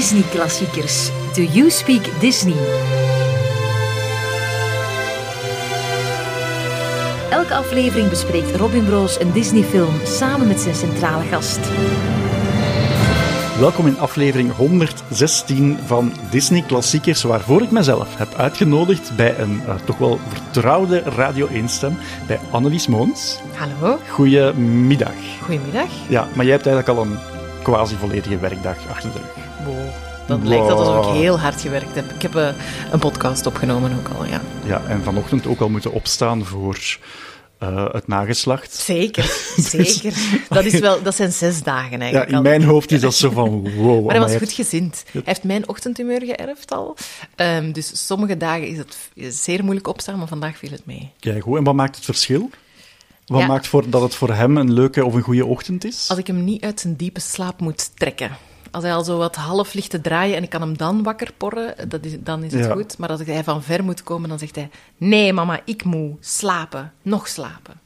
Disney-klassiekers. 0.00 1.10
Do 1.34 1.42
You 1.42 1.70
Speak 1.70 2.20
Disney? 2.20 2.56
Elke 7.30 7.54
aflevering 7.54 8.08
bespreekt 8.08 8.56
Robin 8.56 8.84
Broos 8.84 9.20
een 9.20 9.32
Disney-film 9.32 9.94
samen 10.04 10.46
met 10.46 10.60
zijn 10.60 10.74
centrale 10.74 11.24
gast. 11.24 11.58
Welkom 13.58 13.86
in 13.86 13.98
aflevering 13.98 14.52
116 14.52 15.78
van 15.86 16.12
Disney 16.30 16.62
Klassiekers, 16.62 17.22
waarvoor 17.22 17.62
ik 17.62 17.70
mezelf 17.70 18.16
heb 18.16 18.34
uitgenodigd 18.34 19.16
bij 19.16 19.38
een 19.38 19.62
uh, 19.66 19.74
toch 19.84 19.98
wel 19.98 20.18
vertrouwde 20.28 20.98
Radio 20.98 21.48
1-stem, 21.48 21.96
bij 22.26 22.38
Annelies 22.50 22.86
Moons. 22.86 23.40
Hallo. 23.54 23.98
Goedemiddag. 24.08 25.14
Goedemiddag. 25.42 25.88
Ja, 26.08 26.28
maar 26.34 26.44
jij 26.44 26.54
hebt 26.54 26.66
eigenlijk 26.66 26.98
al 26.98 27.04
een 27.04 27.18
quasi 27.62 27.96
volledige 27.96 28.38
werkdag 28.38 28.76
achter 28.88 29.12
de 29.12 29.18
rug. 29.18 29.49
Wow. 29.64 30.08
Dat 30.26 30.42
lijkt 30.42 30.68
dat 30.68 30.78
alsof 30.78 31.06
ik 31.06 31.20
heel 31.20 31.38
hard 31.38 31.60
gewerkt 31.60 31.94
heb. 31.94 32.10
Ik 32.10 32.22
heb 32.22 32.34
uh, 32.34 32.48
een 32.90 32.98
podcast 32.98 33.46
opgenomen 33.46 33.92
ook 33.98 34.08
al, 34.18 34.24
ja. 34.24 34.40
Ja, 34.64 34.82
en 34.88 35.02
vanochtend 35.02 35.46
ook 35.46 35.60
al 35.60 35.68
moeten 35.68 35.92
opstaan 35.92 36.44
voor 36.44 36.98
uh, 37.62 37.92
het 37.92 38.06
nageslacht. 38.06 38.74
Zeker, 38.74 39.24
zeker. 39.56 40.14
Dat, 40.48 40.64
is 40.64 40.78
wel, 40.78 41.02
dat 41.02 41.16
zijn 41.16 41.32
zes 41.32 41.62
dagen 41.62 42.00
eigenlijk. 42.00 42.30
Ja, 42.30 42.36
in 42.36 42.42
mijn 42.42 42.62
hoofd 42.62 42.92
is 42.92 43.00
dat 43.00 43.14
zo 43.14 43.30
van 43.30 43.50
wow. 43.76 44.06
Maar 44.06 44.14
hij 44.14 44.24
was 44.24 44.36
goed 44.36 44.52
gezind. 44.52 45.04
Hij 45.12 45.22
heeft 45.24 45.44
mijn 45.44 45.68
ochtendhumeur 45.68 46.22
geërfd 46.24 46.72
al. 46.72 46.96
Um, 47.36 47.72
dus 47.72 48.06
sommige 48.06 48.36
dagen 48.36 48.66
is 48.66 48.78
het 48.78 48.96
zeer 49.34 49.62
moeilijk 49.62 49.88
opstaan, 49.88 50.18
maar 50.18 50.28
vandaag 50.28 50.58
viel 50.58 50.70
het 50.70 50.86
mee. 50.86 51.10
Kijk, 51.20 51.42
goed. 51.42 51.58
En 51.58 51.64
wat 51.64 51.74
maakt 51.74 51.96
het 51.96 52.04
verschil? 52.04 52.50
Wat 53.26 53.40
ja. 53.40 53.46
maakt 53.46 53.66
voor, 53.66 53.90
dat 53.90 54.02
het 54.02 54.14
voor 54.14 54.32
hem 54.32 54.56
een 54.56 54.72
leuke 54.72 55.04
of 55.04 55.14
een 55.14 55.22
goede 55.22 55.46
ochtend 55.46 55.84
is? 55.84 56.06
Als 56.08 56.18
ik 56.18 56.26
hem 56.26 56.44
niet 56.44 56.62
uit 56.62 56.80
zijn 56.80 56.96
diepe 56.96 57.20
slaap 57.20 57.60
moet 57.60 57.90
trekken. 57.98 58.30
Als 58.70 58.82
hij 58.82 58.94
al 58.94 59.04
zo 59.04 59.18
wat 59.18 59.36
half 59.36 59.74
ligt 59.74 59.90
te 59.90 60.00
draaien 60.00 60.36
en 60.36 60.42
ik 60.42 60.50
kan 60.50 60.60
hem 60.60 60.76
dan 60.76 61.02
wakker 61.02 61.32
porren, 61.36 61.88
dat 61.88 62.04
is, 62.04 62.16
dan 62.20 62.44
is 62.44 62.52
het 62.52 62.64
ja. 62.64 62.72
goed. 62.72 62.98
Maar 62.98 63.08
als 63.08 63.20
hij 63.24 63.44
van 63.44 63.62
ver 63.62 63.84
moet 63.84 64.02
komen, 64.02 64.28
dan 64.28 64.38
zegt 64.38 64.54
hij... 64.54 64.70
Nee, 64.96 65.32
mama, 65.32 65.60
ik 65.64 65.84
moet 65.84 66.16
slapen. 66.20 66.92
Nog 67.02 67.28
slapen. 67.28 67.80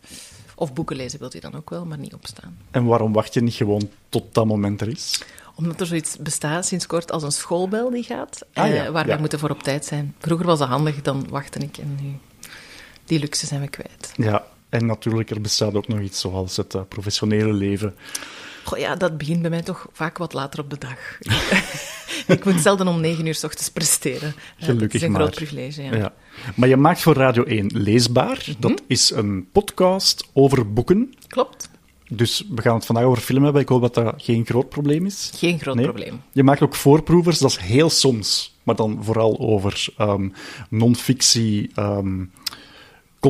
Of 0.54 0.72
boeken 0.72 0.96
lezen 0.96 1.18
wilt 1.18 1.32
hij 1.32 1.40
dan 1.40 1.54
ook 1.54 1.70
wel, 1.70 1.84
maar 1.84 1.98
niet 1.98 2.14
opstaan. 2.14 2.58
En 2.70 2.84
waarom 2.84 3.12
wacht 3.12 3.34
je 3.34 3.42
niet 3.42 3.54
gewoon 3.54 3.90
tot 4.08 4.34
dat 4.34 4.46
moment 4.46 4.80
er 4.80 4.88
is? 4.88 5.22
Omdat 5.54 5.80
er 5.80 5.86
zoiets 5.86 6.16
bestaat 6.16 6.66
sinds 6.66 6.86
kort 6.86 7.12
als 7.12 7.22
een 7.22 7.32
schoolbel 7.32 7.90
die 7.90 8.02
gaat, 8.02 8.40
ah, 8.52 8.68
ja. 8.68 8.84
eh, 8.84 8.90
waar 8.90 9.06
ja. 9.06 9.14
we 9.14 9.20
moeten 9.20 9.38
voor 9.38 9.50
op 9.50 9.62
tijd 9.62 9.84
zijn. 9.84 10.14
Vroeger 10.18 10.46
was 10.46 10.58
dat 10.58 10.68
handig, 10.68 11.02
dan 11.02 11.26
wachtte 11.28 11.58
ik 11.58 11.76
en 11.76 11.98
nu... 12.02 12.18
Die 13.04 13.18
luxe 13.18 13.46
zijn 13.46 13.60
we 13.60 13.68
kwijt. 13.68 14.12
Ja, 14.16 14.44
en 14.68 14.86
natuurlijk, 14.86 15.30
er 15.30 15.40
bestaat 15.40 15.74
ook 15.74 15.88
nog 15.88 16.00
iets 16.00 16.20
zoals 16.20 16.56
het 16.56 16.74
uh, 16.74 16.82
professionele 16.88 17.52
leven. 17.52 17.94
Goh, 18.64 18.78
ja, 18.78 18.96
dat 18.96 19.18
begint 19.18 19.40
bij 19.40 19.50
mij 19.50 19.62
toch 19.62 19.86
vaak 19.92 20.18
wat 20.18 20.32
later 20.32 20.60
op 20.60 20.70
de 20.70 20.78
dag. 20.78 21.18
ik 22.36 22.44
moet 22.44 22.60
zelden 22.60 22.88
om 22.88 23.00
negen 23.00 23.26
uur 23.26 23.34
s 23.34 23.44
ochtends 23.44 23.70
presteren. 23.70 24.34
Gelukkig 24.56 24.80
dat 24.80 24.94
is 24.94 25.02
een 25.02 25.12
maar. 25.12 25.20
groot 25.20 25.34
privilege, 25.34 25.82
ja. 25.82 25.96
ja. 25.96 26.12
Maar 26.54 26.68
je 26.68 26.76
maakt 26.76 27.00
voor 27.00 27.14
Radio 27.14 27.44
1 27.44 27.70
Leesbaar. 27.74 28.44
Mm 28.46 28.52
-hmm. 28.52 28.60
Dat 28.60 28.82
is 28.86 29.10
een 29.10 29.48
podcast 29.52 30.28
over 30.32 30.72
boeken. 30.72 31.14
Klopt. 31.28 31.68
Dus 32.08 32.44
we 32.54 32.62
gaan 32.62 32.74
het 32.74 32.86
vandaag 32.86 33.04
over 33.04 33.22
film 33.22 33.42
hebben. 33.42 33.62
Ik 33.62 33.68
hoop 33.68 33.80
dat 33.80 33.94
dat 33.94 34.14
geen 34.16 34.46
groot 34.46 34.68
probleem 34.68 35.06
is. 35.06 35.30
Geen 35.34 35.58
groot 35.58 35.74
nee. 35.74 35.84
probleem. 35.84 36.22
Je 36.32 36.42
maakt 36.42 36.62
ook 36.62 36.74
voorproevers, 36.74 37.38
dat 37.38 37.50
is 37.50 37.56
heel 37.56 37.90
soms. 37.90 38.54
Maar 38.62 38.76
dan 38.76 38.98
vooral 39.04 39.38
over 39.38 39.86
um, 39.98 40.32
non-fictie... 40.68 41.70
Um, 41.78 42.30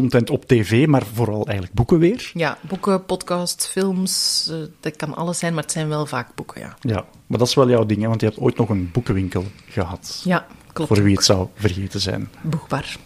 content 0.00 0.30
op 0.30 0.44
tv, 0.44 0.86
maar 0.86 1.06
vooral 1.14 1.44
eigenlijk 1.46 1.74
boeken 1.74 1.98
weer. 1.98 2.30
Ja, 2.34 2.58
boeken, 2.68 3.04
podcasts, 3.04 3.66
films, 3.66 4.48
uh, 4.50 4.56
dat 4.80 4.96
kan 4.96 5.14
alles 5.14 5.38
zijn, 5.38 5.54
maar 5.54 5.62
het 5.62 5.72
zijn 5.72 5.88
wel 5.88 6.06
vaak 6.06 6.34
boeken, 6.34 6.60
ja. 6.60 6.76
Ja, 6.80 7.04
maar 7.26 7.38
dat 7.38 7.48
is 7.48 7.54
wel 7.54 7.68
jouw 7.68 7.86
ding, 7.86 8.00
hè? 8.00 8.08
want 8.08 8.20
je 8.20 8.26
hebt 8.26 8.38
ooit 8.38 8.56
nog 8.56 8.68
een 8.68 8.90
boekenwinkel 8.92 9.44
gehad. 9.68 10.22
Ja, 10.24 10.46
klopt. 10.72 10.94
Voor 10.94 11.02
wie 11.02 11.14
het 11.14 11.24
zou 11.24 11.48
vergeten 11.54 12.00
zijn. 12.00 12.28
Boekbar. 12.40 12.96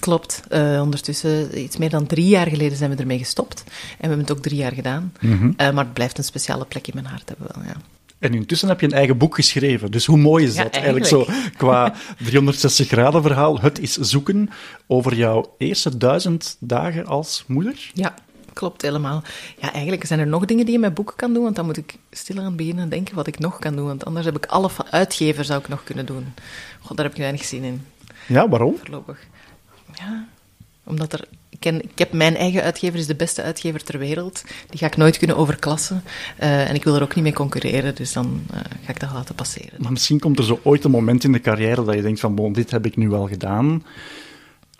Klopt. 0.00 0.42
Uh, 0.50 0.80
ondertussen, 0.80 1.58
iets 1.60 1.76
meer 1.76 1.90
dan 1.90 2.06
drie 2.06 2.28
jaar 2.28 2.46
geleden 2.46 2.76
zijn 2.76 2.90
we 2.90 2.96
ermee 2.96 3.18
gestopt. 3.18 3.64
En 3.66 3.72
we 3.98 4.06
hebben 4.06 4.18
het 4.18 4.30
ook 4.30 4.42
drie 4.42 4.58
jaar 4.58 4.72
gedaan. 4.72 5.12
Mhm. 5.20 5.32
Mm 5.32 5.38
-hmm. 5.38 5.48
uh, 5.48 5.56
maar 5.56 5.84
het 5.84 5.92
blijft 5.92 6.18
een 6.18 6.24
speciale 6.24 6.64
plek 6.64 6.86
in 6.86 6.94
mijn 6.94 7.06
hart 7.06 7.28
hebben 7.28 7.48
wel, 7.54 7.64
ja. 7.64 7.76
En 8.18 8.34
intussen 8.34 8.68
heb 8.68 8.80
je 8.80 8.86
een 8.86 8.92
eigen 8.92 9.18
boek 9.18 9.34
geschreven. 9.34 9.90
Dus 9.90 10.06
hoe 10.06 10.18
mooi 10.18 10.44
is 10.44 10.54
ja, 10.54 10.62
dat? 10.62 10.72
Eigenlijk. 10.72 11.10
eigenlijk 11.10 11.50
zo 11.50 11.50
qua 11.56 11.94
360 12.18 12.88
graden 12.88 13.22
verhaal. 13.22 13.60
Het 13.60 13.78
is 13.78 13.96
zoeken 13.96 14.50
over 14.86 15.14
jouw 15.14 15.54
eerste 15.58 15.96
duizend 15.96 16.56
dagen 16.60 17.06
als 17.06 17.44
moeder. 17.46 17.90
Ja, 17.94 18.14
klopt 18.52 18.82
helemaal. 18.82 19.22
Ja, 19.60 19.72
eigenlijk 19.72 20.04
zijn 20.04 20.20
er 20.20 20.26
nog 20.26 20.44
dingen 20.44 20.64
die 20.64 20.74
je 20.74 20.80
met 20.80 20.94
boeken 20.94 21.16
kan 21.16 21.32
doen, 21.32 21.42
want 21.42 21.56
dan 21.56 21.64
moet 21.64 21.76
ik 21.76 21.98
stilaan 22.10 22.56
beginnen 22.56 22.88
denken 22.88 23.14
wat 23.14 23.26
ik 23.26 23.38
nog 23.38 23.58
kan 23.58 23.76
doen. 23.76 23.86
Want 23.86 24.04
anders 24.04 24.26
heb 24.26 24.36
ik 24.36 24.46
alle 24.46 24.70
uitgever 24.90 25.44
zou 25.44 25.60
ik 25.60 25.68
nog 25.68 25.84
kunnen 25.84 26.06
doen. 26.06 26.34
God, 26.80 26.96
daar 26.96 27.06
heb 27.06 27.14
ik 27.14 27.20
weinig 27.20 27.44
zin 27.44 27.62
in. 27.62 27.86
Ja, 28.26 28.48
waarom? 28.48 28.76
Voorlopig. 28.78 29.26
Ja, 29.94 30.28
omdat 30.84 31.12
er 31.12 31.28
ik, 31.56 31.62
ken, 31.62 31.82
ik 31.82 31.98
heb 31.98 32.12
mijn 32.12 32.36
eigen 32.36 32.62
uitgever, 32.62 32.98
is 32.98 33.06
de 33.06 33.14
beste 33.14 33.42
uitgever 33.42 33.84
ter 33.84 33.98
wereld. 33.98 34.44
Die 34.70 34.78
ga 34.78 34.86
ik 34.86 34.96
nooit 34.96 35.18
kunnen 35.18 35.36
overklassen. 35.36 36.02
Uh, 36.40 36.68
en 36.68 36.74
ik 36.74 36.84
wil 36.84 36.94
er 36.94 37.02
ook 37.02 37.14
niet 37.14 37.24
mee 37.24 37.32
concurreren, 37.32 37.94
dus 37.94 38.12
dan 38.12 38.42
uh, 38.50 38.56
ga 38.84 38.90
ik 38.90 39.00
dat 39.00 39.12
laten 39.12 39.34
passeren. 39.34 39.82
Maar 39.82 39.92
misschien 39.92 40.18
komt 40.18 40.38
er 40.38 40.44
zo 40.44 40.60
ooit 40.62 40.84
een 40.84 40.90
moment 40.90 41.24
in 41.24 41.32
de 41.32 41.40
carrière 41.40 41.84
dat 41.84 41.94
je 41.94 42.02
denkt 42.02 42.20
van, 42.20 42.34
bon, 42.34 42.52
dit 42.52 42.70
heb 42.70 42.86
ik 42.86 42.96
nu 42.96 43.08
wel 43.08 43.26
gedaan. 43.28 43.84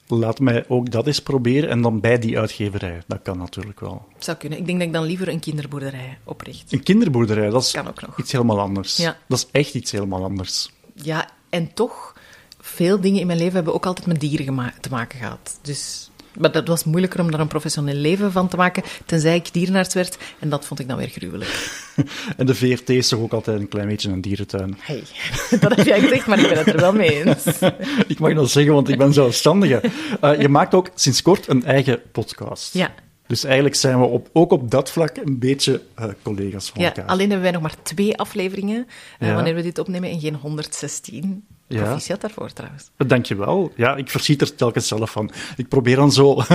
Laat 0.09 0.41
mij 0.41 0.65
ook 0.69 0.91
dat 0.91 1.07
eens 1.07 1.21
proberen 1.21 1.71
en 1.71 1.83
dan 1.83 2.01
bij 2.01 2.19
die 2.19 2.39
uitgeverij. 2.39 3.03
Dat 3.07 3.23
kan 3.23 3.39
natuurlijk 3.39 3.81
wel. 3.81 4.07
Zou 4.19 4.37
kunnen. 4.37 4.59
Ik 4.59 4.67
denk 4.67 4.79
dat 4.79 4.87
ik 4.87 4.93
dan 4.93 5.05
liever 5.05 5.29
een 5.29 5.41
kinderboerderij 5.41 6.19
opricht. 6.25 6.73
Een 6.73 6.83
kinderboerderij, 6.83 7.51
dat 7.51 7.63
is 7.63 7.71
kan 7.71 7.89
ook 7.89 8.01
nog. 8.07 8.19
iets 8.19 8.33
helemaal 8.33 8.61
anders. 8.61 8.97
Ja. 8.97 9.17
Dat 9.29 9.39
is 9.39 9.47
echt 9.51 9.75
iets 9.75 9.91
helemaal 9.91 10.25
anders. 10.25 10.71
Ja, 10.95 11.29
en 11.49 11.75
toch, 11.75 12.15
veel 12.61 13.01
dingen 13.01 13.21
in 13.21 13.27
mijn 13.27 13.39
leven 13.39 13.55
hebben 13.55 13.75
ook 13.75 13.87
altijd 13.87 14.07
met 14.07 14.21
dieren 14.21 14.73
te 14.81 14.91
maken 14.91 15.19
gehad. 15.19 15.59
Dus 15.63 16.11
maar 16.39 16.53
dat 16.53 16.69
was 16.69 16.85
moeilijker 16.85 17.21
om 17.21 17.31
daar 17.31 17.41
een 17.41 17.47
professioneel 17.47 17.95
leven 17.95 18.33
van 18.33 18.49
te 18.49 18.57
maken, 18.57 18.83
tenzij 19.07 19.37
ik 19.37 19.53
dierenarts 19.53 19.95
werd. 19.95 20.19
En 20.39 20.49
dat 20.49 20.65
vond 20.65 20.81
ik 20.81 20.89
dan 20.89 20.97
weer 20.97 21.09
gruwelijk. 21.09 21.51
En 22.37 22.47
de 22.47 22.55
VRT 22.55 22.89
is 22.89 23.09
toch 23.09 23.21
ook 23.21 23.33
altijd 23.33 23.61
een 23.61 23.69
klein 23.69 23.89
beetje 23.89 24.11
een 24.11 24.21
dierentuin? 24.21 24.77
Hey, 24.81 25.03
dat 25.61 25.77
heb 25.77 25.87
jij 25.87 26.01
gezegd, 26.01 26.27
maar 26.27 26.39
ik 26.39 26.49
ben 26.49 26.59
het 26.59 26.67
er 26.67 26.81
wel 26.81 26.93
mee 26.93 27.25
eens. 27.25 27.45
ik 28.07 28.19
mag 28.19 28.35
dat 28.35 28.51
zeggen, 28.51 28.73
want 28.75 28.89
ik 28.89 28.99
ben 28.99 29.13
zelfstandige. 29.13 29.81
Uh, 30.25 30.41
je 30.41 30.49
maakt 30.49 30.75
ook 30.75 30.91
sinds 30.95 31.23
kort 31.23 31.49
een 31.49 31.65
eigen 31.65 32.01
podcast. 32.13 32.75
Ja. 32.75 32.95
Dus 33.27 33.45
eigenlijk 33.45 33.75
zijn 33.75 34.01
we 34.01 34.07
op, 34.07 34.29
ook 34.33 34.53
op 34.53 34.71
dat 34.71 34.91
vlak 34.91 35.17
een 35.17 35.39
beetje 35.39 35.83
uh, 35.99 36.07
collega's 36.23 36.71
van 36.71 36.83
ja, 36.83 36.87
elkaar. 36.87 37.05
Alleen 37.05 37.31
hebben 37.31 37.43
wij 37.43 37.51
nog 37.51 37.63
maar 37.63 37.83
twee 37.83 38.17
afleveringen, 38.17 38.87
uh, 39.19 39.29
ja. 39.29 39.35
wanneer 39.35 39.55
we 39.55 39.63
dit 39.63 39.79
opnemen, 39.79 40.11
en 40.11 40.21
geen 40.21 40.35
116. 40.35 41.45
Ja. 41.69 41.83
Proficiat 41.83 42.21
daarvoor 42.21 42.53
trouwens. 42.53 42.91
Dankjewel. 42.97 43.73
Ja, 43.77 43.97
ik 43.97 44.11
verschiet 44.11 44.41
er 44.41 44.55
telkens 44.55 44.89
zelf 44.89 45.11
van. 45.11 45.31
Ik 45.57 45.69
probeer 45.69 45.97
dan 45.97 46.13
zo 46.13 46.39
uh, 46.39 46.47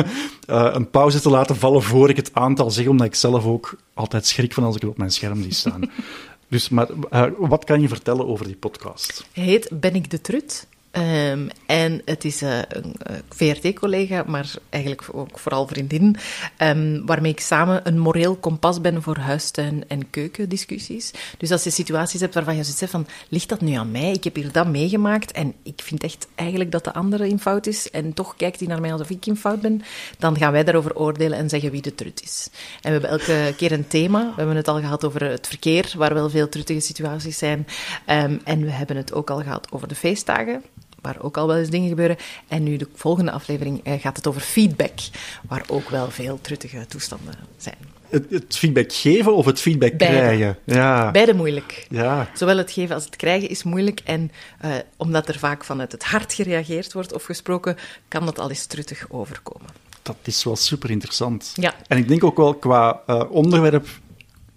een 0.76 0.90
pauze 0.90 1.22
te 1.22 1.30
laten 1.30 1.56
vallen 1.56 1.84
voor 1.84 2.10
ik 2.10 2.16
het 2.16 2.34
aantal 2.34 2.72
zeg, 2.72 2.88
omdat 2.88 3.08
ik 3.08 3.16
zelf 3.16 3.46
ook 3.46 3.76
altijd 3.94 4.26
schrik 4.26 4.54
van 4.54 4.64
als 4.64 4.76
ik 4.76 4.82
het 4.82 4.90
op 4.90 4.98
mijn 4.98 5.12
scherm 5.12 5.42
zie 5.42 5.54
staan. 5.54 5.92
dus, 6.48 6.70
maar 6.70 6.88
uh, 7.12 7.26
wat 7.38 7.64
kan 7.64 7.82
je 7.82 7.88
vertellen 7.88 8.28
over 8.28 8.46
die 8.46 8.56
podcast? 8.56 9.26
Hij 9.34 9.44
heet 9.44 9.70
Ben 9.80 9.96
ik 9.96 10.10
de 10.10 10.22
Trut? 10.22 10.68
Um, 10.98 11.50
en 11.66 12.02
het 12.06 12.26
is 12.26 12.42
uh, 12.42 12.60
een 12.68 12.96
uh, 13.10 13.18
VRT-collega, 13.30 14.24
maar 14.28 14.54
eigenlijk 14.70 15.04
ook 15.12 15.40
vooral 15.40 15.68
vriendin, 15.68 16.16
um, 16.58 17.06
waarmee 17.06 17.32
ik 17.32 17.40
samen 17.40 17.88
een 17.88 18.00
moreel 18.00 18.36
kompas 18.36 18.82
ben 18.82 19.02
voor 19.02 19.18
huistuin- 19.18 19.84
en 19.88 20.10
keukendiscussies. 20.10 21.12
Dus 21.38 21.52
als 21.52 21.64
je 21.64 21.70
situaties 21.70 22.20
hebt 22.20 22.34
waarvan 22.34 22.56
je 22.56 22.64
zegt 22.64 22.92
van, 22.92 23.08
ligt 23.30 23.50
dat 23.50 23.62
nu 23.62 23.74
aan 23.74 23.92
mij? 23.92 24.12
Ik 24.12 24.24
heb 24.24 24.36
hier 24.36 24.52
dat 24.52 24.68
meegemaakt 24.68 25.32
en 25.32 25.54
ik 25.64 25.82
vind 25.84 26.04
echt 26.04 26.28
eigenlijk 26.36 26.72
dat 26.72 26.84
de 26.84 26.94
andere 26.94 27.28
in 27.28 27.40
fout 27.40 27.68
is 27.68 27.90
en 27.90 28.14
toch 28.14 28.36
kijkt 28.36 28.60
hij 28.60 28.68
naar 28.68 28.82
mij 28.82 28.92
alsof 28.92 29.10
ik 29.10 29.26
in 29.26 29.38
fout 29.38 29.62
ben, 29.62 29.82
dan 30.18 30.38
gaan 30.38 30.52
wij 30.52 30.64
daarover 30.64 30.96
oordelen 30.96 31.38
en 31.38 31.50
zeggen 31.50 31.72
wie 31.72 31.82
de 31.82 31.96
trut 31.96 32.22
is. 32.24 32.50
En 32.82 32.94
we 32.94 33.00
hebben 33.00 33.10
elke 33.10 33.54
keer 33.58 33.72
een 33.72 33.88
thema. 33.88 34.26
We 34.30 34.36
hebben 34.36 34.56
het 34.56 34.68
al 34.68 34.80
gehad 34.80 35.06
over 35.06 35.30
het 35.30 35.48
verkeer, 35.48 35.94
waar 35.98 36.14
wel 36.14 36.30
veel 36.30 36.50
truttige 36.50 36.80
situaties 36.80 37.38
zijn. 37.38 37.68
Um, 38.08 38.42
en 38.44 38.62
we 38.62 38.72
hebben 38.72 38.96
het 38.96 39.14
ook 39.14 39.30
al 39.30 39.42
gehad 39.42 39.72
over 39.72 39.88
de 39.88 39.96
feestdagen 39.96 40.64
waar 41.02 41.18
ook 41.22 41.38
al 41.38 41.48
wel 41.48 41.58
eens 41.58 41.70
dingen 41.70 41.90
gebeuren. 41.90 42.18
En 42.48 42.64
nu 42.64 42.78
de 42.78 42.88
volgende 42.94 43.32
aflevering 43.32 43.88
uh, 43.88 43.94
gaat 44.00 44.16
het 44.16 44.28
over 44.28 44.42
feedback, 44.42 45.00
waar 45.48 45.64
ook 45.68 45.90
wel 45.90 46.12
veel 46.12 46.40
truttige 46.42 46.86
toestanden 46.86 47.34
zijn. 47.58 47.78
Het, 48.10 48.26
het 48.30 48.58
feedback 48.58 48.94
geven 48.94 49.36
of 49.36 49.46
het 49.46 49.60
feedback 49.60 49.98
Beide. 49.98 50.18
krijgen? 50.18 50.58
Ja. 50.64 51.12
Beide 51.12 51.34
moeilijk. 51.34 51.86
Ja. 51.90 52.30
Zowel 52.34 52.58
het 52.58 52.72
geven 52.72 52.96
als 52.96 53.06
het 53.06 53.16
krijgen 53.16 53.50
is 53.50 53.64
moeilijk. 53.64 54.02
En 54.04 54.32
uh, 54.66 54.72
omdat 54.98 55.28
er 55.28 55.40
vaak 55.40 55.64
vanuit 55.64 55.92
het 55.92 56.04
hart 56.04 56.34
gereageerd 56.34 56.94
wordt 56.94 57.14
of 57.14 57.24
gesproken, 57.24 57.78
kan 58.08 58.26
dat 58.26 58.40
al 58.40 58.50
eens 58.50 58.66
truttig 58.66 59.06
overkomen. 59.10 59.70
Dat 60.02 60.16
is 60.24 60.44
wel 60.44 60.56
super 60.56 60.90
interessant. 60.90 61.52
Ja. 61.56 61.74
En 61.88 61.98
ik 61.98 62.08
denk 62.08 62.24
ook 62.24 62.38
wel 62.38 62.54
qua 62.54 63.02
uh, 63.08 63.24
onderwerp 63.30 63.88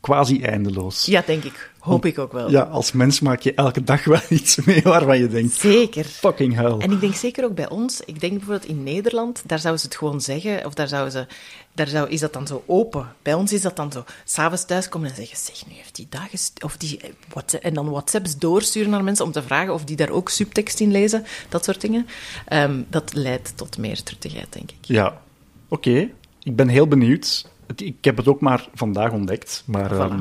quasi 0.01 0.43
eindeloos. 0.43 1.05
Ja, 1.05 1.23
denk 1.27 1.45
ik. 1.45 1.71
Hoop 1.85 2.05
ik 2.05 2.19
ook 2.19 2.33
wel. 2.33 2.51
Ja, 2.51 2.61
als 2.63 2.93
mens 2.93 3.21
maak 3.21 3.41
je 3.41 3.55
elke 3.55 3.85
dag 3.85 4.05
wel 4.15 4.21
iets 4.29 4.57
mee 4.57 4.83
waarvan 4.83 5.19
je 5.19 5.29
denkt, 5.29 5.53
Zeker. 5.55 6.05
fucking 6.05 6.55
hell. 6.55 6.75
En 6.79 6.91
ik 6.93 7.01
denk 7.01 7.15
zeker 7.15 7.45
ook 7.45 7.55
bij 7.55 7.69
ons, 7.69 8.01
ik 8.01 8.21
denk 8.21 8.33
bijvoorbeeld 8.33 8.69
in 8.69 8.83
Nederland, 8.83 9.43
daar 9.47 9.59
zouden 9.59 9.81
ze 9.83 9.87
het 9.87 9.97
gewoon 9.97 10.21
zeggen, 10.21 10.67
of 10.67 10.75
daar, 10.75 10.89
zouden 10.89 11.13
ze, 11.13 11.27
daar 11.75 11.87
zou, 11.89 12.09
is 12.09 12.21
dat 12.21 12.33
dan 12.33 12.47
zo 12.47 12.63
open. 12.67 13.09
Bij 13.23 13.35
ons 13.35 13.53
is 13.53 13.61
dat 13.63 13.77
dan 13.77 13.93
zo, 13.93 14.05
s'avonds 14.25 14.65
thuiskomen 14.65 15.09
en 15.09 15.15
zeggen, 15.17 15.37
zeg, 15.37 15.67
nu 15.67 15.73
heeft 15.75 15.95
die 15.95 16.07
dag 16.11 16.29
of 16.65 16.77
die, 16.77 16.99
eh, 17.01 17.11
WhatsApp, 17.29 17.65
en 17.65 17.75
dan 17.75 17.91
WhatsApps 17.91 18.39
doorsturen 18.39 18.91
naar 18.91 19.05
mensen 19.05 19.25
om 19.25 19.33
te 19.33 19.43
vragen 19.43 19.73
of 19.73 19.85
die 19.85 19.97
daar 19.97 20.11
ook 20.11 20.29
subtekst 20.29 20.81
in 20.81 20.91
lezen, 20.91 21.25
dat 21.49 21.65
soort 21.65 21.81
dingen. 21.81 22.07
Ehm, 22.47 22.83
dat 22.89 23.15
leidt 23.15 23.57
tot 23.57 23.79
meer 23.79 24.03
truttigheid, 24.03 24.53
denk 24.53 24.71
ik. 24.71 24.77
Ja, 24.81 25.21
oké. 25.69 26.09
Ik 26.43 26.57
ben 26.57 26.69
heel 26.69 26.89
benieuwd. 26.89 27.47
Ik 27.77 28.05
heb 28.05 28.17
het 28.17 28.29
ook 28.29 28.41
maar 28.41 28.69
vandaag 28.75 29.13
ontdekt, 29.13 29.63
maar 29.67 29.91
Voilà. 29.93 29.99
ehm, 29.99 30.21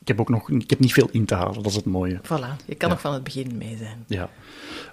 ik 0.00 0.08
heb 0.08 0.20
ook 0.20 0.28
nog 0.28 0.50
ik 0.50 0.70
heb 0.70 0.78
niet 0.78 0.92
veel 0.92 1.08
in 1.12 1.24
te 1.24 1.34
halen. 1.34 1.54
Dat 1.54 1.66
is 1.66 1.74
het 1.76 1.84
mooie. 1.84 2.20
Voilà, 2.24 2.64
je 2.66 2.74
kan 2.74 2.88
Ja. 2.88 2.94
nog 2.94 3.00
van 3.00 3.12
het 3.12 3.24
begin 3.24 3.56
mee 3.56 3.76
zijn. 3.76 4.04
Ja. 4.06 4.30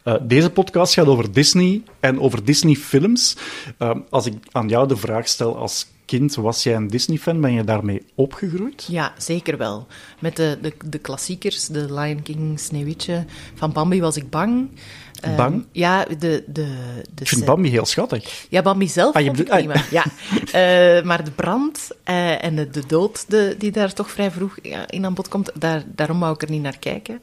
Eh, 0.04 0.15
deze 0.21 0.50
podcast 0.50 0.94
gaat 0.94 1.06
over 1.07 1.31
Disney 1.31 1.81
en 2.00 2.19
over 2.19 2.45
Disney-films. 2.45 3.36
Ehm, 3.77 4.00
als 4.09 4.25
ik 4.25 4.33
aan 4.51 4.68
jou 4.68 4.88
de 4.88 4.98
vraag 4.98 5.27
stel 5.27 5.57
als 5.57 5.88
kind, 6.06 6.36
was 6.36 6.63
jij 6.63 6.75
een 6.75 6.88
Disney-fan? 6.88 7.42
Ben 7.42 7.51
je 7.54 7.63
daarmee 7.63 8.06
opgegroeid? 8.15 8.86
Ja, 8.89 9.13
zeker 9.18 9.57
wel. 9.57 9.88
Met 10.19 10.36
de, 10.36 10.57
de, 10.62 10.74
de 10.86 10.98
klassiekers, 10.98 11.68
de 11.68 11.94
Lion 11.94 12.21
King, 12.21 12.60
Sneeuwwitje. 12.60 13.25
Van 13.56 13.71
Bambi 13.71 14.01
was 14.01 14.18
ik 14.18 14.30
bang. 14.30 14.69
Ehm? 15.22 15.60
Ja, 15.72 16.06
de... 16.06 16.16
de, 16.18 16.44
de 16.48 17.22
Ik 17.22 17.28
vind 17.28 17.46
Bambi 17.46 17.69
heel 17.69 17.86
schattig. 17.86 18.46
Ja, 18.50 18.62
Bambi 18.62 18.88
zelf 18.88 19.16
Ah, 19.16 19.22
je 19.22 19.28
vond 19.28 19.40
ik 19.40 19.46
bedoelt- 19.50 19.74
prima. 19.74 19.86
Ja. 19.92 20.04
Eh, 20.48 21.04
maar 21.04 21.24
de 21.24 21.31
brand 21.31 21.90
eh, 22.04 22.44
en 22.44 22.56
de, 22.56 22.69
de 22.69 22.84
dood 22.88 23.25
de, 23.30 23.56
die 23.58 23.72
daar 23.72 23.94
toch 23.94 24.12
vrij 24.12 24.31
vroeg 24.31 24.58
ja, 24.62 24.88
in 24.90 25.06
aan 25.06 25.14
bod 25.14 25.28
komt, 25.28 25.52
daar, 25.54 25.84
daarom 25.88 26.19
wou 26.19 26.34
ik 26.34 26.42
er 26.42 26.50
niet 26.50 26.62
naar 26.62 26.78
kijken. 26.78 27.22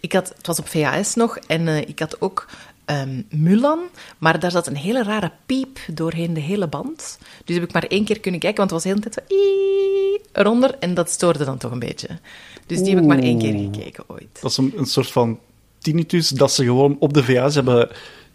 Ik 0.00 0.12
had, 0.12 0.32
het 0.36 0.46
was 0.46 0.58
op 0.58 0.68
VHS 0.68 1.14
nog 1.14 1.36
en 1.46 1.68
eh, 1.68 1.76
ik 1.78 1.98
had 1.98 2.20
ook 2.20 2.46
ehm, 2.84 3.22
Mulan, 3.30 3.78
maar 4.18 4.38
daar 4.40 4.50
zat 4.50 4.66
een 4.66 4.76
hele 4.76 5.02
rare 5.02 5.30
piep 5.46 5.78
doorheen 5.92 6.34
de 6.34 6.40
hele 6.40 6.66
band. 6.68 7.18
Dus 7.44 7.54
heb 7.56 7.64
ik 7.64 7.72
maar 7.72 7.84
één 7.84 8.04
keer 8.04 8.20
kunnen 8.20 8.40
kijken, 8.40 8.58
want 8.68 8.70
het 8.70 8.82
was 8.84 8.92
de 8.92 8.98
hele 9.00 9.10
tijd 9.10 9.28
zo 9.28 10.40
eronder 10.40 10.74
en 10.78 10.94
dat 10.94 11.10
stoorde 11.10 11.44
dan 11.44 11.58
toch 11.58 11.70
een 11.72 11.78
beetje. 11.78 12.08
Dus 12.66 12.78
die 12.78 12.88
heb 12.94 12.98
ik 13.02 13.08
maar 13.08 13.18
één 13.18 13.38
keer 13.38 13.52
gekeken 13.58 14.04
ooit. 14.06 14.38
Dat 14.40 14.50
is 14.50 14.56
een, 14.56 14.72
een 14.76 14.86
soort 14.86 15.10
van 15.10 15.38
dat 16.34 16.52
ze 16.52 16.64
gewoon 16.64 16.96
op 16.98 17.12
de 17.12 17.24
VS 17.24 17.54
hebben. 17.54 17.88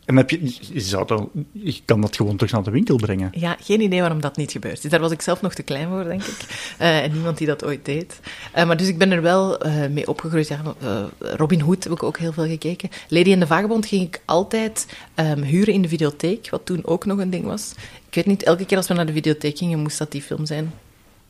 En 0.09 0.17
heb 0.17 0.29
je, 0.29 0.39
je, 0.73 0.79
zou 0.79 1.07
dan, 1.07 1.29
je 1.51 1.79
kan 1.85 2.01
dat 2.01 2.15
gewoon 2.15 2.35
terug 2.35 2.51
naar 2.51 2.63
de 2.63 2.71
winkel 2.71 2.95
brengen. 2.95 3.29
Ja, 3.31 3.57
geen 3.61 3.81
idee 3.81 3.99
waarom 3.99 4.21
dat 4.21 4.37
niet 4.37 4.51
gebeurt. 4.51 4.89
Daar 4.89 4.99
was 4.99 5.11
ik 5.11 5.21
zelf 5.21 5.41
nog 5.41 5.53
te 5.53 5.63
klein 5.63 5.87
voor, 5.87 6.03
denk 6.03 6.23
ik. 6.23 6.37
Eh, 6.77 7.03
en 7.03 7.11
niemand 7.11 7.37
die 7.37 7.47
dat 7.47 7.65
ooit 7.65 7.85
deed. 7.85 8.19
Eh, 8.53 8.65
maar 8.65 8.77
dus 8.77 8.87
ik 8.87 8.97
ben 8.97 9.11
er 9.11 9.21
wel 9.21 9.59
eh, 9.59 9.87
mee 9.87 10.07
opgegroeid. 10.07 10.57
Robin 11.19 11.59
Hood 11.59 11.83
heb 11.83 11.93
ik 11.93 12.03
ook 12.03 12.17
heel 12.17 12.33
veel 12.33 12.47
gekeken. 12.47 12.89
Lady 13.07 13.31
en 13.31 13.39
de 13.39 13.47
Vagebond 13.47 13.85
ging 13.85 14.07
ik 14.07 14.21
altijd 14.25 14.87
ehm, 15.15 15.41
huren 15.41 15.73
in 15.73 15.81
de 15.81 15.87
videotheek, 15.87 16.49
wat 16.49 16.65
toen 16.65 16.85
ook 16.85 17.05
nog 17.05 17.19
een 17.19 17.29
ding 17.29 17.45
was. 17.45 17.73
Ik 18.07 18.15
weet 18.15 18.25
niet, 18.25 18.43
elke 18.43 18.65
keer 18.65 18.77
als 18.77 18.87
we 18.87 18.93
naar 18.93 19.05
de 19.05 19.13
videotheek 19.13 19.57
gingen, 19.57 19.79
moest 19.79 19.97
dat 19.97 20.11
die 20.11 20.21
film 20.21 20.45
zijn. 20.45 20.73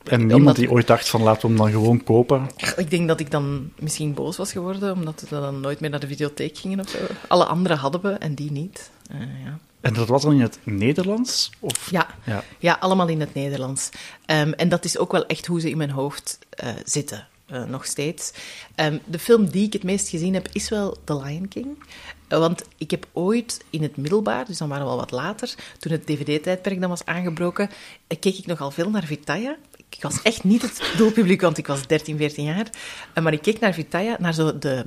En 0.04 0.18
niemand 0.20 0.40
Omdat- 0.40 0.56
die 0.56 0.72
ooit 0.72 0.88
dacht 0.88 1.10
van 1.10 1.22
laten 1.22 1.42
we 1.42 1.48
hem 1.48 1.58
dan 1.58 1.72
gewoon 1.72 2.04
kopen. 2.04 2.50
Ik 2.78 2.90
denk 2.90 3.08
dat 3.08 3.20
ik 3.20 3.32
dan 3.32 3.72
misschien 3.80 4.14
boos 4.14 4.38
was 4.38 4.52
geworden, 4.52 4.94
omdat 4.94 5.22
we 5.30 5.36
dan 5.40 5.60
nooit 5.60 5.80
meer 5.80 5.90
naar 5.90 6.00
de 6.00 6.08
videotheek 6.08 6.58
gingen 6.58 6.80
of 6.80 6.90
zo. 6.90 6.98
Alle 7.28 7.46
anderen 7.46 7.78
hadden 7.78 8.02
we 8.02 8.10
en 8.10 8.34
die 8.36 8.52
niet. 8.52 8.90
Eh, 9.12 9.20
ja. 9.20 9.58
En 9.82 9.94
dat 9.94 10.08
was 10.08 10.22
dan 10.22 10.34
in 10.34 10.42
het 10.42 10.60
Nederlands? 10.64 11.52
Of? 11.60 11.92
Ja, 11.92 12.08
Ja. 12.24 12.44
ja. 12.60 12.78
allemaal 12.80 13.08
in 13.08 13.20
het 13.20 13.34
Nederlands. 13.34 13.90
Ehm, 14.26 14.52
en 14.52 14.70
dat 14.70 14.86
is 14.86 14.98
ook 14.98 15.12
wel 15.12 15.26
echt 15.26 15.46
hoe 15.46 15.62
ze 15.62 15.70
in 15.70 15.78
mijn 15.78 15.90
hoofd 15.92 16.40
eh, 16.50 16.70
zitten, 16.86 17.28
eh, 17.46 17.64
nog 17.64 17.86
steeds. 17.86 18.32
Ehm, 18.76 18.98
de 19.06 19.20
film 19.20 19.50
die 19.50 19.66
ik 19.66 19.74
het 19.74 19.84
meest 19.84 20.10
gezien 20.10 20.34
heb, 20.34 20.48
is 20.52 20.70
wel 20.70 20.98
The 21.04 21.18
Lion 21.22 21.48
King. 21.48 21.68
Want 22.28 22.64
ik 22.78 22.92
heb 22.92 23.08
ooit 23.14 23.64
in 23.70 23.82
het 23.84 23.98
middelbaar, 23.98 24.46
dus 24.46 24.58
dan 24.58 24.70
waren 24.70 24.86
we 24.86 24.92
al 24.92 24.98
wat 24.98 25.12
later, 25.12 25.56
toen 25.80 25.92
het 25.92 26.06
dvd-tijdperk 26.06 26.80
dan 26.82 26.90
was 26.90 27.06
aangebroken, 27.06 27.70
keek 28.20 28.38
ik 28.38 28.46
nogal 28.46 28.72
veel 28.72 28.90
naar 28.90 29.04
Vitaya. 29.04 29.56
Ik 29.90 30.02
was 30.02 30.22
echt 30.22 30.44
niet 30.44 30.62
het 30.62 30.82
doelpubliek, 30.98 31.42
want 31.42 31.58
ik 31.58 31.68
was 31.68 31.88
13, 31.88 32.18
14 32.18 32.44
jaar. 32.44 32.70
Eh, 33.14 33.24
maar 33.24 33.34
ik 33.34 33.42
keek 33.42 33.60
naar 33.60 33.74
Vitaya, 33.74 34.16
naar 34.20 34.34
zo 34.34 34.58
de... 34.58 34.84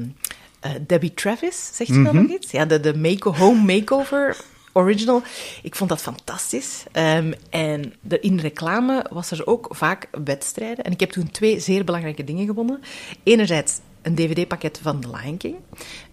eh, 0.60 0.70
Debbie 0.86 1.14
Travis, 1.14 1.70
zegt 1.72 1.90
ze 1.92 2.02
dan 2.02 2.14
nog 2.16 2.30
iets? 2.30 2.50
Ja, 2.50 2.64
de, 2.64 2.80
de 2.80 2.96
make 2.96 3.28
home 3.28 3.62
makeover 3.74 4.36
original. 4.72 5.22
Ik 5.62 5.74
vond 5.76 5.90
dat 5.90 6.00
fantastisch. 6.02 6.84
Ehm, 6.92 7.32
en 7.50 7.92
de, 8.00 8.20
in 8.20 8.38
reclame 8.38 9.06
was 9.10 9.30
er 9.30 9.46
ook 9.46 9.66
vaak 9.70 10.08
wedstrijden. 10.24 10.84
En 10.84 10.92
ik 10.92 11.00
heb 11.00 11.10
toen 11.10 11.30
twee 11.30 11.60
zeer 11.60 11.84
belangrijke 11.84 12.24
dingen 12.24 12.46
gewonnen. 12.46 12.80
Enerzijds 13.22 13.78
een 14.02 14.14
dvd-pakket 14.14 14.78
van 14.82 15.00
The 15.00 15.08
Lion 15.10 15.36
King. 15.36 15.56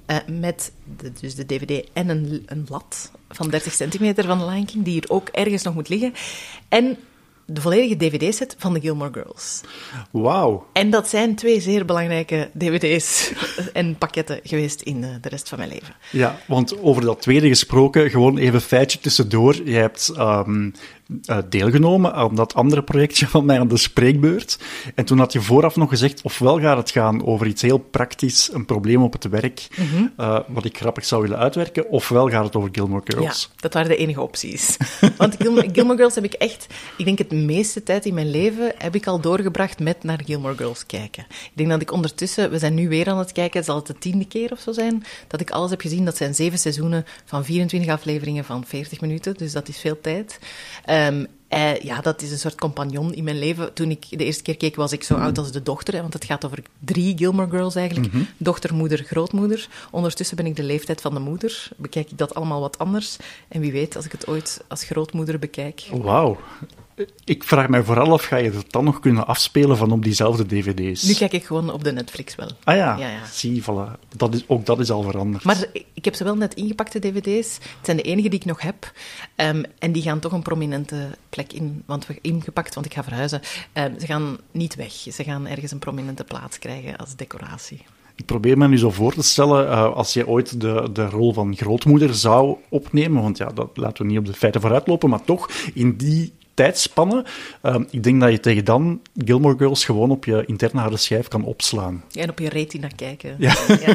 eh, 0.06 0.18
met 0.28 0.72
de, 0.98 1.12
dus 1.20 1.36
de 1.36 1.46
dvd 1.46 1.90
en 1.94 2.10
een, 2.10 2.44
een 2.46 2.66
lat 2.70 3.12
van 3.30 3.50
30 3.50 3.74
centimeter 3.74 4.24
van 4.26 4.40
The 4.40 4.46
Lion 4.46 4.66
King, 4.66 4.84
die 4.84 4.94
hier 4.94 5.06
ook 5.10 5.28
ergens 5.30 5.64
nog 5.64 5.74
moet 5.74 5.90
liggen. 5.90 6.14
En 6.70 6.98
de 7.52 7.62
volledige 7.62 7.96
dvd-set 7.98 8.56
van 8.58 8.74
de 8.74 8.80
Gilmore 8.80 9.14
Girls. 9.14 9.62
Wauw. 10.12 10.66
En 10.74 10.90
dat 10.90 11.10
zijn 11.10 11.36
twee 11.36 11.62
zeer 11.62 11.86
belangrijke 11.86 12.50
dvd's 12.58 13.32
en 13.74 13.98
pakketten 13.98 14.40
geweest 14.44 14.82
in 14.82 15.04
eh, 15.04 15.10
de 15.22 15.30
rest 15.30 15.50
van 15.50 15.58
mijn 15.58 15.70
leven. 15.70 15.96
Ja, 16.12 16.40
want 16.48 16.82
over 16.82 17.02
dat 17.02 17.22
tweede 17.22 17.48
gesproken, 17.48 18.10
gewoon 18.10 18.38
even 18.38 18.62
feitje 18.62 19.00
tussendoor. 19.00 19.56
Jij 19.64 19.82
hebt 19.82 20.12
ehm, 20.16 20.66
eh, 20.66 20.72
deelgenomen 21.50 22.14
aan 22.14 22.36
dat 22.36 22.54
andere 22.54 22.84
projectje 22.84 23.28
van 23.28 23.46
mij 23.46 23.60
aan 23.60 23.68
de 23.68 23.78
spreekbeurt. 23.78 24.60
En 24.96 25.06
toen 25.06 25.20
had 25.20 25.34
je 25.34 25.42
vooraf 25.42 25.76
nog 25.76 25.90
gezegd, 25.90 26.22
ofwel 26.22 26.60
gaat 26.60 26.78
het 26.78 26.92
gaan 26.92 27.26
over 27.26 27.48
iets 27.48 27.62
heel 27.62 27.78
praktisch, 27.78 28.50
een 28.54 28.66
probleem 28.66 29.04
op 29.04 29.14
het 29.14 29.30
werk, 29.30 29.68
eh, 30.18 30.40
wat 30.48 30.66
ik 30.66 30.78
grappig 30.78 31.06
zou 31.06 31.22
willen 31.22 31.38
uitwerken, 31.38 31.90
ofwel 31.90 32.30
gaat 32.30 32.46
het 32.46 32.56
over 32.56 32.70
Gilmore 32.72 33.02
Girls. 33.06 33.50
Ja, 33.52 33.62
dat 33.62 33.74
waren 33.74 33.90
de 33.90 33.96
enige 33.96 34.22
opties. 34.22 34.78
Want 35.18 35.36
Gilmore, 35.40 35.70
Gilmore 35.72 35.98
Girls 35.98 36.16
heb 36.16 36.24
ik 36.24 36.34
echt, 36.34 36.68
ik 36.98 37.06
denk 37.06 37.18
het 37.18 37.32
meeste 37.32 37.84
tijd 37.84 38.06
in 38.06 38.14
mijn 38.14 38.32
leven 38.32 38.74
heb 38.78 38.96
ik 38.96 39.08
al 39.08 39.20
doorgebracht 39.20 39.80
met 39.80 40.04
naar 40.04 40.22
Gilmore 40.26 40.56
Girls 40.56 40.86
kijken. 40.86 41.26
Ik 41.30 41.52
denk 41.54 41.70
dat 41.70 41.82
ik 41.82 41.92
ondertussen, 41.92 42.50
we 42.50 42.58
zijn 42.60 42.74
nu 42.74 42.90
weer 42.90 43.10
aan 43.10 43.18
het 43.18 43.32
kijken, 43.32 43.64
zal 43.64 43.76
het 43.76 43.88
de 43.88 43.98
tiende 43.98 44.26
keer 44.26 44.52
of 44.52 44.60
zo 44.60 44.72
zijn, 44.72 45.04
dat 45.28 45.42
ik 45.42 45.50
alles 45.50 45.70
heb 45.70 45.82
gezien. 45.82 46.06
Dat 46.06 46.18
zijn 46.18 46.36
zeven 46.36 46.60
seizoenen 46.60 47.06
van 47.26 47.46
24 47.46 47.92
afleveringen 47.92 48.46
van 48.46 48.66
40 48.66 49.02
minuten, 49.02 49.34
dus 49.38 49.52
dat 49.52 49.68
is 49.68 49.80
veel 49.80 50.02
tijd. 50.02 50.40
Eh, 51.50 51.76
ja, 51.76 52.02
dat 52.02 52.22
is 52.22 52.32
een 52.32 52.38
soort 52.40 52.56
compagnon 52.56 53.14
in 53.14 53.24
mijn 53.24 53.40
leven. 53.40 53.74
Toen 53.74 53.90
ik 53.92 54.06
de 54.10 54.26
eerste 54.26 54.44
keer 54.44 54.58
keek, 54.58 54.76
was 54.76 54.92
ik 54.92 55.04
zo 55.04 55.16
oud 55.16 55.38
als 55.38 55.52
de 55.52 55.64
dochter. 55.64 55.94
hè, 55.94 56.02
Want 56.02 56.14
het 56.14 56.26
gaat 56.26 56.46
over 56.46 56.60
drie 56.80 57.18
Gilmore 57.18 57.50
Girls 57.50 57.76
eigenlijk. 57.76 58.14
Dochter, 58.38 58.74
moeder, 58.74 59.04
grootmoeder. 59.04 59.68
Ondertussen 59.92 60.36
ben 60.38 60.46
ik 60.46 60.56
de 60.56 60.64
leeftijd 60.64 61.02
van 61.02 61.14
de 61.14 61.20
moeder. 61.20 61.70
Bekijk 61.78 62.12
ik 62.12 62.18
dat 62.18 62.36
allemaal 62.36 62.60
wat 62.60 62.78
anders. 62.78 63.18
En 63.48 63.62
wie 63.62 63.72
weet, 63.72 63.96
als 63.96 64.06
ik 64.06 64.12
het 64.12 64.28
ooit 64.28 64.64
als 64.68 64.84
grootmoeder 64.84 65.40
bekijk. 65.40 65.88
Wauw. 65.92 66.38
Ik 67.24 67.44
vraag 67.44 67.68
mij 67.68 67.84
vooral 67.84 68.12
af, 68.14 68.24
ga 68.24 68.36
je 68.36 68.52
het 68.52 68.72
dan 68.72 68.84
nog 68.84 69.00
kunnen 69.00 69.28
afspelen 69.28 69.78
van 69.78 69.92
op 69.92 70.04
diezelfde 70.04 70.46
dvd's? 70.46 71.04
Nu 71.04 71.14
kijk 71.14 71.34
ik 71.34 71.46
gewoon 71.46 71.72
op 71.72 71.84
de 71.84 71.92
Netflix 71.92 72.36
wel. 72.36 72.50
Ah 72.64 72.76
ja, 72.76 72.98
Ja, 72.98 73.10
ja. 73.10 73.26
zie, 73.32 73.64
voilà. 73.64 74.00
Dat 74.16 74.34
is, 74.34 74.44
ook 74.48 74.66
dat 74.66 74.80
is 74.80 74.92
al 74.92 75.02
veranderd. 75.04 75.44
Maar 75.44 75.66
ik 75.94 76.06
heb 76.06 76.16
ze 76.16 76.24
wel 76.24 76.36
net 76.36 76.54
ingepakte 76.54 77.00
dvd's. 77.00 77.56
Het 77.56 77.86
zijn 77.86 77.98
de 77.98 78.04
enige 78.04 78.30
die 78.30 78.40
ik 78.40 78.46
nog 78.46 78.62
heb. 78.62 78.92
Ehm, 79.36 79.64
en 79.80 79.92
die 79.92 80.02
gaan 80.02 80.20
toch 80.20 80.32
een 80.32 80.42
prominente 80.42 81.08
plek 81.30 81.54
in, 81.54 81.84
want 81.86 82.08
we, 82.08 82.18
ingepakt, 82.22 82.74
want 82.74 82.86
ik 82.86 82.94
ga 82.94 83.04
verhuizen. 83.04 83.42
Ehm, 83.74 84.00
ze 84.00 84.06
gaan 84.06 84.38
niet 84.52 84.76
weg. 84.76 84.92
Ze 84.92 85.24
gaan 85.24 85.48
ergens 85.48 85.72
een 85.72 85.80
prominente 85.80 86.24
plaats 86.24 86.60
krijgen 86.60 86.98
als 86.98 87.16
decoratie. 87.16 87.82
Ik 88.16 88.26
probeer 88.26 88.58
me 88.58 88.68
nu 88.68 88.78
zo 88.78 88.92
voor 88.92 89.14
te 89.14 89.24
stellen, 89.24 89.70
eh, 89.70 89.94
als 89.94 90.14
je 90.14 90.28
ooit 90.28 90.62
de, 90.62 90.90
de 90.94 91.06
rol 91.06 91.34
van 91.34 91.56
grootmoeder 91.56 92.16
zou 92.16 92.58
opnemen, 92.70 93.22
want 93.22 93.38
ja, 93.38 93.46
dat 93.54 93.70
laten 93.74 94.04
we 94.04 94.10
niet 94.10 94.20
op 94.20 94.26
de 94.26 94.34
feiten 94.34 94.62
vooruitlopen, 94.62 95.10
maar 95.10 95.24
toch, 95.24 95.50
in 95.74 95.98
die 95.98 96.34
tijdspanne, 96.60 97.26
eh, 97.62 97.76
ik 97.90 98.04
denk 98.04 98.22
dat 98.22 98.32
je 98.32 98.40
tegen 98.40 98.66
dan 98.66 99.02
Gilmore 99.18 99.58
Girls 99.58 99.86
gewoon 99.86 100.12
op 100.12 100.26
je 100.26 100.44
interne 100.46 100.80
harde 100.80 100.98
schijf 100.98 101.28
kan 101.28 101.44
opslaan. 101.44 102.04
Ja, 102.12 102.22
en 102.22 102.30
op 102.30 102.40
je 102.40 102.50
retina 102.50 102.88
kijken. 102.96 103.36
Ja. 103.38 103.54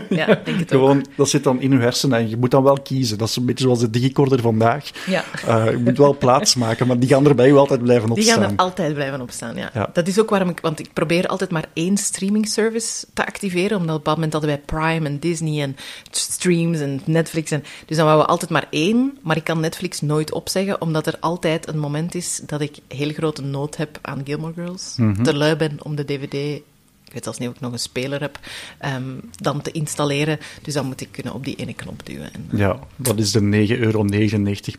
ja, 0.09 0.27
denk 0.45 0.59
het 0.59 0.75
ook. 0.75 0.81
Gewoon, 0.81 1.07
dat 1.17 1.29
zit 1.29 1.45
dan 1.45 1.61
in 1.61 1.71
je 1.71 1.79
hersenen 1.79 2.19
en 2.19 2.29
je 2.29 2.37
moet 2.37 2.51
dan 2.51 2.63
wel 2.63 2.81
kiezen. 2.83 3.19
Dat 3.19 3.29
is 3.29 3.37
een 3.37 3.45
beetje 3.45 3.65
zoals 3.65 3.79
de 3.81 3.91
digicorder 3.91 4.41
vandaag. 4.41 4.91
Ja. 5.07 5.25
Eh, 5.47 5.71
je 5.71 5.77
moet 5.77 5.99
wel 5.99 6.17
plaats 6.17 6.55
maken, 6.55 6.87
maar 6.87 6.99
die 6.99 7.09
gaan 7.09 7.27
er 7.27 7.35
bij 7.35 7.47
je 7.47 7.55
altijd 7.55 7.83
blijven 7.83 8.09
Die 8.09 8.17
opstaan. 8.17 8.43
gaan 8.43 8.51
er 8.51 8.57
altijd 8.57 8.95
blijven 8.95 9.21
op 9.21 9.31
staan, 9.31 9.57
ja. 9.57 9.71
Ja. 9.75 9.91
Dat 9.93 10.09
is 10.09 10.21
ook 10.21 10.31
waarom 10.31 10.49
ik... 10.49 10.59
Want 10.61 10.79
ik 10.81 10.93
probeer 10.93 11.27
altijd 11.27 11.51
maar 11.51 11.65
één 11.73 11.97
streaming 11.97 12.49
service 12.49 13.07
te 13.15 13.27
activeren, 13.27 13.77
omdat 13.79 13.97
op 13.97 14.05
bepaald 14.05 14.17
moment 14.17 14.33
hadden 14.33 14.51
wij 14.51 14.61
Prime 14.67 15.09
en 15.09 15.19
Disney 15.19 15.63
en 15.63 15.77
streams 16.11 16.81
en 16.81 17.01
Netflix. 17.05 17.51
En, 17.51 17.65
dus 17.87 17.97
dan 17.97 18.07
wouden 18.07 18.27
we 18.27 18.33
altijd 18.33 18.51
maar 18.51 18.67
één, 18.71 19.19
maar 19.23 19.37
ik 19.37 19.45
kan 19.45 19.61
Netflix 19.61 20.01
nooit 20.01 20.33
opzeggen, 20.33 20.81
omdat 20.81 21.07
er 21.07 21.17
altijd 21.21 21.69
een 21.69 21.79
moment 21.79 22.15
is 22.15 22.41
dat 22.47 22.54
ik 22.61 22.79
heel 22.89 23.13
grote 23.13 23.43
nood 23.43 23.77
heb 23.77 23.99
aan 24.03 24.21
Gilmore 24.25 24.53
Girls. 24.53 24.95
Te 25.23 25.35
lui 25.35 25.57
ben 25.57 25.77
om 25.83 25.95
de 25.95 26.05
DVD... 26.05 26.63
Ik 27.05 27.13
weet 27.13 27.25
zelfs 27.25 27.39
niet 27.39 27.49
of 27.49 27.55
ik 27.55 27.61
nog 27.61 27.73
een 27.73 27.79
speler 27.79 28.21
heb, 28.21 28.39
ehm, 28.79 29.03
dan 29.31 29.63
te 29.63 29.71
installeren. 29.71 30.39
Dus 30.63 30.75
dan 30.75 30.87
moet 30.87 31.01
ik 31.01 31.09
kunnen 31.11 31.33
op 31.33 31.45
die 31.45 31.57
ene 31.57 31.75
knop 31.75 32.07
duwen. 32.07 32.33
En, 32.33 32.49
Ja, 32.53 32.79
dat 32.97 33.19
is 33.19 33.33
de 33.33 33.41
9,99 33.41 33.79
euro 33.79 34.05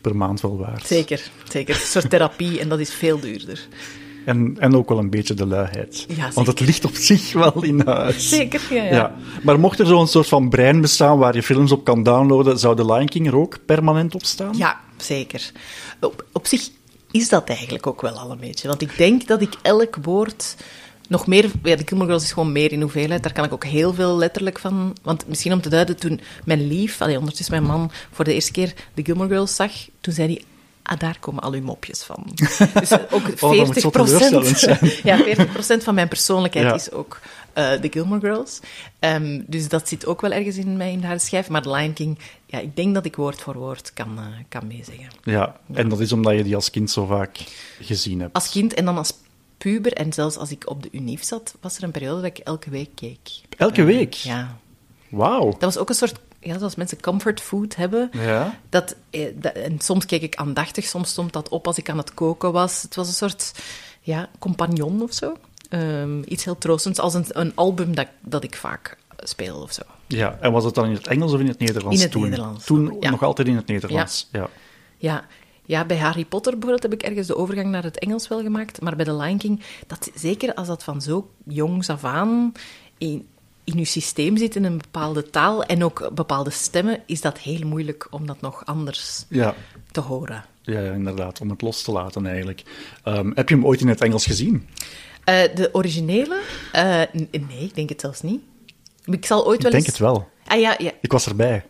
per 0.02 0.16
maand 0.16 0.40
wel 0.40 0.58
waard. 0.58 0.86
Zeker, 0.86 1.30
zeker. 1.48 1.74
Het 1.74 1.82
is 1.82 1.94
een 1.94 2.00
soort 2.00 2.10
therapie 2.10 2.60
en 2.60 2.68
dat 2.68 2.80
is 2.80 2.94
veel 2.94 3.20
duurder. 3.20 3.68
En, 4.26 4.56
en 4.58 4.76
ook 4.76 4.88
wel 4.88 4.98
een 4.98 5.10
beetje 5.10 5.34
de 5.34 5.46
luiheid. 5.46 6.06
Ja, 6.16 6.30
Want 6.34 6.46
het 6.46 6.60
ligt 6.60 6.84
op 6.84 6.94
zich 6.94 7.32
wel 7.32 7.62
in 7.62 7.82
huis. 7.84 8.28
Zeker, 8.28 8.60
ja. 8.70 8.82
ja. 8.82 8.90
Ja. 8.90 9.14
Maar 9.42 9.60
mocht 9.60 9.78
er 9.78 9.86
zo'n 9.86 10.06
soort 10.08 10.28
van 10.28 10.48
brein 10.48 10.80
bestaan 10.80 11.18
waar 11.18 11.34
je 11.34 11.42
films 11.42 11.72
op 11.72 11.84
kan 11.84 12.02
downloaden, 12.02 12.58
zou 12.58 12.76
The 12.76 12.84
Lion 12.84 13.08
King 13.08 13.26
er 13.26 13.36
ook 13.36 13.58
permanent 13.66 14.14
op 14.14 14.24
staan? 14.24 14.54
Ja, 14.56 14.80
zeker. 14.96 15.52
Op, 16.00 16.24
op 16.32 16.46
zich 16.46 16.68
is 17.16 17.28
dat 17.28 17.48
eigenlijk 17.48 17.86
ook 17.86 18.00
wel 18.00 18.18
al 18.18 18.30
een 18.30 18.38
beetje. 18.40 18.68
Want 18.68 18.82
ik 18.82 18.96
denk 18.96 19.26
dat 19.26 19.40
ik 19.40 19.54
elk 19.62 19.96
woord 20.02 20.56
nog 21.08 21.26
meer... 21.26 21.50
Ja, 21.62 21.76
de 21.76 21.82
Gilmore 21.86 22.08
Girls 22.10 22.24
is 22.24 22.32
gewoon 22.32 22.52
meer 22.52 22.72
in 22.72 22.80
hoeveelheid. 22.80 23.22
Daar 23.22 23.32
kan 23.32 23.44
ik 23.44 23.52
ook 23.52 23.64
heel 23.64 23.94
veel 23.94 24.16
letterlijk 24.16 24.58
van... 24.58 24.96
Want 25.02 25.28
misschien 25.28 25.52
om 25.52 25.60
te 25.60 25.68
duiden, 25.68 25.96
toen 25.96 26.20
mijn 26.44 26.66
lief, 26.66 27.00
allee, 27.00 27.18
ondertussen 27.18 27.54
mijn 27.54 27.66
man, 27.78 27.90
voor 28.12 28.24
de 28.24 28.34
eerste 28.34 28.52
keer 28.52 28.72
de 28.94 29.04
Gilmore 29.04 29.28
Girls 29.28 29.56
zag, 29.56 29.72
toen 30.00 30.14
zei 30.14 30.28
hij... 30.28 30.42
Ah, 30.82 30.98
daar 30.98 31.16
komen 31.20 31.42
al 31.42 31.52
uw 31.52 31.62
mopjes 31.62 32.02
van. 32.02 32.26
Dus 32.80 32.92
ook 33.10 33.22
40 33.22 33.42
Oh, 33.42 33.56
dat 33.56 33.66
moet 33.66 33.76
zo 33.76 33.90
teleurstellend 33.90 34.58
zijn. 34.58 34.78
ja, 35.26 35.46
40% 35.46 35.82
van 35.82 35.94
mijn 35.94 36.08
persoonlijkheid 36.08 36.66
Ja. 36.66 36.74
is 36.74 36.90
ook 36.90 37.20
eh, 37.56 37.80
de 37.80 37.88
Gilmore 37.90 38.20
Girls. 38.20 38.60
Ehm, 38.98 39.42
dus 39.46 39.68
dat 39.68 39.88
zit 39.88 40.06
ook 40.06 40.20
wel 40.20 40.32
ergens 40.32 40.56
in 40.56 40.76
mij 40.76 40.92
in 40.92 41.04
harde 41.04 41.20
schijf. 41.20 41.48
Maar 41.48 41.62
The 41.62 41.70
Lion 41.70 41.92
King, 41.92 42.18
ja, 42.46 42.58
ik 42.58 42.76
denk 42.76 42.94
dat 42.94 43.04
ik 43.04 43.16
woord 43.16 43.40
voor 43.40 43.54
woord 43.58 43.92
kan, 43.92 44.18
eh, 44.18 44.24
kan 44.48 44.66
meezeggen. 44.66 45.08
Ja, 45.22 45.56
en 45.72 45.88
dat 45.88 46.00
is 46.00 46.12
omdat 46.12 46.34
je 46.36 46.42
die 46.44 46.54
als 46.54 46.70
kind 46.70 46.90
zo 46.90 47.06
vaak 47.06 47.38
gezien 47.80 48.20
hebt. 48.20 48.34
Als 48.34 48.50
kind 48.50 48.74
en 48.74 48.84
dan 48.84 48.96
als 48.96 49.12
puber, 49.58 49.92
en 49.92 50.12
zelfs 50.12 50.36
als 50.36 50.50
ik 50.50 50.70
op 50.70 50.82
de 50.82 50.88
UNIF 50.92 51.24
zat, 51.24 51.54
was 51.60 51.76
er 51.76 51.82
een 51.82 51.90
periode 51.90 52.20
dat 52.20 52.30
ik 52.30 52.38
elke 52.38 52.70
week 52.70 52.90
keek. 52.94 53.30
Elke 53.56 53.80
Eh, 53.80 53.86
week? 53.86 54.14
Ja. 54.14 54.56
Wauw. 55.08 55.50
Dat 55.50 55.60
was 55.60 55.78
ook 55.78 55.88
een 55.88 55.94
soort, 55.94 56.14
ja, 56.40 56.58
zoals 56.58 56.74
mensen 56.74 57.00
comfort 57.00 57.40
food 57.40 57.76
hebben. 57.76 58.10
Ja. 58.12 58.58
Dat, 58.68 58.96
eh, 59.10 59.26
dat, 59.34 59.52
en 59.52 59.80
soms 59.80 60.06
keek 60.06 60.22
ik 60.22 60.34
aandachtig, 60.36 60.84
soms 60.84 61.08
stond 61.10 61.32
dat 61.32 61.48
op 61.48 61.66
als 61.66 61.78
ik 61.78 61.90
aan 61.90 61.98
het 61.98 62.14
koken 62.14 62.52
was. 62.52 62.82
Het 62.82 62.94
was 62.94 63.08
een 63.08 63.14
soort 63.14 63.52
ja, 64.00 64.28
compagnon 64.38 65.02
of 65.02 65.12
zo. 65.12 65.36
Ehm, 65.68 66.22
iets 66.26 66.44
heel 66.44 66.58
troostends, 66.58 66.98
als 66.98 67.14
een, 67.14 67.24
een 67.28 67.52
album 67.54 67.94
dat, 67.94 68.06
dat 68.20 68.44
ik 68.44 68.56
vaak 68.56 68.96
speel 69.16 69.56
of 69.56 69.72
zo. 69.72 69.82
Ja, 70.06 70.36
en 70.40 70.52
was 70.52 70.64
het 70.64 70.74
dan 70.74 70.84
in 70.86 70.92
het 70.92 71.06
Engels 71.06 71.32
of 71.32 71.40
in 71.40 71.46
het 71.48 71.58
Nederlands 71.58 71.96
In 71.96 72.02
het 72.02 72.10
toen? 72.10 72.22
Nederlands. 72.22 72.64
Toen 72.64 72.96
Ja. 73.00 73.10
nog 73.10 73.22
altijd 73.22 73.48
in 73.48 73.56
het 73.56 73.66
Nederlands, 73.66 74.28
ja. 74.32 74.48
Ja. 74.98 75.24
Ja, 75.68 75.84
bij 75.84 75.96
Harry 75.98 76.24
Potter 76.24 76.52
bijvoorbeeld 76.52 76.82
heb 76.82 76.92
ik 76.92 77.02
ergens 77.02 77.26
de 77.26 77.36
overgang 77.36 77.68
naar 77.70 77.82
het 77.82 77.98
Engels 77.98 78.28
wel 78.28 78.42
gemaakt. 78.42 78.80
Maar 78.80 78.96
bij 78.96 79.04
The 79.04 79.14
Lion 79.16 79.38
King, 79.38 79.60
dat, 79.86 80.10
zeker 80.14 80.54
als 80.54 80.66
dat 80.66 80.84
van 80.84 81.00
zo 81.02 81.30
jongs 81.44 81.88
af 81.90 82.04
aan 82.04 82.52
in, 82.98 83.26
in 83.64 83.78
je 83.78 83.84
systeem 83.84 84.36
zit 84.36 84.56
in 84.56 84.64
een 84.64 84.76
bepaalde 84.78 85.30
taal 85.30 85.64
en 85.64 85.84
ook 85.84 86.10
bepaalde 86.14 86.50
stemmen, 86.50 87.00
is 87.06 87.20
dat 87.20 87.38
heel 87.38 87.66
moeilijk 87.66 88.06
om 88.10 88.26
dat 88.26 88.40
nog 88.40 88.66
anders 88.66 89.24
Ja, 89.28 89.54
te 89.90 90.00
horen. 90.00 90.44
ja, 90.62 90.80
ja, 90.80 90.92
inderdaad, 90.92 91.40
om 91.40 91.50
het 91.50 91.62
los 91.62 91.82
te 91.82 91.92
laten 91.92 92.26
eigenlijk. 92.26 92.62
Ehm, 93.02 93.30
heb 93.34 93.48
je 93.48 93.54
hem 93.54 93.66
ooit 93.66 93.80
in 93.80 93.88
het 93.88 94.00
Engels 94.00 94.26
gezien? 94.26 94.68
Eh, 95.26 95.54
de 95.54 95.68
originele? 95.72 96.40
Eh, 96.72 97.02
nee, 97.30 97.58
ik 97.58 97.74
denk 97.74 97.88
het 97.88 98.00
zelfs 98.00 98.22
niet. 98.22 98.40
Ik 99.04 99.26
zal 99.26 99.46
ooit 99.46 99.56
Ik 99.56 99.62
wel 99.62 99.70
denk 99.70 99.84
eens... 99.84 99.98
het 99.98 100.06
wel. 100.06 100.28
Ah 100.46 100.60
ja, 100.60 100.74
ja. 100.78 100.90
Ik 101.00 101.12
was 101.12 101.26
erbij. 101.26 101.64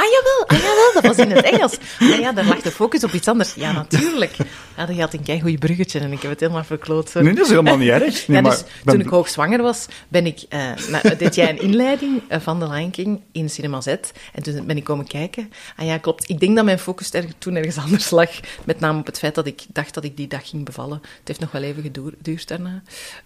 Ah 0.00 0.06
jawel, 0.06 0.46
ah, 0.46 0.58
jawel, 0.58 0.92
dat 0.94 1.04
was 1.04 1.16
in 1.26 1.30
het 1.30 1.44
Engels. 1.44 1.78
Ah 1.98 2.18
ja, 2.18 2.32
daar 2.32 2.44
lag 2.44 2.60
de 2.60 2.70
focus 2.70 3.04
op 3.04 3.12
iets 3.12 3.28
anders. 3.28 3.54
Ja, 3.54 3.72
natuurlijk. 3.72 4.36
Ja, 4.76 4.86
dat 4.86 4.96
had 4.98 5.12
een 5.12 5.22
kei 5.22 5.40
goeie 5.40 5.58
bruggetje 5.58 5.98
en 6.00 6.12
ik 6.12 6.22
heb 6.22 6.30
het 6.30 6.40
helemaal 6.40 6.64
verkloot. 6.64 7.14
Nee, 7.14 7.34
dat 7.34 7.44
is 7.44 7.50
helemaal 7.50 7.76
niet 7.76 7.88
erg. 7.88 8.26
Nee, 8.28 8.36
ja, 8.36 8.42
maar 8.42 8.50
dus 8.50 8.64
ben- 8.84 8.94
toen 8.94 9.02
ik 9.04 9.08
hoogzwanger 9.10 9.62
was, 9.62 9.86
ben 10.08 10.26
ik, 10.26 10.40
eh, 10.48 10.60
nou, 10.88 11.16
deed 11.16 11.34
jij 11.34 11.48
een 11.50 11.60
inleiding 11.60 12.22
eh, 12.28 12.40
van 12.40 12.58
The 12.60 12.68
Lion 12.68 12.90
King 12.90 13.20
in 13.32 13.50
Cinema 13.50 13.80
Z. 13.80 13.86
En 14.32 14.42
toen 14.42 14.66
ben 14.66 14.76
ik 14.76 14.84
komen 14.84 15.06
kijken. 15.06 15.52
Ah 15.76 15.86
ja, 15.86 15.98
klopt. 15.98 16.28
Ik 16.28 16.40
denk 16.40 16.56
dat 16.56 16.64
mijn 16.64 16.78
focus 16.78 17.12
er, 17.12 17.24
toen 17.38 17.54
ergens 17.56 17.76
anders 17.78 18.10
lag. 18.10 18.30
Met 18.64 18.80
name 18.80 18.98
op 18.98 19.06
het 19.06 19.18
feit 19.18 19.34
dat 19.34 19.46
ik 19.46 19.62
dacht 19.72 19.94
dat 19.94 20.04
ik 20.04 20.16
die 20.16 20.26
dag 20.28 20.48
ging 20.48 20.64
bevallen. 20.64 20.98
Het 21.02 21.28
heeft 21.28 21.40
nog 21.40 21.50
wel 21.52 21.62
even 21.62 21.82
geduur- 21.82 22.14
geduurd 22.16 22.48
daarna. 22.48 22.82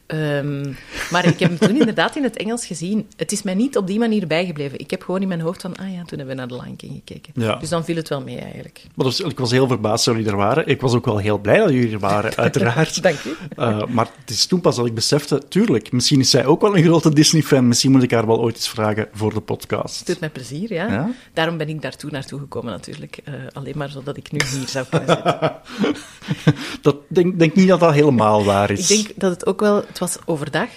Ehm, 0.06 0.72
maar 1.10 1.26
ik 1.26 1.38
heb 1.38 1.48
hem 1.48 1.58
toen 1.58 1.78
inderdaad 1.78 2.16
in 2.16 2.22
het 2.22 2.36
Engels 2.36 2.66
gezien. 2.66 3.08
Het 3.16 3.32
is 3.32 3.42
mij 3.42 3.54
niet 3.54 3.76
op 3.76 3.86
die 3.86 3.98
manier 3.98 4.26
bijgebleven. 4.26 4.78
Ik 4.78 4.90
heb 4.90 5.02
gewoon 5.02 5.22
in 5.22 5.28
mijn 5.28 5.40
hoofd 5.40 5.60
van, 5.60 5.76
ah 5.76 5.92
ja, 5.92 6.02
toen 6.04 6.18
hebben 6.18 6.26
we 6.26 6.34
naar 6.34 6.48
The 6.48 6.54
King 6.76 6.92
gekeken. 6.92 7.32
Ja. 7.36 7.56
Dus 7.56 7.68
dan 7.68 7.84
viel 7.84 7.96
het 7.96 8.08
wel 8.08 8.20
mee 8.20 8.38
eigenlijk. 8.38 8.86
Maar 8.94 9.06
dus, 9.06 9.20
ik 9.20 9.38
was 9.38 9.50
heel 9.50 9.66
verbaasd 9.66 10.04
dat 10.04 10.14
jullie 10.14 10.30
er 10.30 10.36
waren. 10.36 10.66
Ik 10.66 10.80
was 10.80 10.94
ook 10.94 11.04
wel 11.04 11.18
heel 11.18 11.38
blij 11.38 11.58
dat 11.58 11.70
jullie 11.70 11.92
er 11.92 11.98
waren, 11.98 12.36
uiteraard. 12.46 13.02
Dank 13.02 13.24
u. 13.24 13.36
Eh, 13.56 13.86
maar 13.86 14.08
het 14.20 14.30
is 14.30 14.46
toen 14.46 14.60
pas 14.60 14.76
dat 14.76 14.86
ik 14.86 14.94
besefte, 14.94 15.42
tuurlijk, 15.48 15.92
misschien 15.92 16.20
is 16.20 16.30
zij 16.30 16.46
ook 16.46 16.60
wel 16.60 16.76
een 16.76 16.84
grote 16.84 17.14
Disney-fan. 17.14 17.68
Misschien 17.68 17.90
moet 17.90 18.02
ik 18.02 18.10
haar 18.10 18.26
wel 18.26 18.40
ooit 18.40 18.56
eens 18.56 18.68
vragen 18.68 19.08
voor 19.12 19.34
de 19.34 19.40
podcast. 19.40 19.98
Het 19.98 20.06
doet 20.06 20.20
mij 20.20 20.30
plezier, 20.30 20.72
ja. 20.72 20.88
Ja? 20.88 21.10
Daarom 21.32 21.56
ben 21.56 21.68
ik 21.68 21.82
daartoe 21.82 22.10
naartoe 22.10 22.38
gekomen 22.38 22.72
natuurlijk. 22.72 23.20
Eh, 23.24 23.34
alleen 23.52 23.74
maar 23.76 23.90
zodat 23.90 24.16
ik 24.16 24.32
nu 24.32 24.40
hier 24.58 24.68
zou 24.68 24.86
kunnen 24.90 25.08
zitten. 25.08 25.52
Dat 26.82 26.96
denk, 27.08 27.38
denk 27.38 27.54
niet 27.54 27.68
dat 27.68 27.80
dat 27.80 27.92
helemaal 27.92 28.44
waar 28.44 28.70
is. 28.70 28.90
Ik 28.90 28.96
denk 28.96 29.20
dat 29.20 29.30
het 29.30 29.46
ook 29.46 29.60
wel... 29.60 29.76
Het 29.76 29.98
was 29.98 30.18
overdag, 30.24 30.68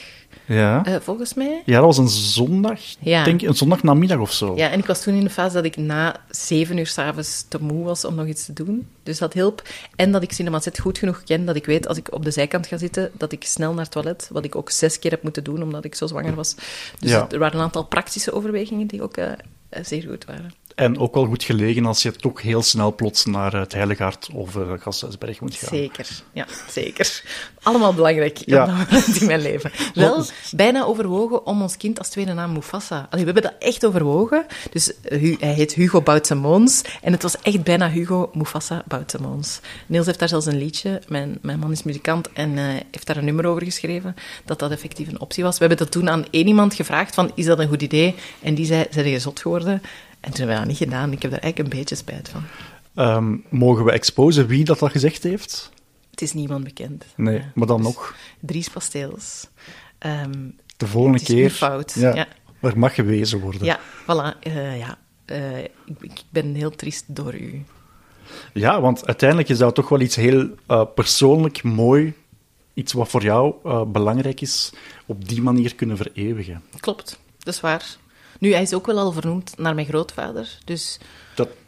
Ja. 0.47 0.85
eh, 0.85 0.95
volgens 1.01 1.33
mij. 1.33 1.61
ja, 1.65 1.75
dat 1.75 1.85
was 1.85 1.97
een 1.97 2.07
zondag. 2.09 2.79
Ja. 2.99 3.23
Denk, 3.23 3.41
een 3.41 3.53
zondagnamiddag 3.55 4.19
of 4.19 4.31
zo. 4.33 4.55
Ja, 4.55 4.69
en 4.71 4.79
ik 4.79 4.85
was 4.85 5.01
toen 5.03 5.13
in 5.15 5.23
de 5.23 5.29
fase 5.29 5.53
dat 5.53 5.65
ik 5.65 5.77
na 5.77 6.15
zeven 6.29 6.77
uur 6.77 6.87
s'avonds 6.87 7.45
te 7.47 7.57
moe 7.61 7.83
was 7.83 8.05
om 8.05 8.15
nog 8.15 8.27
iets 8.27 8.45
te 8.45 8.53
doen. 8.53 8.87
Dus 9.03 9.17
dat 9.17 9.33
hielp. 9.33 9.61
En 9.95 10.11
dat 10.11 10.23
ik 10.23 10.31
Cinema 10.31 10.59
Zet 10.59 10.79
goed 10.79 10.97
genoeg 10.97 11.23
ken, 11.23 11.45
dat 11.45 11.55
ik 11.55 11.65
weet 11.65 11.87
als 11.87 11.97
ik 11.97 12.13
op 12.13 12.23
de 12.23 12.31
zijkant 12.31 12.67
ga 12.67 12.77
zitten, 12.77 13.11
dat 13.13 13.31
ik 13.31 13.43
snel 13.43 13.73
naar 13.73 13.83
het 13.83 13.91
toilet, 13.91 14.29
wat 14.31 14.45
ik 14.45 14.55
ook 14.55 14.69
zes 14.69 14.99
keer 14.99 15.11
heb 15.11 15.23
moeten 15.23 15.43
doen, 15.43 15.63
omdat 15.63 15.85
ik 15.85 15.95
zo 15.95 16.07
zwanger 16.07 16.35
was. 16.35 16.55
Dus 16.99 17.09
Ja. 17.11 17.27
er 17.31 17.39
waren 17.39 17.57
een 17.57 17.63
aantal 17.65 17.83
praktische 17.85 18.31
overwegingen 18.33 18.87
die 18.87 19.01
ook 19.01 19.17
eh, 19.17 19.31
zeer 19.81 20.03
goed 20.09 20.25
waren. 20.25 20.53
En 20.77 20.99
ook 20.99 21.13
wel 21.13 21.25
goed 21.25 21.43
gelegen 21.43 21.85
als 21.85 22.01
je 22.01 22.11
toch 22.11 22.41
heel 22.41 22.61
snel 22.61 22.95
plots 22.95 23.25
naar 23.25 23.53
het 23.53 23.73
Heilige 23.73 24.03
Hart 24.03 24.29
of 24.33 24.55
uh, 24.55 24.71
Gasthuisberg 24.79 25.39
moet 25.41 25.55
gaan. 25.55 25.69
Zeker, 25.69 26.07
ja, 26.33 26.45
zeker. 26.69 27.23
Allemaal 27.63 27.93
belangrijk 27.93 28.37
Ja. 28.45 28.85
in 29.19 29.25
mijn 29.25 29.41
leven. 29.41 29.71
Wel, 29.93 30.23
bijna 30.51 30.83
overwogen 30.83 31.45
om 31.45 31.61
ons 31.61 31.77
kind 31.77 31.97
als 31.99 32.09
tweede 32.09 32.33
naam 32.33 32.51
Mufasa. 32.53 33.07
Allee, 33.09 33.25
we 33.25 33.31
hebben 33.31 33.51
dat 33.51 33.53
echt 33.59 33.85
overwogen. 33.85 34.45
Dus 34.71 35.01
eh, 35.01 35.39
hij 35.39 35.53
heet 35.53 35.73
Hugo 35.73 36.01
Boutsemoons. 36.01 36.81
En 37.01 37.11
het 37.11 37.21
was 37.21 37.35
echt 37.41 37.63
bijna 37.63 37.89
Hugo 37.89 38.29
Mufasa 38.33 38.83
Boutsemoons. 38.87 39.59
Niels 39.85 40.05
heeft 40.05 40.19
daar 40.19 40.29
zelfs 40.29 40.45
een 40.45 40.57
liedje. 40.57 41.01
Mijn, 41.07 41.37
mijn 41.41 41.59
man 41.59 41.71
is 41.71 41.83
muzikant 41.83 42.31
en 42.33 42.57
eh, 42.57 42.63
heeft 42.91 43.07
daar 43.07 43.17
een 43.17 43.25
nummer 43.25 43.45
over 43.45 43.63
geschreven. 43.63 44.15
Dat 44.45 44.59
dat 44.59 44.71
effectief 44.71 45.07
een 45.07 45.21
optie 45.21 45.43
was. 45.43 45.53
We 45.53 45.65
hebben 45.65 45.77
dat 45.77 45.91
toen 45.91 46.09
aan 46.09 46.25
één 46.31 46.47
iemand 46.47 46.73
gevraagd 46.73 47.13
van, 47.15 47.31
is 47.35 47.45
dat 47.45 47.59
een 47.59 47.67
goed 47.67 47.81
idee? 47.81 48.15
En 48.41 48.55
die 48.55 48.65
zei, 48.65 48.85
zijn 48.89 49.07
je 49.07 49.19
zot 49.19 49.39
geworden? 49.39 49.81
En 50.27 50.33
toen 50.33 50.47
hebben 50.47 50.55
we 50.55 50.61
dat 50.61 50.79
niet 50.79 50.89
gedaan. 50.89 51.11
Ik 51.11 51.21
heb 51.21 51.31
daar 51.31 51.39
eigenlijk 51.39 51.73
een 51.73 51.79
beetje 51.79 51.95
spijt 51.95 52.29
van. 52.29 52.43
Ehm, 52.95 53.35
mogen 53.49 53.85
we 53.85 53.91
exposen 53.91 54.47
wie 54.47 54.63
dat, 54.65 54.79
dat 54.79 54.91
gezegd 54.91 55.23
heeft? 55.23 55.71
Het 56.11 56.21
is 56.21 56.33
niemand 56.33 56.63
bekend. 56.63 57.05
Nee, 57.15 57.37
Ja, 57.37 57.51
maar 57.55 57.67
dan 57.67 57.77
dus 57.77 57.85
nog. 57.85 58.15
Dries 58.39 58.69
Pasteels. 58.69 59.47
Ehm, 59.97 60.31
De 60.77 60.87
volgende 60.87 61.17
het 61.19 61.29
is 61.29 61.35
keer. 61.35 61.49
fout. 61.49 61.93
Ja, 61.93 62.15
Ja. 62.15 62.27
Er 62.61 62.77
mag 62.79 62.95
gewezen 62.95 63.39
worden. 63.39 63.63
ja, 63.65 63.79
voilà. 64.03 64.39
eh, 64.39 64.77
ja. 64.77 64.97
Eh, 65.25 65.57
ik, 65.63 65.69
ik 66.01 66.21
ben 66.29 66.53
heel 66.55 66.71
triest 66.71 67.03
door 67.07 67.35
u. 67.35 67.63
Ja, 68.53 68.81
want 68.81 69.05
uiteindelijk 69.07 69.49
is 69.49 69.57
dat 69.57 69.75
toch 69.75 69.89
wel 69.89 69.99
iets 69.99 70.15
heel 70.15 70.49
eh, 70.67 70.83
persoonlijk 70.95 71.63
mooi. 71.63 72.13
Iets 72.73 72.93
wat 72.93 73.09
voor 73.09 73.23
jou 73.23 73.53
belangrijk 73.87 74.41
is, 74.41 74.73
op 75.05 75.27
die 75.27 75.41
manier 75.41 75.75
kunnen 75.75 75.97
vereeuwigen. 75.97 76.61
Klopt, 76.79 77.19
dat 77.39 77.53
is 77.53 77.59
waar. 77.59 77.97
Nu, 78.39 78.51
hij 78.53 78.61
is 78.61 78.73
ook 78.73 78.85
wel 78.85 78.97
al 78.97 79.11
vernoemd 79.11 79.53
naar 79.57 79.75
mijn 79.75 79.87
grootvader, 79.87 80.57
dus... 80.65 80.97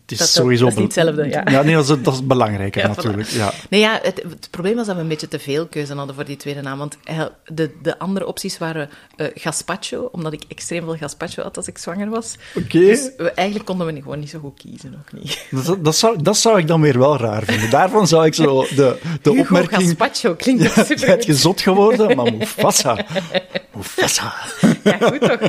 Dat 0.09 0.21
is 0.21 0.27
Dat- 0.27 0.27
sowieso... 0.43 0.63
dat 0.63 0.73
is 0.73 0.79
niet 0.79 0.95
hetzelfde, 0.95 1.29
ja. 1.29 1.61
nee, 1.61 1.75
dat 1.75 1.89
is, 1.89 2.03
dat 2.03 2.13
is 2.13 2.25
belangrijker 2.25 2.81
Ja, 2.87 2.91
voilà. 2.91 2.95
natuurlijk. 2.95 3.27
Ja. 3.27 3.51
Nee, 3.69 3.79
ja, 3.79 3.99
het, 4.01 4.23
het 4.29 4.47
probleem 4.51 4.75
was 4.75 4.85
dat 4.85 4.95
we 4.95 5.01
een 5.01 5.07
beetje 5.07 5.27
te 5.27 5.39
veel 5.39 5.67
keuze 5.67 5.93
hadden 5.93 6.15
voor 6.15 6.25
die 6.25 6.35
tweede 6.37 6.61
naam. 6.61 6.77
Want 6.77 6.97
de, 7.45 7.71
de 7.81 7.99
andere 7.99 8.25
opties 8.25 8.57
waren 8.57 8.89
eh 9.15 9.27
gazpacho, 9.33 10.09
omdat 10.11 10.33
ik 10.33 10.43
extreem 10.47 10.83
veel 10.83 10.95
gazpacho 10.95 11.43
had 11.43 11.57
als 11.57 11.67
ik 11.67 11.77
zwanger 11.77 12.09
was. 12.09 12.35
Oké. 12.55 12.79
Dus 12.79 13.09
we, 13.17 13.31
eigenlijk 13.31 13.67
konden 13.67 13.87
we 13.87 14.01
gewoon 14.01 14.19
niet 14.19 14.29
zo 14.29 14.39
goed 14.39 14.57
kiezen, 14.59 14.91
nog 14.91 15.21
niet. 15.21 15.45
Dat, 15.65 15.83
dat, 15.85 15.95
zou, 15.95 16.21
dat 16.21 16.37
zou 16.37 16.59
ik 16.59 16.67
dan 16.67 16.81
weer 16.81 16.99
wel 16.99 17.17
raar 17.17 17.43
vinden. 17.43 17.69
Daarvan 17.69 18.07
zou 18.07 18.25
ik 18.25 18.33
zo 18.33 18.61
de, 18.75 18.97
de 19.21 19.29
Hugo 19.29 19.41
opmerking... 19.41 19.81
gazpacho 19.81 20.35
klinkt 20.35 20.75
Ja, 20.75 20.83
super 20.83 21.25
je 21.25 21.35
zot 21.35 21.61
geworden? 21.61 22.15
Maar 22.15 22.33
Mufasa. 22.33 23.05
Mufasa. 23.75 24.33
Ja, 24.83 24.97
goed 24.97 25.21
toch? 25.21 25.39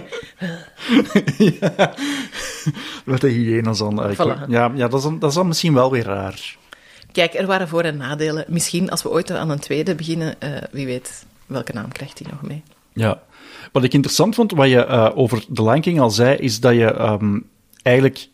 Met 3.05 3.21
de 3.21 3.29
hyena's 3.29 3.79
dan. 3.79 4.15
Voilà. 4.15 4.49
Ja, 4.49 4.73
ja 4.75 4.89
dat, 4.89 4.95
is 4.95 5.03
dan, 5.03 5.19
dat 5.19 5.29
is 5.31 5.37
dan 5.37 5.47
misschien 5.47 5.75
wel 5.75 5.91
weer 5.91 6.05
raar. 6.05 6.57
Kijk, 7.13 7.35
er 7.35 7.47
waren 7.47 7.69
voor- 7.69 7.83
en 7.83 7.97
nadelen. 7.97 8.45
Misschien 8.49 8.91
als 8.91 9.03
we 9.03 9.11
ooit 9.11 9.31
aan 9.31 9.51
een 9.51 9.59
tweede 9.59 9.95
beginnen, 9.95 10.41
eh, 10.41 10.51
wie 10.71 10.87
weet 10.87 11.25
welke 11.47 11.73
naam 11.73 11.93
krijgt 11.93 12.19
hij 12.19 12.31
nog 12.31 12.43
mee. 12.43 12.63
Ja. 12.93 13.23
Wat 13.73 13.85
ik 13.85 13.95
interessant 13.95 14.35
vond, 14.35 14.53
wat 14.53 14.69
je 14.69 14.85
eh, 14.85 15.11
over 15.15 15.45
The 15.55 15.63
Lion 15.63 15.81
King 15.81 16.01
al 16.01 16.11
zei, 16.11 16.37
is 16.37 16.61
dat 16.61 16.75
je 16.75 16.93
ehm, 16.93 17.39
eigenlijk 17.83 18.29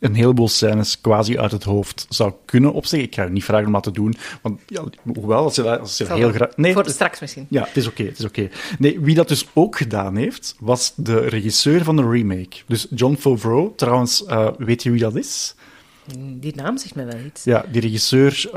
een 0.00 0.14
heleboel 0.14 0.48
scènes 0.48 1.00
quasi 1.00 1.38
uit 1.38 1.52
het 1.52 1.64
hoofd 1.64 2.06
zou 2.08 2.32
kunnen 2.44 2.72
opzeggen. 2.72 3.08
Ik 3.08 3.14
ga 3.14 3.22
je 3.24 3.30
niet 3.30 3.44
vragen 3.44 3.66
om 3.66 3.72
dat 3.72 3.82
te 3.82 3.90
doen, 3.90 4.14
want 4.42 4.60
ja, 4.66 4.82
hoewel, 5.14 5.42
als 5.42 5.54
je, 5.54 5.62
dat- 5.62 5.80
als 5.80 5.98
je 5.98 6.12
heel 6.12 6.32
graag... 6.32 6.56
Nee, 6.56 6.72
voor 6.72 6.88
straks 6.88 7.20
misschien. 7.20 7.46
Ja, 7.48 7.64
het 7.64 7.76
is 7.76 7.86
oké, 7.86 8.02
het 8.04 8.18
is 8.18 8.24
oké. 8.24 8.48
Nee, 8.78 9.00
wie 9.00 9.14
dat 9.14 9.28
dus 9.28 9.46
ook 9.52 9.76
gedaan 9.76 10.16
heeft, 10.16 10.56
was 10.60 10.92
de 10.96 11.18
regisseur 11.18 11.84
van 11.84 11.96
de 11.96 12.08
remake. 12.08 12.56
Dus 12.66 12.86
John 12.94 13.14
Favreau, 13.14 13.72
trouwens, 13.76 14.24
eh, 14.24 14.48
weet 14.58 14.82
je 14.82 14.90
wie 14.90 15.00
dat 15.00 15.16
is? 15.16 15.54
Die 16.18 16.54
naam 16.54 16.78
zegt 16.78 16.94
me 16.94 17.04
wel 17.04 17.18
iets. 17.26 17.44
Ja, 17.44 17.64
die 17.72 17.80
regisseur 17.80 18.50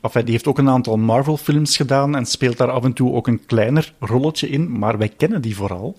enfin, 0.00 0.24
die 0.24 0.32
heeft 0.32 0.46
ook 0.46 0.58
een 0.58 0.68
aantal 0.68 0.96
Marvel-films 0.96 1.76
gedaan 1.76 2.16
en 2.16 2.26
speelt 2.26 2.56
daar 2.56 2.70
af 2.70 2.84
en 2.84 2.92
toe 2.92 3.12
ook 3.12 3.26
een 3.26 3.46
kleiner 3.46 3.94
rolletje 3.98 4.48
in, 4.48 4.78
maar 4.78 4.98
wij 4.98 5.08
kennen 5.08 5.42
die 5.42 5.56
vooral 5.56 5.96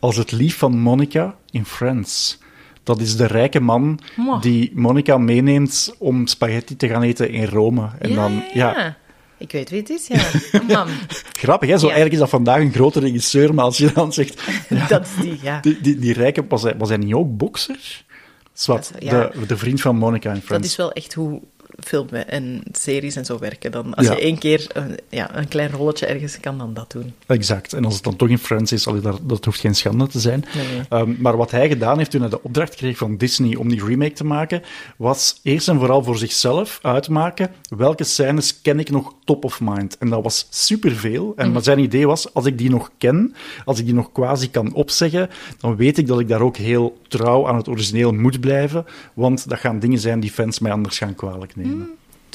als 0.00 0.16
het 0.16 0.32
lief 0.32 0.56
van 0.58 0.78
Monica 0.78 1.36
in 1.50 1.64
Friends. 1.64 2.38
Dat 2.88 3.00
is 3.00 3.16
de 3.16 3.26
rijke 3.26 3.60
man 3.60 3.98
die 4.40 4.70
Monica 4.74 5.18
meeneemt 5.18 5.94
om 5.98 6.26
spaghetti 6.26 6.76
te 6.76 6.88
gaan 6.88 7.02
eten 7.02 7.30
in 7.30 7.44
Rome. 7.44 7.88
En 7.98 8.08
ja, 8.10 8.14
dan, 8.14 8.42
ja. 8.54 8.96
Ik 9.38 9.52
weet 9.52 9.70
wie 9.70 9.78
het 9.80 9.90
is, 9.90 10.06
ja. 10.06 10.22
Man, 10.74 10.88
grappig 11.32 11.68
hè, 11.68 11.78
zo 11.78 11.86
Ja. 11.86 11.92
eigenlijk 11.92 12.12
is 12.12 12.18
dat 12.18 12.28
vandaag 12.28 12.60
een 12.60 12.72
grote 12.72 13.00
regisseur, 13.00 13.54
maar 13.54 13.64
als 13.64 13.78
je 13.78 13.92
dan 13.92 14.12
zegt, 14.12 14.42
dat 14.88 15.06
is 15.06 15.22
die, 15.22 15.38
ja. 15.42 15.60
die, 15.60 15.78
die, 15.80 15.98
die 15.98 16.12
rijke, 16.12 16.44
was 16.48 16.62
hij, 16.62 16.74
was 16.78 16.88
hij 16.88 16.98
niet 16.98 17.14
ook 17.14 17.36
bokser? 17.36 18.04
Zwat, 18.52 18.92
Ja. 18.98 19.10
de, 19.34 19.46
de 19.46 19.56
vriend 19.56 19.80
van 19.80 19.96
Monica 19.96 20.28
in 20.28 20.34
Dat 20.34 20.44
Friends. 20.44 20.68
is 20.68 20.76
wel 20.76 20.92
echt 20.92 21.14
hoe 21.14 21.40
filmen 21.84 22.28
en 22.30 22.62
series 22.72 23.16
en 23.16 23.24
zo 23.24 23.38
werken. 23.38 23.70
Dan, 23.72 23.94
als 23.94 24.06
Ja. 24.06 24.12
je 24.12 24.20
één 24.20 24.38
keer 24.38 24.66
een, 24.72 24.98
ja, 25.08 25.36
een 25.36 25.48
klein 25.48 25.70
rolletje 25.70 26.06
ergens 26.06 26.40
kan, 26.40 26.58
dan 26.58 26.74
dat 26.74 26.90
doen. 26.92 27.14
Exact. 27.26 27.72
En 27.72 27.84
als 27.84 27.94
het 27.94 28.04
dan 28.04 28.16
toch 28.16 28.28
in 28.28 28.38
Friends 28.38 28.72
is, 28.72 28.86
allee, 28.86 29.00
dat, 29.00 29.20
dat 29.22 29.44
hoeft 29.44 29.60
geen 29.60 29.74
schande 29.74 30.06
te 30.06 30.20
zijn. 30.20 30.44
Nee, 30.54 30.66
nee. 30.66 30.82
Ehm, 30.88 31.14
maar 31.18 31.36
wat 31.36 31.50
hij 31.50 31.68
gedaan 31.68 31.98
heeft 31.98 32.10
toen 32.10 32.20
hij 32.20 32.30
de 32.30 32.42
opdracht 32.42 32.74
kreeg 32.74 32.96
van 32.96 33.16
Disney 33.16 33.56
om 33.56 33.68
die 33.68 33.84
remake 33.84 34.12
te 34.12 34.24
maken, 34.24 34.62
was 34.96 35.40
eerst 35.42 35.68
en 35.68 35.78
vooral 35.78 36.02
voor 36.04 36.18
zichzelf 36.18 36.78
uitmaken 36.82 37.50
welke 37.76 38.04
scènes 38.04 38.60
ken 38.60 38.78
ik 38.78 38.90
nog 38.90 39.14
top 39.24 39.44
of 39.44 39.60
mind. 39.60 39.98
En 39.98 40.08
dat 40.08 40.22
was 40.22 40.46
superveel. 40.50 41.32
En 41.36 41.52
wat 41.52 41.64
zijn 41.64 41.78
idee 41.78 42.06
was, 42.06 42.34
als 42.34 42.46
ik 42.46 42.58
die 42.58 42.70
nog 42.70 42.90
ken, 42.98 43.34
als 43.64 43.78
ik 43.78 43.84
die 43.84 43.94
nog 43.94 44.12
quasi 44.12 44.50
kan 44.50 44.72
opzeggen, 44.74 45.28
dan 45.58 45.76
weet 45.76 45.98
ik 45.98 46.06
dat 46.06 46.20
ik 46.20 46.28
daar 46.28 46.40
ook 46.40 46.56
heel 46.56 46.98
trouw 47.08 47.48
aan 47.48 47.56
het 47.56 47.68
origineel 47.68 48.12
moet 48.12 48.40
blijven, 48.40 48.86
want 49.14 49.48
dat 49.48 49.58
gaan 49.58 49.78
dingen 49.78 49.98
zijn 49.98 50.20
die 50.20 50.30
fans 50.30 50.58
mij 50.58 50.72
anders 50.72 50.98
gaan 50.98 51.14
kwalijk 51.14 51.56
nemen. 51.56 51.67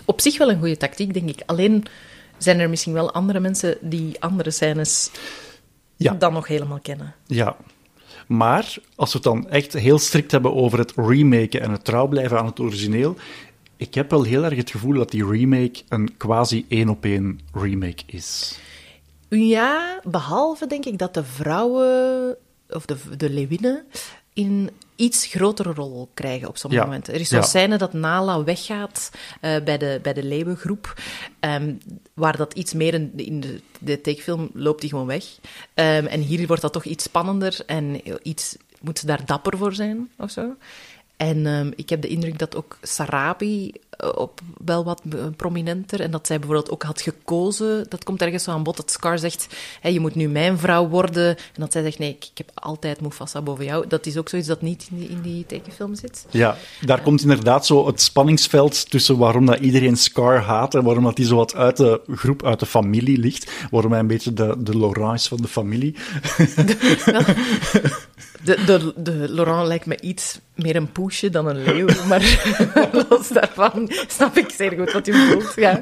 Op 0.05 0.21
zich 0.21 0.37
wel 0.37 0.49
een 0.51 0.59
goede 0.59 0.77
tactiek, 0.77 1.13
denk 1.13 1.29
ik. 1.29 1.41
Alleen 1.45 1.85
zijn 2.37 2.59
er 2.59 2.69
misschien 2.69 2.93
wel 2.93 3.11
andere 3.13 3.39
mensen 3.39 3.77
die 3.81 4.21
andere 4.21 4.51
scènes 4.51 5.11
Ja. 5.95 6.13
dan 6.13 6.33
nog 6.33 6.47
helemaal 6.47 6.79
kennen. 6.79 7.15
Ja. 7.25 7.55
Maar 8.27 8.75
als 8.95 9.09
we 9.11 9.15
het 9.17 9.23
dan 9.23 9.49
echt 9.49 9.73
heel 9.73 9.99
strikt 9.99 10.31
hebben 10.31 10.53
over 10.55 10.79
het 10.79 10.93
remaken 10.95 11.61
en 11.61 11.71
het 11.71 11.85
trouw 11.85 12.07
blijven 12.07 12.37
aan 12.39 12.45
het 12.45 12.59
origineel, 12.59 13.15
ik 13.77 13.93
heb 13.93 14.09
wel 14.09 14.23
heel 14.23 14.43
erg 14.43 14.55
het 14.55 14.71
gevoel 14.71 14.93
dat 14.93 15.11
die 15.11 15.25
remake 15.25 15.81
een 15.89 16.17
quasi 16.17 16.65
één 16.67 16.89
op 16.89 17.05
één 17.05 17.39
remake 17.53 18.03
is. 18.05 18.59
Ja, 19.29 19.99
behalve 20.03 20.67
denk 20.67 20.85
ik 20.85 20.97
dat 20.97 21.13
de 21.13 21.23
vrouwen, 21.23 22.35
of 22.69 22.85
de, 22.85 22.95
de 23.17 23.29
leeuwinnen, 23.29 23.85
in 24.33 24.69
iets 24.95 25.25
grotere 25.25 25.73
rol 25.73 26.09
krijgen 26.13 26.47
op 26.47 26.57
sommige 26.57 26.81
Ja, 26.81 26.87
momenten. 26.87 27.13
Er 27.13 27.19
is 27.19 27.29
zo'n 27.29 27.39
ja. 27.39 27.45
scène 27.45 27.77
dat 27.77 27.93
Nala 27.93 28.43
weggaat 28.43 29.11
eh, 29.41 29.63
bij, 29.63 29.77
de, 29.77 29.99
bij 30.01 30.13
de 30.13 30.23
leeuwengroep, 30.23 31.01
ehm, 31.39 31.73
waar 32.13 32.37
dat 32.37 32.53
iets 32.53 32.73
meer 32.73 32.93
in, 32.93 33.13
in 33.15 33.39
de, 33.39 33.61
de 33.79 34.01
tekenfilm 34.01 34.49
loopt 34.53 34.81
die 34.81 34.89
gewoon 34.89 35.07
weg. 35.07 35.25
Ehm, 35.73 36.05
en 36.05 36.21
hier 36.21 36.47
wordt 36.47 36.61
dat 36.61 36.73
toch 36.73 36.85
iets 36.85 37.03
spannender 37.03 37.59
en 37.65 38.01
iets, 38.27 38.55
moet 38.81 38.99
ze 38.99 39.05
daar 39.05 39.25
dapper 39.25 39.57
voor 39.57 39.73
zijn 39.73 40.09
of 40.17 40.31
zo. 40.31 40.55
En 41.17 41.45
ehm, 41.45 41.71
ik 41.75 41.89
heb 41.89 42.01
de 42.01 42.07
indruk 42.07 42.39
dat 42.39 42.55
ook 42.55 42.77
Sarabi 42.81 43.73
op 43.97 44.41
wel 44.65 44.83
wat 44.83 45.01
eh, 45.11 45.19
prominenter. 45.35 46.01
En 46.01 46.11
dat 46.11 46.27
zij 46.27 46.39
bijvoorbeeld 46.39 46.71
ook 46.71 46.83
had 46.83 47.01
gekozen. 47.01 47.85
Dat 47.89 48.03
komt 48.03 48.21
ergens 48.21 48.43
zo 48.43 48.51
aan 48.51 48.63
bod 48.63 48.77
dat 48.77 48.91
Scar 48.91 49.19
zegt: 49.19 49.47
Je 49.81 49.99
moet 49.99 50.15
nu 50.15 50.27
mijn 50.27 50.57
vrouw 50.57 50.87
worden. 50.87 51.27
En 51.27 51.61
dat 51.61 51.71
zij 51.71 51.83
zegt: 51.83 51.99
Nee, 51.99 52.09
ik, 52.09 52.25
ik 52.31 52.37
heb 52.37 52.51
altijd 52.53 53.01
Mufasa 53.01 53.41
boven 53.41 53.65
jou. 53.65 53.87
Dat 53.87 54.05
is 54.05 54.17
ook 54.17 54.29
zoiets 54.29 54.47
dat 54.47 54.61
niet 54.61 54.87
in 54.91 54.97
die, 54.97 55.09
in 55.09 55.21
die 55.21 55.45
tekenfilm 55.45 55.95
zit. 55.95 56.25
Ja, 56.29 56.57
daar 56.81 57.01
komt 57.01 57.21
inderdaad 57.21 57.65
zo 57.65 57.87
het 57.87 58.01
spanningsveld 58.01 58.89
tussen 58.89 59.17
waarom 59.17 59.45
dat 59.45 59.59
iedereen 59.59 59.97
Scar 59.97 60.41
haat 60.41 60.75
en 60.75 60.83
waarom 60.83 61.03
dat 61.03 61.17
hij 61.17 61.25
zo 61.25 61.35
wat 61.35 61.55
uit 61.55 61.77
de 61.77 62.01
groep, 62.07 62.43
uit 62.43 62.59
de 62.59 62.65
familie 62.65 63.17
ligt. 63.17 63.51
Waarom 63.71 63.91
hij 63.91 63.99
een 63.99 64.07
beetje 64.07 64.33
de, 64.33 64.55
de 64.57 64.77
Laurent 64.77 65.19
is 65.19 65.27
van 65.27 65.37
de 65.37 65.47
familie. 65.47 65.95
De, 68.43 68.63
de, 68.65 68.93
de 68.95 69.25
Laurent 69.29 69.67
lijkt 69.67 69.85
me 69.85 69.99
iets 70.01 70.39
meer 70.55 70.75
een 70.75 70.91
poesje 70.91 71.29
dan 71.29 71.47
een 71.47 71.63
leeuw. 71.63 71.87
Maar 72.09 72.21
los 73.09 73.27
daarvan 73.27 73.91
snap 74.07 74.37
ik 74.37 74.49
zeer 74.49 74.71
goed 74.71 74.91
wat 74.91 75.07
u 75.07 75.11
bedoelt. 75.11 75.53
Ja. 75.55 75.79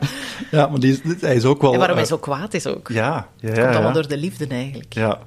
Ja, 0.52 0.68
maar 0.68 0.80
die, 0.80 0.92
is- 0.92 1.22
hij 1.22 1.36
is 1.36 1.46
ook 1.46 1.62
wel... 1.62 1.72
En 1.74 1.78
waarom 1.78 1.96
hij 1.96 2.06
eh, 2.06 2.12
zo 2.12 2.18
kwaad 2.18 2.54
is 2.54 2.68
ook. 2.68 2.88
Ja, 2.88 3.28
ja, 3.40 3.46
Komt 3.48 3.58
ja. 3.58 3.70
allemaal 3.70 3.88
ja. 3.88 3.94
door 3.94 4.08
de 4.08 4.18
liefde 4.18 4.48
eigenlijk. 4.48 4.94
Ja. 4.94 5.20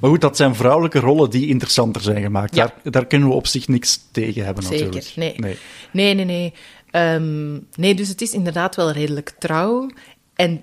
Maar 0.00 0.10
goed, 0.10 0.20
dat 0.20 0.36
zijn 0.36 0.54
vrouwelijke 0.54 0.98
rollen 0.98 1.30
die 1.30 1.46
interessanter 1.48 2.02
zijn 2.02 2.22
gemaakt. 2.22 2.54
Ja. 2.54 2.64
Daar, 2.82 2.92
daar 2.92 3.06
kunnen 3.06 3.28
we 3.28 3.34
op 3.34 3.46
zich 3.46 3.68
niks 3.68 4.00
tegen 4.12 4.44
hebben, 4.44 4.64
Zeker, 4.64 4.84
natuurlijk. 4.84 5.16
nee. 5.16 5.34
nee. 5.36 5.56
Nee, 5.90 6.14
nee, 6.14 6.24
nee. 6.24 6.54
Ehm, 6.90 7.52
nee, 7.76 7.94
dus 7.94 8.08
het 8.08 8.20
is 8.20 8.32
inderdaad 8.32 8.76
wel 8.76 8.90
redelijk 8.92 9.32
trouw. 9.38 9.90
En 10.34 10.62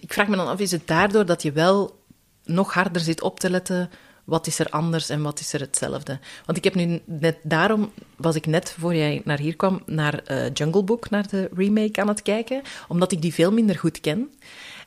ik 0.00 0.12
vraag 0.12 0.28
me 0.28 0.36
dan 0.36 0.46
af, 0.48 0.58
is 0.58 0.70
het 0.70 0.86
daardoor 0.86 1.26
dat 1.26 1.42
je 1.42 1.52
wel 1.52 1.98
nog 2.44 2.74
harder 2.74 3.00
zit 3.02 3.22
op 3.22 3.40
te 3.40 3.50
letten... 3.50 3.90
Wat 4.24 4.46
is 4.46 4.58
er 4.58 4.68
anders 4.70 5.08
en 5.08 5.22
wat 5.22 5.40
is 5.40 5.52
er 5.52 5.60
hetzelfde? 5.60 6.18
Want 6.44 6.58
ik 6.58 6.64
heb 6.64 6.74
nu 6.74 7.00
net 7.04 7.36
daarom, 7.42 7.92
was 8.16 8.34
ik 8.34 8.46
net 8.46 8.74
voor 8.78 8.94
jij 8.94 9.22
naar 9.24 9.38
hier 9.38 9.56
kwam, 9.56 9.82
naar 9.86 10.18
eh, 10.18 10.50
Jungle 10.52 10.84
Book, 10.84 11.10
naar 11.10 11.28
de 11.28 11.50
remake 11.54 12.00
aan 12.00 12.08
het 12.08 12.22
kijken, 12.22 12.62
omdat 12.88 13.12
ik 13.12 13.22
die 13.22 13.34
veel 13.34 13.52
minder 13.52 13.78
goed 13.78 14.00
ken. 14.00 14.30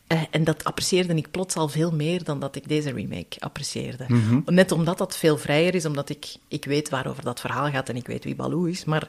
Eh, 0.08 0.22
en 0.32 0.44
dat 0.44 0.64
apprecieerde 0.64 1.16
ik 1.16 1.32
plots 1.32 1.56
al 1.56 1.68
veel 1.68 1.92
meer 1.92 2.24
dan 2.24 2.40
dat 2.40 2.56
ik 2.56 2.68
deze 2.68 2.92
remake 2.92 3.40
apprecieerde. 3.40 4.06
Net 4.46 4.72
omdat 4.72 4.98
dat 4.98 5.18
veel 5.18 5.38
vrijer 5.38 5.76
is, 5.76 5.86
omdat 5.86 6.10
ik, 6.10 6.36
ik 6.48 6.66
weet 6.66 6.90
waarover 6.90 7.24
dat 7.24 7.40
verhaal 7.40 7.70
gaat 7.70 7.90
en 7.90 7.96
ik 7.96 8.08
weet 8.08 8.24
wie 8.24 8.36
Baloo 8.36 8.64
is, 8.66 8.86
maar 8.86 9.08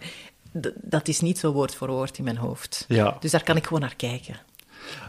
dat 0.75 1.09
is 1.09 1.21
niet 1.21 1.39
zo 1.39 1.53
woord 1.53 1.75
voor 1.75 1.89
woord 1.89 2.19
in 2.19 2.25
mijn 2.25 2.37
hoofd. 2.37 2.85
Ja. 2.89 3.17
Dus 3.21 3.31
daar 3.31 3.43
kan 3.43 3.57
ik 3.57 3.65
gewoon 3.65 3.81
naar 3.81 3.97
kijken. 3.97 4.37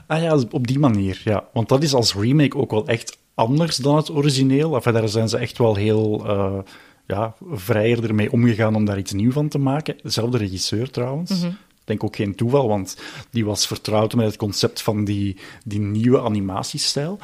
Ah 0.07 0.21
ja, 0.21 0.43
op 0.51 0.67
die 0.67 0.79
manier, 0.79 1.21
ja. 1.23 1.47
Want 1.53 1.69
dat 1.69 1.83
is 1.83 1.93
als 1.93 2.13
remake 2.13 2.57
ook 2.57 2.71
wel 2.71 2.87
echt 2.87 3.17
anders 3.39 3.75
dan 3.75 3.95
het 3.95 4.09
origineel. 4.09 4.75
Enfin, 4.75 4.93
daar 4.93 5.09
zijn 5.09 5.29
ze 5.29 5.37
echt 5.37 5.57
wel 5.57 5.75
heel 5.75 6.25
eh, 6.27 6.59
ja, 7.07 7.35
vrijer 7.51 8.03
ermee 8.03 8.31
omgegaan 8.31 8.75
om 8.75 8.85
daar 8.85 8.97
iets 8.97 9.11
nieuw 9.11 9.31
van 9.31 9.47
te 9.47 9.57
maken. 9.57 9.95
Dezelfde 10.03 10.37
regisseur 10.37 10.89
trouwens. 10.89 11.43
Ik 11.43 11.85
denk 11.85 12.03
ook 12.03 12.15
geen 12.15 12.35
toeval, 12.35 12.67
want 12.67 12.97
die 13.31 13.45
was 13.45 13.67
vertrouwd 13.67 14.13
met 14.13 14.25
het 14.25 14.37
concept 14.37 14.81
van 14.81 15.03
die, 15.03 15.37
die 15.65 15.79
nieuwe 15.79 16.21
animatiestijl. 16.21 17.19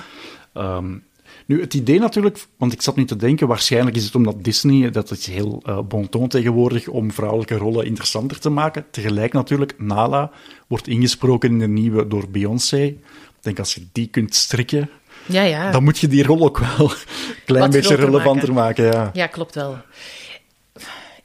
Ehm, 0.54 0.97
nu, 1.45 1.62
het 1.62 1.73
idee 1.73 1.99
natuurlijk, 1.99 2.45
want 2.58 2.73
ik 2.73 2.82
zat 2.82 2.95
nu 2.95 3.06
te 3.06 3.15
denken, 3.15 3.47
waarschijnlijk 3.47 3.95
is 3.95 4.06
het 4.06 4.15
omdat 4.15 4.43
Disney, 4.43 4.91
dat 4.91 5.12
is 5.12 5.28
heel 5.28 5.62
eh 5.65 5.80
bon 5.80 6.10
ton 6.10 6.28
tegenwoordig, 6.28 6.88
om 6.88 7.12
vrouwelijke 7.12 7.58
rollen 7.58 7.86
interessanter 7.86 8.39
te 8.39 8.49
maken. 8.49 8.86
Tegelijk 8.91 9.34
natuurlijk, 9.34 9.75
Nala 9.78 10.32
wordt 10.67 10.88
ingesproken 10.88 11.49
in 11.49 11.60
de 11.60 11.67
nieuwe 11.67 12.08
door 12.08 12.30
Beyoncé. 12.30 12.84
Ik 12.84 12.97
denk, 13.41 13.60
als 13.60 13.73
je 13.73 13.88
die 13.91 14.08
kunt 14.08 14.36
strikken, 14.36 14.89
Ja, 15.27 15.41
ja. 15.41 15.71
dan 15.71 15.83
moet 15.83 15.97
je 15.97 16.07
die 16.07 16.23
rol 16.23 16.43
ook 16.43 16.57
wel 16.57 16.89
een 16.89 16.95
klein 17.45 17.61
Wat 17.63 17.71
beetje 17.71 17.95
relevanter 17.95 18.53
maken. 18.53 18.85
ja. 18.85 19.09
Ja, 19.13 19.27
klopt 19.27 19.55
wel. 19.55 19.77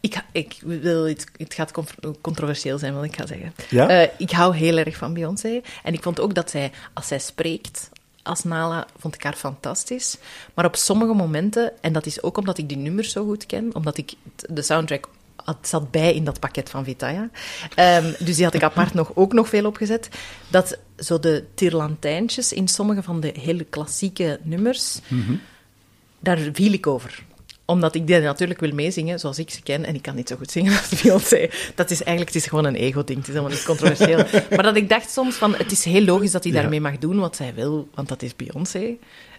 Ik, 0.00 0.16
ik 0.32 0.56
wil, 0.64 1.04
het, 1.04 1.26
het 1.36 1.54
gaat 1.54 1.72
con- 1.72 1.86
controversieel 2.20 2.78
zijn 2.78 2.94
wat 2.94 3.04
ik 3.04 3.16
ga 3.16 3.26
zeggen. 3.26 3.54
Ja? 3.68 3.88
Eh, 3.88 4.08
ik 4.18 4.30
hou 4.30 4.56
heel 4.56 4.76
erg 4.76 4.96
van 4.96 5.14
Beyoncé. 5.14 5.60
En 5.82 5.92
ik 5.94 6.02
vond 6.02 6.20
ook 6.20 6.34
dat 6.34 6.50
zij, 6.50 6.70
als 6.94 7.06
zij 7.06 7.18
spreekt 7.18 7.88
als 8.22 8.44
Nala, 8.44 8.86
vond 8.98 9.14
ik 9.14 9.22
haar 9.22 9.34
fantastisch. 9.34 10.16
Maar 10.54 10.64
op 10.64 10.76
sommige 10.76 11.12
momenten, 11.14 11.72
en 11.80 11.92
dat 11.92 12.06
is 12.06 12.22
ook 12.22 12.36
omdat 12.36 12.58
ik 12.58 12.68
die 12.68 12.76
nummers 12.76 13.12
zo 13.12 13.24
goed 13.24 13.46
ken, 13.46 13.74
omdat 13.74 13.96
ik 13.98 14.12
de 14.48 14.62
soundtrack 14.62 15.08
had, 15.44 15.56
zat 15.62 15.90
bij 15.90 16.14
in 16.14 16.24
dat 16.24 16.40
pakket 16.40 16.70
van 16.70 16.84
Vitaya. 16.84 17.30
Ehm, 17.74 18.12
dus 18.18 18.36
die 18.36 18.44
had 18.44 18.54
ik 18.54 18.62
apart 18.62 18.94
nog, 18.94 19.10
ook 19.14 19.32
nog 19.32 19.48
veel 19.48 19.66
opgezet. 19.66 20.08
Dat 20.48 20.78
zo 20.98 21.18
de 21.18 21.44
tirlantijntjes 21.54 22.52
in 22.52 22.68
sommige 22.68 23.02
van 23.02 23.20
de 23.20 23.34
hele 23.40 23.64
klassieke 23.64 24.40
nummers, 24.42 24.98
daar 26.20 26.38
viel 26.52 26.72
ik 26.72 26.86
over 26.86 27.24
omdat 27.70 27.94
ik 27.94 28.06
die 28.06 28.20
natuurlijk 28.20 28.60
wil 28.60 28.74
meezingen 28.74 29.18
zoals 29.18 29.38
ik 29.38 29.50
ze 29.50 29.62
ken. 29.62 29.84
En 29.84 29.94
ik 29.94 30.02
kan 30.02 30.14
niet 30.14 30.28
zo 30.28 30.36
goed 30.36 30.50
zingen 30.50 30.76
als 30.78 31.02
Beyoncé. 31.02 31.48
Dat 31.74 31.90
is 31.90 32.02
eigenlijk 32.02 32.34
het 32.34 32.42
is 32.42 32.48
gewoon 32.48 32.64
een 32.64 32.74
ego-ding. 32.74 33.18
Het 33.18 33.28
is 33.28 33.34
helemaal 33.34 33.56
niet 33.56 33.64
controversieel. 33.64 34.24
maar 34.56 34.62
dat 34.62 34.76
ik 34.76 34.88
dacht 34.88 35.10
soms 35.10 35.34
van, 35.34 35.54
het 35.54 35.72
is 35.72 35.84
heel 35.84 36.04
logisch 36.04 36.30
dat 36.30 36.44
hij 36.44 36.52
Ja. 36.52 36.60
daarmee 36.60 36.80
mag 36.80 36.98
doen 36.98 37.18
wat 37.18 37.36
zij 37.36 37.54
wil. 37.54 37.88
Want 37.94 38.08
dat 38.08 38.22
is 38.22 38.36
Beyoncé. 38.36 38.96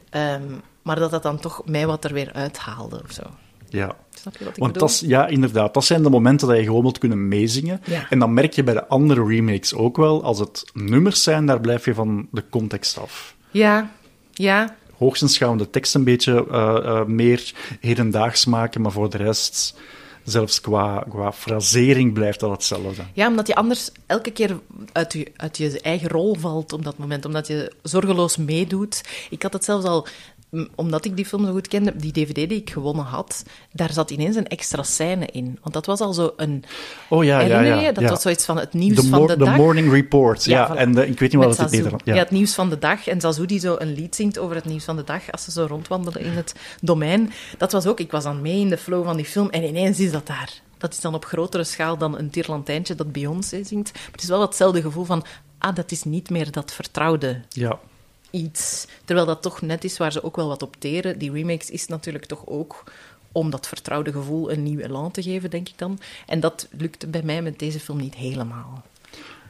Ehm, 0.09 0.43
maar 0.81 0.95
dat 0.95 1.11
dat 1.11 1.23
dan 1.23 1.39
toch 1.39 1.61
mij 1.65 1.87
wat 1.87 2.03
er 2.03 2.13
weer 2.13 2.33
uithaalde 2.33 3.01
of 3.03 3.11
zo. 3.11 3.23
Ja. 3.71 3.95
Snap 4.21 4.37
je 4.37 4.43
wat 4.43 4.53
ik 4.53 4.59
Want 4.59 4.73
bedoel? 4.73 4.87
dat 4.87 5.03
ja, 5.05 5.27
inderdaad, 5.27 5.73
dat 5.73 5.85
zijn 5.85 6.03
de 6.03 6.09
momenten 6.09 6.47
dat 6.47 6.57
je 6.57 6.63
gewoon 6.63 6.81
wilt 6.81 6.97
kunnen 6.97 7.27
meezingen. 7.27 7.81
Ja. 7.85 8.05
En 8.09 8.19
dan 8.19 8.33
merk 8.33 8.53
je 8.53 8.63
bij 8.63 8.73
de 8.73 8.87
andere 8.87 9.25
remakes 9.25 9.73
ook 9.73 9.97
wel, 9.97 10.23
als 10.23 10.39
het 10.39 10.63
nummers 10.73 11.23
zijn, 11.23 11.45
daar 11.45 11.61
blijf 11.61 11.85
je 11.85 11.93
van 11.93 12.27
de 12.31 12.43
context 12.49 12.99
af. 12.99 13.35
Ja, 13.51 13.91
ja. 14.33 14.75
Hoogstens 14.97 15.37
gaan 15.37 15.51
we 15.51 15.57
de 15.57 15.69
tekst 15.69 15.95
een 15.95 16.03
beetje 16.03 16.47
eh, 16.51 16.77
eh, 16.77 17.05
meer 17.05 17.53
hedendaags 17.79 18.45
maken, 18.45 18.81
maar 18.81 18.91
voor 18.91 19.09
de 19.09 19.17
rest, 19.17 19.75
zelfs 20.23 20.61
qua, 20.61 21.05
qua 21.09 21.31
frasering, 21.31 22.13
blijft 22.13 22.39
dat 22.39 22.51
hetzelfde. 22.51 23.03
Ja, 23.13 23.27
omdat 23.27 23.47
je 23.47 23.55
anders 23.55 23.91
elke 24.05 24.31
keer 24.31 24.59
uit 24.91 25.13
je, 25.13 25.31
uit 25.35 25.57
je 25.57 25.81
eigen 25.81 26.09
rol 26.09 26.35
valt 26.35 26.73
op 26.73 26.83
dat 26.83 26.97
moment. 26.97 27.25
Omdat 27.25 27.47
je 27.47 27.71
zorgeloos 27.83 28.37
meedoet. 28.37 29.01
Ik 29.29 29.43
had 29.43 29.53
het 29.53 29.63
zelfs 29.63 29.85
al 29.85 30.07
omdat 30.75 31.05
ik 31.05 31.15
die 31.15 31.25
film 31.25 31.45
zo 31.45 31.51
goed 31.51 31.67
kende, 31.67 31.95
die 31.95 32.11
DVD 32.11 32.49
die 32.49 32.59
ik 32.61 32.69
gewonnen 32.69 33.05
had, 33.05 33.43
daar 33.71 33.93
zat 33.93 34.11
ineens 34.11 34.35
een 34.35 34.47
extra 34.47 34.83
scène 34.83 35.25
in. 35.25 35.57
Want 35.61 35.73
dat 35.73 35.85
was 35.85 35.99
al 35.99 36.13
zo 36.13 36.33
een... 36.35 36.63
Oh 37.09 37.23
ja, 37.23 37.39
ja, 37.39 37.61
ja. 37.61 37.91
Dat 37.91 38.09
was 38.09 38.21
zoiets 38.21 38.45
van 38.45 38.57
het 38.57 38.73
nieuws 38.73 38.95
The, 38.95 39.07
van 39.07 39.27
de 39.27 39.33
the 39.33 39.43
dag. 39.43 39.55
Morning 39.55 39.91
Report, 39.91 40.45
ja. 40.45 40.75
En 40.75 40.93
de, 40.93 41.07
ik 41.07 41.19
weet 41.19 41.33
niet 41.33 41.43
wat 41.43 41.57
het. 41.57 41.71
Nederland... 41.71 42.01
Ja. 42.05 42.13
Ja. 42.13 42.19
het 42.19 42.31
nieuws 42.31 42.53
van 42.53 42.69
de 42.69 42.79
dag. 42.79 43.07
En 43.07 43.21
Zazou 43.21 43.47
die 43.47 43.59
zo 43.59 43.75
een 43.79 43.93
lied 43.93 44.15
zingt 44.15 44.39
over 44.39 44.55
het 44.55 44.65
nieuws 44.65 44.83
van 44.83 44.95
de 44.95 45.03
dag, 45.03 45.31
als 45.31 45.43
ze 45.43 45.51
zo 45.51 45.65
rondwandelen 45.65 46.21
in 46.21 46.31
het 46.31 46.55
domein. 46.81 47.31
Dat 47.57 47.71
was 47.71 47.85
ook, 47.85 47.99
ik 47.99 48.11
was 48.11 48.23
dan 48.23 48.41
mee 48.41 48.59
in 48.59 48.69
de 48.69 48.77
flow 48.77 49.05
van 49.05 49.15
die 49.15 49.25
film 49.25 49.49
en 49.49 49.63
ineens 49.63 49.99
is 49.99 50.11
dat 50.11 50.27
daar. 50.27 50.61
Dat 50.77 50.93
is 50.93 50.99
dan 50.99 51.13
op 51.13 51.25
grotere 51.25 51.63
schaal 51.63 51.97
dan 51.97 52.17
een 52.17 52.29
tierlantijntje 52.29 52.95
dat 52.95 53.11
Beyoncé 53.11 53.63
zingt. 53.63 53.93
Maar 53.93 54.11
het 54.11 54.21
is 54.21 54.27
wel 54.27 54.41
hetzelfde 54.41 54.81
gevoel 54.81 55.05
van, 55.05 55.23
ah, 55.57 55.75
dat 55.75 55.91
is 55.91 56.03
niet 56.03 56.29
meer 56.29 56.51
dat 56.51 56.73
vertrouwde 56.73 57.41
ja. 57.49 57.79
Iets. 58.31 58.87
Terwijl 59.05 59.27
dat 59.27 59.41
toch 59.41 59.61
net 59.61 59.83
is 59.83 59.97
waar 59.97 60.11
ze 60.11 60.23
ook 60.23 60.35
wel 60.35 60.47
wat 60.47 60.61
op 60.61 60.75
teren. 60.79 61.17
Die 61.17 61.31
remakes 61.31 61.69
is 61.69 61.87
natuurlijk 61.87 62.25
toch 62.25 62.47
ook 62.47 62.83
om 63.31 63.49
dat 63.49 63.67
vertrouwde 63.67 64.11
gevoel 64.11 64.51
een 64.51 64.63
nieuw 64.63 64.79
elan 64.79 65.11
te 65.11 65.21
geven, 65.21 65.49
denk 65.49 65.69
ik 65.69 65.77
dan. 65.77 65.99
En 66.27 66.39
dat 66.39 66.67
lukte 66.77 67.07
bij 67.07 67.23
mij 67.23 67.41
met 67.41 67.59
deze 67.59 67.79
film 67.79 67.97
niet 67.97 68.15
helemaal. 68.15 68.83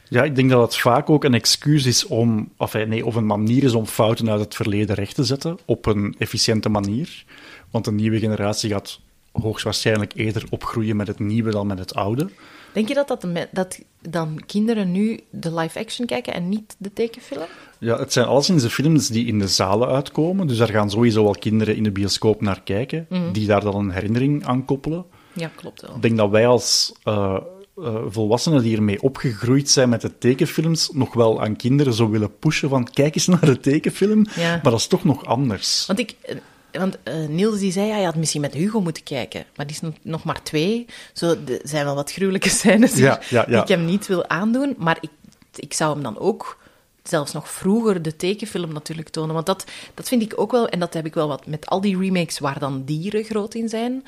Ja, 0.08 0.22
ik 0.22 0.34
denk 0.34 0.50
dat 0.50 0.62
het 0.62 0.76
vaak 0.76 1.10
ook 1.10 1.24
een 1.24 1.34
excuus 1.34 1.86
is 1.86 2.06
om, 2.06 2.48
of 2.56 2.74
eh, 2.74 2.86
nee, 2.86 3.06
of 3.06 3.14
een 3.14 3.26
manier 3.26 3.64
is 3.64 3.72
om 3.72 3.86
fouten 3.86 4.30
uit 4.30 4.40
het 4.40 4.54
verleden 4.54 4.94
recht 4.94 5.14
te 5.14 5.24
zetten 5.24 5.58
op 5.64 5.86
een 5.86 6.14
efficiënte 6.18 6.68
manier. 6.68 7.24
Want 7.70 7.86
een 7.86 7.94
nieuwe 7.94 8.18
generatie 8.18 8.70
gaat 8.70 9.00
hoogstwaarschijnlijk 9.32 10.12
eerder 10.14 10.44
opgroeien 10.50 10.96
met 10.96 11.06
het 11.06 11.18
nieuwe 11.18 11.50
dan 11.50 11.66
met 11.66 11.78
het 11.78 11.94
oude. 11.94 12.28
Denk 12.72 12.88
je 12.88 12.94
dat, 12.94 13.08
dat, 13.08 13.26
dat 13.50 13.78
dan 14.00 14.42
kinderen 14.46 14.92
nu 14.92 15.20
de 15.30 15.54
live-action 15.54 16.06
kijken 16.06 16.34
en 16.34 16.48
niet 16.48 16.74
de 16.78 16.92
tekenfilm? 16.92 17.46
Ja, 17.84 17.98
het 17.98 18.12
zijn 18.12 18.26
alleszins 18.26 18.62
de 18.62 18.70
films 18.70 19.08
die 19.08 19.26
in 19.26 19.38
de 19.38 19.48
zalen 19.48 19.88
uitkomen, 19.88 20.46
dus 20.46 20.56
daar 20.56 20.68
gaan 20.68 20.90
sowieso 20.90 21.22
wel 21.24 21.34
kinderen 21.38 21.76
in 21.76 21.82
de 21.82 21.90
bioscoop 21.90 22.40
naar 22.40 22.60
kijken, 22.64 23.06
die 23.32 23.46
daar 23.46 23.60
dan 23.60 23.74
een 23.76 23.90
herinnering 23.90 24.46
aan 24.46 24.64
koppelen. 24.64 25.04
Ja, 25.32 25.50
klopt 25.54 25.80
wel. 25.80 25.94
Ik 25.96 26.02
denk 26.02 26.16
dat 26.16 26.30
wij 26.30 26.46
als 26.46 26.92
eh, 27.02 27.36
eh, 27.76 27.96
volwassenen 28.08 28.62
die 28.62 28.76
ermee 28.76 29.02
opgegroeid 29.02 29.70
zijn 29.70 29.88
met 29.88 30.00
de 30.00 30.18
tekenfilms, 30.18 30.90
nog 30.92 31.14
wel 31.14 31.42
aan 31.42 31.56
kinderen 31.56 31.92
zo 31.92 32.08
willen 32.10 32.38
pushen 32.38 32.68
van 32.68 32.88
kijk 32.90 33.14
eens 33.14 33.26
naar 33.26 33.44
de 33.44 33.60
tekenfilm, 33.60 34.26
Ja. 34.36 34.50
maar 34.50 34.70
dat 34.72 34.80
is 34.80 34.86
toch 34.86 35.04
nog 35.04 35.24
anders. 35.26 35.86
Want, 35.86 35.98
ik, 35.98 36.14
eh, 36.22 36.36
want 36.72 36.98
Niels 37.28 37.58
die 37.58 37.72
zei, 37.72 37.86
ja, 37.86 37.96
je 37.98 38.04
had 38.04 38.16
misschien 38.16 38.40
met 38.40 38.54
Hugo 38.54 38.80
moeten 38.80 39.02
kijken. 39.02 39.44
Maar 39.56 39.66
die 39.66 39.76
is 39.82 39.90
nog- 40.02 40.24
maar 40.24 40.42
twee. 40.42 40.86
Zo, 41.12 41.26
er 41.30 41.60
zijn 41.62 41.84
wel 41.84 41.94
wat 41.94 42.12
gruwelijke 42.12 42.48
scènes 42.48 42.92
hier 42.94 43.02
Ja, 43.04 43.20
ja, 43.30 43.44
die 43.50 43.56
ik 43.56 43.68
hem 43.68 43.84
niet 43.84 44.06
wil 44.06 44.28
aandoen. 44.28 44.74
Maar 44.78 44.98
ik, 45.00 45.10
ik 45.56 45.72
zou 45.72 45.92
hem 45.92 46.02
dan 46.02 46.18
ook 46.18 46.60
zelfs 47.02 47.32
nog 47.32 47.50
vroeger 47.50 48.02
de 48.02 48.16
tekenfilm 48.16 48.72
natuurlijk 48.72 49.08
tonen. 49.08 49.34
Want 49.34 49.46
dat, 49.46 49.64
dat 49.94 50.08
vind 50.08 50.22
ik 50.22 50.40
ook 50.40 50.50
wel, 50.50 50.68
en 50.68 50.78
dat 50.78 50.94
heb 50.94 51.06
ik 51.06 51.14
wel 51.14 51.28
wat 51.28 51.46
met 51.46 51.66
al 51.66 51.80
die 51.80 51.98
remakes 51.98 52.38
waar 52.38 52.58
dan 52.58 52.84
dieren 52.84 53.24
groot 53.24 53.54
in 53.54 53.68
zijn 53.68 54.04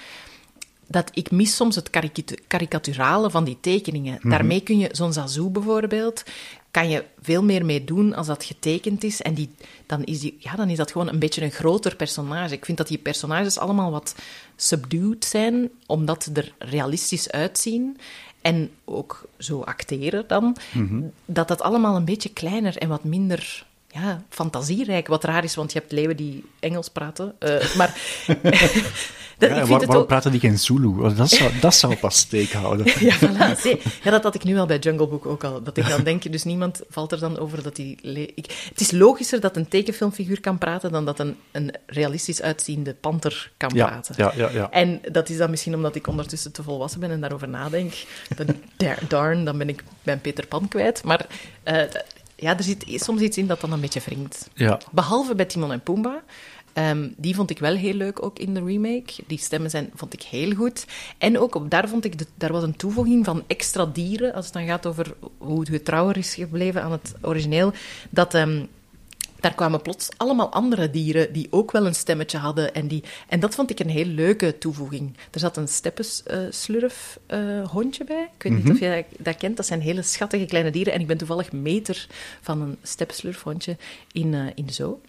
dat 0.86 1.10
ik 1.12 1.30
mis 1.30 1.56
soms 1.56 1.74
het 1.74 1.90
karikatu- 1.90 2.38
karikaturale 2.46 3.30
van 3.30 3.44
die 3.44 3.58
tekeningen. 3.60 4.18
Daarmee 4.22 4.60
kun 4.60 4.78
je, 4.78 4.88
zo'n 4.92 5.12
Zazou 5.12 5.50
bijvoorbeeld, 5.50 6.22
kan 6.70 6.88
je 6.88 7.04
veel 7.22 7.42
meer 7.42 7.64
mee 7.64 7.84
doen 7.84 8.14
als 8.14 8.26
dat 8.26 8.44
getekend 8.44 9.04
is. 9.04 9.22
En 9.22 9.34
die, 9.34 9.50
dan, 9.86 10.04
is 10.04 10.20
die, 10.20 10.36
ja, 10.38 10.54
dan 10.54 10.68
is 10.68 10.76
dat 10.76 10.92
gewoon 10.92 11.08
een 11.08 11.18
beetje 11.18 11.42
een 11.42 11.50
groter 11.50 11.96
personage. 11.96 12.54
Ik 12.54 12.64
vind 12.64 12.78
dat 12.78 12.88
die 12.88 12.98
personages 12.98 13.58
allemaal 13.58 13.90
wat 13.90 14.14
subdued 14.56 15.24
zijn, 15.24 15.70
omdat 15.86 16.22
ze 16.22 16.30
er 16.32 16.54
realistisch 16.58 17.30
uitzien. 17.30 17.98
En 18.44 18.70
ook 18.84 19.28
zo 19.38 19.60
acteren 19.60 20.24
dan. 20.26 20.56
Dat 21.24 21.48
dat 21.48 21.62
allemaal 21.62 21.96
een 21.96 22.04
beetje 22.04 22.32
kleiner 22.32 22.76
en 22.76 22.88
wat 22.88 23.04
minder 23.04 23.66
ja, 23.94 24.22
fantasierijk. 24.28 25.06
Wat 25.06 25.24
raar 25.24 25.44
is, 25.44 25.54
want 25.54 25.72
je 25.72 25.78
hebt 25.78 25.92
leeuwen 25.92 26.16
die 26.16 26.44
Engels 26.60 26.88
praten. 26.88 27.34
eh, 27.38 27.74
maar 27.78 27.94
dat, 29.38 29.50
Ja, 29.50 29.54
waar- 29.56 29.66
waarom 29.66 29.96
ook... 29.96 30.06
praten 30.06 30.30
die 30.30 30.40
geen 30.40 30.58
Zulu? 30.58 30.86
Oh, 30.86 31.16
Dat 31.16 31.30
zou, 31.30 31.50
dat 31.60 31.74
zou 31.74 31.96
pas 31.96 32.16
steek 32.18 32.52
houden. 32.52 32.86
Ja, 33.00 33.16
voilà. 33.18 33.60
Ja, 34.02 34.10
dat 34.10 34.22
had 34.22 34.34
ik 34.34 34.44
nu 34.44 34.58
al 34.58 34.66
bij 34.66 34.78
Jungle 34.78 35.06
Book 35.08 35.26
ook 35.26 35.44
al. 35.44 35.62
Dat 35.62 35.76
ik 35.76 35.88
dan 35.88 36.02
denk, 36.04 36.32
dus 36.32 36.44
niemand 36.44 36.80
valt 36.88 37.12
er 37.12 37.18
dan 37.18 37.38
over 37.38 37.62
dat 37.62 37.76
die... 37.76 37.96
Ik, 38.34 38.66
het 38.68 38.80
is 38.80 38.90
logischer 38.90 39.40
dat 39.40 39.56
een 39.56 39.68
tekenfilmfiguur 39.68 40.40
kan 40.40 40.58
praten 40.58 40.92
dan 40.92 41.04
dat 41.04 41.18
een, 41.18 41.36
een 41.52 41.74
realistisch 41.86 42.42
uitziende 42.42 42.94
panter 42.94 43.52
kan 43.56 43.70
Ja, 43.74 43.86
praten. 43.86 44.14
ja, 44.18 44.32
ja, 44.36 44.50
ja. 44.50 44.70
En 44.70 45.00
dat 45.12 45.28
is 45.28 45.36
dan 45.36 45.50
misschien 45.50 45.74
omdat 45.74 45.94
ik 45.94 46.06
ondertussen 46.06 46.52
te 46.52 46.62
volwassen 46.62 47.00
ben 47.00 47.10
en 47.10 47.20
daarover 47.20 47.48
nadenk. 47.48 47.92
Dan, 48.36 48.46
darn, 49.08 49.44
dan 49.44 49.58
ben 49.58 49.68
ik 49.68 49.84
mijn 50.02 50.20
Peter 50.20 50.46
Pan 50.46 50.68
kwijt. 50.68 51.04
Maar 51.04 51.26
eh, 51.62 51.82
ja, 52.44 52.56
er 52.56 52.62
zit 52.62 52.84
soms 52.86 53.20
iets 53.20 53.38
in 53.38 53.46
dat 53.46 53.60
dan 53.60 53.72
een 53.72 53.80
beetje 53.80 54.00
wringt. 54.00 54.48
Ja. 54.54 54.80
Behalve 54.90 55.34
bij 55.34 55.44
Timon 55.44 55.72
en 55.72 55.80
Pumbaa. 55.80 56.22
Ehm, 56.72 57.08
die 57.16 57.34
vond 57.34 57.50
ik 57.50 57.58
wel 57.58 57.74
heel 57.74 57.94
leuk 57.94 58.22
ook 58.22 58.38
in 58.38 58.54
de 58.54 58.64
remake. 58.64 59.12
Die 59.26 59.38
stemmen 59.38 59.70
zijn, 59.70 59.90
vond 59.94 60.12
ik 60.12 60.22
heel 60.22 60.54
goed. 60.54 60.86
En 61.18 61.38
ook 61.38 61.54
op, 61.54 61.70
daar 61.70 61.88
vond 61.88 62.04
ik, 62.04 62.18
de, 62.18 62.26
daar 62.34 62.52
was 62.52 62.62
een 62.62 62.76
toevoeging 62.76 63.24
van 63.24 63.42
extra 63.46 63.86
dieren, 63.86 64.34
als 64.34 64.44
het 64.44 64.54
dan 64.54 64.66
gaat 64.66 64.86
over 64.86 65.14
hoe 65.38 65.60
het 65.60 65.68
getrouwer 65.68 66.16
is 66.16 66.34
gebleven 66.34 66.82
aan 66.82 66.92
het 66.92 67.14
origineel. 67.22 67.72
Dat 68.10 68.34
ehm, 68.34 68.64
daar 69.44 69.54
kwamen 69.54 69.82
plots 69.82 70.08
allemaal 70.16 70.52
andere 70.52 70.90
dieren 70.90 71.32
die 71.32 71.46
ook 71.50 71.70
wel 71.70 71.86
een 71.86 71.94
stemmetje 71.94 72.38
hadden. 72.38 72.74
En, 72.74 72.86
die, 72.86 73.02
en 73.28 73.40
dat 73.40 73.54
vond 73.54 73.70
ik 73.70 73.80
een 73.80 73.88
heel 73.88 74.04
leuke 74.04 74.58
toevoeging. 74.58 75.16
Er 75.30 75.40
zat 75.40 75.56
een 75.56 75.68
steppenslurf 75.68 77.18
eh 77.26 77.68
hondje 77.70 78.04
bij. 78.04 78.28
Ik 78.36 78.42
weet 78.42 78.52
niet 78.64 78.70
of 78.70 78.78
je 78.78 79.04
dat, 79.10 79.24
dat 79.24 79.36
kent. 79.36 79.56
Dat 79.56 79.66
zijn 79.66 79.80
hele 79.80 80.02
schattige 80.02 80.44
kleine 80.44 80.70
dieren. 80.70 80.92
En 80.92 81.00
ik 81.00 81.06
ben 81.06 81.16
toevallig 81.16 81.52
meter 81.52 82.06
van 82.40 82.60
een 82.60 82.76
steppenslurfhondje 82.82 83.76
in, 84.12 84.34
eh, 84.34 84.40
in 84.54 84.66
de 84.66 84.72
zoo. 84.72 85.00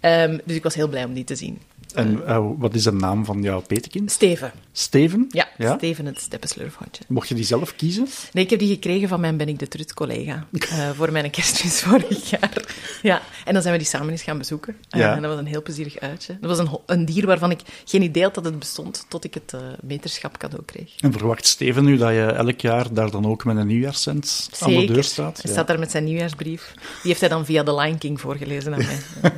Ehm, 0.00 0.38
dus 0.44 0.56
ik 0.56 0.62
was 0.62 0.74
heel 0.74 0.88
blij 0.88 1.04
om 1.04 1.14
die 1.14 1.24
te 1.24 1.36
zien. 1.36 1.58
En 1.94 2.26
eh, 2.26 2.46
wat 2.58 2.74
is 2.74 2.82
de 2.82 2.92
naam 2.92 3.24
van 3.24 3.42
jouw 3.42 3.60
petekind? 3.60 4.10
Steven. 4.10 4.52
Steven? 4.72 5.26
Ja, 5.30 5.48
Steven 5.76 6.06
het 6.06 6.20
steppenslurfhondje. 6.20 7.04
Mocht 7.08 7.28
je 7.28 7.34
die 7.34 7.44
zelf 7.44 7.76
kiezen? 7.76 8.06
Nee, 8.32 8.44
ik 8.44 8.50
heb 8.50 8.58
die 8.58 8.68
gekregen 8.68 9.08
van 9.08 9.20
mijn 9.20 9.36
Ben 9.36 9.48
ik 9.48 9.58
de 9.58 9.68
Trut 9.68 9.94
collega 9.94 10.46
eh, 10.50 10.90
voor 10.96 11.12
mijn 11.12 11.30
kerstmis 11.30 11.80
vorig 11.80 12.30
jaar. 12.30 12.64
Ja, 13.02 13.22
en 13.44 13.52
dan 13.52 13.62
zijn 13.62 13.74
we 13.74 13.80
die 13.80 13.88
samen 13.88 14.10
eens 14.10 14.22
gaan 14.22 14.38
bezoeken. 14.38 14.76
Eh, 14.90 15.00
Ja. 15.00 15.14
En 15.16 15.22
dat 15.22 15.30
was 15.30 15.40
een 15.40 15.46
heel 15.46 15.62
plezierig 15.62 15.98
uitje. 15.98 16.36
Dat 16.40 16.56
was 16.56 16.58
een, 16.58 16.78
een 16.86 17.04
dier 17.04 17.26
waarvan 17.26 17.50
ik 17.50 17.60
geen 17.84 18.02
idee 18.02 18.22
had 18.22 18.34
dat 18.34 18.44
het 18.44 18.58
bestond, 18.58 19.06
tot 19.08 19.24
ik 19.24 19.34
het 19.34 19.54
meterschap 19.82 20.36
cadeau 20.38 20.64
kreeg. 20.64 20.94
En 21.00 21.12
verwacht 21.12 21.46
Steven 21.46 21.84
nu 21.84 21.96
dat 21.96 22.10
je 22.10 22.22
elk 22.24 22.60
jaar 22.60 22.92
daar 22.94 23.10
dan 23.10 23.26
ook 23.26 23.44
met 23.44 23.56
een 23.56 23.66
nieuwjaarscent 23.66 24.50
aan 24.60 24.70
de 24.70 24.84
deur 24.86 25.04
staat? 25.04 25.34
Hij 25.36 25.44
Ja. 25.46 25.50
staat 25.52 25.66
daar 25.66 25.78
met 25.78 25.90
zijn 25.90 26.04
nieuwjaarsbrief. 26.04 26.72
Die 26.74 26.84
heeft 27.02 27.20
hij 27.20 27.28
dan 27.28 27.44
via 27.44 27.62
The 27.62 27.74
Lion 27.74 27.98
King 27.98 28.20
voorgelezen 28.20 28.72
aan 28.74 28.78
mij. 28.84 28.98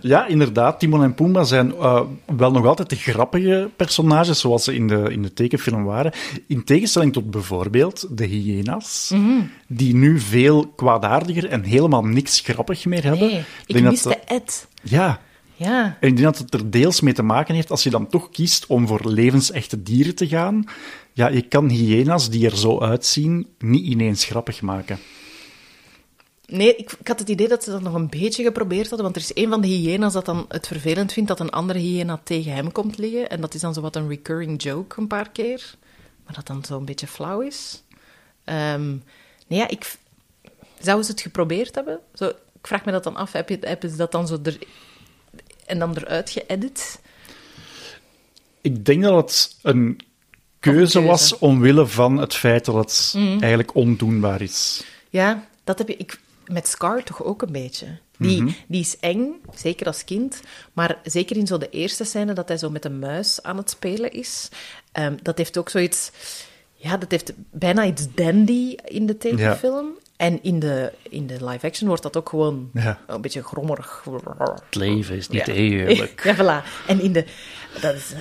Ja, 0.00 0.26
inderdaad. 0.26 0.80
Timon 0.80 1.02
en 1.02 1.14
Pumbaa 1.14 1.44
zijn 1.44 1.74
eh, 1.74 2.00
wel 2.36 2.50
nog 2.50 2.66
altijd 2.66 2.90
de 2.90 2.96
grappige 2.96 3.70
personages 3.76 4.40
zoals 4.40 4.64
ze 4.64 4.74
in 4.74 4.86
de, 4.88 5.06
in 5.10 5.22
de 5.22 5.32
tekenfilm 5.32 5.84
waren. 5.84 6.12
In 6.46 6.64
tegenstelling 6.64 7.12
tot 7.12 7.30
bijvoorbeeld 7.30 8.06
de 8.10 8.24
hyena's, 8.26 9.10
Mhm. 9.14 9.42
die 9.68 9.94
nu 9.94 10.18
veel 10.20 10.66
kwaadaardiger 10.66 11.46
en 11.48 11.62
helemaal 11.62 12.04
niks 12.04 12.40
grappig 12.40 12.84
meer 12.86 13.02
hebben. 13.04 13.28
Nee, 13.28 13.42
ik 13.66 13.74
denk 13.74 13.88
miste 13.88 14.08
dat- 14.08 14.18
Ed. 14.26 14.66
Ja, 14.82 15.20
Ja, 15.54 15.96
en 16.00 16.08
ik 16.08 16.16
denk 16.16 16.22
dat 16.34 16.38
het 16.38 16.54
er 16.54 16.70
deels 16.70 17.00
mee 17.00 17.14
te 17.14 17.22
maken 17.22 17.54
heeft 17.54 17.70
als 17.70 17.82
je 17.82 17.90
dan 17.90 18.08
toch 18.08 18.30
kiest 18.30 18.66
om 18.66 18.86
voor 18.86 19.00
levensechte 19.10 19.82
dieren 19.82 20.14
te 20.14 20.28
gaan. 20.28 20.64
Ja, 21.12 21.28
je 21.28 21.42
kan 21.42 21.68
hyena's 21.68 22.30
die 22.30 22.46
er 22.46 22.56
zo 22.56 22.78
uitzien 22.80 23.46
niet 23.58 23.84
ineens 23.84 24.24
grappig 24.24 24.62
maken. 24.62 24.98
Nee, 26.50 26.76
ik, 26.76 26.92
ik 26.92 27.08
had 27.08 27.18
het 27.18 27.28
idee 27.28 27.48
dat 27.48 27.64
ze 27.64 27.70
dat 27.70 27.80
nog 27.80 27.94
een 27.94 28.08
beetje 28.08 28.42
geprobeerd 28.42 28.88
hadden. 28.88 29.02
Want 29.02 29.16
er 29.16 29.22
is 29.22 29.42
een 29.42 29.50
van 29.50 29.60
de 29.60 29.68
hyena's 29.68 30.12
dat 30.12 30.24
dan 30.24 30.44
het 30.48 30.66
vervelend 30.66 31.12
vindt 31.12 31.28
dat 31.28 31.40
een 31.40 31.50
andere 31.50 31.78
hyena 31.78 32.20
tegen 32.24 32.52
hem 32.52 32.72
komt 32.72 32.98
liggen. 32.98 33.30
En 33.30 33.40
dat 33.40 33.54
is 33.54 33.60
dan 33.60 33.74
zo 33.74 33.80
wat 33.80 33.96
een 33.96 34.08
recurring 34.08 34.62
joke 34.62 35.00
een 35.00 35.06
paar 35.06 35.30
keer. 35.30 35.74
Maar 36.24 36.34
dat 36.34 36.46
dan 36.46 36.64
zo 36.64 36.76
een 36.76 36.84
beetje 36.84 37.06
flauw 37.06 37.40
is. 37.40 37.82
Ehm, 38.44 38.88
nee, 39.46 39.58
ja, 39.58 39.68
ik... 39.68 39.96
Zouden 40.78 41.04
ze 41.04 41.10
het 41.10 41.20
geprobeerd 41.20 41.74
hebben? 41.74 42.00
Zo, 42.14 42.28
ik 42.28 42.66
vraag 42.66 42.84
me 42.84 42.92
dat 42.92 43.04
dan 43.04 43.16
af. 43.16 43.32
Heb 43.32 43.48
je, 43.48 43.58
hebben 43.60 43.90
ze 43.90 43.96
dat 43.96 44.12
dan 44.12 44.26
zo 44.26 44.38
er... 44.42 44.58
En 45.66 45.78
dan 45.78 45.96
eruit 45.96 46.30
geëdit? 46.30 47.00
Ik 48.60 48.84
denk 48.84 49.02
dat 49.02 49.14
het 49.14 49.56
een 49.62 50.00
keuze, 50.58 50.92
keuze. 50.92 51.02
was 51.02 51.38
omwille 51.38 51.86
van 51.86 52.16
het 52.16 52.34
feit 52.34 52.64
dat 52.64 52.74
het 52.74 53.14
eigenlijk 53.16 53.74
ondoenbaar 53.74 54.40
is. 54.40 54.84
Ja, 55.10 55.44
dat 55.64 55.78
heb 55.78 55.88
je... 55.88 55.96
Ik, 55.96 56.18
met 56.52 56.68
Scar 56.68 57.02
toch 57.02 57.24
ook 57.24 57.42
een 57.42 57.52
beetje. 57.52 57.86
Die, 58.18 58.56
die 58.68 58.80
is 58.80 58.98
eng, 58.98 59.32
zeker 59.54 59.86
als 59.86 60.04
kind. 60.04 60.40
Maar 60.72 60.98
zeker 61.02 61.36
in 61.36 61.46
zo 61.46 61.58
de 61.58 61.68
eerste 61.70 62.04
scène 62.04 62.32
dat 62.32 62.48
hij 62.48 62.58
zo 62.58 62.70
met 62.70 62.84
een 62.84 62.98
muis 62.98 63.42
aan 63.42 63.56
het 63.56 63.70
spelen 63.70 64.12
is. 64.12 64.48
ehm, 64.92 65.16
dat 65.22 65.38
heeft 65.38 65.58
ook 65.58 65.68
zoiets... 65.68 66.10
Ja, 66.74 66.96
dat 66.96 67.10
heeft 67.10 67.32
bijna 67.50 67.84
iets 67.84 68.06
dandy 68.14 68.74
in 68.84 69.06
de 69.06 69.16
tekenfilm. 69.18 69.88
En 70.16 70.42
in 70.42 70.58
de, 70.58 70.92
in 71.02 71.26
de 71.26 71.44
live-action 71.46 71.88
wordt 71.88 72.02
dat 72.02 72.16
ook 72.16 72.28
gewoon 72.28 72.70
Ja. 72.72 72.98
een 73.06 73.20
beetje 73.20 73.42
grommerig. 73.42 74.04
Het 74.64 74.74
leven 74.74 75.16
is 75.16 75.28
niet 75.28 75.46
Ja. 75.46 75.52
eerlijk. 75.52 76.20
Ja, 76.24 76.34
voilà. 76.36 76.86
En 76.86 77.00
in 77.00 77.12
de... 77.12 77.24
Dat 77.80 77.94
is, 77.94 78.12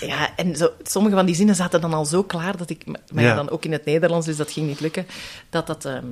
ja, 0.00 0.36
en 0.36 0.56
zo, 0.56 0.70
sommige 0.82 1.14
van 1.14 1.26
die 1.26 1.34
zinnen 1.34 1.54
zaten 1.54 1.80
dan 1.80 1.94
al 1.94 2.04
zo 2.04 2.22
klaar 2.22 2.56
dat 2.56 2.70
ik... 2.70 2.84
Maar 3.12 3.24
Ja. 3.24 3.34
dan 3.34 3.50
ook 3.50 3.64
in 3.64 3.72
het 3.72 3.84
Nederlands, 3.84 4.26
dus 4.26 4.36
dat 4.36 4.50
ging 4.52 4.66
niet 4.66 4.80
lukken. 4.80 5.06
Dat 5.50 5.66
dat... 5.66 5.84
ehm, 5.84 6.04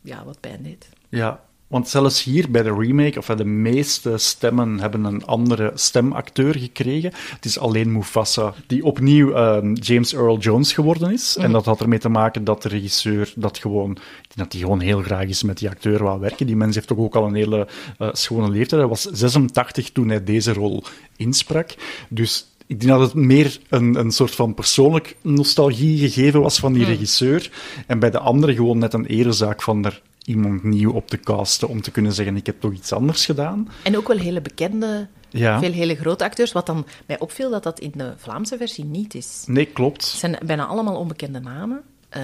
ja, 0.00 0.24
wat 0.24 0.40
pijn 0.40 0.62
deed. 0.62 0.88
Ja. 1.08 1.40
Want 1.68 1.88
zelfs 1.88 2.24
hier 2.24 2.50
bij 2.50 2.62
de 2.62 2.74
remake, 2.74 3.18
of 3.18 3.26
de 3.26 3.44
meeste 3.44 4.18
stemmen 4.18 4.80
hebben 4.80 5.04
een 5.04 5.24
andere 5.24 5.70
stemacteur 5.74 6.58
gekregen. 6.58 7.12
Het 7.30 7.44
is 7.44 7.58
alleen 7.58 7.92
Mufasa 7.92 8.54
die 8.66 8.84
opnieuw 8.84 9.32
ehm, 9.32 9.72
James 9.72 10.14
Earl 10.14 10.38
Jones 10.38 10.72
geworden 10.72 11.12
is. 11.12 11.36
En 11.36 11.52
dat 11.52 11.64
had 11.64 11.80
ermee 11.80 11.98
te 11.98 12.08
maken 12.08 12.44
dat 12.44 12.62
de 12.62 12.68
regisseur 12.68 13.32
dat 13.36 13.58
gewoon, 13.58 13.98
dat 14.34 14.52
hij 14.52 14.60
gewoon 14.60 14.80
heel 14.80 15.02
graag 15.02 15.24
is 15.24 15.42
met 15.42 15.58
die 15.58 15.68
acteur 15.68 16.02
wou 16.02 16.20
werken. 16.20 16.46
Die 16.46 16.56
mens 16.56 16.74
heeft 16.74 16.86
toch 16.86 16.98
ook 16.98 17.16
al 17.16 17.26
een 17.26 17.34
hele 17.34 17.68
eh, 17.98 18.08
schone 18.12 18.50
leeftijd. 18.50 18.80
Hij 18.80 18.90
was 18.90 19.02
86 19.02 19.90
toen 19.90 20.08
hij 20.08 20.24
deze 20.24 20.52
rol 20.52 20.82
insprak. 21.16 21.74
Dus 22.08 22.46
ik 22.66 22.80
denk 22.80 22.92
dat 22.92 23.00
het 23.00 23.14
meer 23.14 23.58
een, 23.68 23.94
een 23.94 24.10
soort 24.10 24.34
van 24.34 24.54
persoonlijk 24.54 25.16
nostalgie 25.22 25.98
gegeven 25.98 26.40
was 26.40 26.58
van 26.58 26.72
die 26.72 26.84
regisseur. 26.84 27.50
En 27.86 27.98
bij 27.98 28.10
de 28.10 28.18
andere 28.18 28.54
gewoon 28.54 28.78
net 28.78 28.92
een 28.92 29.06
erezaak 29.06 29.62
van 29.62 29.84
er 29.84 30.02
iemand 30.28 30.62
nieuw 30.64 30.92
op 30.92 31.08
te 31.08 31.20
casten 31.20 31.68
om 31.68 31.80
te 31.80 31.90
kunnen 31.90 32.12
zeggen, 32.12 32.36
ik 32.36 32.46
heb 32.46 32.60
toch 32.60 32.72
iets 32.72 32.92
anders 32.92 33.24
gedaan. 33.24 33.68
En 33.82 33.96
ook 33.96 34.08
wel 34.08 34.16
hele 34.18 34.40
bekende, 34.40 35.08
Ja. 35.30 35.58
veel 35.58 35.72
hele 35.72 35.94
grote 35.96 36.24
acteurs. 36.24 36.52
Wat 36.52 36.66
dan 36.66 36.86
mij 37.06 37.18
opviel 37.18 37.50
dat 37.50 37.62
dat 37.62 37.80
in 37.80 37.92
de 37.94 38.12
Vlaamse 38.16 38.56
versie 38.56 38.84
niet 38.84 39.14
is. 39.14 39.44
Nee, 39.46 39.64
klopt. 39.64 40.00
Het 40.10 40.20
zijn 40.20 40.38
bijna 40.46 40.66
allemaal 40.66 40.96
onbekende 40.96 41.40
namen. 41.40 41.82
eh, 42.08 42.22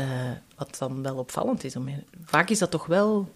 wat 0.56 0.76
dan 0.78 1.02
wel 1.02 1.16
opvallend 1.16 1.64
is. 1.64 1.76
Om- 1.76 1.88
Vaak 2.24 2.50
is 2.50 2.58
dat 2.58 2.70
toch 2.70 2.86
wel 2.86 3.28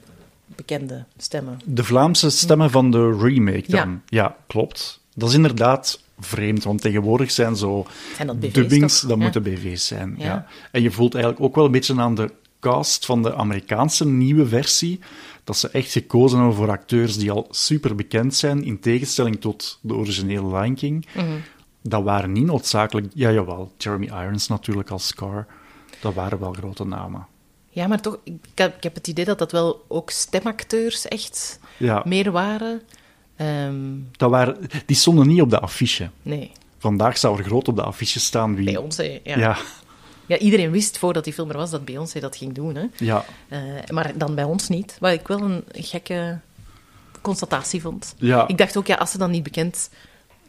bekende 0.47 1.05
stemmen. 1.17 1.59
De 1.65 1.85
Vlaamse 1.85 2.31
stemmen 2.31 2.71
van 2.71 2.91
de 2.91 3.17
remake 3.21 3.65
Ja. 3.67 3.85
dan. 3.85 4.01
Ja, 4.07 4.37
klopt. 4.47 5.01
Dat 5.15 5.29
is 5.29 5.35
inderdaad 5.35 6.01
vreemd, 6.21 6.65
want 6.65 6.81
tegenwoordig 6.81 7.31
zijn 7.31 7.57
zo 7.57 7.87
Zijn 8.17 8.27
dat 8.27 8.41
BV's 8.41 8.53
dubbings, 8.53 9.01
dat 9.01 9.11
Ja. 9.11 9.23
moeten 9.23 9.43
BV's 9.43 9.87
zijn. 9.87 10.15
Ja. 10.19 10.25
Ja. 10.25 10.47
En 10.73 10.83
je 10.83 10.91
voelt 10.91 11.15
eigenlijk 11.15 11.45
ook 11.45 11.55
wel 11.55 11.65
een 11.65 11.71
beetje 11.71 12.01
aan 12.01 12.15
de 12.15 12.31
cast 12.61 13.07
van 13.07 13.23
de 13.23 13.35
Amerikaanse 13.35 14.07
nieuwe 14.07 14.47
versie, 14.47 15.01
dat 15.45 15.57
ze 15.57 15.69
echt 15.69 15.93
gekozen 15.93 16.39
hebben 16.39 16.57
voor 16.57 16.71
acteurs 16.71 17.17
die 17.17 17.31
al 17.31 17.47
super 17.51 17.95
bekend 17.95 18.35
zijn, 18.35 18.65
in 18.65 18.81
tegenstelling 18.81 19.41
tot 19.41 19.79
de 19.81 19.95
originele 19.95 20.59
Lion 20.59 20.75
King. 20.75 21.07
Mhm. 21.15 21.27
Dat 21.83 22.03
waren 22.03 22.33
niet 22.33 22.45
noodzakelijk... 22.45 23.07
Ja, 23.15 23.33
jawel. 23.33 23.73
Jeremy 23.79 24.07
Irons 24.07 24.49
natuurlijk 24.49 24.91
als 24.91 25.07
Scar. 25.07 25.47
Dat 26.01 26.15
waren 26.15 26.39
wel 26.39 26.53
grote 26.53 26.85
namen. 26.85 27.27
Ja, 27.69 27.87
maar 27.87 28.01
toch, 28.01 28.19
ik 28.25 28.35
heb, 28.55 28.77
ik 28.77 28.83
heb 28.83 28.95
het 28.95 29.09
idee 29.09 29.25
dat 29.25 29.39
dat 29.39 29.53
wel 29.53 29.85
ook 29.89 30.11
stemacteurs 30.11 31.09
echt 31.09 31.61
Ja, 31.77 32.03
meer 32.07 32.31
waren. 32.31 32.83
Ehm, 33.37 33.75
dat 34.17 34.31
waren, 34.31 34.57
die 34.87 34.97
stonden 34.97 35.27
niet 35.27 35.41
op 35.41 35.51
de 35.51 35.61
affiche. 35.61 36.11
nee, 36.23 36.53
Vandaag 36.79 37.19
zou 37.19 37.39
er 37.39 37.45
groot 37.45 37.69
op 37.69 37.77
de 37.77 37.83
affiche 37.83 38.21
staan 38.21 38.55
wie... 38.55 38.65
Beyoncé. 38.65 39.21
Ja. 39.25 39.39
Ja, 39.39 39.57
Ja. 40.29 40.39
iedereen 40.39 40.71
wist 40.71 40.99
voordat 40.99 41.25
die 41.25 41.33
film 41.33 41.51
er 41.51 41.57
was 41.57 41.71
dat 41.71 41.85
Beyoncé 41.85 42.21
dat 42.21 42.37
ging 42.37 42.55
doen. 42.55 42.75
Hè? 42.75 42.85
ja, 42.97 43.25
Eh, 43.49 43.61
maar 43.89 44.13
dan 44.19 44.35
bij 44.35 44.45
ons 44.45 44.69
niet. 44.69 44.97
Wat 45.01 45.13
ik 45.13 45.29
wel 45.29 45.41
een 45.41 45.65
gekke 45.73 46.39
constatatie 47.21 47.81
vond. 47.81 48.15
ja. 48.19 48.49
Ik 48.49 48.59
dacht 48.59 48.77
ook, 48.77 48.87
ja, 48.87 48.95
als 48.97 49.11
ze 49.11 49.19
dan 49.19 49.31
niet 49.31 49.43
bekend 49.43 49.91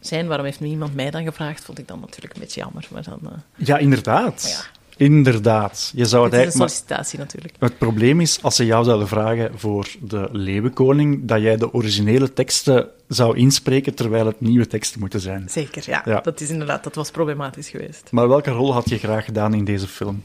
zijn, 0.00 0.26
waarom 0.26 0.46
heeft 0.46 0.60
nu 0.60 0.68
iemand 0.68 0.94
mij 0.94 1.10
dan 1.10 1.24
gevraagd? 1.24 1.64
Vond 1.64 1.78
ik 1.78 1.88
dan 1.88 2.00
natuurlijk 2.00 2.34
een 2.34 2.40
beetje 2.40 2.60
jammer. 2.60 2.86
Maar 2.90 3.02
dan, 3.02 3.20
eh, 3.24 3.66
Ja, 3.66 3.78
inderdaad. 3.78 4.48
Ja. 4.48 4.78
Inderdaad. 5.00 5.92
Je 5.94 6.04
zou 6.04 6.24
het 6.24 6.32
is 6.32 6.38
een 6.38 6.44
maar 6.44 6.68
sollicitatie 6.68 7.18
natuurlijk. 7.18 7.54
Het 7.58 7.78
probleem 7.78 8.20
is, 8.20 8.42
als 8.42 8.56
ze 8.56 8.66
jou 8.66 8.84
zouden 8.84 9.08
vragen 9.08 9.58
voor 9.58 9.88
de 10.00 10.28
Leeuwenkoning, 10.32 11.24
dat 11.24 11.40
jij 11.40 11.56
de 11.56 11.72
originele 11.72 12.32
teksten 12.32 12.88
zou 13.08 13.36
inspreken, 13.36 13.94
terwijl 13.94 14.26
het 14.26 14.40
nieuwe 14.40 14.66
teksten 14.66 15.00
moeten 15.00 15.20
zijn. 15.20 15.48
Zeker, 15.48 15.82
ja. 15.86 16.02
Ja. 16.04 16.20
Dat 16.20 16.40
is 16.40 16.50
inderdaad, 16.50 16.84
dat 16.84 16.94
was 16.94 17.10
problematisch 17.10 17.68
geweest. 17.68 18.08
Maar 18.10 18.28
welke 18.28 18.50
rol 18.50 18.72
had 18.72 18.88
je 18.88 18.98
graag 18.98 19.24
gedaan 19.24 19.54
in 19.54 19.64
deze 19.64 19.86
film? 19.86 20.22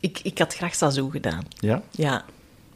Ik, 0.00 0.20
ik 0.22 0.38
had 0.38 0.54
graag 0.54 0.74
Sazoo 0.74 1.08
gedaan. 1.08 1.42
Ja? 1.58 1.82
Ja. 1.90 2.24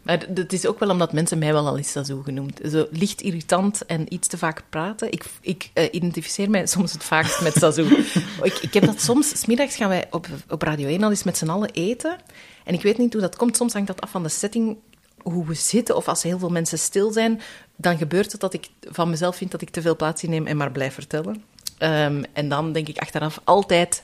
Maar 0.07 0.19
d- 0.19 0.39
het 0.39 0.53
is 0.53 0.67
ook 0.67 0.79
wel 0.79 0.91
omdat 0.91 1.13
mensen 1.13 1.39
mij 1.39 1.53
wel 1.53 1.67
al 1.67 1.77
eens 1.77 1.91
Sazoo 1.91 2.23
genoemd. 2.23 2.61
Zo 2.71 2.87
licht 2.91 3.21
irritant 3.21 3.87
en 3.87 4.15
iets 4.15 4.29
te 4.29 4.39
vaak 4.39 4.63
praten. 4.69 5.13
Ik, 5.13 5.25
ik 5.41 5.71
eh, 5.73 5.89
identificeer 5.91 6.51
mij 6.51 6.67
soms 6.67 6.93
het 6.93 7.05
vaakst 7.05 7.41
met 7.41 7.55
Sazoo. 7.57 7.85
ik, 8.43 8.59
ik 8.61 8.75
heb 8.75 8.85
dat 8.85 9.01
soms... 9.01 9.39
Smiddags 9.41 9.77
gaan 9.77 9.89
wij 9.89 10.07
op, 10.11 10.27
op 10.49 10.63
Radio 10.63 10.89
1 10.89 11.03
al 11.03 11.11
eens 11.11 11.23
met 11.23 11.37
z'n 11.39 11.49
allen 11.49 11.71
eten. 11.71 12.17
En 12.65 12.75
ik 12.75 12.83
weet 12.83 12.99
niet 12.99 13.13
hoe 13.13 13.23
dat 13.23 13.37
komt. 13.37 13.57
Soms 13.57 13.73
hangt 13.73 13.89
dat 13.89 14.01
af 14.01 14.11
van 14.11 14.23
de 14.23 14.29
setting, 14.29 14.77
hoe 15.23 15.47
we 15.47 15.55
zitten. 15.55 15.97
Of 15.97 16.09
als 16.09 16.23
heel 16.23 16.39
veel 16.39 16.51
mensen 16.51 16.79
stil 16.79 17.13
zijn, 17.13 17.41
dan 17.77 17.99
gebeurt 17.99 18.33
het 18.33 18.41
dat 18.41 18.55
ik 18.55 18.69
van 18.81 19.11
mezelf 19.11 19.37
vind 19.37 19.51
dat 19.51 19.63
ik 19.63 19.71
te 19.71 19.83
veel 19.83 19.97
plaats 19.97 20.23
inneem 20.23 20.47
en 20.47 20.57
maar 20.57 20.73
blijf 20.73 20.95
vertellen. 20.95 21.43
Ehm, 21.79 22.23
en 22.33 22.49
dan 22.49 22.73
denk 22.73 22.89
ik 22.89 22.99
achteraf 22.99 23.41
altijd... 23.45 24.03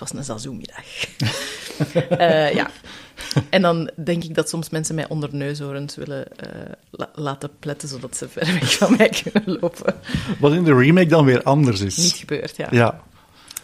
het 0.00 0.10
was 0.12 0.18
een 0.18 0.24
Sazoo-middag. 0.24 0.84
Eh, 2.08 2.52
ja. 2.54 2.70
En 3.50 3.62
dan 3.62 3.90
denk 4.04 4.24
ik 4.24 4.34
dat 4.34 4.48
soms 4.48 4.70
mensen 4.70 4.94
mij 4.94 5.08
onder 5.08 5.28
neushoorns 5.32 5.96
willen 5.96 6.36
eh, 6.36 6.48
la- 6.90 7.10
laten 7.14 7.50
pletten, 7.58 7.88
zodat 7.88 8.16
ze 8.16 8.28
ver 8.28 8.46
weg 8.60 8.76
van 8.76 8.94
mij 8.96 9.08
kunnen 9.22 9.58
lopen. 9.60 9.94
Wat 10.38 10.52
in 10.52 10.64
de 10.64 10.74
remake 10.74 11.06
dan 11.06 11.24
weer 11.24 11.42
anders 11.42 11.80
is. 11.80 11.96
Niet 11.96 12.12
gebeurd, 12.12 12.56
ja. 12.56 12.66
Ja. 12.70 13.00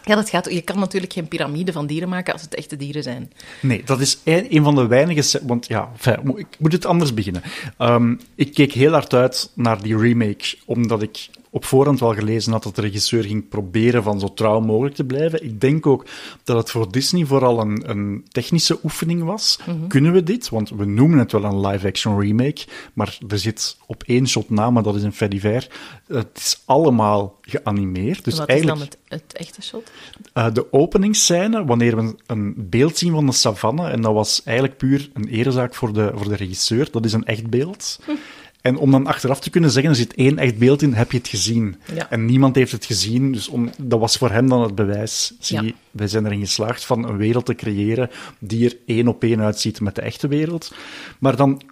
Ja, 0.05 0.14
dat 0.14 0.29
gaat. 0.31 0.53
Je 0.53 0.61
kan 0.61 0.79
natuurlijk 0.79 1.12
geen 1.12 1.29
piramide 1.29 1.73
van 1.73 1.87
dieren 1.87 2.09
maken 2.09 2.33
als 2.33 2.42
het 2.42 2.55
echte 2.55 2.77
dieren 2.77 3.03
zijn. 3.03 3.33
Nee, 3.61 3.83
dat 3.85 4.01
is 4.01 4.18
een, 4.25 4.57
een 4.57 4.62
van 4.62 4.75
de 4.75 4.87
weinige... 4.87 5.40
Want 5.47 5.66
ja, 5.66 5.90
ik 6.37 6.47
moet 6.59 6.73
het 6.73 6.87
anders 6.87 7.14
beginnen. 7.14 7.42
Ehm, 7.79 8.14
ik 8.35 8.55
keek 8.55 8.73
heel 8.73 8.92
hard 8.92 9.14
uit 9.14 9.51
naar 9.55 9.83
die 9.83 9.97
remake, 9.97 10.57
omdat 10.64 11.03
ik 11.03 11.29
op 11.55 11.65
voorhand 11.65 12.01
wel 12.01 12.15
gelezen 12.15 12.53
had 12.53 12.62
dat 12.62 12.75
de 12.75 12.81
regisseur 12.81 13.25
ging 13.25 13.49
proberen 13.49 14.03
van 14.03 14.21
zo 14.21 14.35
trouw 14.35 14.61
mogelijk 14.61 14.95
te 14.95 15.05
blijven. 15.05 15.45
Ik 15.45 15.61
denk 15.61 15.87
ook 15.87 16.07
dat 16.45 16.57
het 16.57 16.71
voor 16.71 16.93
Disney 16.93 17.25
vooral 17.25 17.61
een, 17.61 17.91
een 17.91 18.27
technische 18.29 18.79
oefening 18.83 19.23
was. 19.23 19.59
Kunnen 19.88 20.12
we 20.12 20.23
dit? 20.23 20.49
Want 20.49 20.71
we 20.71 20.85
noemen 20.85 21.19
het 21.19 21.33
wel 21.33 21.45
een 21.45 21.67
live-action 21.67 22.21
remake, 22.21 22.65
maar 22.93 23.19
er 23.29 23.38
zit 23.38 23.77
op 23.87 24.03
één 24.07 24.29
shot 24.29 24.51
na, 24.51 24.71
maar 24.71 24.83
dat 24.83 24.95
is 24.95 25.03
een 25.03 25.12
fait 25.12 25.31
divers. 25.31 25.69
Het 26.07 26.31
is 26.35 26.62
allemaal 26.65 27.38
geanimeerd. 27.41 28.25
Dus 28.25 28.38
Wat 28.38 28.49
eigenlijk... 28.49 28.81
is 28.81 28.88
dan 28.88 28.99
het, 29.09 29.23
het 29.25 29.37
echte 29.37 29.62
shot? 29.62 29.91
Uh, 30.35 30.53
de 30.53 30.73
openingsscène, 30.73 31.65
wanneer 31.65 31.97
we 31.97 32.15
een 32.27 32.55
beeld 32.57 32.97
zien 32.97 33.12
van 33.12 33.27
de 33.27 33.33
savanne, 33.33 33.88
en 33.88 34.01
dat 34.01 34.15
was 34.15 34.43
eigenlijk 34.45 34.79
puur 34.79 35.11
een 35.12 35.29
erezaak 35.29 35.75
voor 35.75 35.93
de, 35.93 36.11
voor 36.15 36.29
de 36.29 36.37
regisseur, 36.37 36.88
dat 36.91 37.05
is 37.05 37.12
een 37.12 37.25
echt 37.25 37.47
beeld. 37.47 37.99
En 38.62 38.77
om 38.77 38.90
dan 38.90 39.07
achteraf 39.07 39.40
te 39.40 39.51
kunnen 39.51 39.70
zeggen, 39.70 39.90
er 39.90 39.96
zit 39.96 40.14
één 40.14 40.38
echt 40.38 40.59
beeld 40.59 40.83
in, 40.83 40.92
heb 40.92 41.12
je 41.12 41.18
het 41.18 41.29
gezien. 41.29 41.77
Ja. 41.94 42.11
En 42.11 42.25
niemand 42.25 42.55
heeft 42.55 42.72
het 42.72 42.85
gezien, 42.85 43.33
dus 43.33 43.48
om, 43.48 43.70
dat 43.79 44.01
was 44.01 44.16
voor 44.16 44.31
hem 44.31 44.48
dan 44.48 44.62
het 44.62 44.75
bewijs. 44.75 45.33
Zie, 45.38 45.62
Ja. 45.62 45.72
wij 45.90 46.09
zijn 46.09 46.27
erin 46.27 46.40
geslaagd 46.40 46.85
van 46.85 47.09
een 47.09 47.16
wereld 47.16 47.46
te 47.46 47.55
creëren 47.55 48.11
die 48.38 48.64
er 48.64 48.77
één 48.87 49.09
op 49.09 49.22
één 49.22 49.40
uitziet 49.40 49.81
met 49.81 49.94
de 49.94 50.01
echte 50.01 50.29
wereld. 50.29 50.75
Maar 51.18 51.37
dan 51.37 51.62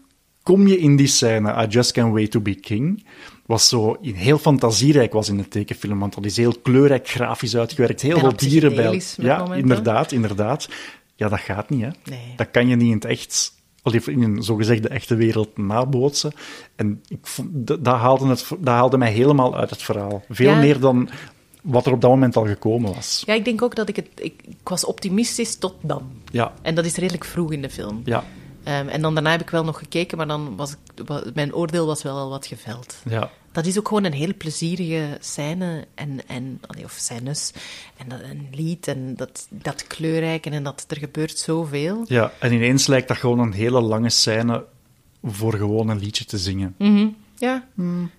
kom 0.42 0.66
je 0.66 0.78
in 0.78 0.96
die 0.96 1.06
scène, 1.06 1.64
I 1.64 1.66
Just 1.66 1.92
Can't 1.92 2.12
Wait 2.12 2.30
to 2.30 2.40
Be 2.40 2.54
King, 2.54 3.04
was 3.46 3.68
zo 3.68 3.96
heel 4.02 4.38
fantasierijk 4.38 5.12
was 5.12 5.28
in 5.28 5.36
de 5.36 5.48
tekenfilm, 5.48 5.98
want 5.98 6.14
dat 6.14 6.24
is 6.24 6.36
heel 6.36 6.54
kleurrijk 6.62 7.08
grafisch 7.08 7.56
uitgewerkt, 7.56 8.00
heel 8.02 8.18
veel 8.18 8.36
dieren 8.36 8.74
bij. 8.74 9.02
Ja, 9.16 9.54
inderdaad, 9.54 10.12
inderdaad. 10.12 10.68
Ja, 11.16 11.28
dat 11.28 11.40
gaat 11.40 11.70
niet, 11.70 11.80
hè. 11.80 11.88
Nee. 12.04 12.32
Dat 12.36 12.50
kan 12.50 12.68
je 12.68 12.76
niet 12.76 12.88
in 12.88 12.94
het 12.94 13.04
echt, 13.04 13.52
in 13.82 14.22
een 14.22 14.42
zogezegde 14.42 14.88
echte 14.88 15.14
wereld 15.14 15.56
nabootsen. 15.58 16.32
En 16.76 17.02
ik 17.08 17.18
vond, 17.22 17.48
dat, 17.52 17.86
haalde 17.86 18.26
het, 18.26 18.48
dat 18.58 18.74
haalde 18.74 18.98
mij 18.98 19.12
helemaal 19.12 19.56
uit 19.56 19.70
het 19.70 19.82
verhaal. 19.82 20.22
Veel 20.28 20.50
Ja. 20.50 20.58
meer 20.58 20.80
dan 20.80 21.08
wat 21.62 21.86
er 21.86 21.92
op 21.92 22.00
dat 22.00 22.10
moment 22.10 22.36
al 22.36 22.46
gekomen 22.46 22.94
was. 22.94 23.22
Ja, 23.26 23.34
ik 23.34 23.44
denk 23.44 23.62
ook 23.62 23.74
dat 23.74 23.88
ik 23.88 23.96
het... 23.96 24.08
Ik, 24.14 24.42
ik 24.44 24.68
was 24.68 24.84
optimistisch 24.84 25.56
tot 25.56 25.74
dan. 25.82 26.02
Ja, 26.30 26.52
En 26.62 26.74
dat 26.74 26.84
is 26.84 26.94
redelijk 26.96 27.24
vroeg 27.24 27.52
in 27.52 27.62
de 27.62 27.70
film. 27.70 28.02
ja, 28.04 28.24
Ehm, 28.64 28.88
en 28.88 29.02
dan 29.02 29.14
daarna 29.14 29.30
heb 29.30 29.40
ik 29.40 29.50
wel 29.50 29.64
nog 29.64 29.78
gekeken, 29.78 30.16
maar 30.16 30.26
dan 30.26 30.56
was 30.56 30.72
ik, 30.72 31.34
mijn 31.34 31.54
oordeel 31.54 31.86
was 31.86 32.02
wel 32.02 32.16
al 32.16 32.28
wat 32.30 32.46
geveld. 32.46 32.96
ja. 33.08 33.30
Dat 33.52 33.66
is 33.66 33.78
ook 33.78 33.88
gewoon 33.88 34.04
een 34.04 34.12
hele 34.12 34.34
plezierige 34.34 35.16
scène 35.20 35.86
en, 35.94 36.20
en 36.28 36.60
of 36.84 36.92
scènes 36.92 37.52
en 37.96 38.10
een 38.30 38.48
lied 38.52 38.88
en 38.88 39.14
dat, 39.16 39.46
dat 39.50 39.86
kleurrijk 39.86 40.46
en 40.46 40.62
dat 40.62 40.84
er 40.88 40.96
gebeurt 40.96 41.38
zoveel. 41.38 42.04
Ja, 42.06 42.32
en 42.38 42.52
ineens 42.52 42.86
lijkt 42.86 43.08
dat 43.08 43.16
gewoon 43.16 43.38
een 43.38 43.52
hele 43.52 43.80
lange 43.80 44.10
scène 44.10 44.64
voor 45.24 45.54
gewoon 45.54 45.88
een 45.88 45.98
liedje 45.98 46.24
te 46.24 46.38
zingen. 46.38 46.74
Mhm. 46.78 47.06
Ja. 47.36 47.64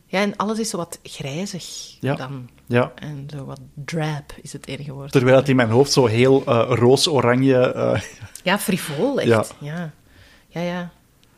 ja, 0.08 0.20
en 0.20 0.36
alles 0.36 0.60
is 0.60 0.70
zo 0.70 0.78
wat 0.78 1.00
grijzig 1.04 1.98
Ja. 2.00 2.15
dan. 2.15 2.50
Ja. 2.65 2.91
En 2.96 3.28
zo 3.36 3.46
wat 3.46 3.60
drab 3.86 4.34
is 4.41 4.54
het 4.54 4.67
enige 4.67 4.94
woord. 4.94 5.12
Terwijl 5.12 5.36
het 5.38 5.50
in 5.50 5.56
mijn 5.56 5.70
hoofd 5.70 5.91
zo 5.91 6.06
heel 6.06 6.44
eh, 6.46 6.72
roos-oranje... 6.78 7.72
eh, 7.74 8.02
Ja, 8.44 8.60
frivol, 8.60 9.20
echt. 9.20 9.28
Ja. 9.30 9.46
Ja. 9.60 9.91
Ja, 10.48 10.62
ja. 10.62 10.91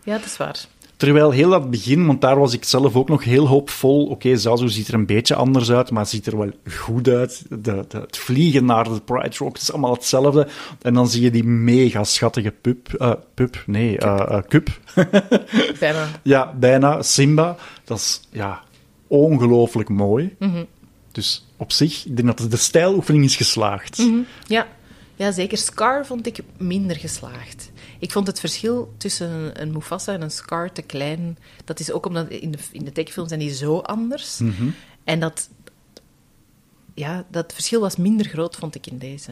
Ja, 0.03 0.17
dat 0.17 0.25
is 0.25 0.37
waar. 0.37 0.65
Terwijl 1.03 1.31
heel 1.31 1.49
dat 1.49 1.69
begin, 1.69 2.05
want 2.05 2.21
daar 2.21 2.39
was 2.39 2.53
ik 2.53 2.63
zelf 2.63 2.95
ook 2.95 3.09
nog 3.09 3.23
heel 3.23 3.47
hoopvol. 3.47 4.05
Oké, 4.05 4.37
Zazu 4.37 4.67
ziet 4.69 4.87
er 4.87 4.93
een 4.93 5.05
beetje 5.05 5.35
anders 5.35 5.71
uit, 5.71 5.91
maar 5.91 6.05
ziet 6.05 6.25
er 6.27 6.37
wel 6.37 6.51
goed 6.69 7.07
uit. 7.07 7.43
De, 7.49 7.85
de- 7.87 7.97
het 7.97 8.17
vliegen 8.17 8.65
naar 8.65 8.83
de 8.83 9.01
Pride 9.05 9.35
Rock 9.37 9.57
is 9.57 9.71
allemaal 9.71 9.93
hetzelfde. 9.93 10.47
En 10.81 10.93
dan 10.93 11.07
zie 11.07 11.21
je 11.21 11.31
die 11.31 11.43
mega 11.43 12.03
schattige 12.03 12.51
pup. 12.61 12.93
eh, 12.93 13.11
pup? 13.33 13.63
Nee, 13.65 13.97
eh 13.97 14.15
eh, 14.37 14.43
kup. 14.47 14.79
Bijna. 15.79 16.07
ja, 16.21 16.53
bijna. 16.59 17.01
Simba. 17.01 17.55
Dat 17.83 17.97
is 17.97 18.21
ja, 18.31 18.61
ongelooflijk 19.07 19.89
mooi. 19.89 20.35
Mhm. 20.39 20.63
Dus 21.11 21.45
op 21.57 21.71
zich, 21.71 22.05
ik 22.05 22.15
denk 22.15 22.37
dat 22.37 22.51
de 22.51 22.57
stijloefening 22.57 23.23
is 23.23 23.35
geslaagd. 23.35 24.07
Ja. 24.47 24.67
ja, 25.15 25.31
zeker. 25.31 25.57
Scar 25.57 26.05
vond 26.05 26.27
ik 26.27 26.39
minder 26.57 26.95
geslaagd. 26.95 27.71
Ik 28.03 28.11
vond 28.11 28.27
het 28.27 28.39
verschil 28.39 28.93
tussen 28.97 29.29
een, 29.29 29.61
een 29.61 29.71
Mufasa 29.71 30.13
en 30.13 30.21
een 30.21 30.31
Scar 30.31 30.71
te 30.71 30.81
klein. 30.81 31.37
Dat 31.65 31.79
is 31.79 31.91
ook 31.91 32.05
omdat 32.05 32.29
in 32.29 32.51
de, 32.51 32.57
in 32.71 32.85
de 32.85 32.91
tekenfilm 32.91 33.27
zijn 33.27 33.39
die 33.39 33.53
zo 33.53 33.77
anders. 33.79 34.37
Mhm. 34.37 34.67
En 35.03 35.19
dat, 35.19 35.49
ja, 36.93 37.25
dat 37.31 37.53
verschil 37.53 37.81
was 37.81 37.95
minder 37.95 38.25
groot, 38.25 38.55
vond 38.55 38.75
ik 38.75 38.87
in 38.87 38.97
deze, 38.97 39.31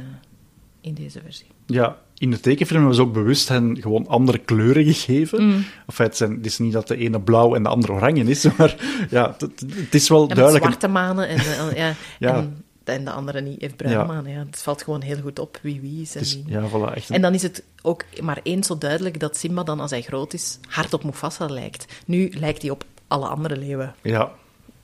in 0.82 0.94
deze 0.94 1.20
versie. 1.24 1.46
Ja, 1.66 1.98
in 2.18 2.32
de 2.32 2.40
tekenfilm 2.40 2.80
hebben 2.80 2.96
ze 2.98 3.02
ook 3.02 3.14
bewust 3.14 3.48
hen 3.48 3.78
gewoon 3.82 4.08
andere 4.08 4.38
kleuren 4.38 4.84
gegeven. 4.86 5.44
Mm. 5.44 5.66
Enfin, 5.88 6.06
het, 6.06 6.18
zijn, 6.18 6.32
het 6.32 6.46
is 6.46 6.60
niet 6.60 6.74
dat 6.74 6.88
de 6.88 6.98
ene 6.98 7.22
blauw 7.22 7.56
en 7.56 7.64
de 7.64 7.70
andere 7.70 7.94
oranje 7.94 8.24
is, 8.24 8.44
maar 8.58 8.76
ja, 9.10 9.36
het, 9.38 9.62
het 9.76 9.94
is 9.96 10.10
wel 10.10 10.28
duidelijk. 10.28 10.56
een- 10.66 10.70
zwarte 10.72 10.88
manen 10.88 11.28
en, 11.28 11.76
ja, 11.76 11.94
Ja. 12.20 12.36
en, 12.36 12.61
en 12.84 13.06
de 13.06 13.12
andere 13.12 13.42
niet 13.42 13.62
heeft 13.62 13.76
bruine 13.76 14.30
Ja. 14.30 14.46
Het 14.46 14.62
valt 14.62 14.84
gewoon 14.84 15.02
heel 15.02 15.18
goed 15.22 15.40
op 15.40 15.60
wie 15.62 15.82
wie 15.82 16.02
is 16.02 16.14
en 16.14 16.20
het 16.20 16.28
is- 16.28 16.36
wie 16.44 16.44
ja, 16.48 16.70
voilà, 16.70 16.94
echt. 16.96 17.10
een- 17.10 17.16
En 17.16 17.22
dan 17.22 17.34
is 17.34 17.42
het 17.42 17.64
ook 17.82 18.04
maar 18.22 18.40
eens 18.44 18.68
zo 18.68 18.78
duidelijk 18.78 19.20
dat 19.20 19.38
Simba 19.38 19.64
dan, 19.64 19.80
als 19.80 19.92
hij 19.92 20.02
groot 20.02 20.34
is, 20.34 20.60
hard 20.68 20.94
op 20.94 21.04
Mufasa 21.04 21.46
lijkt. 21.46 21.86
Nu 22.06 22.32
lijkt 22.40 22.62
hij 22.62 22.72
op 22.72 22.84
alle 23.08 23.28
andere 23.28 23.58
leeuwen. 23.58 23.96
Ja. 24.02 24.32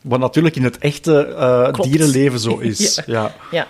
Wat 0.02 0.20
natuurlijk 0.20 0.56
in 0.56 0.64
het 0.64 0.78
echte 0.78 1.26
eh, 1.26 1.74
dierenleven 1.74 2.40
zo 2.40 2.58
is. 2.72 2.96
Ja. 2.96 3.04
ja. 3.06 3.34
Ja, 3.52 3.68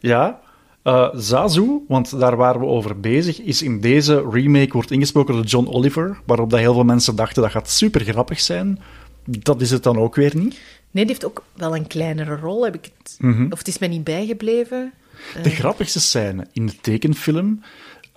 Ja. 0.00 0.40
Eh, 0.82 1.08
Zazu, 1.14 1.84
want 1.88 2.18
daar 2.20 2.36
waren 2.36 2.60
we 2.60 2.66
over 2.66 3.00
bezig, 3.00 3.40
is 3.40 3.62
in 3.62 3.80
deze 3.80 4.26
remake 4.30 4.72
wordt 4.72 4.90
ingesproken 4.90 5.34
door 5.34 5.44
John 5.44 5.68
Oliver, 5.68 6.18
waarop 6.26 6.50
dat 6.50 6.58
heel 6.60 6.74
veel 6.74 6.84
mensen 6.84 7.16
dachten 7.16 7.42
dat 7.42 7.50
gaat 7.50 7.70
super 7.70 8.00
grappig 8.00 8.40
zijn. 8.40 8.80
Dat 9.24 9.60
is 9.60 9.70
het 9.70 9.82
dan 9.82 9.98
ook 9.98 10.14
weer 10.14 10.36
niet. 10.36 10.58
Nee, 10.96 11.04
die 11.04 11.14
heeft 11.14 11.26
ook 11.26 11.44
wel 11.54 11.76
een 11.76 11.86
kleinere 11.86 12.36
rol, 12.36 12.64
heb 12.64 12.74
ik 12.74 12.90
het... 12.98 13.16
Mhm. 13.18 13.46
Of 13.50 13.58
het 13.58 13.68
is 13.68 13.78
mij 13.78 13.88
niet 13.88 14.04
bijgebleven. 14.04 14.92
De 15.42 15.50
grappigste 15.50 16.00
scène 16.00 16.46
in 16.52 16.66
de 16.66 16.76
tekenfilm 16.80 17.62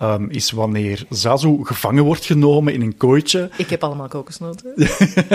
ehm, 0.00 0.24
is 0.28 0.50
wanneer 0.50 1.04
Zazu 1.10 1.58
gevangen 1.62 2.04
wordt 2.04 2.24
genomen 2.24 2.72
in 2.72 2.82
een 2.82 2.96
kooitje. 2.96 3.50
Ik 3.56 3.70
heb 3.70 3.84
allemaal 3.84 4.08
kokosnoten 4.08 4.74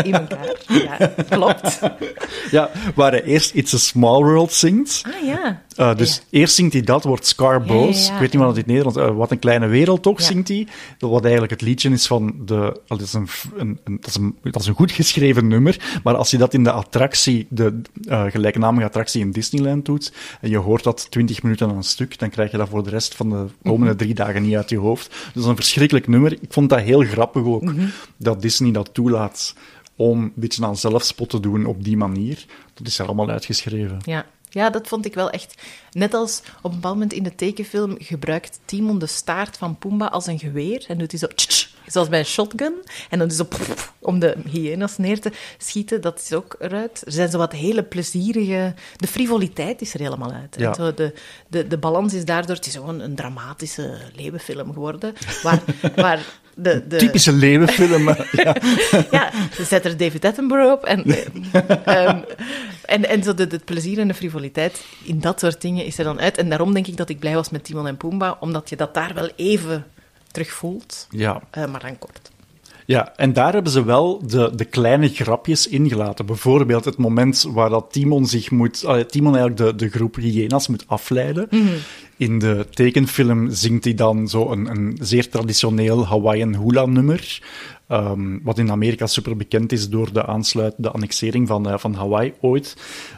in 0.04 0.14
elkaar. 0.14 0.56
Ja, 0.68 1.08
klopt. 1.30 1.80
Ja, 2.52 2.70
waar 2.96 3.12
hij 3.12 3.24
eerst 3.24 3.54
It's 3.54 3.74
a 3.74 3.78
Small 3.78 4.24
World 4.24 4.54
zingt. 4.54 5.04
Ah 5.06 5.26
ja. 5.28 5.64
Uh, 5.80 5.96
dus 5.96 6.16
Ja. 6.16 6.40
eerst 6.40 6.56
zingt 6.56 6.74
hij 6.74 6.82
dat, 6.82 7.04
wordt 7.04 7.26
Scar 7.26 7.60
Ja, 7.60 7.66
boos. 7.66 8.00
ja, 8.06 8.08
ja. 8.08 8.14
Ik 8.14 8.20
weet 8.20 8.32
niet 8.34 8.42
wat 8.42 8.56
het 8.56 8.66
in 8.68 8.74
het 8.76 8.84
Nederlands 8.84 9.12
uh, 9.12 9.18
Wat 9.18 9.32
een 9.32 9.40
kleine 9.40 9.68
wereld 9.68 10.02
toch, 10.04 10.22
zingt 10.22 10.48
hij. 10.48 10.68
Wat 11.00 11.22
eigenlijk 11.24 11.52
het 11.52 11.62
liedje 11.62 11.90
is 11.90 12.08
van 12.08 12.34
de... 12.46 12.80
Dat 12.88 13.02
is 13.02 13.14
een, 13.14 13.28
een, 13.58 13.80
een- 13.84 13.98
dat, 14.02 14.10
is 14.10 14.16
een, 14.16 14.36
dat 14.44 14.62
is 14.62 14.68
een 14.68 14.74
goed 14.74 14.92
geschreven 14.92 15.48
nummer, 15.48 16.00
maar 16.04 16.16
als 16.16 16.32
je 16.32 16.38
dat 16.38 16.54
in 16.54 16.64
de 16.64 16.72
attractie, 16.72 17.48
de 17.50 17.82
uh, 18.06 18.24
gelijknamige 18.30 18.86
attractie 18.86 19.22
in 19.22 19.32
Disneyland 19.32 19.86
doet, 19.86 20.14
en 20.42 20.50
je 20.50 20.58
hoort 20.58 20.84
dat 20.84 21.08
20 21.12 21.44
minuten 21.44 21.70
aan 21.70 21.76
een 21.76 21.84
stuk, 21.84 22.20
dan 22.20 22.30
krijg 22.30 22.52
je 22.52 22.58
dat 22.58 22.70
voor 22.70 22.84
de 22.84 22.90
rest 22.90 23.16
van 23.16 23.30
de 23.30 23.46
komende 23.64 23.86
Mhm. 23.94 23.98
drie 23.98 24.14
dagen 24.14 24.42
niet 24.44 24.55
uit 24.58 24.70
je 24.70 24.78
hoofd. 24.78 25.10
Dat 25.34 25.44
is 25.44 25.50
een 25.50 25.56
verschrikkelijk 25.56 26.08
nummer. 26.08 26.32
Ik 26.32 26.40
vond 26.54 26.70
dat 26.70 26.80
heel 26.80 27.02
grappig 27.02 27.44
ook, 27.44 27.64
Mhm. 27.64 27.86
dat 28.18 28.42
Disney 28.42 28.72
dat 28.72 28.94
toelaat 28.94 29.56
om 29.96 30.22
een 30.24 30.32
beetje 30.36 30.66
aan 30.66 30.78
zelfspot 30.78 31.30
te 31.30 31.40
doen 31.40 31.66
op 31.66 31.84
die 31.84 31.98
manier. 31.98 32.46
Dat 32.74 32.88
is 32.88 33.00
er 33.00 33.06
allemaal 33.06 33.30
uitgeschreven. 33.30 33.98
Ja. 34.04 34.26
ja, 34.50 34.70
dat 34.70 34.88
vond 34.88 35.06
ik 35.06 35.14
wel 35.14 35.30
echt... 35.30 35.62
Net 35.92 36.14
als 36.14 36.42
op 36.62 36.70
een 36.72 36.76
bepaald 36.76 36.94
moment 36.94 37.14
in 37.14 37.24
de 37.24 37.36
tekenfilm 37.36 37.96
gebruikt 38.00 38.60
Timon 38.66 39.00
de 39.00 39.06
staart 39.08 39.58
van 39.58 39.78
Pumbaa 39.78 40.08
als 40.08 40.28
een 40.28 40.40
geweer. 40.40 40.86
En 40.88 40.98
doet 40.98 41.12
hij 41.12 41.20
zo... 41.20 41.28
tsch, 41.36 41.68
zoals 41.88 42.10
bij 42.10 42.20
een 42.20 42.26
shotgun. 42.26 42.74
En 43.10 43.20
dan 43.20 43.28
is 43.28 43.36
zo... 43.36 43.44
pff, 43.44 43.94
om 44.00 44.20
de 44.20 44.36
hyena's 44.50 44.98
neer 44.98 45.20
te 45.20 45.32
schieten. 45.58 46.02
Dat 46.02 46.22
is 46.22 46.34
ook 46.34 46.56
eruit. 46.60 47.02
Er 47.06 47.12
zijn 47.12 47.30
zo 47.30 47.38
wat 47.38 47.52
hele 47.52 47.84
plezierige... 47.84 48.74
De 48.96 49.08
frivoliteit 49.08 49.82
is 49.82 49.94
er 49.94 50.00
helemaal 50.00 50.32
uit. 50.32 50.56
Ja. 50.58 50.68
En 50.70 50.76
zo 50.76 50.94
de, 50.94 51.14
de, 51.48 51.68
de 51.68 51.78
balans 51.78 52.14
is 52.14 52.26
daardoor... 52.26 52.56
Het 52.56 52.66
is 52.66 52.76
gewoon 52.76 53.00
een 53.00 53.16
dramatische 53.16 53.98
leeuwenfilm 54.16 54.74
geworden. 54.74 55.14
Waar, 55.44 55.62
waar 55.96 56.20
de, 56.56 56.88
de, 56.88 56.98
Typische 56.98 57.32
leeuwenfilm. 57.32 58.08
ja. 58.32 58.56
ja, 59.12 59.32
ze 59.54 59.64
zet 59.64 59.86
er 59.86 59.98
David 59.98 60.26
Attenborough 60.26 60.72
op. 60.72 60.84
En, 60.84 61.06
ehm, 61.86 62.20
en, 62.86 63.10
en 63.10 63.24
zo 63.24 63.34
de, 63.34 63.48
het 63.50 63.66
plezier 63.66 64.00
en 64.00 64.08
de 64.08 64.14
frivoliteit 64.14 64.86
in 65.04 65.20
dat 65.20 65.40
soort 65.40 65.62
dingen 65.62 65.86
is 65.86 65.98
er 65.98 66.04
dan 66.04 66.20
uit. 66.20 66.38
En 66.38 66.50
daarom 66.50 66.74
denk 66.74 66.88
ik 66.88 66.98
dat 66.98 67.10
ik 67.10 67.20
blij 67.20 67.34
was 67.34 67.50
met 67.50 67.64
Timon 67.64 67.88
en 67.88 67.98
Pumbaa, 67.98 68.38
omdat 68.40 68.70
je 68.70 68.76
dat 68.76 68.94
daar 68.94 69.14
wel 69.14 69.30
even 69.36 69.86
terug 70.36 70.52
voelt, 70.52 71.08
ja. 71.10 71.42
eh, 71.52 71.66
maar 71.66 71.82
dan 71.82 71.98
kort. 71.98 72.34
Ja, 72.86 73.14
en 73.16 73.34
daar 73.34 73.54
hebben 73.54 73.72
ze 73.72 73.84
wel 73.84 74.28
de, 74.28 74.52
de 74.56 74.66
kleine 74.66 75.08
grapjes 75.08 75.68
ingelaten. 75.68 76.26
Bijvoorbeeld 76.26 76.86
het 76.86 76.98
moment 76.98 77.46
waar 77.50 77.70
dat 77.70 77.92
Timon 77.92 78.26
zich 78.26 78.52
moet... 78.52 78.86
Timon 79.08 79.36
eigenlijk 79.36 79.58
de, 79.58 79.86
de 79.86 79.90
groep 79.90 80.16
hyena's 80.16 80.68
moet 80.68 80.84
afleiden. 80.88 81.50
In 82.18 82.40
de 82.40 82.66
tekenfilm 82.70 83.50
zingt 83.52 83.84
hij 83.84 83.94
dan 83.94 84.28
zo 84.28 84.52
een, 84.52 84.70
een 84.70 84.98
zeer 85.02 85.30
traditioneel 85.30 86.08
Hawaiian 86.08 86.56
hula-nummer. 86.56 87.42
Ehm, 87.88 88.38
wat 88.44 88.58
in 88.58 88.72
Amerika 88.72 89.08
super 89.08 89.38
bekend 89.38 89.72
is 89.72 89.90
door 89.90 90.14
de 90.14 90.26
aansluit, 90.26 90.74
de 90.78 90.92
annexering 90.92 91.48
van, 91.48 91.70
eh, 91.70 91.78
van 91.78 91.94
Hawaii 91.94 92.34
ooit. 92.42 92.76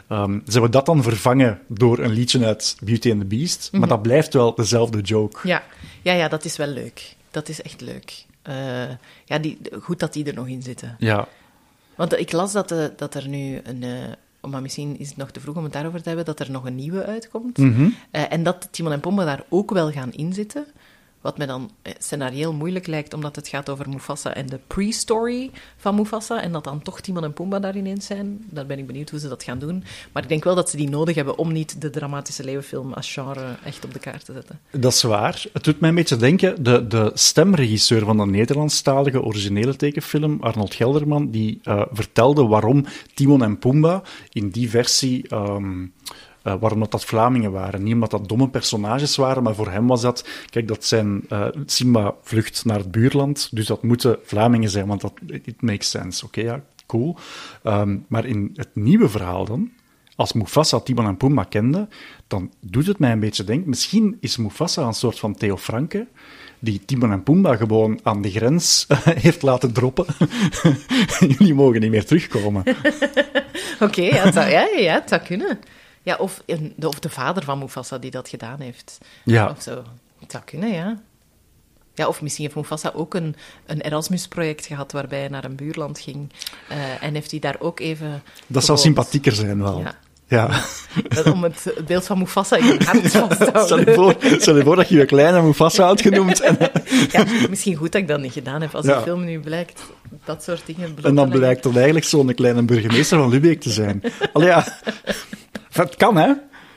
Ehm, 0.08 0.32
ze 0.32 0.52
hebben 0.52 0.70
dat 0.70 0.86
dan 0.86 1.02
vervangen 1.02 1.58
door 1.68 1.98
een 1.98 2.12
liedje 2.12 2.44
uit 2.44 2.76
Beauty 2.84 3.10
and 3.10 3.20
the 3.20 3.26
Beast. 3.26 3.68
Maar 3.72 3.88
dat 3.88 4.02
blijft 4.02 4.34
wel 4.34 4.54
dezelfde 4.54 5.00
joke. 5.00 5.48
Ja. 5.48 5.62
ja, 6.02 6.12
ja, 6.12 6.28
dat 6.28 6.44
is 6.44 6.56
wel 6.56 6.66
leuk. 6.66 7.16
Dat 7.30 7.48
is 7.48 7.62
echt 7.62 7.80
leuk. 7.80 8.24
Eh, 8.42 8.54
ja, 9.24 9.38
die, 9.38 9.58
goed 9.82 9.98
dat 9.98 10.12
die 10.12 10.24
er 10.24 10.34
nog 10.34 10.48
in 10.48 10.62
zitten. 10.62 10.96
Ja, 10.98 11.28
Want 11.94 12.18
ik 12.18 12.32
las 12.32 12.52
dat, 12.52 12.68
de, 12.68 12.92
dat 12.96 13.14
er 13.14 13.28
nu 13.28 13.60
een... 13.64 13.82
eh, 13.82 13.90
maar 14.50 14.62
misschien 14.62 14.98
is 14.98 15.08
het 15.08 15.16
nog 15.16 15.30
te 15.30 15.40
vroeg 15.40 15.56
om 15.56 15.62
het 15.64 15.72
daarover 15.72 16.02
te 16.02 16.08
hebben, 16.08 16.26
dat 16.26 16.40
er 16.40 16.50
nog 16.50 16.64
een 16.64 16.74
nieuwe 16.74 17.04
uitkomt. 17.04 17.58
Mhm. 17.58 17.88
Eh, 18.10 18.32
en 18.32 18.42
dat 18.42 18.68
Timon 18.70 18.92
en 18.92 19.00
Pumbaa 19.00 19.24
daar 19.24 19.44
ook 19.48 19.70
wel 19.70 19.90
gaan 19.90 20.12
inzitten. 20.12 20.66
Wat 21.20 21.38
mij 21.38 21.46
dan 21.46 21.70
eh, 21.82 21.92
scenarioel 21.98 22.52
moeilijk 22.52 22.86
lijkt, 22.86 23.14
omdat 23.14 23.36
het 23.36 23.48
gaat 23.48 23.68
over 23.68 23.88
Mufasa 23.88 24.34
en 24.34 24.46
de 24.46 24.58
pre-story 24.66 25.50
van 25.76 25.94
Mufasa. 25.94 26.42
En 26.42 26.52
dat 26.52 26.64
dan 26.64 26.82
toch 26.82 27.00
Timon 27.00 27.24
en 27.24 27.32
Pumbaa 27.32 27.58
daar 27.58 27.76
ineens 27.76 28.06
zijn. 28.06 28.44
Daar 28.50 28.66
ben 28.66 28.78
ik 28.78 28.86
benieuwd 28.86 29.10
hoe 29.10 29.20
ze 29.20 29.28
dat 29.28 29.42
gaan 29.42 29.58
doen. 29.58 29.84
Maar 30.12 30.22
ik 30.22 30.28
denk 30.28 30.44
wel 30.44 30.54
dat 30.54 30.70
ze 30.70 30.76
die 30.76 30.88
nodig 30.88 31.14
hebben 31.14 31.38
om 31.38 31.52
niet 31.52 31.80
de 31.80 31.90
dramatische 31.90 32.44
leeuwenfilm 32.44 32.92
als 32.92 33.12
genre 33.12 33.56
echt 33.64 33.84
op 33.84 33.92
de 33.92 33.98
kaart 33.98 34.24
te 34.24 34.32
zetten. 34.32 34.60
Dat 34.70 34.92
is 34.92 35.02
waar. 35.02 35.44
Het 35.52 35.64
doet 35.64 35.80
mij 35.80 35.88
een 35.88 35.94
beetje 35.94 36.16
denken, 36.16 36.62
de, 36.62 36.86
de 36.86 37.10
stemregisseur 37.14 38.04
van 38.04 38.16
de 38.16 38.26
Nederlandstalige 38.26 39.22
originele 39.22 39.76
tekenfilm, 39.76 40.38
Arnold 40.40 40.74
Gelderman, 40.74 41.30
die 41.30 41.60
eh, 41.62 41.82
vertelde 41.92 42.46
waarom 42.46 42.84
Timon 43.14 43.42
en 43.42 43.58
Pumbaa 43.58 44.02
in 44.32 44.48
die 44.50 44.70
versie, 44.70 45.28
ehm, 45.28 45.86
eh, 46.48 46.54
waarom 46.60 46.80
dat, 46.80 46.90
dat 46.90 47.04
Vlamingen 47.04 47.52
waren. 47.52 47.82
Niet 47.82 47.94
omdat 47.94 48.10
dat 48.10 48.28
domme 48.28 48.48
personages 48.48 49.16
waren, 49.16 49.42
maar 49.42 49.54
voor 49.54 49.70
hem 49.70 49.86
was 49.86 50.00
dat, 50.00 50.28
kijk, 50.50 50.68
dat 50.68 50.84
zijn, 50.84 51.22
eh, 51.28 51.46
Simba 51.66 52.14
vlucht 52.22 52.64
naar 52.64 52.78
het 52.78 52.90
buurland, 52.90 53.48
dus 53.50 53.66
dat 53.66 53.82
moeten 53.82 54.18
Vlamingen 54.22 54.70
zijn, 54.70 54.86
want 54.86 55.00
dat 55.00 55.12
it 55.26 55.62
makes 55.62 55.90
sense. 55.90 56.24
Oké, 56.24 56.40
ja, 56.40 56.62
cool. 56.86 57.16
Ehm, 57.62 57.96
maar 58.06 58.24
in 58.24 58.50
het 58.54 58.68
nieuwe 58.72 59.08
verhaal 59.08 59.44
dan, 59.44 59.70
als 60.16 60.32
Mufasa 60.32 60.80
Timon 60.80 61.06
en 61.06 61.16
Pumbaa 61.16 61.44
kende, 61.44 61.88
dan 62.26 62.52
doet 62.60 62.86
het 62.86 62.98
mij 62.98 63.12
een 63.12 63.20
beetje 63.20 63.44
denken, 63.44 63.68
misschien 63.68 64.16
is 64.20 64.36
Mufasa 64.36 64.82
een 64.82 64.92
soort 64.92 65.18
van 65.18 65.34
Theo 65.34 65.56
Franke, 65.56 66.06
die 66.58 66.84
Timon 66.84 67.12
en 67.12 67.22
Pumbaa 67.22 67.56
gewoon 67.56 68.00
aan 68.02 68.22
de 68.22 68.30
grens 68.30 68.86
heeft 69.24 69.42
laten 69.42 69.72
droppen. 69.72 70.06
Jullie 71.38 71.54
mogen 71.54 71.80
niet 71.80 71.90
meer 71.90 72.04
terugkomen. 72.04 72.62
Oké, 73.80 74.30
zou- 74.32 74.50
ja, 74.50 74.68
ja, 74.74 74.78
ja, 74.78 74.94
het 74.94 75.08
zou 75.08 75.20
kunnen. 75.22 75.58
Ja, 76.08 76.16
of, 76.16 76.42
de, 76.76 76.88
of 76.88 76.98
de 76.98 77.08
vader 77.10 77.44
van 77.44 77.58
Mufasa 77.58 77.98
die 77.98 78.10
dat 78.10 78.28
gedaan 78.28 78.60
heeft. 78.60 78.98
Ja. 79.24 79.48
Of 79.56 79.62
zo. 79.62 79.82
Het 80.20 80.30
zou 80.30 80.44
kunnen, 80.44 80.72
ja. 80.72 80.98
Ja, 81.94 82.06
of 82.08 82.22
misschien 82.22 82.44
heeft 82.44 82.56
Mufasa 82.56 82.92
ook 82.94 83.14
een, 83.14 83.36
een 83.66 83.80
Erasmus-project 83.80 84.66
gehad 84.66 84.92
waarbij 84.92 85.18
hij 85.18 85.28
naar 85.28 85.44
een 85.44 85.56
buurland 85.56 85.98
ging. 86.00 86.32
eh, 86.68 87.02
en 87.02 87.14
heeft 87.14 87.30
hij 87.30 87.40
daar 87.40 87.56
ook 87.58 87.80
even... 87.80 88.22
Dat 88.46 88.64
zou 88.64 88.78
sympathieker 88.78 89.32
zijn 89.32 89.62
wel. 89.62 89.78
Ja. 89.78 89.94
Ja. 90.26 90.62
Om 91.32 91.42
het, 91.42 91.72
beeld 91.86 92.06
van 92.06 92.18
Mufasa 92.18 92.56
in 92.56 92.64
je 92.66 92.84
hart 92.84 93.10
vast 93.10 93.38
te 93.38 93.44
Stel 93.64 93.78
je, 93.78 93.84
houden. 93.84 93.94
voor, 93.94 94.16
stel 94.40 94.56
je 94.56 94.62
voor 94.62 94.76
dat 94.76 94.88
je 94.88 94.96
je 94.96 95.04
kleine 95.04 95.42
Mufasa 95.42 95.84
had 95.86 96.00
genoemd 96.00 96.40
en, 96.40 96.56
Ja, 97.12 97.24
misschien 97.50 97.74
goed 97.74 97.92
dat 97.92 98.00
ik 98.00 98.08
dat 98.08 98.20
niet 98.20 98.32
gedaan 98.32 98.60
heb. 98.60 98.74
Als 98.74 98.86
Ja. 98.86 98.94
die 98.94 99.02
film 99.02 99.24
nu 99.24 99.40
blijkt 99.40 99.82
dat 100.24 100.42
soort 100.42 100.62
dingen 100.66 100.96
en 101.02 101.14
dan 101.14 101.28
blijkt 101.28 101.62
dat 101.62 101.74
eigenlijk 101.74 102.04
zo'n 102.06 102.34
kleine 102.34 102.62
burgemeester 102.62 103.18
van 103.18 103.28
Lubeek 103.28 103.60
te 103.60 103.70
zijn. 103.70 104.02
Allee, 104.32 104.48
ja. 104.48 104.66
Het 105.86 105.96
kan, 105.96 106.16
hè. 106.16 106.30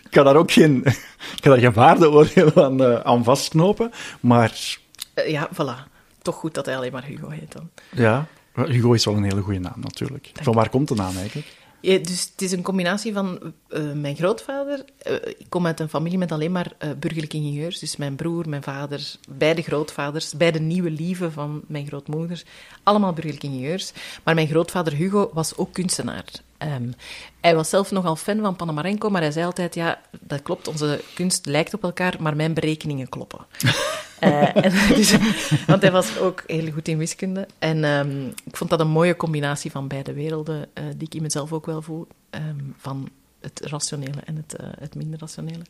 Ik 0.04 0.12
kan 0.18 0.26
daar 0.26 0.36
ook 0.36 0.52
geen, 0.52 0.84
ik 1.36 1.42
kan 1.42 1.52
daar 1.52 1.60
geen 1.62 1.74
waardeoordeel 1.74 2.64
aan, 2.64 2.84
eh, 2.84 3.00
aan 3.00 3.24
vastknopen, 3.24 3.92
maar 4.20 4.78
Eh, 5.14 5.30
ja, 5.30 5.50
voilà. 5.54 5.90
Toch 6.22 6.36
goed 6.36 6.54
dat 6.54 6.66
hij 6.66 6.76
alleen 6.78 6.92
maar 6.92 7.04
Hugo 7.04 7.30
heet 7.30 7.52
dan. 7.52 7.70
ja, 7.92 8.28
Hugo 8.54 8.94
is 8.94 9.06
wel 9.06 9.16
een 9.16 9.24
hele 9.24 9.42
goede 9.42 9.60
naam 9.60 9.80
natuurlijk. 9.80 10.32
Van 10.34 10.54
waar 10.54 10.70
komt 10.70 10.88
de 10.88 10.96
naam 10.96 11.18
eigenlijk? 11.18 11.48
Ja, 11.82 11.98
dus 11.98 12.30
het 12.32 12.42
is 12.42 12.52
een 12.52 12.62
combinatie 12.62 13.14
van 13.14 13.54
eh, 13.70 13.92
mijn 13.94 14.16
grootvader. 14.16 14.86
ik 15.38 15.46
kom 15.50 15.66
uit 15.66 15.80
een 15.80 15.90
familie 15.90 16.18
met 16.18 16.32
alleen 16.32 16.52
maar 16.52 16.72
eh, 16.78 16.90
burgerlijke 17.00 17.38
ingenieurs. 17.38 17.80
Dus 17.80 17.96
mijn 17.98 18.16
broer, 18.16 18.50
mijn 18.50 18.64
vader, 18.64 19.16
beide 19.30 19.62
grootvaders, 19.62 20.34
beide 20.34 20.60
nieuwe 20.60 20.92
lieven 20.92 21.32
van 21.32 21.62
mijn 21.68 21.88
grootmoeder. 21.88 22.44
Allemaal 22.84 23.14
burgerlijke 23.14 23.48
ingenieurs. 23.48 23.92
Maar 24.24 24.36
mijn 24.36 24.48
grootvader 24.48 24.94
Hugo 24.94 25.30
was 25.34 25.58
ook 25.58 25.74
kunstenaar. 25.74 26.26
Ehm, 26.62 26.92
hij 27.40 27.56
was 27.56 27.70
zelf 27.70 27.92
nogal 27.92 28.16
fan 28.16 28.40
van 28.40 28.56
Panamarenko, 28.56 29.10
maar 29.10 29.22
hij 29.22 29.32
zei 29.32 29.46
altijd: 29.46 29.76
Ja, 29.76 30.02
dat 30.20 30.42
klopt, 30.42 30.68
onze 30.68 31.04
kunst 31.14 31.46
lijkt 31.46 31.74
op 31.74 31.84
elkaar, 31.84 32.16
maar 32.20 32.36
mijn 32.36 32.54
berekeningen 32.54 33.10
kloppen. 33.10 33.46
Eh, 34.22 34.56
en 34.66 34.72
dus, 34.96 35.16
want 35.68 35.82
hij 35.82 35.92
was 35.92 36.18
ook 36.18 36.44
heel 36.48 36.72
goed 36.72 36.88
in 36.88 36.98
wiskunde. 36.98 37.48
En 37.60 37.84
ehm, 37.84 38.28
ik 38.28 38.58
vond 38.58 38.70
dat 38.70 38.80
een 38.80 38.88
mooie 38.88 39.16
combinatie 39.16 39.72
van 39.72 39.88
beide 39.88 40.14
werelden, 40.14 40.70
eh, 40.74 40.84
die 40.98 41.08
ik 41.08 41.16
in 41.16 41.22
mezelf 41.22 41.54
ook 41.54 41.66
wel 41.66 41.82
voel. 41.82 42.08
ehm, 42.30 42.60
van 42.78 43.10
het 43.42 43.60
rationele 43.64 44.22
en 44.26 44.36
het, 44.36 44.56
eh, 44.56 44.68
het 44.80 44.96
minder 44.96 45.20
rationele. 45.20 45.64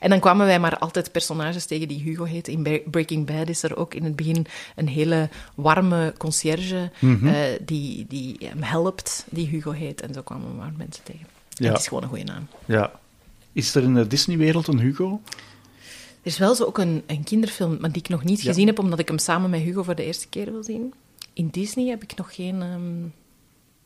En 0.00 0.10
dan 0.10 0.20
kwamen 0.20 0.46
wij 0.46 0.60
maar 0.60 0.78
altijd 0.78 1.12
personages 1.12 1.66
tegen 1.66 1.88
die 1.88 2.00
Hugo 2.02 2.24
heette. 2.24 2.50
In 2.52 2.82
Breaking 2.90 3.26
Bad 3.26 3.48
is 3.48 3.62
er 3.62 3.76
ook 3.76 3.94
in 3.94 4.04
het 4.04 4.16
begin 4.16 4.46
een 4.76 4.88
hele 4.88 5.28
warme 5.54 6.14
conciërge 6.18 6.90
Mhm. 7.00 7.26
eh, 7.26 7.36
die, 7.64 8.06
die 8.08 8.36
hem 8.40 8.62
helpt, 8.62 9.26
die 9.30 9.46
Hugo 9.46 9.70
heet. 9.70 10.00
En 10.00 10.14
zo 10.14 10.22
kwamen 10.22 10.48
we 10.48 10.54
maar 10.54 10.72
mensen 10.76 11.04
tegen. 11.04 11.26
Ja. 11.48 11.68
Het 11.70 11.78
is 11.80 11.88
gewoon 11.88 12.02
een 12.02 12.08
goede 12.08 12.24
naam. 12.24 12.46
Ja. 12.64 12.92
Is 13.52 13.74
er 13.74 13.82
in 13.82 13.94
de 13.94 14.06
Disney-wereld 14.06 14.66
een 14.66 14.78
Hugo? 14.80 15.20
Er 16.22 16.30
is 16.30 16.38
wel 16.38 16.54
zo 16.54 16.64
ook 16.64 16.78
een, 16.78 17.02
een 17.06 17.24
kinderfilm, 17.24 17.76
maar 17.80 17.92
die 17.92 18.02
ik 18.02 18.08
nog 18.08 18.24
niet 18.24 18.40
Ja. 18.42 18.48
gezien 18.48 18.66
heb, 18.66 18.78
omdat 18.78 18.98
ik 18.98 19.08
hem 19.08 19.18
samen 19.18 19.50
met 19.50 19.60
Hugo 19.60 19.82
voor 19.82 19.94
de 19.94 20.04
eerste 20.04 20.28
keer 20.28 20.52
wil 20.52 20.64
zien. 20.64 20.94
In 21.32 21.48
Disney 21.48 21.86
heb 21.88 22.02
ik 22.02 22.16
nog 22.16 22.34
geen 22.34 22.62
ehm, 22.62 22.82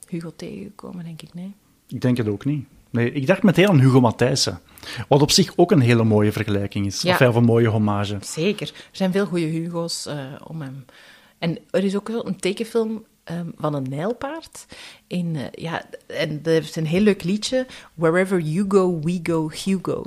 Hugo 0.06 0.32
tegengekomen, 0.36 1.04
denk 1.04 1.22
ik, 1.22 1.34
nee. 1.34 1.54
Ik 1.88 2.00
denk 2.00 2.16
het 2.16 2.28
ook 2.28 2.44
niet. 2.44 2.66
Nee, 2.90 3.12
ik 3.12 3.26
dacht 3.26 3.42
meteen 3.42 3.68
aan 3.68 3.80
Hugo 3.80 4.00
Matthijssen. 4.00 4.60
Wat 5.08 5.22
op 5.22 5.30
zich 5.30 5.52
ook 5.56 5.70
een 5.70 5.80
hele 5.80 6.04
mooie 6.04 6.32
vergelijking 6.32 6.86
is. 6.86 7.02
Ja. 7.02 7.28
Of 7.28 7.34
een 7.34 7.44
mooie 7.44 7.68
hommage. 7.68 8.18
Zeker. 8.20 8.66
Er 8.68 8.96
zijn 8.96 9.12
veel 9.12 9.26
goede 9.26 9.46
Hugo's 9.46 10.06
eh, 10.06 10.16
om 10.46 10.60
hem. 10.60 10.84
En 11.38 11.58
er 11.70 11.84
is 11.84 11.96
ook 11.96 12.08
wel 12.08 12.26
een 12.26 12.36
tekenfilm 12.36 13.04
ehm, 13.24 13.46
van 13.56 13.74
een 13.74 13.88
nijlpaard. 13.88 14.66
In, 15.06 15.36
eh, 15.36 15.44
ja, 15.50 15.84
en 16.06 16.40
er 16.44 16.62
is 16.62 16.76
een 16.76 16.86
heel 16.86 17.00
leuk 17.00 17.22
liedje. 17.22 17.66
Wherever 17.94 18.40
you 18.40 18.64
go, 18.68 19.00
we 19.00 19.20
go 19.22 19.50
Hugo. 19.50 20.04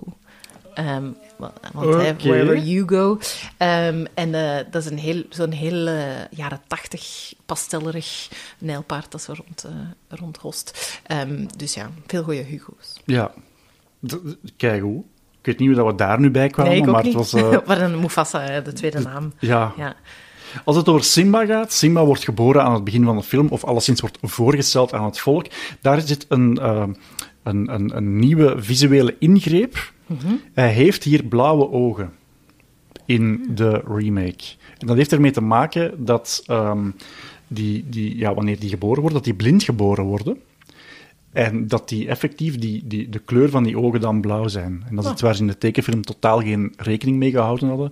Ehm, 0.73 1.11
wa- 1.41 1.53
want 1.73 1.93
hè, 1.93 2.15
wherever 2.15 2.57
you 2.57 2.87
go. 2.87 3.19
Ehm, 3.57 4.05
en 4.13 4.33
eh, 4.33 4.65
dat 4.71 4.83
is 4.85 4.91
een 4.91 4.97
heel, 4.97 5.23
zo'n 5.29 5.51
heel 5.51 5.87
eh, 5.87 6.03
jaren 6.31 6.61
tachtig 6.67 7.33
pastellerig 7.45 8.29
nijlpaard 8.57 9.11
dat 9.11 9.21
zo 9.21 9.33
rond, 9.37 9.63
eh 9.63 9.71
rondhost. 10.19 10.99
Ehm, 11.03 11.45
dus 11.57 11.73
ja, 11.73 11.89
veel 12.07 12.23
goede 12.23 12.41
Hugo's. 12.41 13.01
Ja. 13.05 13.31
Kijk 14.57 14.81
hoe. 14.81 15.03
Ik 15.39 15.45
weet 15.47 15.59
niet 15.59 15.67
hoe 15.67 15.77
dat 15.77 15.85
we 15.85 15.95
daar 15.95 16.19
nu 16.19 16.31
bij 16.31 16.47
kwamen, 16.49 16.71
nee, 16.71 16.83
maar 16.83 17.03
niet. 17.03 17.13
het 17.13 17.31
was... 17.31 17.43
maar 17.67 17.81
een 17.81 17.99
Mufasa, 17.99 18.59
de 18.59 18.73
tweede 18.73 18.99
naam. 18.99 19.33
ja. 19.39 19.73
Ja. 19.77 19.95
Als 20.65 20.75
het 20.75 20.89
over 20.89 21.03
Simba 21.03 21.45
gaat, 21.45 21.73
Simba 21.73 22.05
wordt 22.05 22.23
geboren 22.23 22.63
aan 22.63 22.73
het 22.73 22.83
begin 22.83 23.03
van 23.03 23.17
de 23.17 23.23
film, 23.23 23.47
of 23.47 23.63
alleszins 23.63 24.01
wordt 24.01 24.17
voorgesteld 24.21 24.93
aan 24.93 25.05
het 25.05 25.19
volk. 25.19 25.45
Daar 25.81 26.01
zit 26.01 26.25
een, 26.29 26.59
een, 27.43 27.73
een, 27.73 27.95
een 27.97 28.19
nieuwe 28.19 28.55
visuele 28.57 29.15
ingreep. 29.19 29.91
Hij 30.53 30.71
heeft 30.73 31.03
hier 31.03 31.23
blauwe 31.23 31.69
ogen 31.69 32.11
in 33.05 33.45
de 33.55 33.81
remake. 33.87 34.43
En 34.77 34.87
dat 34.87 34.97
heeft 34.97 35.11
ermee 35.11 35.31
te 35.31 35.41
maken 35.41 36.05
dat 36.05 36.43
ehm, 36.45 36.89
die, 37.47 37.85
die, 37.89 38.17
ja, 38.17 38.33
wanneer 38.33 38.59
die 38.59 38.69
geboren 38.69 39.01
worden, 39.01 39.17
dat 39.17 39.23
die 39.23 39.33
blind 39.33 39.63
geboren 39.63 40.05
worden. 40.05 40.37
En 41.31 41.67
dat 41.67 41.89
die 41.89 42.07
effectief 42.07 42.57
die, 42.57 42.87
die, 42.87 43.09
de 43.09 43.19
kleur 43.19 43.49
van 43.49 43.63
die 43.63 43.77
ogen 43.77 44.01
dan 44.01 44.21
blauw 44.21 44.47
zijn. 44.47 44.83
En 44.89 44.95
dat 44.95 45.05
is 45.05 45.11
iets 45.11 45.21
waar 45.21 45.35
ze 45.35 45.41
in 45.41 45.47
de 45.47 45.57
tekenfilm 45.57 46.01
totaal 46.01 46.41
geen 46.41 46.73
rekening 46.77 47.17
mee 47.17 47.31
gehouden 47.31 47.67
hadden. 47.67 47.91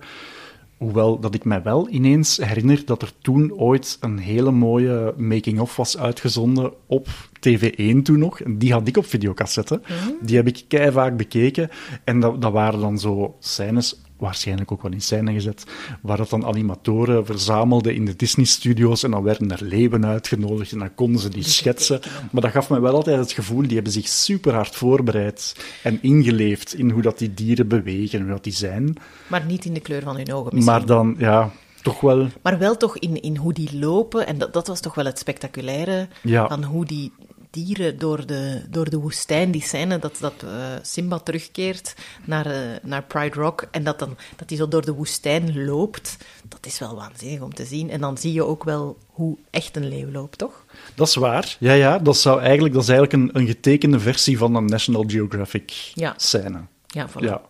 Hoewel 0.80 1.20
dat 1.20 1.36
ik 1.36 1.44
mij 1.44 1.64
wel 1.64 1.90
ineens 1.90 2.38
herinner 2.38 2.86
dat 2.86 3.02
er 3.02 3.12
toen 3.22 3.54
ooit 3.54 3.98
een 4.00 4.18
hele 4.18 4.52
mooie 4.52 5.14
making-of 5.18 5.76
was 5.76 5.98
uitgezonden 5.98 6.74
op 6.86 7.08
TV1 7.34 8.02
toen 8.04 8.20
nog. 8.20 8.40
En 8.40 8.58
die 8.58 8.72
had 8.72 8.88
ik 8.88 8.98
op 8.98 9.06
videocassette. 9.06 9.82
Die 10.22 10.36
heb 10.36 10.48
ik 10.48 10.64
kei 10.68 10.92
vaak 10.92 11.18
bekeken. 11.18 11.70
En 12.04 12.20
dat, 12.20 12.42
dat 12.42 12.52
waren 12.52 12.80
dan 12.80 13.00
zo 13.00 13.36
scènes, 13.40 14.02
waarschijnlijk 14.20 14.72
ook 14.72 14.82
wel 14.82 14.92
in 14.92 15.02
scène 15.02 15.34
gezet, 15.34 15.64
waar 16.02 16.18
dat 16.18 16.30
dan 16.30 16.46
animatoren 16.46 17.26
verzamelden 17.26 17.96
in 17.96 18.06
de 18.06 18.16
Disney-studio's 18.16 19.04
en 19.04 19.12
dan 19.12 19.24
werden 19.24 19.52
er 19.52 19.64
leeuwen 19.64 20.06
uitgenodigd 20.06 20.72
en 20.72 20.80
dan 20.80 20.96
konden 20.96 21.22
ze 21.22 21.30
die 21.30 21.44
schetsen. 21.44 22.00
Maar 22.32 22.42
dat 22.42 22.52
gaf 22.52 22.70
me 22.70 22.80
wel 22.80 22.94
altijd 22.94 23.20
het 23.20 23.32
gevoel, 23.32 23.62
die 23.62 23.74
hebben 23.76 23.94
zich 23.94 24.08
super 24.08 24.54
hard 24.54 24.76
voorbereid 24.76 25.56
en 25.84 26.00
ingeleefd 26.02 26.74
in 26.74 26.90
hoe 26.90 27.02
dat 27.02 27.18
die 27.18 27.34
dieren 27.34 27.68
bewegen 27.68 28.20
en 28.20 28.26
hoe 28.26 28.34
dat 28.34 28.44
die 28.44 28.54
zijn. 28.54 28.96
Maar 29.28 29.46
niet 29.46 29.66
in 29.66 29.74
de 29.74 29.80
kleur 29.80 30.02
van 30.02 30.16
hun 30.16 30.34
ogen 30.34 30.56
misschien. 30.56 30.74
Maar 30.76 30.86
dan, 30.86 31.16
ja, 31.18 31.52
toch 31.82 32.02
wel... 32.02 32.28
Maar 32.44 32.58
wel 32.58 32.78
toch 32.78 32.98
in, 32.98 33.22
in 33.22 33.36
hoe 33.38 33.54
die 33.54 33.80
lopen. 33.80 34.28
En 34.28 34.38
dat, 34.38 34.54
dat 34.54 34.68
was 34.68 34.80
toch 34.80 34.96
wel 34.96 35.06
het 35.06 35.20
spectaculaire 35.20 36.08
Ja. 36.22 36.48
van 36.48 36.64
hoe 36.64 36.86
die 36.86 37.12
dieren 37.52 38.00
door 38.00 38.26
de, 38.26 38.62
door 38.70 38.90
de 38.90 38.98
woestijn, 38.98 39.52
die 39.52 39.62
scène 39.62 40.00
dat, 40.00 40.18
dat 40.20 40.34
eh, 40.44 40.50
Simba 40.82 41.20
terugkeert 41.20 41.96
naar, 42.26 42.46
eh, 42.46 42.58
naar 42.84 43.04
Pride 43.04 43.36
Rock 43.40 43.68
en 43.72 43.84
dat, 43.84 44.00
dan, 44.00 44.18
dat 44.36 44.50
hij 44.50 44.58
zo 44.58 44.68
door 44.68 44.86
de 44.86 44.94
woestijn 44.94 45.66
loopt, 45.66 46.18
dat 46.48 46.66
is 46.66 46.80
wel 46.80 46.96
waanzinnig 46.96 47.42
om 47.42 47.54
te 47.54 47.66
zien. 47.66 47.90
En 47.90 48.02
dan 48.02 48.18
zie 48.18 48.34
je 48.34 48.44
ook 48.44 48.64
wel 48.64 48.98
hoe 49.08 49.38
echt 49.50 49.76
een 49.76 49.88
leeuw 49.88 50.12
loopt, 50.12 50.38
toch? 50.38 50.66
Dat 50.96 51.08
is 51.08 51.16
waar. 51.16 51.56
Ja, 51.60 51.74
ja, 51.74 52.00
dat, 52.00 52.18
zou 52.18 52.40
eigenlijk, 52.42 52.74
dat 52.74 52.84
is 52.84 52.90
eigenlijk 52.90 53.34
een, 53.34 53.42
een 53.42 53.48
getekende 53.48 54.00
versie 54.00 54.38
van 54.38 54.56
een 54.56 54.66
National 54.66 55.04
Geographic 55.08 55.92
Ja. 55.94 56.14
scène. 56.18 56.60
Ja, 56.88 57.10
voilà. 57.10 57.24
Ja. 57.24 57.42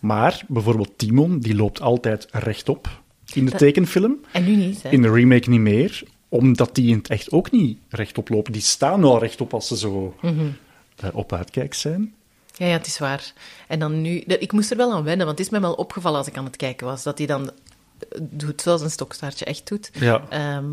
Maar 0.00 0.44
bijvoorbeeld 0.48 0.98
Timon, 0.98 1.38
die 1.38 1.54
loopt 1.54 1.80
altijd 1.80 2.26
rechtop 2.30 2.88
in 3.32 3.44
de 3.44 3.50
Dat- 3.50 3.60
tekenfilm. 3.60 4.16
En 4.32 4.44
nu 4.44 4.56
niet, 4.56 4.82
hè? 4.82 4.88
In 4.90 5.02
de 5.02 5.10
remake 5.10 5.50
niet 5.50 5.60
meer, 5.60 6.02
omdat 6.28 6.74
die 6.74 6.90
in 6.90 6.96
het 6.98 7.08
echt 7.08 7.30
ook 7.32 7.50
niet 7.50 7.78
rechtop 7.88 8.28
lopen. 8.28 8.52
Die 8.52 8.62
staan 8.62 9.00
wel 9.00 9.18
rechtop 9.18 9.54
als 9.54 9.68
ze 9.68 9.76
zo 9.76 10.14
eh, 10.20 11.08
op 11.12 11.32
uitkijk 11.32 11.74
zijn. 11.74 12.14
Ja, 12.54 12.66
ja, 12.66 12.72
het 12.72 12.86
is 12.86 12.98
waar. 12.98 13.32
En 13.68 13.78
dan 13.78 14.00
nu... 14.02 14.18
Ik 14.18 14.52
moest 14.52 14.70
er 14.70 14.76
wel 14.76 14.92
aan 14.92 15.02
wennen, 15.04 15.26
want 15.26 15.38
het 15.38 15.46
is 15.46 15.52
me 15.52 15.60
wel 15.60 15.74
opgevallen 15.74 16.18
als 16.18 16.26
ik 16.26 16.36
aan 16.36 16.44
het 16.44 16.56
kijken 16.56 16.86
was, 16.86 17.02
dat 17.02 17.18
hij 17.18 17.26
dan 17.26 17.50
eh, 17.98 18.20
doet 18.22 18.60
zoals 18.62 18.80
een 18.80 18.90
stokstaartje 18.90 19.44
echt 19.44 19.68
doet. 19.68 19.90
Ja. 19.92 20.24
Ehm, 20.28 20.66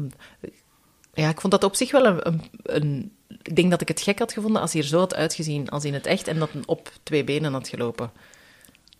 ja, 1.13 1.29
ik 1.29 1.41
vond 1.41 1.53
dat 1.53 1.63
op 1.63 1.75
zich 1.75 1.91
wel 1.91 2.05
een, 2.05 2.19
een, 2.25 2.41
een- 2.63 3.11
Ik 3.43 3.55
denk 3.55 3.69
dat 3.71 3.81
ik 3.81 3.87
het 3.87 4.01
gek 4.01 4.19
had 4.19 4.33
gevonden 4.33 4.61
als 4.61 4.73
hij 4.73 4.81
er 4.81 4.87
zo 4.87 4.99
had 4.99 5.15
uitgezien 5.15 5.69
als 5.69 5.85
in 5.85 5.93
het 5.93 6.05
echt 6.05 6.27
en 6.27 6.39
dat 6.39 6.49
hij 6.51 6.61
op 6.65 6.91
twee 7.03 7.23
benen 7.23 7.53
had 7.53 7.67
gelopen. 7.67 8.11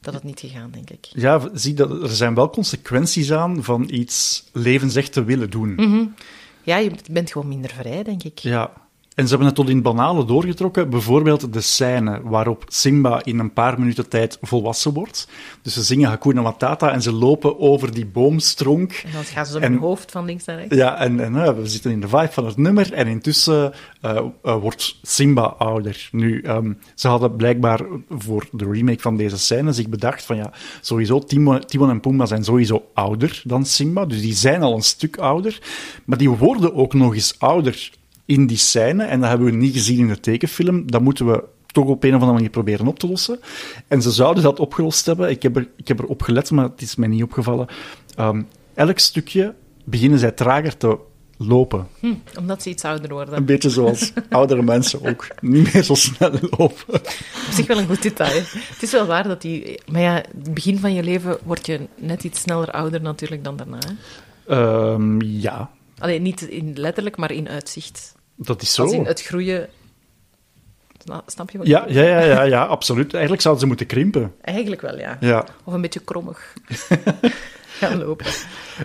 Dat 0.01 0.13
had 0.13 0.23
niet 0.23 0.39
gegaan, 0.39 0.71
denk 0.71 0.89
ik. 0.89 1.05
Ja, 1.13 1.49
zie 1.53 1.73
dat 1.73 1.91
er 2.03 2.09
zijn 2.15 2.35
wel 2.35 2.49
consequenties 2.49 3.31
aan 3.31 3.63
van 3.63 3.87
iets 3.91 4.43
levensecht 4.51 5.13
te 5.13 5.23
willen 5.23 5.49
doen. 5.49 5.73
Mhm. 5.75 6.05
Ja, 6.63 6.77
je 6.77 6.91
bent 7.11 7.31
gewoon 7.31 7.47
minder 7.47 7.71
vrij, 7.71 8.03
denk 8.03 8.23
ik. 8.23 8.39
Ja. 8.39 8.82
En 9.15 9.23
ze 9.23 9.29
hebben 9.29 9.47
het 9.47 9.55
tot 9.55 9.69
in 9.69 9.81
banale 9.81 10.25
doorgetrokken. 10.25 10.89
Bijvoorbeeld 10.89 11.53
de 11.53 11.61
scène 11.61 12.21
waarop 12.23 12.63
Simba 12.67 13.21
in 13.23 13.39
een 13.39 13.53
paar 13.53 13.79
minuten 13.79 14.09
tijd 14.09 14.37
volwassen 14.41 14.93
wordt. 14.93 15.27
Dus 15.61 15.73
ze 15.73 15.83
zingen 15.83 16.09
Hakuna 16.09 16.41
Matata 16.41 16.91
en 16.91 17.01
ze 17.01 17.11
lopen 17.11 17.59
over 17.59 17.93
die 17.93 18.05
boomstronk. 18.05 18.91
En 19.05 19.11
dan 19.11 19.23
gaan 19.23 19.45
ze 19.45 19.59
met 19.59 19.69
hun 19.69 19.77
hoofd 19.77 20.11
van 20.11 20.25
links 20.25 20.45
naar 20.45 20.55
rechts. 20.55 20.75
Ja, 20.75 20.97
en, 20.97 21.19
en 21.19 21.35
eh, 21.35 21.53
we 21.53 21.67
zitten 21.67 21.91
in 21.91 22.01
de 22.01 22.07
vibe 22.07 22.31
van 22.31 22.45
het 22.45 22.57
nummer. 22.57 22.93
En 22.93 23.07
intussen 23.07 23.73
eh, 24.01 24.17
eh, 24.43 24.55
wordt 24.61 24.97
Simba 25.01 25.43
ouder. 25.43 26.09
Nu, 26.11 26.41
ehm, 26.41 26.73
ze 26.95 27.07
hadden 27.07 27.35
blijkbaar 27.35 27.81
voor 28.09 28.47
de 28.51 28.65
remake 28.71 29.01
van 29.01 29.17
deze 29.17 29.37
scène 29.37 29.71
zich 29.71 29.89
bedacht 29.89 30.23
van 30.23 30.35
ja, 30.35 30.51
sowieso, 30.81 31.19
Timon, 31.19 31.59
Timon 31.59 31.89
en 31.89 31.99
Pumbaa 31.99 32.25
zijn 32.25 32.43
sowieso 32.43 32.85
ouder 32.93 33.41
dan 33.43 33.65
Simba. 33.65 34.05
Dus 34.05 34.21
die 34.21 34.33
zijn 34.33 34.61
al 34.61 34.73
een 34.73 34.81
stuk 34.81 35.17
ouder. 35.17 35.61
Maar 36.05 36.17
die 36.17 36.29
worden 36.29 36.75
ook 36.75 36.93
nog 36.93 37.13
eens 37.13 37.39
ouder 37.39 37.91
in 38.25 38.47
die 38.47 38.57
scène. 38.57 39.03
En 39.03 39.19
dat 39.19 39.29
hebben 39.29 39.47
we 39.47 39.55
niet 39.55 39.73
gezien 39.73 39.99
in 39.99 40.07
de 40.07 40.19
tekenfilm. 40.19 40.91
Dat 40.91 41.01
moeten 41.01 41.25
we 41.25 41.43
toch 41.65 41.85
op 41.85 42.03
een 42.03 42.09
of 42.09 42.15
andere 42.15 42.33
manier 42.33 42.49
proberen 42.49 42.87
op 42.87 42.99
te 42.99 43.07
lossen. 43.07 43.39
En 43.87 44.01
ze 44.01 44.11
zouden 44.11 44.43
dat 44.43 44.59
opgelost 44.59 45.05
hebben. 45.05 45.29
Ik 45.29 45.43
heb 45.43 45.55
er, 45.55 45.67
ik 45.75 45.87
heb 45.87 45.99
er 45.99 46.05
op 46.05 46.21
gelet, 46.21 46.51
maar 46.51 46.65
het 46.65 46.81
is 46.81 46.95
mij 46.95 47.07
niet 47.07 47.23
opgevallen. 47.23 47.67
Ehm, 48.15 48.41
elk 48.73 48.99
stukje 48.99 49.53
beginnen 49.83 50.19
zij 50.19 50.31
trager 50.31 50.77
te 50.77 50.97
lopen. 51.37 51.87
Hm, 51.99 52.13
omdat 52.39 52.63
ze 52.63 52.69
iets 52.69 52.83
ouder 52.83 53.05
Een 53.05 53.11
worden. 53.11 53.45
beetje 53.45 53.69
zoals 53.69 54.13
oudere 54.29 54.61
mensen 54.61 55.05
ook 55.05 55.27
niet 55.41 55.73
meer 55.73 55.83
zo 55.83 55.93
snel 55.95 56.31
lopen. 56.41 56.93
Op 56.93 57.51
zich 57.51 57.67
wel 57.67 57.77
een 57.77 57.87
goed 57.87 58.01
detail. 58.01 58.41
Het 58.53 58.81
is 58.81 58.91
wel 58.91 59.05
waar 59.05 59.27
dat 59.27 59.41
die... 59.41 59.79
Maar 59.91 60.01
ja, 60.01 60.13
het 60.13 60.53
begin 60.53 60.79
van 60.79 60.93
je 60.93 61.03
leven 61.03 61.37
word 61.43 61.65
je 61.65 61.79
net 61.95 62.23
iets 62.23 62.41
sneller 62.41 62.71
ouder 62.71 63.01
natuurlijk 63.01 63.43
dan 63.43 63.57
daarna. 63.57 63.79
Ehm, 64.47 65.21
ja, 65.21 65.69
Alleen 66.03 66.21
niet 66.21 66.41
in 66.41 66.73
letterlijk, 66.75 67.17
maar 67.17 67.31
in 67.31 67.49
uitzicht. 67.49 68.15
dat 68.35 68.61
is 68.61 68.73
zo. 68.73 68.81
Als 68.83 68.91
in 68.91 69.05
het 69.05 69.21
groeien... 69.21 69.69
Sna- 71.03 71.23
Snap 71.25 71.49
je 71.49 71.57
wat 71.57 71.67
Ja, 71.67 71.85
ja, 71.87 72.01
ja, 72.03 72.19
ja, 72.21 72.41
ja, 72.43 72.65
absoluut. 72.65 73.11
Eigenlijk 73.11 73.41
zouden 73.41 73.61
ze 73.63 73.67
moeten 73.67 73.85
krimpen. 73.85 74.33
Eigenlijk 74.41 74.81
wel, 74.81 74.97
ja. 74.97 75.17
Ja. 75.19 75.45
Of 75.63 75.73
een 75.73 75.81
beetje 75.81 75.99
krommig 75.99 76.53
gaan 77.79 77.97
lopen. 77.97 78.25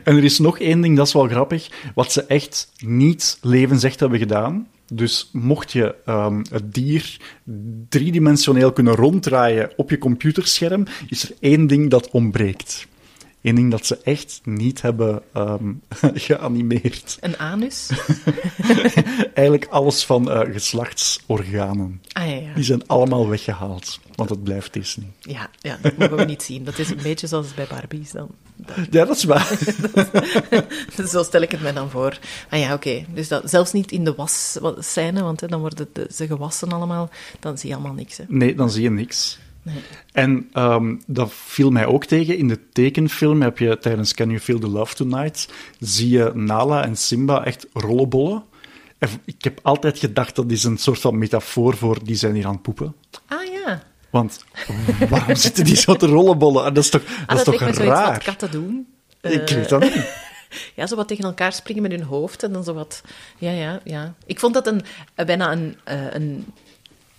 En 0.04 0.16
er 0.16 0.24
is 0.24 0.38
nog 0.38 0.58
één 0.58 0.80
ding, 0.80 0.96
dat 0.96 1.06
is 1.06 1.12
wel 1.12 1.28
grappig, 1.28 1.68
wat 1.94 2.12
ze 2.12 2.24
echt 2.24 2.70
niet 2.78 3.38
levensecht 3.40 4.00
hebben 4.00 4.18
gedaan. 4.18 4.68
Dus 4.92 5.28
mocht 5.32 5.72
je 5.72 5.94
ehm, 6.04 6.44
het 6.50 6.74
dier 6.74 7.16
driedimensioneel 7.88 8.72
kunnen 8.72 8.94
ronddraaien 8.94 9.70
op 9.76 9.90
je 9.90 9.98
computerscherm, 9.98 10.84
is 11.08 11.22
er 11.22 11.36
één 11.40 11.66
ding 11.66 11.90
dat 11.90 12.10
ontbreekt. 12.10 12.86
Één 13.48 13.56
ding 13.56 13.70
dat 13.70 13.86
ze 13.86 13.98
echt 14.02 14.40
niet 14.44 14.82
hebben 14.82 15.22
ehm, 15.32 15.72
geanimeerd. 16.26 17.16
Een 17.20 17.38
anus? 17.38 17.88
Eigenlijk 19.34 19.66
alles 19.70 20.04
van 20.04 20.30
eh, 20.30 20.52
geslachtsorganen. 20.52 22.02
Ah 22.12 22.26
ja, 22.26 22.34
ja. 22.34 22.54
Die 22.54 22.64
zijn 22.64 22.86
allemaal 22.86 23.28
weggehaald, 23.28 24.00
want 24.14 24.30
het 24.30 24.42
blijft 24.44 24.72
Disney. 24.72 25.06
Ja, 25.20 25.50
ja, 25.60 25.78
dat 25.82 25.96
mogen 25.96 26.16
we 26.16 26.24
niet 26.24 26.42
zien. 26.42 26.64
Dat 26.64 26.78
is 26.78 26.90
een 26.90 27.02
beetje 27.02 27.26
zoals 27.26 27.54
bij 27.54 27.66
Barbies 27.70 28.10
dan. 28.10 28.28
Ja, 28.90 29.04
dat 29.04 29.16
is 29.16 29.24
waar. 29.24 29.58
Zo 31.08 31.22
stel 31.22 31.42
ik 31.42 31.50
het 31.50 31.60
mij 31.62 31.72
dan 31.72 31.90
voor. 31.90 32.18
Ah 32.50 32.58
ja, 32.60 32.74
oké. 32.74 33.04
Dus 33.14 33.28
dat, 33.28 33.50
zelfs 33.50 33.72
niet 33.72 33.92
in 33.92 34.04
de 34.04 34.14
wasscène, 34.14 35.22
want 35.22 35.40
hè, 35.40 35.46
dan 35.46 35.60
worden 35.60 35.88
de- 35.92 36.08
ze 36.14 36.26
gewassen 36.26 36.72
allemaal. 36.72 37.10
Dan 37.40 37.58
zie 37.58 37.68
je 37.68 37.74
allemaal 37.74 37.94
niks. 37.94 38.16
Hè. 38.16 38.24
Nee, 38.28 38.54
dan 38.54 38.70
zie 38.70 38.82
je 38.82 38.90
niks. 38.90 39.38
Nee. 39.72 39.82
En 40.12 40.48
ehm, 40.52 40.96
dat 41.06 41.32
viel 41.32 41.70
mij 41.70 41.86
ook 41.86 42.04
tegen. 42.04 42.36
In 42.38 42.48
de 42.48 42.68
tekenfilm 42.72 43.42
heb 43.42 43.58
je 43.58 43.78
tijdens 43.78 44.14
Can 44.14 44.28
You 44.28 44.40
Feel 44.40 44.58
the 44.58 44.68
Love 44.68 44.94
Tonight, 44.94 45.48
zie 45.80 46.08
je 46.10 46.30
Nala 46.34 46.84
en 46.84 46.96
Simba 46.96 47.44
echt 47.44 47.66
rollenbollen. 47.72 48.44
En 48.98 49.08
ik 49.24 49.44
heb 49.44 49.60
altijd 49.62 49.98
gedacht 49.98 50.36
dat 50.36 50.50
is 50.50 50.64
een 50.64 50.78
soort 50.78 51.00
van 51.00 51.18
metafoor 51.18 51.76
voor 51.76 51.98
die 52.04 52.16
zijn 52.16 52.34
hier 52.34 52.46
aan 52.46 52.52
het 52.52 52.62
poepen. 52.62 52.94
Ah 53.28 53.44
ja. 53.64 53.82
Want 54.10 54.44
waarom 55.08 55.34
zitten 55.46 55.64
die 55.64 55.76
zo 55.76 55.96
te 55.96 56.06
rollenbollen? 56.06 56.64
En 56.66 56.74
Dat 56.74 56.84
is 56.84 56.90
toch, 56.90 57.02
Ah, 57.04 57.28
dat 57.28 57.38
is 57.38 57.44
dat 57.44 57.74
toch 57.74 57.84
raar? 57.86 58.22
katten 58.24 58.50
doen. 58.50 58.86
Ik 59.20 59.50
Eh, 59.50 59.56
weet 59.56 59.68
dat 59.68 59.80
niet. 59.80 60.16
Ja, 60.74 60.86
zo 60.86 60.96
wat 60.96 61.08
tegen 61.08 61.24
elkaar 61.24 61.52
springen 61.52 61.82
met 61.82 61.90
hun 61.90 62.02
hoofd 62.02 62.42
en 62.42 62.52
dan 62.52 62.64
zo 62.64 62.74
wat... 62.74 63.02
Ja, 63.38 63.50
ja, 63.50 63.80
ja. 63.84 64.14
Ik 64.26 64.38
vond 64.40 64.54
dat 64.54 64.66
een, 64.66 64.82
bijna 65.14 65.52
een, 65.52 65.76
eh, 65.84 65.96
een 66.10 66.44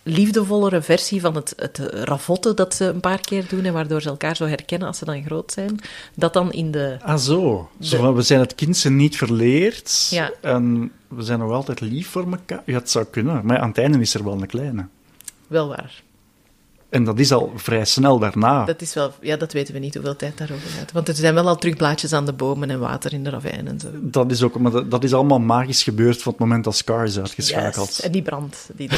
liefdevollere 0.03 0.81
versie 0.81 1.21
van 1.21 1.35
het, 1.35 1.53
het 1.55 1.77
ravotten 1.93 2.55
dat 2.55 2.73
ze 2.75 2.85
een 2.85 2.99
paar 2.99 3.19
keer 3.21 3.45
doen 3.47 3.65
en 3.65 3.73
waardoor 3.73 4.01
ze 4.01 4.09
elkaar 4.09 4.35
zo 4.35 4.45
herkennen 4.45 4.87
als 4.87 4.97
ze 4.97 5.05
dan 5.05 5.23
groot 5.23 5.51
zijn. 5.51 5.79
Dat 6.15 6.33
dan 6.33 6.51
in 6.51 6.71
de... 6.71 6.97
Ah, 7.01 7.17
zo. 7.17 7.69
zo 7.79 8.01
De- 8.07 8.13
we 8.13 8.21
zijn 8.21 8.39
het 8.39 8.55
kindse 8.55 8.89
niet 8.89 9.17
verleerd. 9.17 10.07
Ja. 10.09 10.31
En 10.41 10.91
we 11.07 11.23
zijn 11.23 11.39
nog 11.39 11.51
altijd 11.51 11.81
lief 11.81 12.07
voor 12.09 12.31
elkaar. 12.31 12.61
Ja, 12.65 12.73
het 12.73 12.89
zou 12.89 13.05
kunnen. 13.05 13.45
Maar 13.45 13.59
aan 13.59 13.67
het 13.69 13.77
einde 13.77 13.99
is 13.99 14.13
er 14.13 14.23
wel 14.23 14.33
een 14.41 14.47
kleine. 14.47 14.87
Wel 15.47 15.67
waar. 15.67 16.03
En 16.89 17.03
dat 17.03 17.19
is 17.19 17.31
al 17.31 17.51
vrij 17.55 17.85
snel 17.85 18.19
daarna. 18.19 18.65
Dat 18.65 18.81
is 18.81 18.93
wel... 18.93 19.13
Ja, 19.21 19.37
dat 19.37 19.53
weten 19.53 19.73
we 19.73 19.79
niet 19.79 19.93
hoeveel 19.93 20.15
tijd 20.15 20.37
daarover 20.37 20.69
gaat. 20.69 20.91
Want 20.91 21.07
er 21.07 21.15
zijn 21.15 21.33
wel 21.33 21.47
al 21.47 21.55
terug 21.55 21.75
blaadjes 21.75 22.13
aan 22.13 22.25
de 22.25 22.33
bomen 22.33 22.69
en 22.69 22.79
water 22.79 23.13
in 23.13 23.23
de 23.23 23.29
ravijn 23.29 23.67
en 23.67 23.79
zo. 23.79 23.87
Dat 23.93 24.31
is, 24.31 24.43
ook, 24.43 24.59
maar 24.59 24.71
dat, 24.71 24.91
dat 24.91 25.03
is 25.03 25.13
allemaal 25.13 25.39
magisch 25.39 25.83
gebeurd 25.83 26.21
van 26.21 26.31
het 26.31 26.41
moment 26.41 26.63
dat 26.63 26.75
Scar 26.75 27.03
is 27.03 27.19
uitgeschakeld. 27.19 27.87
Yes. 27.87 28.01
En 28.01 28.11
die 28.11 28.21
brand, 28.21 28.69
die, 28.75 28.89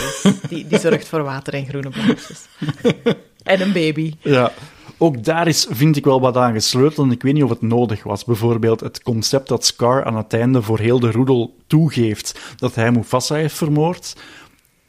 die, 0.50 0.68
die 0.68 0.80
zorgt 0.80 1.08
voor 1.08 1.24
water 1.24 1.54
en 1.54 1.66
groene 1.66 1.90
blaadjes. 1.90 2.48
en 3.44 3.62
een 3.62 3.74
baby. 3.74 4.14
Ja. 4.22 4.52
Ook 4.98 5.24
daar 5.24 5.48
is, 5.48 5.68
vind 5.70 5.96
ik 5.96 6.06
wel 6.06 6.22
wat 6.22 6.38
aan 6.38 6.54
gesleuteld 6.54 7.08
en 7.08 7.14
ik 7.14 7.22
weet 7.22 7.34
niet 7.34 7.44
of 7.44 7.50
het 7.50 7.62
nodig 7.62 8.04
was. 8.04 8.24
Bijvoorbeeld 8.24 8.80
het 8.80 9.04
concept 9.04 9.48
dat 9.48 9.66
Scar 9.66 10.04
aan 10.06 10.18
het 10.18 10.34
einde 10.34 10.62
voor 10.62 10.80
heel 10.80 11.00
de 11.00 11.12
roedel 11.12 11.56
toegeeft 11.68 12.40
dat 12.56 12.76
hij 12.76 12.92
Mufasa 12.92 13.36
heeft 13.36 13.56
vermoord. 13.56 14.16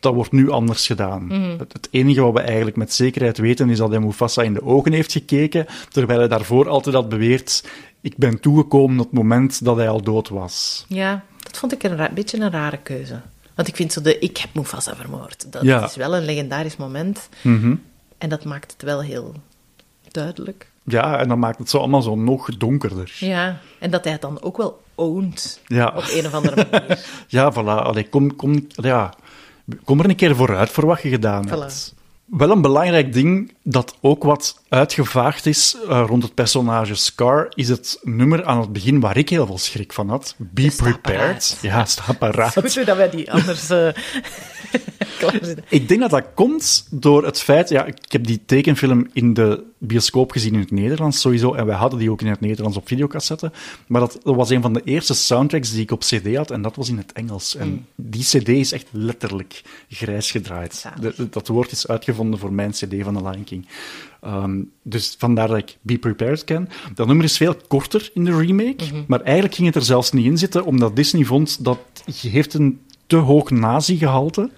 Dat 0.03 0.15
wordt 0.15 0.33
nu 0.33 0.51
anders 0.51 0.87
gedaan. 0.87 1.31
Het, 1.59 1.73
het 1.73 1.89
enige 1.91 2.21
wat 2.21 2.33
we 2.33 2.41
eigenlijk 2.41 2.77
met 2.77 2.93
zekerheid 2.95 3.39
weten 3.39 3.71
is 3.71 3.79
dat 3.79 3.91
hij 3.91 4.01
Mufasa 4.01 4.43
in 4.43 4.53
de 4.55 4.63
ogen 4.65 4.93
heeft 4.93 5.13
gekeken, 5.13 5.67
terwijl 5.91 6.19
hij 6.19 6.29
daarvoor 6.29 6.69
altijd 6.69 6.95
had 6.95 7.09
beweerd 7.09 7.65
ik 8.01 8.17
ben 8.17 8.41
toegekomen 8.41 8.99
op 8.99 9.05
het 9.05 9.15
moment 9.15 9.65
dat 9.65 9.77
hij 9.77 9.89
al 9.89 10.03
dood 10.03 10.29
was. 10.29 10.85
Ja, 10.89 11.25
dat 11.39 11.59
vond 11.59 11.73
ik 11.73 11.83
een 11.83 12.09
beetje 12.15 12.41
een 12.41 12.51
rare 12.51 12.77
keuze. 12.79 13.21
Want 13.55 13.69
ik 13.69 13.77
vind 13.77 13.93
zo 13.93 14.01
de 14.01 14.19
ik 14.19 14.37
heb 14.37 14.55
Mufasa 14.55 14.97
vermoord. 14.97 15.53
Dat 15.53 15.63
Ja. 15.63 15.85
is 15.85 15.97
wel 15.97 16.17
een 16.17 16.25
legendarisch 16.25 16.77
moment. 16.77 17.29
Mhm. 17.43 17.75
En 18.19 18.29
dat 18.29 18.45
maakt 18.45 18.73
het 18.73 18.83
wel 18.83 19.03
heel 19.03 19.35
duidelijk. 20.11 20.71
Ja, 20.85 21.19
en 21.19 21.29
dan 21.29 21.39
maakt 21.39 21.59
het 21.59 21.71
zo 21.71 21.79
allemaal 21.79 22.03
zo 22.03 22.17
nog 22.17 22.57
donkerder. 22.57 23.13
Ja, 23.19 23.59
en 23.79 23.91
dat 23.91 24.05
hij 24.05 24.13
het 24.13 24.23
dan 24.23 24.43
ook 24.43 24.57
wel 24.57 24.83
oont. 24.95 25.61
Ja. 25.67 25.93
Op 25.97 26.05
een 26.13 26.27
of 26.27 26.35
andere 26.35 26.67
manier. 26.71 27.05
Ja, 27.29 27.53
voilà. 27.53 27.83
Allee, 27.85 28.09
kom, 28.09 28.37
kom, 28.37 28.67
ja. 28.69 29.15
Kom 29.85 30.01
er 30.01 30.09
een 30.09 30.17
keer 30.17 30.37
vooruit 30.37 30.71
voor 30.71 30.87
wat 30.87 31.03
je 31.03 31.09
gedaan 31.09 31.49
hebt. 31.49 31.95
Voilà. 31.95 32.01
Wel 32.25 32.51
een 32.51 32.61
belangrijk 32.61 33.13
ding 33.13 33.55
dat 33.63 33.97
ook 34.01 34.23
wat 34.23 34.61
uitgevaagd 34.69 35.47
is 35.47 35.77
eh, 35.89 36.05
rond 36.07 36.23
het 36.23 36.35
personage 36.35 36.95
Scar, 36.95 37.53
is 37.55 37.69
het 37.69 37.99
nummer 38.03 38.45
aan 38.45 38.61
het 38.61 38.73
begin 38.73 39.01
waar 39.01 39.17
ik 39.17 39.29
heel 39.29 39.47
veel 39.47 39.59
schrik 39.59 39.93
van 39.93 40.09
had. 40.09 40.35
Be 40.39 40.73
prepared. 40.77 41.59
Ja, 41.63 41.85
sta 41.85 42.13
paraat. 42.13 42.53
Goed 42.53 42.73
zo 42.73 42.85
dat 42.85 42.97
wij 42.97 43.11
die 43.11 43.33
anders 43.33 43.71
eh. 43.71 43.89
Ik 45.69 45.89
denk 45.89 46.01
dat 46.01 46.11
dat 46.11 46.25
komt 46.35 46.87
door 46.91 47.25
het 47.25 47.41
feit... 47.41 47.69
Ja, 47.69 47.85
ik 47.85 47.97
heb 48.13 48.27
die 48.27 48.41
tekenfilm 48.47 49.07
in 49.13 49.35
de 49.35 49.63
bioscoop 49.79 50.31
gezien 50.31 50.55
in 50.55 50.61
het 50.61 50.71
Nederlands 50.71 51.21
sowieso. 51.21 51.55
En 51.55 51.67
wij 51.67 51.77
hadden 51.77 51.99
die 51.99 52.11
ook 52.11 52.21
in 52.21 52.27
het 52.27 52.41
Nederlands 52.41 52.77
op 52.77 52.89
videocassette. 52.89 53.53
Maar 53.87 54.01
dat, 54.01 54.19
dat 54.23 54.35
was 54.37 54.51
een 54.51 54.63
van 54.63 54.73
de 54.73 54.81
eerste 54.85 55.15
soundtracks 55.15 55.71
die 55.73 55.81
ik 55.83 55.91
op 55.91 56.01
cd 56.01 56.37
had. 56.37 56.51
En 56.51 56.63
dat 56.63 56.77
was 56.77 56.89
in 56.89 56.97
het 56.97 57.13
Engels. 57.13 57.57
En 57.57 57.87
die 57.95 58.23
cd 58.25 58.49
is 58.49 58.73
echt 58.73 58.87
letterlijk 58.91 59.63
grijs 59.89 60.31
gedraaid. 60.31 60.75
Zalig. 60.75 60.99
De- 61.01 61.13
de- 61.17 61.29
dat 61.29 61.49
woord 61.49 61.73
is 61.73 61.89
uitgevonden 61.89 62.39
voor 62.39 62.53
mijn 62.53 62.71
cd 62.71 62.95
van 63.01 63.15
The 63.17 63.23
Lion 63.31 63.45
King. 63.45 63.67
Ehm, 64.21 64.61
dus 64.83 65.15
vandaar 65.19 65.49
dat 65.49 65.57
ik 65.57 65.77
Be 65.81 65.99
Prepared 65.99 66.45
ken. 66.45 66.69
Dat 66.95 67.07
nummer 67.07 67.25
is 67.25 67.37
veel 67.37 67.57
korter 67.69 68.11
in 68.15 68.25
de 68.25 68.37
remake. 68.37 68.85
Maar 69.07 69.21
eigenlijk 69.21 69.55
ging 69.55 69.67
het 69.67 69.77
er 69.77 69.83
zelfs 69.83 70.13
niet 70.13 70.25
in 70.25 70.39
zitten, 70.39 70.65
omdat 70.65 70.97
Disney 70.97 71.25
vond 71.25 71.65
dat 71.65 71.79
je 72.21 72.29
heeft 72.29 72.55
een 72.55 72.81
te 73.07 73.17
hoog 73.17 73.51
nazi-gehalte. 73.51 74.51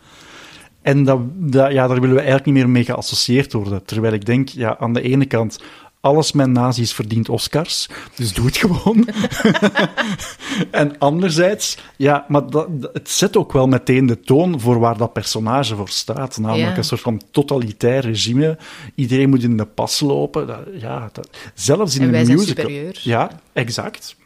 En 0.84 1.04
dat, 1.04 1.18
dat, 1.34 1.72
ja, 1.72 1.86
daar 1.86 2.00
willen 2.00 2.14
we 2.14 2.20
eigenlijk 2.22 2.44
niet 2.44 2.54
meer 2.54 2.68
mee 2.68 2.84
geassocieerd 2.84 3.52
worden. 3.52 3.84
Terwijl 3.84 4.12
ik 4.12 4.24
denk, 4.26 4.48
ja, 4.48 4.78
aan 4.78 4.92
de 4.92 5.02
ene 5.02 5.26
kant, 5.26 5.58
alles 6.00 6.32
met 6.32 6.46
nazi's 6.48 6.92
verdient 6.92 7.28
Oscars, 7.28 7.88
dus 8.16 8.32
doe 8.32 8.46
het 8.46 8.56
gewoon. 8.56 9.08
en 10.70 10.98
anderzijds, 10.98 11.78
ja, 11.96 12.24
maar 12.28 12.50
dat, 12.50 12.68
het 12.92 13.10
zet 13.10 13.36
ook 13.36 13.52
wel 13.52 13.66
meteen 13.66 14.06
de 14.06 14.20
toon 14.20 14.60
voor 14.60 14.78
waar 14.78 14.96
dat 14.96 15.12
personage 15.12 15.76
voor 15.76 15.88
staat. 15.88 16.38
Namelijk 16.38 16.70
Ja. 16.70 16.76
een 16.76 16.84
soort 16.84 17.00
van 17.00 17.20
totalitair 17.30 18.00
regime. 18.02 18.58
Iedereen 18.94 19.28
moet 19.28 19.42
in 19.42 19.56
de 19.56 19.64
pas 19.66 20.00
lopen. 20.00 20.46
Dat, 20.46 20.58
ja, 20.80 21.08
dat, 21.12 21.28
zelfs 21.54 21.94
in 21.94 22.00
En 22.00 22.06
een 22.06 22.12
wij 22.12 22.24
zijn 22.24 22.36
musical. 22.38 22.64
superieur. 22.64 23.00
Ja, 23.02 23.30
exact. 23.52 24.16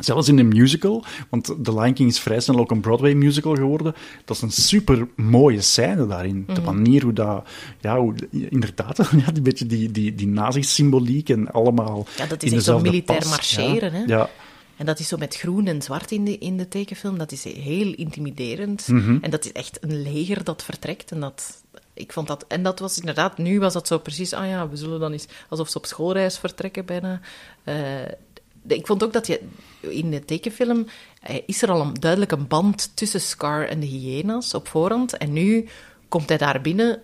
Zelfs 0.00 0.28
in 0.28 0.38
een 0.38 0.48
musical, 0.48 1.04
want 1.30 1.44
The 1.44 1.74
Lion 1.74 1.92
King 1.94 2.08
is 2.10 2.20
vrij 2.20 2.40
snel 2.40 2.58
ook 2.58 2.70
een 2.70 2.80
Broadway 2.80 3.12
musical 3.14 3.54
geworden. 3.54 3.94
Dat 4.24 4.36
is 4.36 4.42
een 4.42 4.50
super 4.50 5.08
mooie 5.16 5.60
scène 5.60 6.06
daarin. 6.06 6.44
Mhm. 6.46 6.54
De 6.54 6.60
manier 6.60 7.02
hoe 7.02 7.12
dat, 7.12 7.48
ja, 7.80 7.98
hoe, 7.98 8.14
inderdaad, 8.30 8.96
ja, 9.26 9.32
die 9.32 9.42
beetje 9.42 9.66
die, 9.66 9.90
die, 9.90 10.14
die 10.14 10.26
nazi-symboliek 10.28 11.28
en 11.28 11.50
allemaal. 11.52 12.06
Ja, 12.16 12.26
dat 12.26 12.42
is 12.42 12.50
in 12.50 12.56
echt 12.56 12.64
zo 12.66 12.80
militair 12.80 13.18
pas. 13.18 13.28
marcheren, 13.28 13.92
Ja, 13.92 13.98
hè? 13.98 14.04
ja. 14.04 14.30
En 14.76 14.86
dat 14.86 14.98
is 14.98 15.08
zo 15.08 15.16
met 15.16 15.36
groen 15.36 15.66
en 15.66 15.82
zwart 15.82 16.10
in 16.10 16.24
de, 16.24 16.38
in 16.38 16.56
de 16.56 16.68
tekenfilm. 16.68 17.18
Dat 17.18 17.32
is 17.32 17.44
heel 17.44 17.94
intimiderend. 17.94 18.88
Mhm. 18.88 19.18
En 19.20 19.30
dat 19.30 19.44
is 19.44 19.52
echt 19.52 19.78
een 19.80 20.02
leger 20.02 20.44
dat 20.44 20.62
vertrekt. 20.64 21.10
En 21.12 21.20
dat, 21.20 21.62
ik 21.94 22.12
vond 22.12 22.26
dat, 22.26 22.44
en 22.48 22.62
dat 22.62 22.78
was 22.78 22.98
inderdaad, 22.98 23.38
nu 23.38 23.58
was 23.58 23.72
dat 23.72 23.86
zo 23.86 23.98
precies, 23.98 24.32
ah 24.32 24.46
ja, 24.48 24.68
we 24.68 24.76
zullen 24.76 25.00
dan 25.00 25.12
eens, 25.12 25.26
alsof 25.48 25.68
ze 25.68 25.76
op 25.76 25.86
schoolreis 25.86 26.38
vertrekken 26.38 26.84
bijna. 26.84 27.20
Eh, 27.64 27.74
de- 27.74 28.29
ik 28.66 28.86
vond 28.86 29.04
ook 29.04 29.12
dat 29.12 29.26
je 29.26 29.40
in 29.80 30.10
de 30.10 30.24
tekenfilm 30.24 30.86
eh, 31.22 31.36
is 31.46 31.62
er 31.62 31.70
al 31.70 31.80
een, 31.80 31.94
duidelijk 31.94 32.32
een 32.32 32.46
band 32.48 32.90
tussen 32.96 33.20
Scar 33.20 33.68
en 33.68 33.80
de 33.80 33.86
hyena's 33.86 34.54
op 34.54 34.68
voorhand. 34.68 35.16
En 35.16 35.32
nu 35.32 35.68
komt 36.08 36.28
hij 36.28 36.38
daar 36.38 36.60
binnen 36.60 37.00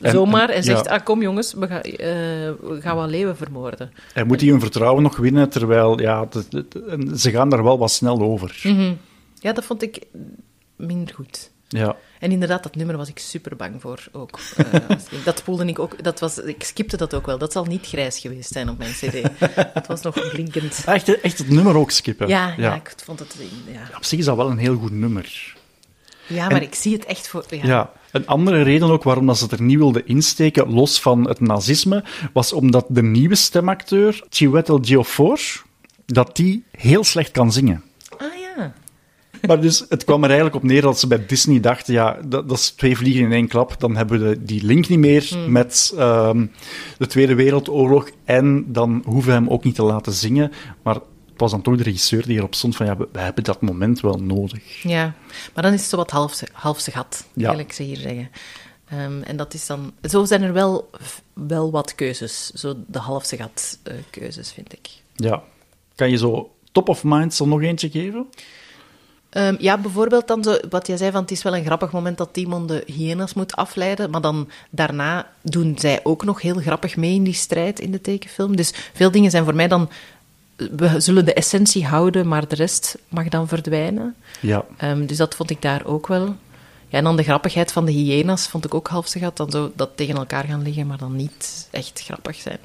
En- 0.00 0.10
zomaar 0.12 0.48
en, 0.48 0.54
en- 0.56 0.62
zegt: 0.62 0.84
ja. 0.84 0.90
Ah, 0.96 1.04
kom 1.04 1.22
jongens, 1.22 1.52
we, 1.52 1.66
gaan 1.66 1.80
eh, 1.80 1.96
we 2.68 2.78
gaan 2.80 2.96
wel 2.96 3.06
leeuwen 3.08 3.36
vermoorden. 3.36 3.92
Hij 4.12 4.24
moet 4.24 4.38
die 4.38 4.50
hun 4.50 4.60
vertrouwen 4.60 5.02
nog 5.02 5.16
winnen, 5.16 5.48
terwijl 5.48 6.00
ja, 6.00 6.28
ze 7.16 7.30
gaan 7.30 7.50
daar 7.50 7.62
wel 7.62 7.78
wat 7.78 7.90
snel 7.90 8.20
over. 8.20 8.60
Mhm. 8.62 8.92
Ja, 9.40 9.52
dat 9.52 9.64
vond 9.64 9.82
ik 9.82 10.02
minder 10.76 11.14
goed. 11.14 11.50
Ja. 11.68 11.96
En 12.18 12.30
inderdaad, 12.30 12.62
dat 12.62 12.74
nummer 12.74 12.96
was 12.96 13.08
ik 13.08 13.18
super 13.18 13.56
bang 13.56 13.80
voor 13.80 14.08
ook. 14.12 14.38
Eh, 14.56 14.80
dat 15.24 15.42
voelde 15.42 15.66
ik 15.66 15.78
ook. 15.78 16.04
Dat 16.04 16.20
was, 16.20 16.38
ik 16.38 16.62
skipte 16.62 16.96
dat 16.96 17.14
ook 17.14 17.26
wel. 17.26 17.38
Dat 17.38 17.52
zal 17.52 17.64
niet 17.64 17.86
grijs 17.86 18.18
geweest 18.18 18.52
zijn 18.52 18.68
op 18.68 18.78
mijn 18.78 18.92
CD. 18.92 19.22
Het 19.74 19.86
was 19.86 20.02
nog 20.02 20.30
blinkend. 20.30 20.82
Echt, 20.86 21.20
echt 21.20 21.38
het 21.38 21.48
nummer 21.48 21.76
ook 21.76 21.90
skippen. 21.90 22.28
Ja, 22.28 22.54
ja. 22.56 22.74
ik 22.74 22.94
vond 23.04 23.18
het. 23.18 23.36
Ja, 23.72 23.96
Op 23.96 24.04
zich 24.04 24.18
is 24.18 24.24
dat 24.24 24.36
wel 24.36 24.50
een 24.50 24.58
heel 24.58 24.76
goed 24.76 24.92
nummer. 24.92 25.56
ja 26.26 26.48
maar 26.48 26.62
ik 26.62 26.74
zie 26.74 26.92
het 26.92 27.04
echt 27.04 27.28
voor. 27.28 27.44
Ja. 27.50 27.92
Een 28.10 28.26
andere 28.26 28.62
reden 28.62 28.90
ook 28.90 29.02
waarom 29.02 29.26
dat 29.26 29.38
ze 29.38 29.44
het 29.44 29.52
er 29.52 29.62
niet 29.62 29.76
wilden 29.78 30.06
insteken, 30.06 30.72
los 30.72 31.00
van 31.00 31.28
het 31.28 31.40
nazisme, 31.40 32.04
was 32.32 32.52
omdat 32.52 32.86
de 32.88 33.02
nieuwe 33.02 33.34
stemacteur, 33.34 34.22
Chiwetel 34.28 34.80
Ejiofor, 34.80 35.40
dat 36.06 36.36
die 36.36 36.64
heel 36.70 37.04
slecht 37.04 37.30
kan 37.30 37.52
zingen. 37.52 37.82
Maar 39.46 39.60
dus 39.60 39.84
het 39.88 40.04
kwam 40.04 40.22
er 40.22 40.28
eigenlijk 40.28 40.56
op 40.56 40.62
neer 40.62 40.82
dat 40.82 40.98
ze 40.98 41.06
bij 41.06 41.26
Disney 41.26 41.60
dachten, 41.60 41.92
ja, 41.94 42.18
dat, 42.26 42.48
dat 42.48 42.58
is 42.58 42.70
twee 42.70 42.96
vliegen 42.96 43.22
in 43.22 43.32
één 43.32 43.48
klap, 43.48 43.80
dan 43.80 43.96
hebben 43.96 44.20
we 44.20 44.28
de- 44.34 44.42
die 44.42 44.64
link 44.64 44.88
niet 44.88 44.98
meer 44.98 45.36
met 45.48 45.92
ehm, 45.96 46.46
de 46.98 47.06
Tweede 47.06 47.34
Wereldoorlog 47.34 48.10
en 48.24 48.72
dan 48.72 49.02
hoeven 49.04 49.30
we 49.32 49.36
hem 49.38 49.48
ook 49.48 49.64
niet 49.64 49.74
te 49.74 49.82
laten 49.82 50.12
zingen. 50.12 50.52
Maar 50.82 50.94
het 50.94 51.02
was 51.36 51.50
dan 51.50 51.62
toch 51.62 51.76
de 51.76 51.82
regisseur 51.82 52.26
die 52.26 52.36
erop 52.38 52.54
stond 52.54 52.76
van, 52.76 52.86
ja, 52.86 52.96
we, 52.96 53.08
we 53.12 53.18
hebben 53.20 53.44
dat 53.44 53.60
moment 53.60 54.00
wel 54.00 54.18
nodig. 54.18 54.82
Ja, 54.82 55.14
maar 55.54 55.62
dan 55.64 55.72
is 55.72 55.80
het 55.80 55.88
zo 55.90 55.96
wat 55.96 56.10
halfse, 56.10 56.48
halfse 56.52 56.90
gat, 56.90 57.26
Ja. 57.34 57.52
ik 57.52 57.72
ze 57.72 57.82
hier 57.82 57.96
zeggen. 57.96 58.30
Ehm, 58.88 59.22
en 59.22 59.36
dat 59.36 59.54
is 59.54 59.66
dan... 59.66 59.92
Zo 60.02 60.24
zijn 60.24 60.42
er 60.42 60.52
wel, 60.52 60.90
wel 61.32 61.70
wat 61.70 61.94
keuzes. 61.94 62.50
Zo 62.50 62.74
de 62.86 62.98
halfse 62.98 63.36
gat 63.36 63.78
eh, 63.82 63.94
keuzes, 64.10 64.52
vind 64.52 64.72
ik. 64.72 64.88
Ja. 65.14 65.42
Kan 65.94 66.10
je 66.10 66.16
zo 66.16 66.50
top 66.72 66.88
of 66.88 67.04
mind 67.04 67.38
er 67.38 67.48
nog 67.48 67.62
eentje 67.62 67.90
geven? 67.90 68.26
Ehm, 69.30 69.54
ja, 69.58 69.78
bijvoorbeeld 69.78 70.28
dan 70.28 70.42
zo, 70.42 70.56
wat 70.70 70.86
jij 70.86 70.96
zei, 70.96 71.10
van 71.10 71.20
het 71.20 71.30
is 71.30 71.42
wel 71.42 71.56
een 71.56 71.64
grappig 71.64 71.92
moment 71.92 72.18
dat 72.18 72.32
Timon 72.32 72.66
de 72.66 72.82
hyenas 72.86 73.34
moet 73.34 73.56
afleiden, 73.56 74.10
maar 74.10 74.20
dan 74.20 74.48
daarna 74.70 75.30
doen 75.42 75.74
zij 75.78 76.00
ook 76.02 76.24
nog 76.24 76.40
heel 76.42 76.54
grappig 76.54 76.96
mee 76.96 77.14
in 77.14 77.24
die 77.24 77.34
strijd 77.34 77.80
in 77.80 77.90
de 77.90 78.00
tekenfilm. 78.00 78.56
Dus 78.56 78.72
veel 78.94 79.10
dingen 79.10 79.30
zijn 79.30 79.44
voor 79.44 79.54
mij 79.54 79.68
dan... 79.68 79.88
We 80.76 81.00
zullen 81.00 81.24
de 81.24 81.32
essentie 81.32 81.86
houden, 81.86 82.28
maar 82.28 82.48
de 82.48 82.54
rest 82.54 82.98
mag 83.08 83.28
dan 83.28 83.48
verdwijnen. 83.48 84.14
Ja. 84.40 84.64
Ehm, 84.76 85.06
dus 85.06 85.16
dat 85.16 85.34
vond 85.34 85.50
ik 85.50 85.62
daar 85.62 85.86
ook 85.86 86.06
wel. 86.06 86.36
Ja, 86.88 86.98
en 86.98 87.04
dan 87.04 87.16
de 87.16 87.22
grappigheid 87.22 87.72
van 87.72 87.84
de 87.84 87.92
hyena's 87.92 88.48
vond 88.48 88.64
ik 88.64 88.74
ook 88.74 88.88
half 88.88 89.12
gat. 89.12 89.36
Dan 89.36 89.50
zo 89.50 89.72
dat 89.74 89.90
tegen 89.94 90.16
elkaar 90.16 90.44
gaan 90.44 90.62
liggen, 90.62 90.86
maar 90.86 90.98
dan 90.98 91.16
niet 91.16 91.68
echt 91.70 92.02
grappig 92.04 92.36
zijn. 92.36 92.58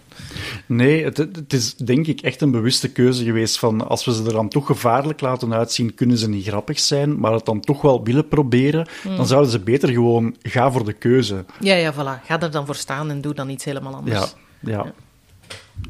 Nee, 0.66 1.04
het, 1.04 1.18
het, 1.18 1.54
is 1.54 1.76
denk 1.76 2.08
ik 2.08 2.22
echt 2.22 2.42
een 2.42 2.52
bewuste 2.52 2.92
keuze 2.92 3.24
geweest 3.24 3.60
van 3.60 3.88
als 3.88 4.06
we 4.06 4.14
ze 4.14 4.24
er 4.24 4.34
dan 4.34 4.50
toch 4.50 4.66
gevaarlijk 4.66 5.22
laten 5.22 5.54
uitzien, 5.54 5.94
kunnen 5.94 6.18
ze 6.18 6.30
niet 6.30 6.48
grappig 6.48 6.80
zijn, 6.80 7.20
maar 7.20 7.34
het 7.34 7.46
dan 7.46 7.60
toch 7.60 7.82
wel 7.82 8.04
willen 8.04 8.28
proberen, 8.28 8.88
dan 9.04 9.28
zouden 9.28 9.52
ze 9.52 9.60
beter 9.60 9.90
gewoon 9.90 10.36
gaan 10.42 10.72
voor 10.72 10.86
de 10.86 10.94
keuze. 10.94 11.46
Ja, 11.60 11.76
ja, 11.76 11.94
voilà. 11.94 12.26
Ga 12.26 12.42
er 12.42 12.52
dan 12.52 12.66
voor 12.66 12.76
staan 12.76 13.10
en 13.10 13.22
doe 13.22 13.34
dan 13.34 13.50
iets 13.50 13.66
helemaal 13.66 13.96
anders. 13.96 14.20
Ja, 14.60 14.72
ja. 14.72 14.84
ja. 14.84 14.94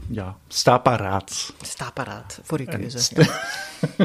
ja. 0.08 0.38
sta 0.48 0.78
paraat. 0.78 1.54
Sta 1.62 1.92
paraat 1.94 2.40
voor 2.44 2.60
je 2.60 2.66
keuze. 2.66 3.00
Ja. 3.16 3.28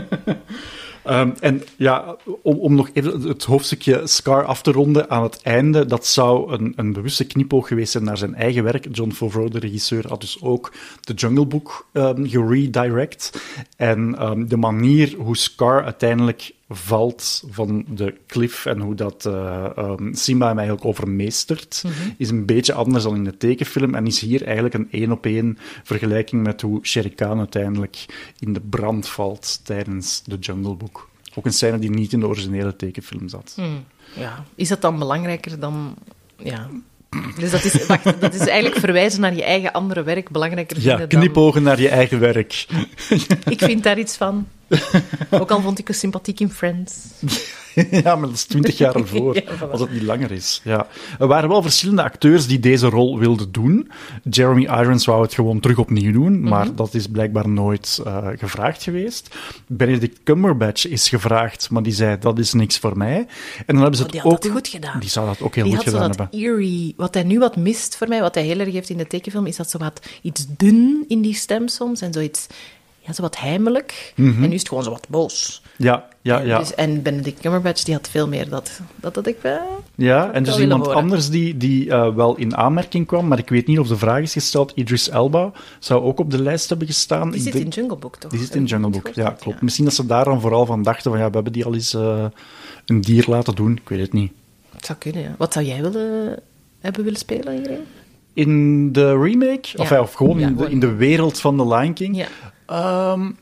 Um, 1.11 1.35
en 1.41 1.63
ja, 1.77 2.17
om, 2.43 2.59
om 2.59 2.75
nog 2.75 2.91
even 2.93 3.21
het 3.21 3.45
hoofdstukje 3.45 4.01
Scar 4.05 4.45
af 4.45 4.63
te 4.63 4.73
ronden 4.73 5.11
aan 5.11 5.23
het 5.23 5.43
einde, 5.43 5.87
dat 5.87 6.07
zou 6.07 6.53
een, 6.53 6.73
een 6.77 6.93
bewuste 6.93 7.27
knipoog 7.27 7.69
geweest 7.69 7.93
zijn 7.93 8.05
naar 8.05 8.17
zijn 8.17 8.35
eigen 8.35 8.65
werk. 8.65 8.87
John 8.91 9.11
Favreau, 9.11 9.51
de 9.51 9.59
regisseur, 9.59 10.09
had 10.09 10.21
dus 10.21 10.43
ook 10.43 10.73
de 11.01 11.15
Jungle 11.15 11.47
Book 11.47 11.87
um, 11.93 12.29
geredirect. 12.29 13.43
En 13.77 14.27
um, 14.31 14.49
de 14.49 14.57
manier 14.57 15.15
hoe 15.19 15.37
Scar 15.37 15.85
uiteindelijk 15.85 16.53
valt 16.69 17.45
van 17.51 17.85
de 17.89 18.15
cliff 18.27 18.67
en 18.67 18.81
hoe 18.81 18.95
dat 18.95 19.25
uh, 19.27 19.67
um, 19.79 20.15
Simba 20.15 20.47
hem 20.47 20.59
eigenlijk 20.59 20.87
overmeestert, 20.87 21.83
mm 21.85 21.91
-hmm. 21.93 22.15
is 22.17 22.31
een 22.31 22.47
beetje 22.47 22.73
anders 22.73 23.05
dan 23.05 23.15
in 23.15 23.25
de 23.25 23.37
tekenfilm 23.37 23.95
en 23.95 24.07
is 24.07 24.21
hier 24.21 24.45
eigenlijk 24.45 24.75
een 24.75 24.89
één 24.91 25.13
op 25.13 25.27
één 25.27 25.59
vergelijking 25.83 26.43
met 26.43 26.61
hoe 26.61 26.87
Shere 26.87 27.11
Khan 27.11 27.39
uiteindelijk 27.39 28.05
in 28.39 28.53
de 28.53 28.61
brand 28.61 29.09
valt 29.09 29.61
tijdens 29.65 30.23
de 30.25 30.37
Jungle 30.39 30.75
Book. 30.75 31.09
Ook 31.35 31.45
een 31.45 31.53
scène 31.53 31.79
die 31.79 31.91
niet 31.91 32.13
in 32.13 32.21
de 32.21 32.27
originele 32.27 32.77
tekenfilm 32.77 33.29
zat. 33.29 33.55
Mm, 33.57 33.85
ja. 34.15 34.45
Is 34.55 34.69
dat 34.69 34.81
dan 34.81 34.99
belangrijker 34.99 35.61
dan... 35.61 35.95
Ja, 36.37 36.69
dus 37.39 37.51
dat 37.51 37.65
is, 37.65 37.87
wacht, 37.87 38.21
dat 38.21 38.35
is 38.35 38.47
eigenlijk 38.47 38.81
verwijzen 38.81 39.21
naar 39.21 39.35
je 39.35 39.45
eigen 39.45 39.73
andere 39.73 40.03
werk 40.03 40.31
belangrijker 40.31 40.81
vinden 40.81 41.01
Ja, 41.01 41.07
knipogen 41.07 41.63
naar 41.63 41.81
je 41.81 41.89
eigen 41.89 42.21
werk. 42.21 42.67
ik 43.49 43.59
vind 43.59 43.83
daar 43.83 43.99
iets 43.99 44.17
van. 44.17 44.47
Ook 45.41 45.51
al 45.51 45.61
vond 45.61 45.79
ik 45.79 45.89
het 45.89 45.97
sympathiek 45.97 46.41
in 46.41 46.51
Friends. 46.51 46.95
ja, 47.91 48.17
maar 48.17 48.29
dat 48.29 48.37
is 48.37 48.45
twintig 48.45 48.79
jaar 48.79 48.95
ervoor, 49.03 49.35
ja, 49.35 49.43
voilà. 49.43 49.71
als 49.71 49.81
het 49.81 49.93
niet 49.93 50.03
langer 50.03 50.31
is. 50.31 50.61
Ja. 50.65 50.87
Er 51.19 51.27
waren 51.27 51.49
wel 51.49 51.63
verschillende 51.63 52.03
acteurs 52.03 52.47
die 52.47 52.61
deze 52.61 52.87
rol 52.87 53.19
wilden 53.19 53.53
doen. 53.53 53.91
Jeremy 54.31 54.63
Irons 54.63 55.05
wou 55.05 55.23
het 55.23 55.35
gewoon 55.35 55.61
terug 55.61 55.79
opnieuw 55.79 56.13
doen, 56.13 56.41
maar 56.41 56.63
mm 56.63 56.69
-hmm. 56.69 56.77
dat 56.77 56.95
is 56.95 57.07
blijkbaar 57.07 57.49
nooit 57.49 58.03
uh, 58.07 58.27
gevraagd 58.35 58.83
geweest. 58.83 59.37
Benedict 59.67 60.23
Cumberbatch 60.23 60.87
is 60.87 61.09
gevraagd, 61.09 61.71
maar 61.71 61.83
die 61.83 61.93
zei, 61.93 62.19
dat 62.19 62.39
is 62.39 62.53
niks 62.53 62.79
voor 62.79 62.97
mij. 62.97 63.17
En 63.67 63.75
dan 63.75 63.77
hebben 63.77 63.97
ze 63.97 64.05
oh, 64.05 64.11
het 64.13 64.25
ook... 64.25 64.33
ook... 64.33 64.53
goed 64.53 64.69
gedaan. 64.69 65.01
Die 65.01 65.11
zou 65.11 65.27
dat 65.27 65.41
ook 65.41 65.55
heel 65.55 65.65
die 65.65 65.75
goed 65.75 65.85
gedaan 65.85 66.09
dat 66.09 66.19
hebben. 66.19 66.39
eerie... 66.41 66.95
Wat 66.97 67.15
hij 67.15 67.23
nu 67.23 67.39
wat 67.39 67.57
mist 67.57 67.97
voor 67.97 68.09
mij, 68.09 68.21
wat 68.21 68.35
hij 68.35 68.45
heel 68.45 68.59
erg 68.59 68.73
heeft 68.73 68.91
in 68.91 68.99
de 68.99 69.07
tekenfilm, 69.07 69.47
is 69.47 69.57
dat 69.57 69.71
zo 69.71 69.79
wat 69.79 70.01
iets 70.23 70.47
dun 70.57 71.05
in 71.09 71.21
die 71.21 71.35
stem 71.35 71.69
soms 71.69 72.01
en 72.01 72.13
zoiets... 72.13 72.47
Ja, 73.09 73.15
zo 73.15 73.23
wat 73.23 73.39
heimelijk. 73.39 74.13
Mm 74.17 74.33
-hmm. 74.33 74.43
En 74.43 74.49
nu 74.49 74.55
is 74.55 74.61
het 74.61 74.69
gewoon 74.69 74.85
zo 74.85 74.91
wat 74.91 75.07
boos. 75.09 75.63
Ja, 75.77 76.09
ja, 76.21 76.41
ja. 76.41 76.59
Dus, 76.59 76.75
en 76.75 77.03
Benedict 77.03 77.41
Cumberbatch 77.41 77.83
die 77.83 77.95
had 77.95 78.09
veel 78.09 78.29
meer 78.29 78.49
dat, 78.49 78.81
dat, 78.97 79.15
dat 79.15 79.27
ik 79.27 79.37
wel. 79.43 79.85
Ja, 79.95 80.31
en 80.33 80.43
dus 80.43 80.59
iemand 80.59 80.85
horen. 80.85 80.99
anders 80.99 81.31
die, 81.31 81.57
die 81.57 81.87
uh, 81.87 82.15
wel 82.15 82.37
in 82.37 82.57
aanmerking 82.57 83.07
kwam, 83.07 83.29
maar 83.29 83.39
ik 83.39 83.49
weet 83.49 83.67
niet 83.67 83.79
of 83.79 83.89
de 83.89 83.97
vraag 83.97 84.21
is 84.21 84.33
gesteld. 84.33 84.73
Idris 84.75 85.09
Elba 85.09 85.53
zou 85.79 86.03
ook 86.03 86.19
op 86.19 86.31
de 86.31 86.43
lijst 86.43 86.69
hebben 86.69 86.87
gestaan. 86.87 87.31
Die 87.31 87.41
zit 87.41 87.53
denk, 87.53 87.65
in 87.65 87.71
Jungle 87.71 87.97
Book, 87.97 88.17
toch? 88.17 88.31
Die 88.31 88.41
zit 88.41 88.55
in 88.55 88.65
Jungle 88.65 88.91
Book, 88.91 89.09
ja, 89.15 89.31
klopt. 89.31 89.59
Ja. 89.59 89.65
Misschien 89.65 89.85
dat 89.85 89.95
ze 89.95 90.07
daar 90.07 90.25
dan 90.25 90.41
vooral 90.41 90.67
van 90.67 90.83
dachten: 90.83 91.11
van 91.11 91.21
ja, 91.21 91.29
we 91.29 91.35
hebben 91.35 91.53
die 91.53 91.65
al 91.65 91.75
eens 91.75 91.95
uh, 91.95 92.25
een 92.87 93.01
dier 93.01 93.25
laten 93.29 93.55
doen. 93.55 93.73
Ik 93.73 93.89
weet 93.89 94.01
het 94.01 94.13
niet. 94.13 94.33
Het 94.75 94.87
zou 94.87 94.99
kunnen, 94.99 95.23
ja. 95.23 95.35
Wat 95.39 95.53
zou 95.53 95.65
jij 95.65 95.83
willen 95.83 96.39
hebben 96.81 97.05
willen 97.05 97.19
spelen 97.19 97.57
hierin? 97.57 97.81
In 98.33 98.93
de 98.93 99.19
remake? 99.19 99.69
Ja. 99.73 99.83
Of, 99.83 99.91
ja, 99.91 100.01
of 100.01 100.13
gewoon, 100.13 100.41
in, 100.41 100.57
de, 100.57 100.71
in 100.71 100.81
de 100.81 100.95
wereld 100.95 101.41
van 101.41 101.57
The 101.57 101.67
Lion 101.67 101.93
King? 101.93 102.17
Ja. 102.17 102.29
Um, 102.71 103.37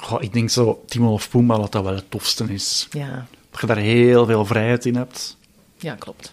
Goh, 0.00 0.22
ik 0.22 0.32
denk 0.32 0.50
zo, 0.50 0.82
Timon 0.86 1.12
of 1.12 1.30
Pumbaa, 1.30 1.56
dat 1.56 1.72
dat 1.72 1.84
wel 1.84 1.94
het 1.94 2.10
tofste 2.10 2.44
is. 2.52 2.88
Ja. 2.90 3.26
Dat 3.50 3.60
je 3.60 3.66
daar 3.66 3.76
heel 3.76 4.26
veel 4.26 4.44
vrijheid 4.44 4.86
in 4.86 4.94
hebt. 4.94 5.36
Ja, 5.78 5.94
klopt. 5.94 6.32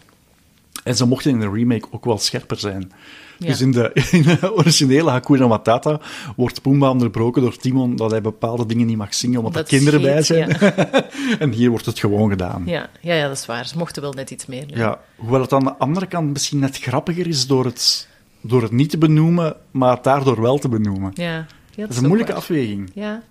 En 0.84 0.96
ze 0.96 1.06
mochten 1.06 1.32
in 1.32 1.40
de 1.40 1.50
remake 1.50 1.88
ook 1.92 2.06
wel 2.06 2.18
scherper 2.18 2.60
zijn. 2.60 2.92
Ja. 3.38 3.48
Dus 3.48 3.62
in 3.62 3.72
de, 3.72 3.92
in 4.12 4.22
de 4.22 4.56
originele 4.56 5.10
Hakuna 5.10 5.48
Matata 5.48 6.00
wordt 6.36 6.62
Pumbaa 6.62 6.90
onderbroken 6.90 7.42
door 7.42 7.58
Timon 7.58 7.96
dat 7.96 8.12
hij 8.12 8.22
bepaalde 8.22 8.66
dingen 8.66 8.88
niet 8.88 8.98
mag 8.98 9.14
zingen 9.14 9.38
omdat 9.38 9.54
dat 9.54 9.64
er 9.64 9.78
kinderen 9.78 10.02
bij 10.02 10.22
zijn. 10.22 10.50
Ja. 10.60 10.74
en 11.40 11.52
hier 11.52 11.70
wordt 11.70 11.86
het 11.86 12.00
gewoon 12.00 12.30
gedaan. 12.30 12.64
Ja. 12.66 12.90
Ja, 13.02 13.14
ja, 13.14 13.28
dat 13.28 13.38
is 13.38 13.46
waar. 13.46 13.68
Ze 13.68 13.78
mochten 13.78 14.02
wel 14.02 14.14
net 14.14 14.32
iets 14.32 14.46
meer. 14.46 14.68
doen. 14.68 14.78
Ja, 14.78 15.00
hoewel 15.16 15.42
het 15.42 15.54
aan 15.54 15.64
de 15.64 15.76
andere 15.76 16.06
kant 16.06 16.32
misschien 16.32 16.60
net 16.60 16.78
grappiger 16.78 17.28
is 17.28 17.48
door 17.48 17.66
het, 17.66 18.08
door 18.42 18.62
het 18.62 18.72
niet 18.72 18.90
te 18.90 18.98
benoemen, 18.98 19.56
maar 19.72 19.96
het 19.96 20.04
daardoor 20.04 20.42
wel 20.42 20.58
te 20.58 20.70
benoemen. 20.70 21.12
Ja. 21.14 21.46
Dat 21.82 21.90
is 21.90 21.98
een 21.98 22.08
moeilijke 22.08 22.34
afweging. 22.34 22.92
Ja. 22.94 23.24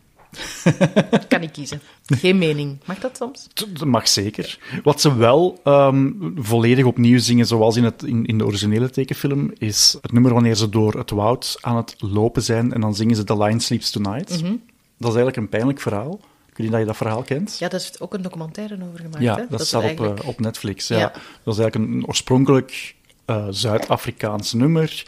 kan 1.28 1.42
ik 1.42 1.53
kiezen. 1.53 1.80
Geen 2.07 2.38
mening. 2.38 2.78
Mag 2.84 2.99
dat 2.99 3.16
soms? 3.16 3.49
Dat 3.55 3.84
mag 3.84 4.09
zeker. 4.09 4.59
Wat 4.82 5.01
ze 5.01 5.16
wel 5.16 5.61
um, 5.64 6.34
volledig 6.36 6.84
opnieuw 6.84 7.18
zingen, 7.18 7.47
zoals 7.47 7.76
in, 7.76 7.84
het, 7.84 8.03
in, 8.03 8.26
in, 8.26 8.38
de 8.38 8.44
originele 8.44 8.90
tekenfilm, 8.90 9.53
is 9.59 9.99
het 10.03 10.12
nummer 10.12 10.32
wanneer 10.32 10.55
ze 10.55 10.68
door 10.68 10.94
het 10.94 11.11
woud 11.11 11.59
aan 11.61 11.76
het 11.76 11.94
lopen 11.99 12.42
zijn 12.42 12.72
en 12.72 12.80
dan 12.80 12.94
zingen 12.94 13.16
ze 13.16 13.24
The 13.24 13.36
Lion 13.36 13.61
Sleeps 13.61 13.90
Tonight. 13.90 14.30
Mm 14.30 14.47
-hmm. 14.47 14.62
Dat 14.99 15.11
is 15.11 15.16
eigenlijk 15.16 15.36
een 15.36 15.49
pijnlijk 15.49 15.80
verhaal. 15.80 16.20
Ik 16.49 16.62
weet 16.62 16.70
niet 16.70 16.70
dat 16.70 16.80
je 16.80 16.86
dat 16.86 16.97
verhaal 16.97 17.22
kent. 17.22 17.59
Ja, 17.59 17.68
daar 17.68 17.80
is 17.80 18.01
ook 18.01 18.14
een 18.14 18.22
documentaire 18.22 18.78
over 18.88 18.99
gemaakt. 18.99 19.22
Ja, 19.22 19.34
hè? 19.34 19.40
dat, 19.40 19.59
dat 19.59 19.66
staat 19.66 19.82
eigenlijk... 19.82 20.18
op, 20.18 20.22
uh, 20.22 20.28
op 20.28 20.40
Netflix. 20.40 20.88
Ja. 20.88 20.99
Ja. 20.99 21.12
Dat 21.42 21.55
is 21.55 21.61
eigenlijk 21.61 21.74
een, 21.74 21.99
een 21.99 22.07
oorspronkelijk 22.07 22.95
uh, 23.27 23.47
Zuid-Afrikaans 23.51 24.53
nummer. 24.53 25.05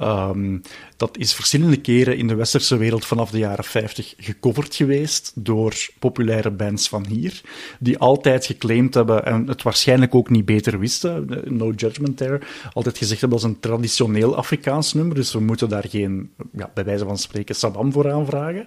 Um, 0.00 0.62
dat 0.96 1.16
is 1.18 1.34
verschillende 1.34 1.80
keren 1.80 2.16
in 2.16 2.26
de 2.26 2.34
westerse 2.34 2.76
wereld 2.76 3.06
vanaf 3.06 3.30
de 3.30 3.38
jaren 3.38 3.64
50 3.64 4.14
gecoverd 4.18 4.74
geweest 4.74 5.32
door 5.34 5.74
populaire 5.98 6.50
bands 6.50 6.88
van 6.88 7.06
hier, 7.06 7.40
die 7.78 7.98
altijd 7.98 8.46
geclaimd 8.46 8.94
hebben 8.94 9.24
en 9.24 9.48
het 9.48 9.62
waarschijnlijk 9.62 10.14
ook 10.14 10.30
niet 10.30 10.44
beter 10.44 10.78
wisten, 10.78 11.42
no 11.44 11.70
judgment 11.70 12.16
there, 12.16 12.40
altijd 12.72 12.98
gezegd 12.98 13.20
hebben 13.20 13.38
dat 13.38 13.48
is 13.48 13.54
een 13.54 13.60
traditioneel 13.60 14.36
Afrikaans 14.36 14.92
nummer, 14.92 15.14
dus 15.14 15.32
we 15.32 15.40
moeten 15.40 15.68
daar 15.68 15.84
geen, 15.88 16.30
ja, 16.52 16.70
bij 16.74 16.84
wijze 16.84 17.04
van 17.04 17.18
spreken, 17.18 17.54
sabam 17.54 17.92
voor 17.92 18.12
aanvragen. 18.12 18.66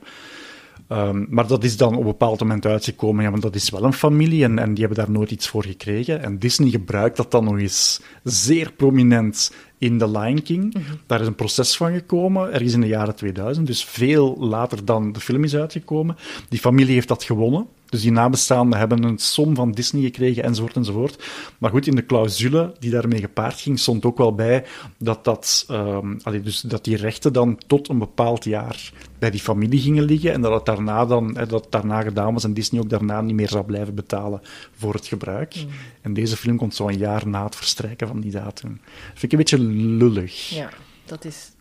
Um, 0.92 1.28
maar 1.30 1.48
dat 1.48 1.64
is 1.64 1.78
dan 1.78 1.94
op 1.94 2.00
een 2.00 2.06
bepaald 2.06 2.40
moment 2.40 2.66
uitgekomen, 2.66 3.24
ja, 3.24 3.30
maar 3.30 3.40
dat 3.40 3.56
is 3.56 3.70
wel 3.70 3.84
een 3.84 3.94
familie 3.94 4.44
en, 4.44 4.60
en 4.60 4.74
die 4.74 4.86
hebben 4.86 5.06
daar 5.06 5.14
nooit 5.14 5.32
iets 5.32 5.48
voor 5.48 5.64
gekregen. 5.64 6.24
En 6.24 6.40
Disney 6.40 6.70
gebruikt 6.70 7.18
dat 7.18 7.32
dan 7.32 7.44
nog 7.44 7.60
eens 7.60 8.02
zeer 8.24 8.72
prominent 8.72 9.54
in 9.78 9.98
The 9.98 10.10
Lion 10.10 10.42
King. 10.42 10.64
Mm 10.64 10.82
-hmm. 10.82 11.00
Daar 11.06 11.22
is 11.22 11.28
een 11.28 11.36
proces 11.36 11.78
van 11.78 11.94
gekomen, 11.94 12.54
ergens 12.54 12.74
in 12.74 12.82
de 12.82 12.88
jaren 12.88 13.16
2000, 13.16 13.68
dus 13.68 13.84
veel 13.84 14.38
later 14.40 14.86
dan 14.86 15.12
de 15.12 15.20
film 15.20 15.44
is 15.44 15.56
uitgekomen. 15.56 16.16
Die 16.50 16.60
familie 16.60 16.94
heeft 16.94 17.08
dat 17.08 17.24
gewonnen. 17.24 17.68
Dus 17.90 18.02
die 18.02 18.12
nabestaanden 18.12 18.80
hebben 18.80 19.04
een 19.04 19.18
som 19.18 19.56
van 19.56 19.72
Disney 19.72 20.02
gekregen, 20.02 20.44
enzovoort, 20.44 20.76
enzovoort. 20.76 21.24
Maar 21.58 21.70
goed, 21.70 21.88
in 21.88 21.96
de 21.96 22.06
clausule 22.06 22.74
die 22.80 22.92
daarmee 22.92 23.20
gepaard 23.20 23.60
ging, 23.60 23.80
stond 23.80 24.06
ook 24.06 24.18
wel 24.18 24.36
bij 24.36 24.66
dat, 24.98 25.24
dat, 25.24 25.66
um, 25.72 26.20
allee, 26.24 26.42
dus 26.42 26.62
dat 26.62 26.84
die 26.84 26.98
rechten 26.98 27.34
dan 27.34 27.60
tot 27.68 27.90
een 27.90 27.98
bepaald 27.98 28.44
jaar 28.44 28.92
bij 29.20 29.32
die 29.32 29.40
familie 29.40 29.82
gingen 29.82 30.04
liggen 30.04 30.34
en 30.34 30.42
dat 30.42 30.54
het 30.54 30.66
daarna 30.66 31.06
dan, 31.06 31.34
dat 31.34 31.52
het 31.52 31.72
daarna 31.72 32.02
gedaan 32.02 32.34
was 32.34 32.44
en 32.44 32.54
Disney 32.54 32.82
ook 32.82 32.90
daarna 32.90 33.22
niet 33.22 33.36
meer 33.36 33.50
zou 33.50 33.66
blijven 33.66 33.96
betalen 33.96 34.42
voor 34.76 34.94
het 34.94 35.08
gebruik. 35.08 35.56
Mm. 35.56 35.70
En 36.02 36.14
deze 36.14 36.38
film 36.38 36.58
komt 36.58 36.76
zo 36.76 36.88
een 36.88 36.98
jaar 36.98 37.28
na 37.28 37.44
het 37.44 37.56
verstrijken 37.56 38.08
van 38.08 38.20
die 38.20 38.32
datum. 38.32 38.80
Dat 38.84 39.20
vind 39.20 39.24
ik 39.24 39.32
een 39.32 39.38
beetje 39.38 39.60
lullig. 39.60 40.50
Ja, 40.50 40.70
dat 41.06 41.26
is, 41.26 41.52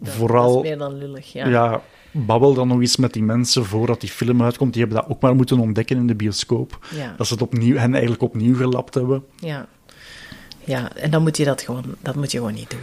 dat, 0.00 0.14
Vooral, 0.14 0.62
meer 0.62 0.78
dan 0.78 0.98
lullig, 0.98 1.32
ja. 1.32 1.48
ja 1.48 1.82
babbel 2.12 2.54
dan 2.54 2.68
nog 2.68 2.80
eens 2.80 2.96
met 2.96 3.12
die 3.12 3.22
mensen 3.22 3.64
voordat 3.64 4.00
die 4.00 4.10
film 4.10 4.42
uitkomt. 4.42 4.72
Die 4.72 4.82
hebben 4.82 5.00
dat 5.02 5.10
ook 5.10 5.20
maar 5.22 5.34
moeten 5.34 5.58
ontdekken 5.58 5.96
in 5.96 6.06
de 6.06 6.14
bioscoop. 6.14 6.78
Ja. 6.94 7.14
Dat 7.16 7.26
ze 7.26 7.32
het 7.32 7.42
opnieuw, 7.42 7.76
hen 7.76 7.92
eigenlijk 7.92 8.22
opnieuw 8.22 8.56
gelapt 8.56 8.94
hebben. 8.94 9.24
Ja. 9.36 9.66
ja, 10.64 10.96
en 10.96 11.10
dan 11.10 11.22
moet 11.22 11.36
je 11.36 11.44
dat 11.44 11.62
gewoon, 11.62 11.84
dat 12.00 12.14
moet 12.14 12.30
je 12.32 12.38
gewoon 12.38 12.54
niet 12.54 12.70
doen. 12.70 12.80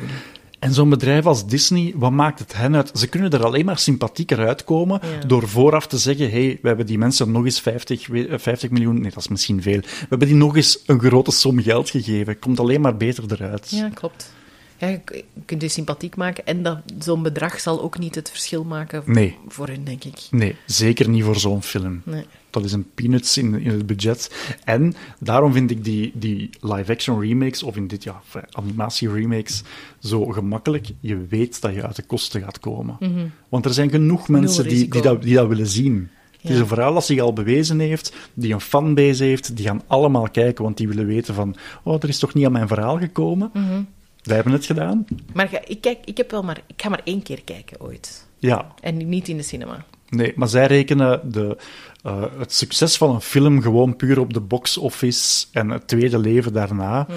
En 0.60 0.74
zo'n 0.74 0.90
bedrijf 0.90 1.26
als 1.26 1.48
Disney, 1.48 1.94
wat 1.96 2.12
maakt 2.12 2.40
het 2.40 2.56
hen 2.56 2.76
uit? 2.76 2.92
Ze 2.94 3.08
kunnen 3.08 3.32
er 3.32 3.46
alleen 3.46 3.66
maar 3.66 3.78
sympathieker 3.78 4.48
uitkomen 4.48 5.00
Ja. 5.20 5.28
door 5.28 5.48
vooraf 5.48 5.88
te 5.88 5.98
zeggen: 5.98 6.30
hey, 6.32 6.60
we 6.62 6.68
hebben 6.68 6.86
die 6.86 6.98
mensen 6.98 7.32
nog 7.32 7.46
eens 7.46 7.60
50, 7.62 8.08
we- 8.08 8.28
eh, 8.28 8.40
50 8.40 8.70
miljoen, 8.70 8.94
nee, 9.02 9.10
dat 9.12 9.20
is 9.20 9.28
misschien 9.28 9.62
veel. 9.62 9.80
We 9.80 10.06
hebben 10.10 10.28
die 10.28 10.38
nog 10.38 10.56
eens 10.56 10.80
een 10.86 11.00
grote 11.00 11.32
som 11.32 11.62
geld 11.62 11.90
gegeven. 11.90 12.40
Komt 12.40 12.60
alleen 12.60 12.82
maar 12.82 12.98
beter 12.98 13.24
eruit. 13.32 13.70
Ja, 13.70 13.90
klopt. 13.94 14.34
Ja, 14.80 14.88
je 14.88 15.24
kunt 15.46 15.62
je 15.62 15.68
sympathiek 15.68 16.16
maken 16.16 16.46
en 16.46 16.64
dat, 16.64 16.78
zo'n 17.00 17.24
bedrag 17.24 17.60
zal 17.60 17.82
ook 17.82 18.00
niet 18.00 18.16
het 18.16 18.30
verschil 18.30 18.64
maken 18.64 19.04
v- 19.04 19.08
Nee. 19.08 19.36
voor 19.48 19.68
hun, 19.68 19.84
denk 19.84 20.04
ik. 20.04 20.28
Nee, 20.32 20.56
zeker 20.66 21.10
niet 21.10 21.24
voor 21.24 21.40
zo'n 21.40 21.64
film. 21.64 22.02
Nee. 22.06 22.26
Dat 22.50 22.66
is 22.66 22.72
een 22.72 22.88
peanuts 22.96 23.38
in, 23.38 23.60
in 23.62 23.72
het 23.72 23.86
budget. 23.86 24.36
En 24.64 24.94
daarom 25.20 25.54
vind 25.54 25.72
ik 25.72 25.84
die, 25.84 26.12
die 26.16 26.50
live-action 26.62 27.22
remakes, 27.22 27.64
of 27.64 27.76
in 27.76 27.88
dit 27.88 28.04
ja, 28.04 28.22
animatie-remakes, 28.52 29.64
zo 30.00 30.26
gemakkelijk. 30.26 30.88
Je 31.00 31.26
weet 31.30 31.62
dat 31.62 31.74
je 31.74 31.84
uit 31.86 31.96
de 31.96 32.04
kosten 32.04 32.42
gaat 32.42 32.60
komen. 32.60 32.98
Want 33.50 33.66
er 33.66 33.74
zijn 33.74 33.90
genoeg 33.90 34.28
mensen 34.30 34.64
die, 34.68 34.88
die, 34.88 35.02
dat, 35.02 35.22
die 35.22 35.36
dat 35.36 35.48
willen 35.48 35.68
zien. 35.68 36.10
Het 36.42 36.52
is 36.52 36.60
een 36.60 36.68
verhaal 36.68 36.94
dat 36.94 37.06
zich 37.06 37.20
al 37.20 37.34
bewezen 37.34 37.80
heeft, 37.80 38.16
die 38.34 38.54
een 38.54 38.62
fanbase 38.62 39.24
heeft, 39.24 39.56
die 39.56 39.66
gaan 39.66 39.82
allemaal 39.88 40.30
kijken, 40.30 40.64
want 40.64 40.78
die 40.78 40.88
willen 40.88 41.06
weten 41.06 41.34
van, 41.34 41.56
oh, 41.84 41.96
er 42.04 42.10
is 42.10 42.20
toch 42.20 42.34
niet 42.34 42.46
aan 42.46 42.52
mijn 42.52 42.68
verhaal 42.68 42.98
gekomen? 42.98 43.52
Wij 44.28 44.36
hebben 44.36 44.54
het 44.54 44.66
gedaan. 44.66 45.06
Maar 45.34 45.48
ga- 45.48 45.62
ik, 45.68 45.82
kijk, 45.82 45.98
ik, 46.06 46.18
heb 46.18 46.32
wel 46.32 46.44
maar, 46.44 46.62
ik 46.68 46.82
ga 46.82 46.90
maar 46.90 47.02
één 47.04 47.24
keer 47.24 47.42
kijken 47.44 47.82
ooit. 47.82 48.26
Ja, 48.40 48.74
En 48.82 49.10
niet 49.10 49.28
in 49.28 49.38
de 49.38 49.44
cinema. 49.44 49.86
Nee, 50.10 50.34
maar 50.36 50.48
zij 50.48 50.66
rekenen 50.68 51.32
de, 51.32 51.58
eh, 52.04 52.24
het 52.38 52.54
succes 52.54 52.98
van 52.98 53.16
een 53.16 53.22
film 53.22 53.62
gewoon 53.62 53.96
puur 53.96 54.20
op 54.20 54.34
de 54.34 54.40
box 54.40 54.78
office 54.78 55.46
en 55.52 55.70
het 55.70 55.88
tweede 55.88 56.18
leven 56.20 56.54
daarna. 56.54 57.08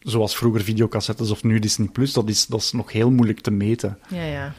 Zoals 0.00 0.36
vroeger 0.36 0.62
videocassettes 0.62 1.30
of 1.30 1.42
nu 1.42 1.58
Disney 1.58 1.88
Plus, 1.88 2.12
dat 2.12 2.28
is, 2.28 2.46
dat 2.46 2.60
is 2.60 2.72
nog 2.72 2.92
heel 2.92 3.10
moeilijk 3.10 3.40
te 3.40 3.50
meten. 3.50 3.98
Ja, 4.08 4.24
ja. 4.24 4.52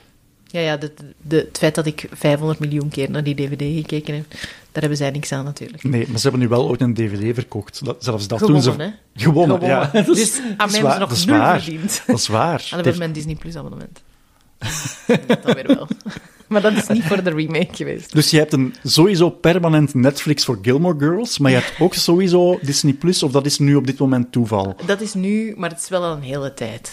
Ja, 0.48 0.60
ja 0.60 0.78
de, 0.78 0.92
de, 1.22 1.36
het 1.36 1.58
feit 1.58 1.76
dat 1.76 1.86
ik 1.86 2.08
500 2.12 2.60
miljoen 2.60 2.90
keer 2.90 3.12
naar 3.12 3.24
die 3.24 3.36
DVD 3.36 3.76
gekeken 3.76 4.16
heb, 4.16 4.26
daar 4.72 4.82
hebben 4.82 4.98
zij 4.98 5.10
niks 5.12 5.32
aan 5.32 5.46
natuurlijk. 5.46 5.84
Nee, 5.84 6.08
maar 6.08 6.20
ze 6.20 6.22
hebben 6.30 6.40
nu 6.42 6.48
wel 6.48 6.68
ooit 6.68 6.82
een 6.82 6.94
DVD 6.94 7.34
verkocht. 7.36 7.86
Dat, 7.86 8.04
zelfs 8.04 8.28
dat 8.28 8.40
Gewonnen, 8.40 8.64
doen 8.64 8.74
ze. 8.74 8.82
hè? 8.82 8.90
Gewonnen, 9.24 9.60
Gewonnen. 9.60 9.90
ja. 9.94 10.02
Dus 10.14 10.40
aan 10.58 10.72
mij 10.72 10.80
hebben 10.80 11.18
ze 11.18 11.28
nog 11.28 11.40
nul 11.40 11.60
verdiend. 11.60 12.02
Dat 12.08 12.18
is 12.18 12.28
waar. 12.28 12.68
En 12.72 12.78
dan 12.78 12.86
met 12.86 12.98
mijn 12.98 13.12
Disney 13.12 13.36
Plus 13.36 13.56
abonnement. 13.56 14.02
dat 15.28 15.54
weer 15.54 15.68
wel. 15.68 15.88
Maar 16.48 16.62
dat 16.62 16.74
is 16.74 16.88
niet 16.88 17.04
voor 17.04 17.24
de 17.24 17.30
remake 17.30 17.76
geweest. 17.76 18.14
Dus 18.14 18.30
je 18.30 18.38
hebt 18.38 18.54
een 18.54 18.76
sowieso 18.84 19.30
permanent 19.30 19.94
Netflix 19.94 20.46
voor 20.46 20.60
Gilmore 20.62 21.00
Girls, 21.00 21.38
maar 21.38 21.52
je 21.52 21.58
hebt 21.58 21.74
ook 21.80 21.94
sowieso 21.94 22.60
Disney 22.62 22.94
Plus, 22.94 23.24
of 23.24 23.32
dat 23.32 23.46
is 23.46 23.60
nu 23.60 23.76
op 23.76 23.86
dit 23.88 24.00
moment 24.00 24.32
toeval? 24.32 24.76
Dat 24.86 25.02
is 25.02 25.14
nu, 25.14 25.54
maar 25.58 25.70
het 25.70 25.80
is 25.82 25.90
wel 25.90 26.04
al 26.04 26.16
een 26.16 26.22
hele 26.22 26.54
tijd. 26.54 26.92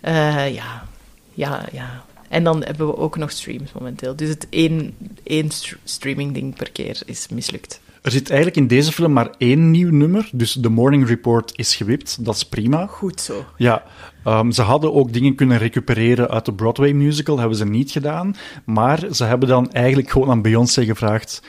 Eh, 0.00 0.54
ja, 0.54 0.86
ja, 1.34 1.64
ja. 1.72 2.04
En 2.30 2.44
dan 2.44 2.62
hebben 2.64 2.86
we 2.86 2.96
ook 2.96 3.16
nog 3.16 3.30
streams 3.30 3.72
momenteel. 3.72 4.16
Dus 4.16 4.28
het 4.28 4.46
één, 4.50 4.94
één 5.22 5.50
st- 5.50 5.76
streaming 5.84 6.32
ding 6.34 6.56
per 6.56 6.70
keer 6.70 7.02
is 7.06 7.28
mislukt. 7.28 7.80
Er 8.02 8.10
zit 8.10 8.28
eigenlijk 8.28 8.60
in 8.60 8.66
deze 8.66 8.92
film 8.92 9.12
maar 9.12 9.30
één 9.38 9.70
nieuw 9.70 9.90
nummer, 9.90 10.28
dus 10.32 10.58
The 10.60 10.68
Morning 10.68 11.08
Report 11.08 11.52
is 11.58 11.76
gewipt, 11.76 12.24
dat 12.24 12.34
is 12.34 12.44
prima. 12.44 12.86
Goed 12.86 13.20
zo. 13.20 13.44
Ja, 13.56 13.82
ehm, 14.24 14.50
ze 14.50 14.62
hadden 14.62 14.94
ook 14.94 15.12
dingen 15.12 15.34
kunnen 15.34 15.58
recupereren 15.58 16.28
uit 16.30 16.44
de 16.44 16.52
Broadway 16.52 16.92
musical, 16.92 17.38
hebben 17.38 17.56
ze 17.56 17.64
niet 17.66 17.90
gedaan. 17.90 18.36
Maar 18.64 19.04
ze 19.12 19.24
hebben 19.24 19.48
dan 19.48 19.72
eigenlijk 19.72 20.10
gewoon 20.10 20.30
aan 20.30 20.42
Beyoncé 20.42 20.84
gevraagd: 20.84 21.42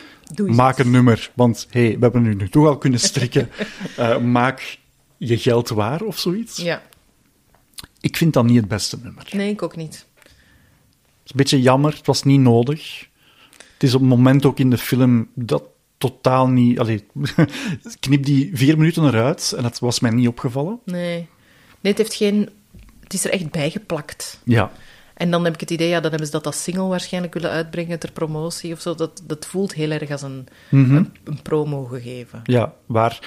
maak 0.46 0.78
een 0.78 0.92
nummer. 0.92 1.32
Want 1.34 1.68
hey, 1.70 1.90
we 1.94 1.98
hebben 2.00 2.22
nu, 2.22 2.50
toch 2.50 2.68
al 2.68 2.78
kunnen 2.78 3.00
strikken. 3.00 3.50
Eh, 3.98 4.18
maak 4.18 4.78
je 5.18 5.38
geld 5.38 5.70
waar 5.70 6.02
of 6.02 6.18
zoiets. 6.20 6.58
Ja, 6.58 6.82
Ik 8.02 8.18
vind 8.18 8.34
dat 8.34 8.46
niet 8.46 8.56
het 8.58 8.68
beste 8.68 8.98
nummer. 9.04 9.28
Nee, 9.32 9.52
ik 9.52 9.62
ook 9.62 9.76
niet. 9.76 10.06
Een 11.32 11.38
beetje 11.38 11.62
jammer, 11.62 11.94
het 11.96 12.06
was 12.06 12.24
niet 12.24 12.40
nodig. 12.40 13.08
Het 13.74 13.84
is 13.90 13.94
op 13.94 14.00
het 14.02 14.10
moment 14.10 14.46
ook 14.46 14.60
in 14.60 14.70
de 14.70 14.78
film 14.78 15.28
dat 15.36 15.64
totaal 15.98 16.48
niet. 16.48 16.80
Allee, 16.80 17.06
knip 18.00 18.24
die 18.26 18.50
vier 18.54 18.78
minuten 18.78 19.06
eruit 19.06 19.54
en 19.58 19.64
dat 19.64 19.80
was 19.80 20.00
mij 20.00 20.12
niet 20.12 20.28
opgevallen. 20.28 20.80
Nee. 20.86 21.28
Nee, 21.82 21.94
het 21.94 21.98
heeft 21.98 22.14
geen... 22.14 22.50
Het 23.04 23.14
is 23.14 23.26
er 23.26 23.32
echt 23.32 23.52
bijgeplakt. 23.52 24.40
Ja, 24.44 24.72
En 25.14 25.32
dan 25.32 25.44
heb 25.44 25.54
ik 25.54 25.60
het 25.60 25.72
idee, 25.72 25.88
ja, 25.88 26.00
dan 26.00 26.10
hebben 26.10 26.26
ze 26.28 26.34
dat 26.34 26.46
als 26.46 26.64
single 26.64 26.88
waarschijnlijk 26.88 27.34
willen 27.34 27.50
uitbrengen 27.52 28.00
ter 28.00 28.12
promotie 28.12 28.74
of 28.74 28.82
zo. 28.82 28.96
Dat, 28.96 29.22
dat 29.28 29.46
voelt 29.46 29.74
heel 29.74 29.92
erg 29.92 30.12
als 30.12 30.22
een, 30.22 30.48
Mhm. 30.70 30.96
een, 30.96 31.14
een 31.24 31.42
promo 31.42 31.84
gegeven. 31.84 32.42
Ja, 32.44 32.74
waar 32.86 33.20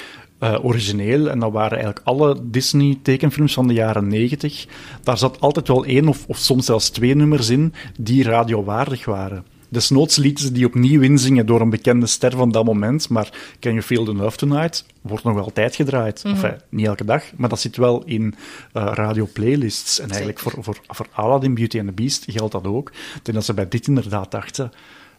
eh, 0.44 0.64
origineel, 0.64 1.30
en 1.30 1.38
dat 1.38 1.52
waren 1.52 1.78
eigenlijk 1.78 2.06
alle 2.06 2.36
Disney-tekenfilms 2.42 3.54
van 3.54 3.66
de 3.68 3.74
jaren 3.74 4.08
negentig, 4.08 4.66
daar 5.02 5.18
zat 5.18 5.40
altijd 5.40 5.68
wel 5.68 5.84
één 5.84 6.08
of, 6.08 6.24
of 6.26 6.36
soms 6.36 6.66
zelfs 6.66 6.88
twee 6.90 7.14
nummers 7.14 7.48
in 7.48 7.74
die 7.98 8.22
radiowaardig 8.22 9.04
waren. 9.04 9.44
Desnoods 9.68 10.16
lieten 10.16 10.44
ze 10.44 10.52
die 10.52 10.66
opnieuw 10.66 11.00
inzingen 11.00 11.46
door 11.46 11.60
een 11.60 11.70
bekende 11.70 12.06
ster 12.06 12.30
van 12.30 12.52
dat 12.52 12.64
moment, 12.64 13.08
maar 13.08 13.56
Can 13.60 13.72
You 13.72 13.84
Feel 13.84 14.04
the 14.04 14.14
Love 14.14 14.36
Tonight 14.36 14.86
wordt 15.00 15.24
nog 15.24 15.34
wel 15.34 15.52
tijd 15.52 15.74
gedraaid. 15.74 16.22
Enfin, 16.24 16.54
niet 16.68 16.86
elke 16.86 17.04
dag, 17.04 17.22
maar 17.36 17.48
dat 17.48 17.60
zit 17.60 17.76
wel 17.76 18.02
in 18.04 18.34
eh 18.72 18.90
radio-playlists. 18.94 20.00
En 20.00 20.08
eigenlijk 20.08 20.38
voor, 20.38 20.52
voor, 20.58 20.78
voor 20.86 21.06
Aladdin, 21.12 21.54
Beauty 21.54 21.78
and 21.78 21.86
the 21.86 21.94
Beast 21.94 22.24
geldt 22.26 22.52
dat 22.52 22.66
ook. 22.66 22.88
Ik 22.88 23.20
denk 23.24 23.36
dat 23.36 23.44
ze 23.44 23.54
bij 23.54 23.68
dit 23.68 23.86
inderdaad 23.86 24.30
dachten, 24.30 24.72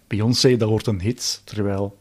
Beyoncé, 0.07 0.57
dat 0.57 0.69
wordt 0.69 0.87
een 0.87 1.01
hit, 1.01 1.41
terwijl 1.43 1.97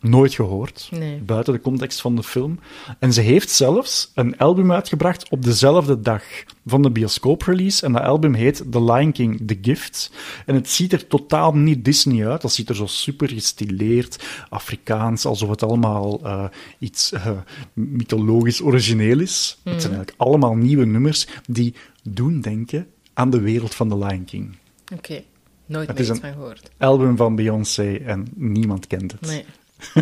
nooit 0.00 0.34
gehoord, 0.34 0.88
Nee. 0.92 1.18
buiten 1.18 1.52
de 1.52 1.60
context 1.60 2.00
van 2.00 2.16
de 2.16 2.22
film. 2.22 2.58
En 2.98 3.12
ze 3.12 3.20
heeft 3.20 3.50
zelfs 3.50 4.10
een 4.14 4.38
album 4.38 4.72
uitgebracht 4.72 5.28
op 5.28 5.44
dezelfde 5.44 6.00
dag 6.00 6.22
van 6.66 6.82
de 6.82 6.90
bioscooprelease. 6.90 7.86
En 7.86 7.92
dat 7.92 8.02
album 8.02 8.34
heet 8.34 8.62
The 8.70 8.84
Lion 8.84 9.12
King, 9.12 9.46
The 9.46 9.58
Gift. 9.62 10.10
En 10.46 10.54
het 10.54 10.68
ziet 10.70 10.92
er 10.92 11.06
totaal 11.06 11.54
niet 11.54 11.84
Disney 11.84 12.28
uit. 12.28 12.42
Dat 12.42 12.52
ziet 12.52 12.68
er 12.68 12.76
zo 12.76 12.86
super 12.86 13.28
gestileerd, 13.28 14.24
Afrikaans, 14.48 15.24
alsof 15.24 15.48
het 15.50 15.62
allemaal 15.62 16.20
eh, 16.24 16.44
iets 16.78 17.12
eh, 17.12 17.30
mythologisch 17.72 18.62
origineel 18.62 19.20
is. 19.20 19.58
Het 19.64 19.82
zijn 19.82 19.94
eigenlijk 19.94 20.14
allemaal 20.16 20.54
nieuwe 20.54 20.84
nummers 20.84 21.26
die 21.46 21.74
doen 22.02 22.40
denken 22.40 22.86
aan 23.14 23.30
de 23.30 23.40
wereld 23.40 23.74
van 23.74 23.88
The 23.88 23.98
Lion 23.98 24.24
King. 24.24 24.56
Oké, 24.94 25.22
nooit 25.66 25.94
meer 25.94 26.06
van 26.06 26.32
gehoord. 26.32 26.70
Album 26.78 27.16
van 27.16 27.34
Beyoncé 27.36 27.94
en 27.94 28.26
niemand 28.34 28.86
kent 28.86 29.12
het. 29.12 29.20
Nee. 29.20 29.44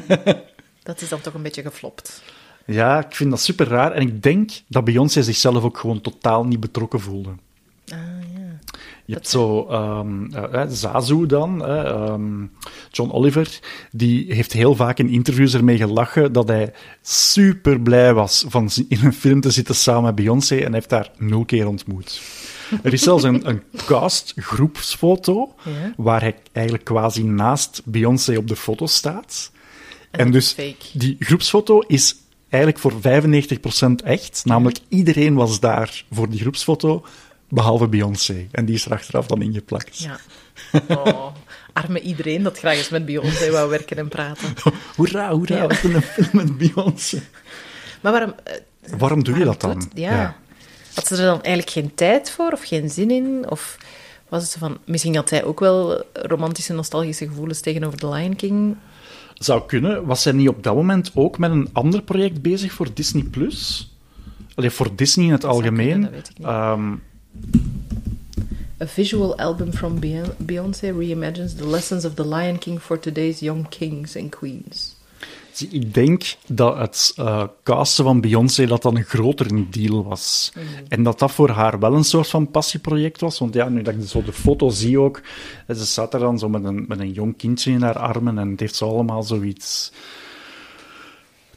dat 0.82 1.00
is 1.00 1.08
dan 1.08 1.20
toch 1.20 1.34
een 1.34 1.42
beetje 1.42 1.62
geflopt. 1.62 2.22
Ja, 2.66 3.04
ik 3.04 3.14
vind 3.14 3.30
dat 3.30 3.40
super 3.40 3.68
raar. 3.68 3.92
En 3.92 4.02
ik 4.02 4.22
denk 4.22 4.50
dat 4.68 4.84
Beyoncé 4.84 5.22
zichzelf 5.22 5.64
ook 5.64 5.78
gewoon 5.78 6.00
totaal 6.00 6.44
niet 6.44 6.60
betrokken 6.60 7.00
voelde. 7.00 7.30
Ah, 7.88 7.98
ja. 8.34 8.58
Je 9.04 9.14
hebt 9.14 9.28
zo 9.28 9.66
eh, 9.66 10.62
Zazu 10.68 11.26
dan, 11.26 11.66
eh, 11.66 11.84
ehm, 11.84 12.46
John 12.90 13.10
Oliver, 13.10 13.58
die 13.90 14.34
heeft 14.34 14.52
heel 14.52 14.74
vaak 14.74 14.98
in 14.98 15.08
interviews 15.08 15.54
ermee 15.54 15.76
gelachen 15.76 16.32
dat 16.32 16.48
hij 16.48 16.72
super 17.02 17.80
blij 17.80 18.14
was 18.14 18.44
van 18.48 18.70
in 18.88 19.04
een 19.04 19.12
film 19.12 19.40
te 19.40 19.50
zitten 19.50 19.74
samen 19.74 20.02
met 20.02 20.14
Beyoncé 20.14 20.56
en 20.56 20.72
heeft 20.72 20.88
daar 20.88 21.10
nul 21.18 21.44
keer 21.44 21.66
ontmoet. 21.66 22.20
Er 22.82 22.92
is 22.92 23.02
zelfs 23.02 23.22
een, 23.22 23.48
een 23.48 23.62
cast-groepsfoto 23.84 25.54
Ja. 25.64 25.92
waar 25.96 26.20
hij 26.20 26.34
eigenlijk 26.52 26.84
quasi 26.84 27.24
naast 27.24 27.82
Beyoncé 27.84 28.36
op 28.36 28.48
de 28.48 28.56
foto 28.56 28.86
staat. 28.86 29.50
En 30.16 30.30
dus 30.30 30.52
fake. 30.52 30.76
die 30.92 31.16
groepsfoto 31.18 31.80
is 31.80 32.16
eigenlijk 32.48 32.82
voor 32.82 32.92
95% 34.00 34.04
echt. 34.04 34.42
Namelijk 34.44 34.78
iedereen 34.88 35.34
was 35.34 35.60
daar 35.60 36.04
voor 36.10 36.28
die 36.30 36.40
groepsfoto, 36.40 37.04
behalve 37.48 37.88
Beyoncé. 37.88 38.46
En 38.50 38.64
die 38.64 38.74
is 38.74 38.84
er 38.84 38.92
achteraf 38.92 39.26
dan 39.26 39.42
ingeplakt. 39.42 39.98
Ja. 39.98 40.18
Oh, 40.88 41.26
arme 41.72 42.00
iedereen 42.00 42.42
dat 42.42 42.58
graag 42.58 42.76
eens 42.76 42.88
met 42.88 43.04
Beyoncé 43.06 43.50
wou 43.50 43.70
werken 43.70 43.96
en 43.96 44.08
praten. 44.08 44.54
Hoera, 44.96 45.30
hoera, 45.30 45.54
Ja. 45.56 45.66
hebben 45.66 45.94
een 45.94 46.02
film 46.02 46.28
met 46.32 46.58
Beyoncé. 46.58 47.22
Maar 48.00 48.12
waarom... 48.12 48.34
eh, 48.44 48.54
Waarom 48.98 49.24
doe 49.24 49.38
je 49.38 49.44
dat 49.44 49.60
dan? 49.60 49.90
Ja. 49.94 50.36
Had 50.94 51.06
ze 51.06 51.16
er 51.16 51.22
dan 51.24 51.42
eigenlijk 51.42 51.70
geen 51.70 51.94
tijd 51.94 52.30
voor 52.30 52.52
of 52.52 52.62
geen 52.64 52.90
zin 52.90 53.10
in? 53.10 53.44
Of 53.50 53.76
was 54.28 54.42
het 54.42 54.50
zo 54.52 54.58
van... 54.58 54.78
Misschien 54.84 55.16
had 55.16 55.28
zij 55.28 55.44
ook 55.44 55.60
wel 55.60 56.04
romantische, 56.12 56.72
nostalgische 56.72 57.26
gevoelens 57.28 57.60
tegenover 57.60 57.98
The 57.98 58.08
Lion 58.08 58.36
King. 58.36 58.76
Zou 59.38 59.62
kunnen. 59.66 60.04
Was 60.06 60.22
zij 60.22 60.32
niet 60.32 60.48
op 60.48 60.62
dat 60.62 60.74
moment 60.74 61.10
ook 61.14 61.38
met 61.38 61.50
een 61.50 61.68
ander 61.72 62.02
project 62.02 62.42
bezig 62.42 62.72
voor 62.72 62.88
Disney+. 62.94 63.22
Plus? 63.22 63.90
Allee, 64.54 64.70
voor 64.70 64.96
Disney 64.96 65.26
in 65.26 65.32
het 65.32 65.44
algemeen. 65.44 65.86
kunnen, 66.00 66.02
dat 66.02 66.10
weet 66.10 66.28
ik 66.28 66.38
niet. 66.38 66.46
Ehm, 66.46 66.92
A 68.82 68.86
visual 68.86 69.38
album 69.38 69.72
from 69.72 70.00
Beyon- 70.00 70.32
Beyoncé 70.38 70.90
reimagines 70.98 71.54
the 71.54 71.66
lessons 71.68 72.04
of 72.04 72.14
the 72.14 72.28
Lion 72.28 72.58
King 72.58 72.80
for 72.80 72.98
today's 72.98 73.40
young 73.40 73.68
kings 73.68 74.16
and 74.16 74.28
queens. 74.36 74.95
Ik 75.60 75.94
denk 75.94 76.36
dat 76.46 76.76
het 76.78 77.14
casten 77.62 78.04
van 78.04 78.20
Beyoncé 78.20 78.66
dat 78.66 78.82
dat 78.82 78.94
een 78.94 79.04
groter 79.04 79.70
deal 79.70 80.04
was. 80.04 80.52
En 80.88 81.02
dat 81.02 81.18
dat 81.18 81.32
voor 81.32 81.50
haar 81.50 81.78
wel 81.78 81.94
een 81.94 82.04
soort 82.04 82.28
van 82.28 82.50
passieproject 82.50 83.20
was. 83.20 83.38
Want 83.38 83.54
ja, 83.54 83.68
nu 83.68 83.82
dat 83.82 83.94
ik 83.94 84.08
zo 84.08 84.22
de 84.22 84.32
foto 84.32 84.68
zie 84.68 85.00
ook, 85.00 85.22
ze 85.68 85.86
staat 85.86 86.14
er 86.14 86.20
dan 86.20 86.38
zo 86.38 86.48
met 86.48 86.64
een, 86.64 86.84
met 86.88 87.00
een 87.00 87.12
jong 87.12 87.36
kindje 87.36 87.70
in 87.70 87.82
haar 87.82 87.98
armen 87.98 88.38
en 88.38 88.50
het 88.50 88.60
heeft 88.60 88.76
zo 88.76 88.88
allemaal 88.88 89.22
zoiets 89.22 89.92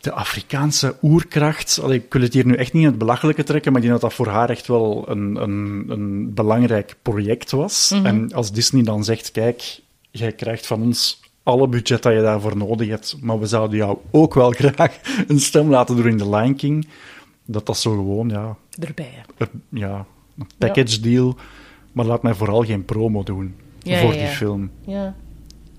de 0.02 0.12
Afrikaanse 0.12 0.96
oerkracht. 1.02 1.80
Allee, 1.84 1.98
ik 1.98 2.14
wil 2.14 2.22
het 2.22 2.34
hier 2.34 2.46
nu 2.46 2.56
echt 2.56 2.74
niet 2.74 2.84
in 2.84 2.90
het 2.90 2.98
belachelijke 2.98 3.44
trekken, 3.44 3.72
maar 3.72 3.82
ik 3.82 3.88
denk 3.88 4.02
dat 4.02 4.10
dat 4.10 4.20
voor 4.20 4.34
haar 4.34 4.50
echt 4.50 4.68
wel 4.68 5.06
een, 5.10 5.36
een, 5.36 5.86
een 5.88 6.34
belangrijk 6.34 6.96
project 7.02 7.52
was. 7.52 7.92
En 8.04 8.34
als 8.34 8.52
Disney 8.52 8.84
dan 8.84 9.04
zegt: 9.04 9.32
Kijk, 9.32 9.80
jij 10.12 10.32
krijgt 10.32 10.68
van 10.68 10.82
ons 10.82 11.20
alle 11.44 11.68
budget 11.68 12.04
dat 12.04 12.14
je 12.14 12.22
daarvoor 12.22 12.58
nodig 12.58 12.88
hebt, 12.88 13.16
maar 13.22 13.40
we 13.40 13.46
zouden 13.46 13.78
jou 13.78 13.98
ook 14.12 14.34
wel 14.34 14.52
graag 14.58 15.00
een 15.28 15.40
stem 15.40 15.70
laten 15.70 15.96
doen 15.96 16.08
in 16.08 16.18
The 16.18 16.30
Lion 16.30 16.56
King. 16.56 16.88
Dat 17.46 17.66
dat 17.66 17.78
zo 17.78 17.92
gewoon, 17.92 18.30
ja, 18.30 18.56
Erbij. 18.80 19.24
er- 19.38 19.50
ja 19.70 20.06
een 20.38 20.48
package 20.58 21.00
deal. 21.00 21.36
Maar 21.92 22.06
laat 22.06 22.22
mij 22.24 22.34
vooral 22.34 22.64
geen 22.64 22.86
promo 22.86 23.24
doen 23.24 23.56
Ja, 23.80 24.00
voor 24.02 24.14
ja, 24.14 24.20
die 24.20 24.28
film. 24.28 24.72
Ja. 24.86 25.16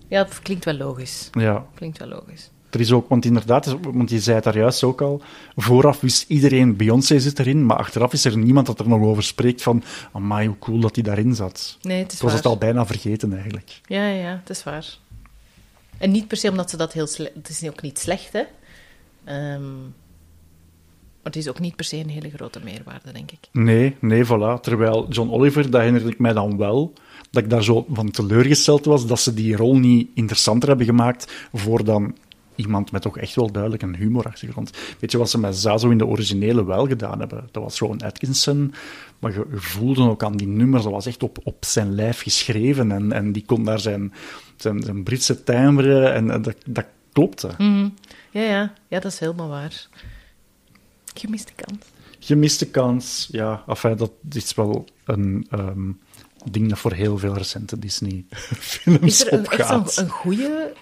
Ja, 0.08 0.24
dat 0.24 0.38
klinkt 0.42 0.64
wel 0.64 0.74
logisch. 0.74 1.30
Ja, 1.32 1.66
Klinkt 1.74 1.98
wel 1.98 2.08
logisch. 2.08 2.50
Er 2.70 2.80
is 2.80 2.92
ook, 2.92 3.08
want 3.08 3.24
inderdaad, 3.24 3.76
want 3.92 4.10
je 4.10 4.20
zei 4.20 4.34
het 4.34 4.44
daar 4.44 4.56
juist 4.56 4.82
ook 4.84 5.00
al, 5.02 5.22
vooraf 5.56 6.00
wist 6.00 6.24
iedereen, 6.30 6.76
Beyoncé 6.76 7.18
zit 7.20 7.38
erin, 7.38 7.66
maar 7.66 7.76
achteraf 7.76 8.12
is 8.12 8.24
er 8.24 8.38
niemand 8.38 8.66
dat 8.66 8.80
er 8.80 8.88
nog 8.88 9.00
over 9.02 9.22
spreekt 9.22 9.62
van, 9.62 9.82
amai, 10.12 10.46
hoe 10.46 10.58
cool 10.58 10.80
dat 10.80 10.94
die 10.94 11.02
daarin 11.02 11.34
zat. 11.34 11.78
Nee, 11.82 11.98
het 12.02 12.12
is 12.12 12.16
Ik 12.16 12.22
was 12.22 12.30
waar. 12.32 12.40
het 12.40 12.50
al 12.50 12.58
bijna 12.58 12.86
vergeten, 12.86 13.32
eigenlijk. 13.32 13.80
Ja, 13.84 14.06
ja, 14.08 14.22
ja, 14.22 14.36
het 14.40 14.50
is 14.50 14.64
waar. 14.64 14.86
En 16.00 16.10
niet 16.10 16.28
per 16.28 16.36
se 16.36 16.50
omdat 16.50 16.70
ze 16.70 16.76
dat 16.76 16.92
heel 16.92 17.06
slecht... 17.06 17.34
Het 17.34 17.48
is 17.48 17.68
ook 17.68 17.82
niet 17.82 17.98
slecht, 17.98 18.32
hè. 18.32 18.42
Ehm, 19.24 19.80
maar 21.22 21.32
het 21.32 21.36
is 21.36 21.48
ook 21.48 21.60
niet 21.60 21.76
per 21.76 21.84
se 21.84 21.96
een 21.96 22.08
hele 22.08 22.30
grote 22.30 22.60
meerwaarde, 22.64 23.12
denk 23.12 23.30
ik. 23.30 23.38
Nee, 23.52 23.96
nee, 24.00 24.24
voilà. 24.24 24.60
Terwijl 24.60 25.08
John 25.08 25.30
Oliver, 25.30 25.70
dat 25.70 25.80
herinner 25.80 26.06
ik 26.06 26.18
mij 26.18 26.32
dan 26.32 26.56
wel, 26.56 26.92
dat 27.30 27.42
ik 27.42 27.50
daar 27.50 27.64
zo 27.64 27.86
van 27.92 28.10
teleurgesteld 28.10 28.84
was, 28.84 29.06
dat 29.06 29.20
ze 29.20 29.34
die 29.34 29.56
rol 29.56 29.76
niet 29.76 30.08
interessanter 30.14 30.68
hebben 30.68 30.86
gemaakt 30.86 31.32
voor 31.52 31.84
dan 31.84 32.16
iemand 32.60 32.92
met 32.92 33.02
toch 33.02 33.18
echt 33.18 33.34
wel 33.34 33.52
duidelijk 33.52 33.82
een 33.82 33.96
humorachtergrond. 33.96 34.70
Weet 34.98 35.12
je 35.12 35.18
wat 35.18 35.30
ze 35.30 35.38
met 35.38 35.56
Zazo 35.56 35.90
in 35.90 35.98
de 35.98 36.06
originele 36.06 36.64
wel 36.64 36.86
gedaan 36.86 37.18
hebben? 37.18 37.48
Dat 37.50 37.62
was 37.62 37.78
Rowan 37.78 38.00
Atkinson, 38.00 38.74
maar 39.18 39.32
je, 39.32 39.46
je 39.50 39.56
voelde 39.60 40.02
ook 40.02 40.22
aan 40.24 40.36
die 40.36 40.46
nummers, 40.46 40.82
dat 40.82 40.92
was 40.92 41.06
echt 41.06 41.22
op, 41.22 41.38
op 41.42 41.64
zijn 41.64 41.94
lijf 41.94 42.22
geschreven 42.22 42.92
en, 42.92 43.12
en 43.12 43.32
die 43.32 43.44
kon 43.46 43.64
daar 43.64 43.80
zijn, 43.80 44.12
zijn, 44.56 44.82
zijn 44.82 45.02
Britse 45.02 45.42
timbre 45.42 46.08
en, 46.08 46.30
en 46.30 46.42
dat, 46.42 46.56
dat 46.66 46.86
klopte. 47.12 47.50
Mhm. 47.58 47.88
Ja, 48.30 48.42
ja, 48.42 48.72
ja, 48.88 49.00
dat 49.00 49.12
is 49.12 49.18
helemaal 49.18 49.48
waar. 49.48 49.88
Gemiste 51.14 51.52
kans. 51.54 51.84
Gemiste 52.18 52.70
kans, 52.70 53.28
ja, 53.30 53.64
enfin, 53.66 53.96
dat 53.96 54.12
is 54.32 54.54
wel 54.54 54.84
een 55.04 55.46
ehm, 55.50 55.90
ding 56.50 56.68
dat 56.68 56.78
voor 56.78 56.92
heel 56.92 57.18
veel 57.18 57.34
recente 57.34 57.78
Disney-films 57.78 59.00
Is 59.00 59.26
er 59.26 59.32
een, 59.32 59.46
echt 59.46 59.60
opgaat. 59.60 59.96
een, 59.96 60.04
een 60.04 60.10
goede 60.10 60.72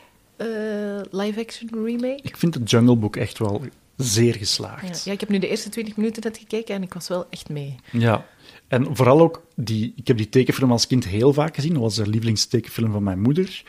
live-action 1.11 1.84
remake? 1.84 2.18
Ik 2.22 2.36
vind 2.36 2.55
het 2.55 2.70
Jungle 2.70 2.97
Book 2.97 3.16
echt 3.16 3.39
wel 3.39 3.62
zeer 3.97 4.34
geslaagd. 4.34 5.05
ja, 5.05 5.12
ik 5.12 5.20
heb 5.20 5.28
nu 5.28 5.39
de 5.39 5.49
eerste 5.49 5.68
20 5.68 5.97
minuten 5.97 6.22
net 6.22 6.39
gekeken 6.39 6.74
en 6.74 6.82
ik 6.82 6.95
was 6.95 7.09
wel 7.09 7.26
echt 7.30 7.49
mee. 7.49 7.74
Ja. 7.93 8.26
En 8.68 8.97
vooral 8.97 9.20
ook, 9.20 9.43
die, 9.55 9.93
ik 9.97 10.07
heb 10.07 10.16
die 10.16 10.28
tekenfilm 10.28 10.72
als 10.72 10.86
kind 10.86 11.05
heel 11.05 11.32
vaak 11.32 11.55
gezien. 11.55 11.72
Dat 11.72 11.82
was 11.82 11.95
de 11.95 12.07
lievelingstekenfilm 12.07 12.93
van 12.93 13.03
mijn 13.03 13.20
moeder. 13.20 13.62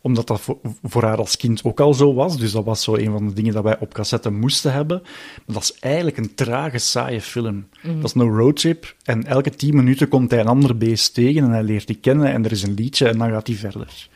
Omdat 0.00 0.26
dat 0.26 0.40
voor, 0.40 0.58
voor 0.82 1.02
haar 1.02 1.16
als 1.16 1.36
kind 1.36 1.64
ook 1.64 1.80
al 1.80 1.94
zo 1.94 2.14
was. 2.14 2.38
Dus 2.38 2.52
dat 2.52 2.64
was 2.64 2.82
zo 2.82 2.94
een 2.94 3.10
van 3.10 3.26
de 3.26 3.32
dingen 3.32 3.52
dat 3.52 3.62
wij 3.62 3.78
op 3.78 3.94
cassette 3.94 4.30
moesten 4.30 4.72
hebben. 4.72 5.00
Maar 5.46 5.54
dat 5.54 5.62
is 5.62 5.74
eigenlijk 5.80 6.16
een 6.16 6.34
trage, 6.34 6.78
saaie 6.78 7.20
film. 7.20 7.68
Dat 7.82 8.04
is 8.04 8.14
een 8.14 8.36
roadtrip. 8.36 8.94
En 9.04 9.26
elke 9.26 9.50
tien 9.50 9.74
minuten 9.76 10.08
komt 10.08 10.30
hij 10.30 10.40
een 10.40 10.46
ander 10.46 10.76
beest 10.76 11.14
tegen 11.14 11.44
en 11.44 11.50
hij 11.50 11.62
leert 11.62 11.86
die 11.86 11.96
kennen. 11.96 12.32
En 12.32 12.44
er 12.44 12.52
is 12.52 12.62
een 12.62 12.74
liedje 12.74 13.08
en 13.08 13.18
dan 13.18 13.30
gaat 13.30 13.46
hij 13.46 13.56
verder. 13.56 14.08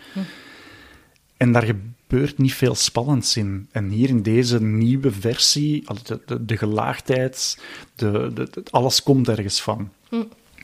En 1.37 1.53
daar 1.53 1.63
gebeurt 1.63 2.39
niet 2.39 2.55
veel 2.55 2.75
spannends 2.75 3.37
in. 3.37 3.69
En 3.71 3.89
hier 3.89 4.09
in 4.09 4.23
deze 4.23 4.63
nieuwe 4.63 5.11
versie, 5.13 5.85
de, 6.03 6.21
de, 6.27 6.45
de 6.45 6.57
gelaagdheid, 6.57 7.59
de, 7.95 8.31
de, 8.35 8.63
alles 8.71 9.03
komt 9.03 9.29
ergens 9.29 9.63
van. 9.63 9.91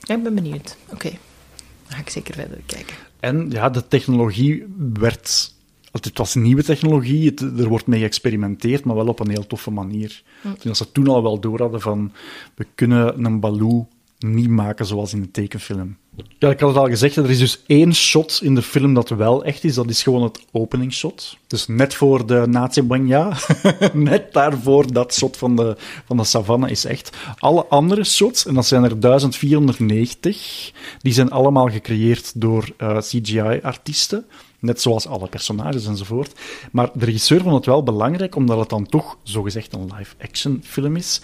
Ja, 0.01 0.15
ik 0.15 0.23
ben 0.23 0.35
benieuwd. 0.35 0.77
Oké, 0.93 1.09
dan 1.09 1.97
ga 1.97 1.99
ik 1.99 2.11
zeker 2.11 2.35
verder 2.35 2.61
kijken. 2.67 2.97
En 3.21 3.51
ja, 3.51 3.71
de 3.71 3.89
technologie 3.89 4.65
werd. 4.93 5.55
Het 5.93 6.19
was 6.19 6.35
nieuwe 6.35 6.63
technologie, 6.63 7.27
het- 7.29 7.41
er 7.41 7.69
wordt 7.69 7.87
mee 7.87 8.01
geëxperimenteerd, 8.01 8.85
maar 8.85 8.97
wel 8.97 9.07
op 9.09 9.21
een 9.21 9.31
heel 9.31 9.47
toffe 9.47 9.71
manier. 9.71 10.23
Denk 10.43 10.63
dat 10.63 10.77
ze 10.77 10.93
toen 10.93 11.07
al 11.09 11.23
wel 11.23 11.41
door 11.41 11.61
hadden 11.61 11.81
van, 11.81 12.13
we 12.55 12.67
kunnen 12.75 13.25
een 13.25 13.41
Baloo 13.41 13.89
niet 14.19 14.49
maken 14.49 14.87
zoals 14.87 15.13
in 15.13 15.21
de 15.21 15.31
tekenfilm. 15.31 15.97
Ja, 16.39 16.51
ik 16.51 16.61
had 16.61 16.69
het 16.69 16.79
al 16.79 16.89
gezegd, 16.89 17.17
er 17.17 17.31
is 17.31 17.39
dus 17.39 17.63
één 17.67 17.95
shot 17.95 18.41
in 18.43 18.55
de 18.55 18.63
film 18.63 18.95
dat 18.95 19.09
wel 19.09 19.45
echt 19.45 19.65
is, 19.65 19.75
dat 19.75 19.91
is 19.91 20.03
gewoon 20.03 20.23
het 20.23 20.45
openingsshot. 20.51 21.37
Dus 21.47 21.67
net 21.67 21.95
voor 21.95 22.27
de 22.27 22.47
Nazi 22.49 22.83
Banya, 22.83 23.37
net 23.93 24.33
daarvoor 24.33 24.93
dat 24.93 25.15
shot 25.15 25.37
van 25.37 25.57
de, 25.57 25.77
van 26.05 26.17
de 26.17 26.25
savanne 26.25 26.71
is 26.71 26.85
echt. 26.85 27.17
Alle 27.39 27.67
andere 27.67 28.05
shots, 28.05 28.47
en 28.47 28.55
dat 28.55 28.67
zijn 28.67 28.85
er 28.85 29.01
1490, 29.01 30.73
die 30.99 31.13
zijn 31.13 31.31
allemaal 31.31 31.69
gecreëerd 31.69 32.41
door 32.41 32.69
eh, 32.77 32.99
CGI-artiesten. 32.99 34.25
Net 34.59 34.81
zoals 34.81 35.07
alle 35.07 35.29
personages 35.29 35.87
enzovoort. 35.87 36.33
Maar 36.73 36.91
de 36.95 37.05
regisseur 37.05 37.41
vond 37.41 37.55
het 37.55 37.67
wel 37.67 37.83
belangrijk, 37.83 38.37
omdat 38.37 38.59
het 38.59 38.69
dan 38.69 38.87
toch 38.87 39.17
zogezegd 39.23 39.73
een 39.73 39.91
live-action 39.97 40.61
film 40.65 40.97
is, 40.97 41.21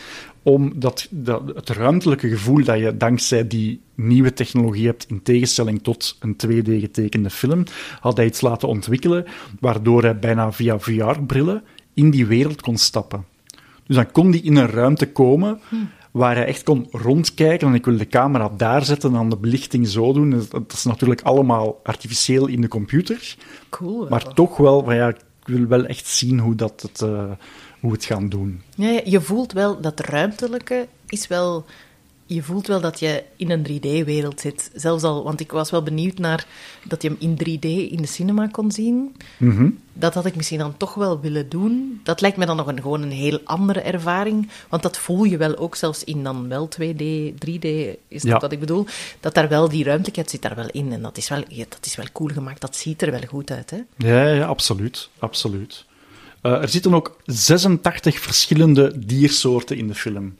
om 0.48 0.72
dat, 0.74 1.06
dat, 1.10 1.42
het 1.54 1.68
ruimtelijke 1.68 2.28
gevoel 2.28 2.64
dat 2.64 2.78
je 2.78 2.96
dankzij 2.96 3.46
die 3.46 3.80
nieuwe 3.94 4.32
technologie 4.32 4.86
hebt, 4.86 5.06
in 5.08 5.22
tegenstelling 5.22 5.82
tot 5.82 6.16
een 6.20 6.36
2D 6.46 6.80
getekende 6.80 7.30
film, 7.30 7.64
had 8.00 8.16
hij 8.16 8.26
iets 8.26 8.40
laten 8.40 8.68
ontwikkelen, 8.68 9.24
waardoor 9.60 10.02
hij 10.02 10.18
bijna 10.18 10.52
via 10.52 10.78
VR-brillen 10.78 11.62
in 11.94 12.10
die 12.10 12.26
wereld 12.26 12.60
kon 12.60 12.76
stappen. 12.76 13.24
Dus 13.86 13.96
dan 13.96 14.10
kon 14.10 14.30
hij 14.30 14.40
in 14.40 14.56
een 14.56 14.70
ruimte 14.70 15.12
komen 15.12 15.60
waar 16.10 16.34
hij 16.34 16.46
echt 16.46 16.62
kon 16.62 16.86
rondkijken. 16.90 17.68
En 17.68 17.74
ik 17.74 17.84
wil 17.84 17.96
de 17.96 18.06
camera 18.06 18.50
daar 18.56 18.84
zetten 18.84 19.10
en 19.10 19.16
dan 19.16 19.30
de 19.30 19.36
belichting 19.36 19.88
zo 19.88 20.12
doen. 20.12 20.46
Dat 20.50 20.72
is 20.72 20.84
natuurlijk 20.84 21.22
allemaal 21.22 21.80
artificieel 21.82 22.46
in 22.46 22.60
de 22.60 22.68
computer. 22.68 23.36
Cool. 23.68 23.98
wel. 23.98 24.08
Maar 24.08 24.34
toch 24.34 24.56
wel, 24.56 24.84
van 24.84 24.94
ja, 24.94 25.08
ik 25.08 25.18
wil 25.44 25.66
wel 25.66 25.84
echt 25.84 26.06
zien 26.06 26.38
hoe, 26.38 26.54
dat 26.54 26.82
het, 26.82 27.02
eh, 27.02 27.30
hoe 27.80 27.92
het 27.92 28.04
gaan 28.04 28.28
doen. 28.28 28.62
Ja, 28.76 29.00
je 29.04 29.20
voelt 29.20 29.52
wel 29.52 29.80
dat 29.80 30.00
ruimtelijke 30.00 30.86
is 31.06 31.26
wel. 31.26 31.64
Je 32.30 32.42
voelt 32.42 32.66
wel 32.66 32.80
dat 32.80 33.00
je 33.00 33.24
in 33.36 33.50
een 33.50 33.66
3D-wereld 33.68 34.40
zit. 34.40 34.70
Zelfs 34.74 35.02
al, 35.02 35.24
want 35.24 35.40
ik 35.40 35.52
was 35.52 35.70
wel 35.70 35.82
benieuwd 35.82 36.18
naar 36.18 36.46
dat 36.84 37.02
je 37.02 37.08
hem 37.08 37.16
in 37.20 37.34
3D 37.34 37.90
in 37.92 37.96
de 38.02 38.06
cinema 38.06 38.46
kon 38.46 38.70
zien. 38.72 39.16
Mhm. 39.38 39.70
Dat 39.92 40.14
had 40.14 40.26
ik 40.26 40.36
misschien 40.36 40.58
dan 40.58 40.76
toch 40.76 40.94
wel 40.94 41.20
willen 41.20 41.48
doen. 41.48 42.00
Dat 42.02 42.20
lijkt 42.20 42.36
me 42.36 42.46
dan 42.46 42.56
nog 42.56 42.66
een, 42.66 42.80
gewoon 42.82 43.02
een 43.02 43.10
heel 43.10 43.40
andere 43.44 43.80
ervaring. 43.80 44.48
Want 44.68 44.82
dat 44.82 44.98
voel 44.98 45.24
je 45.24 45.36
wel 45.36 45.56
ook 45.56 45.76
zelfs 45.76 46.04
in 46.04 46.22
dan 46.24 46.48
wel 46.48 46.68
2D, 46.68 47.02
3D, 47.38 47.64
is 48.08 48.22
dat 48.22 48.30
Ja. 48.32 48.38
wat 48.38 48.52
ik 48.52 48.60
bedoel? 48.60 48.86
Dat 49.20 49.34
daar 49.34 49.48
wel 49.48 49.68
die 49.68 49.84
ruimtelijkheid 49.84 50.30
zit 50.30 50.42
daar 50.42 50.54
wel 50.56 50.68
in. 50.70 50.92
En 50.92 51.02
dat 51.02 51.16
is 51.16 51.28
wel, 51.28 51.42
dat 51.68 51.78
is 51.86 51.96
wel 51.96 52.06
cool 52.12 52.28
gemaakt. 52.28 52.60
Dat 52.60 52.76
ziet 52.76 53.02
er 53.02 53.10
wel 53.10 53.26
goed 53.28 53.50
uit, 53.50 53.70
hè? 53.70 53.78
Ja, 53.96 54.28
ja, 54.32 54.46
absoluut. 54.46 55.08
absoluut. 55.18 55.84
Eh, 56.42 56.52
er 56.52 56.68
zitten 56.68 56.94
ook 56.94 57.16
86 57.24 58.18
verschillende 58.18 58.92
diersoorten 58.96 59.76
in 59.76 59.86
de 59.88 59.94
film. 59.94 60.36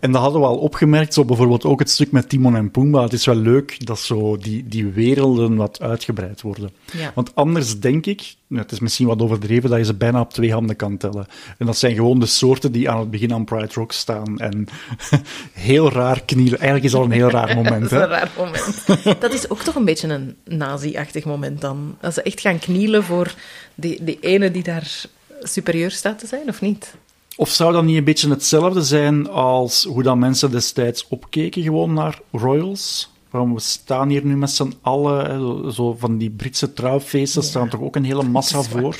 En 0.00 0.12
dat 0.12 0.22
hadden 0.22 0.40
we 0.40 0.46
al 0.46 0.56
opgemerkt, 0.56 1.14
zo 1.14 1.24
bijvoorbeeld 1.24 1.64
ook 1.64 1.78
het 1.78 1.90
stuk 1.90 2.12
met 2.12 2.28
Timon 2.28 2.56
en 2.56 2.70
Pumbaa. 2.70 3.02
Het 3.02 3.12
is 3.12 3.26
wel 3.26 3.34
leuk 3.34 3.86
dat 3.86 3.98
zo 3.98 4.36
die, 4.36 4.68
die 4.68 4.86
werelden 4.86 5.56
wat 5.56 5.80
uitgebreid 5.80 6.40
worden. 6.42 6.70
Ja. 6.92 7.12
Want 7.14 7.34
anders 7.34 7.80
denk 7.80 8.06
ik, 8.06 8.34
nou, 8.46 8.62
het 8.62 8.72
is 8.72 8.80
misschien 8.80 9.06
wat 9.06 9.22
overdreven, 9.22 9.70
dat 9.70 9.78
je 9.78 9.84
ze 9.84 9.94
bijna 9.94 10.20
op 10.20 10.32
twee 10.32 10.52
handen 10.52 10.76
kan 10.76 10.96
tellen. 10.96 11.26
En 11.58 11.66
dat 11.66 11.76
zijn 11.78 11.94
gewoon 11.94 12.20
de 12.20 12.26
soorten 12.26 12.72
die 12.72 12.90
aan 12.90 12.98
het 12.98 13.10
begin 13.10 13.32
aan 13.32 13.44
Pride 13.44 13.74
Rock 13.74 13.92
staan. 13.92 14.38
En 14.38 14.68
heel 15.52 15.92
raar 15.92 16.22
knielen. 16.24 16.58
Eigenlijk 16.58 16.84
is 16.84 16.92
dat 16.92 17.04
een 17.04 17.10
heel 17.10 17.30
raar 17.30 17.54
moment. 17.54 17.90
Dat 17.90 17.92
is 17.92 17.98
Hè? 17.98 18.06
raar 18.06 18.30
moment. 18.36 19.20
dat 19.20 19.32
is 19.32 19.50
ook 19.50 19.60
toch 19.62 19.74
een 19.74 19.84
beetje 19.84 20.08
een 20.08 20.36
nazi-achtig 20.44 21.24
moment 21.24 21.60
dan. 21.60 21.96
Als 22.00 22.14
ze 22.14 22.22
echt 22.22 22.40
gaan 22.40 22.58
knielen 22.58 23.04
voor 23.04 23.34
die, 23.74 24.04
die 24.04 24.18
ene 24.20 24.50
die 24.50 24.62
daar 24.62 25.04
superieur 25.42 25.90
staat 25.90 26.18
te 26.18 26.26
zijn, 26.26 26.48
of 26.48 26.60
niet? 26.60 26.94
Of 27.40 27.50
zou 27.50 27.72
dat 27.72 27.84
niet 27.84 27.96
een 27.96 28.04
beetje 28.04 28.28
hetzelfde 28.30 28.82
zijn 28.82 29.28
als 29.30 29.84
hoe 29.84 30.02
dat 30.02 30.16
mensen 30.16 30.50
destijds 30.50 31.06
opkeken 31.08 31.62
gewoon 31.62 31.92
naar 31.94 32.18
royals? 32.32 33.10
Waarom 33.30 33.54
we 33.54 33.60
staan 33.60 34.08
hier 34.08 34.24
nu 34.24 34.36
met 34.36 34.50
z'n 34.50 34.72
allen, 34.80 35.72
zo- 35.72 35.96
van 35.98 36.18
die 36.18 36.30
Britse 36.30 36.72
trouwfeesten, 36.72 37.42
staan 37.42 37.68
toch 37.68 37.80
ook 37.80 37.96
een 37.96 38.04
hele 38.04 38.22
massa 38.36 38.62
voor. 38.62 38.96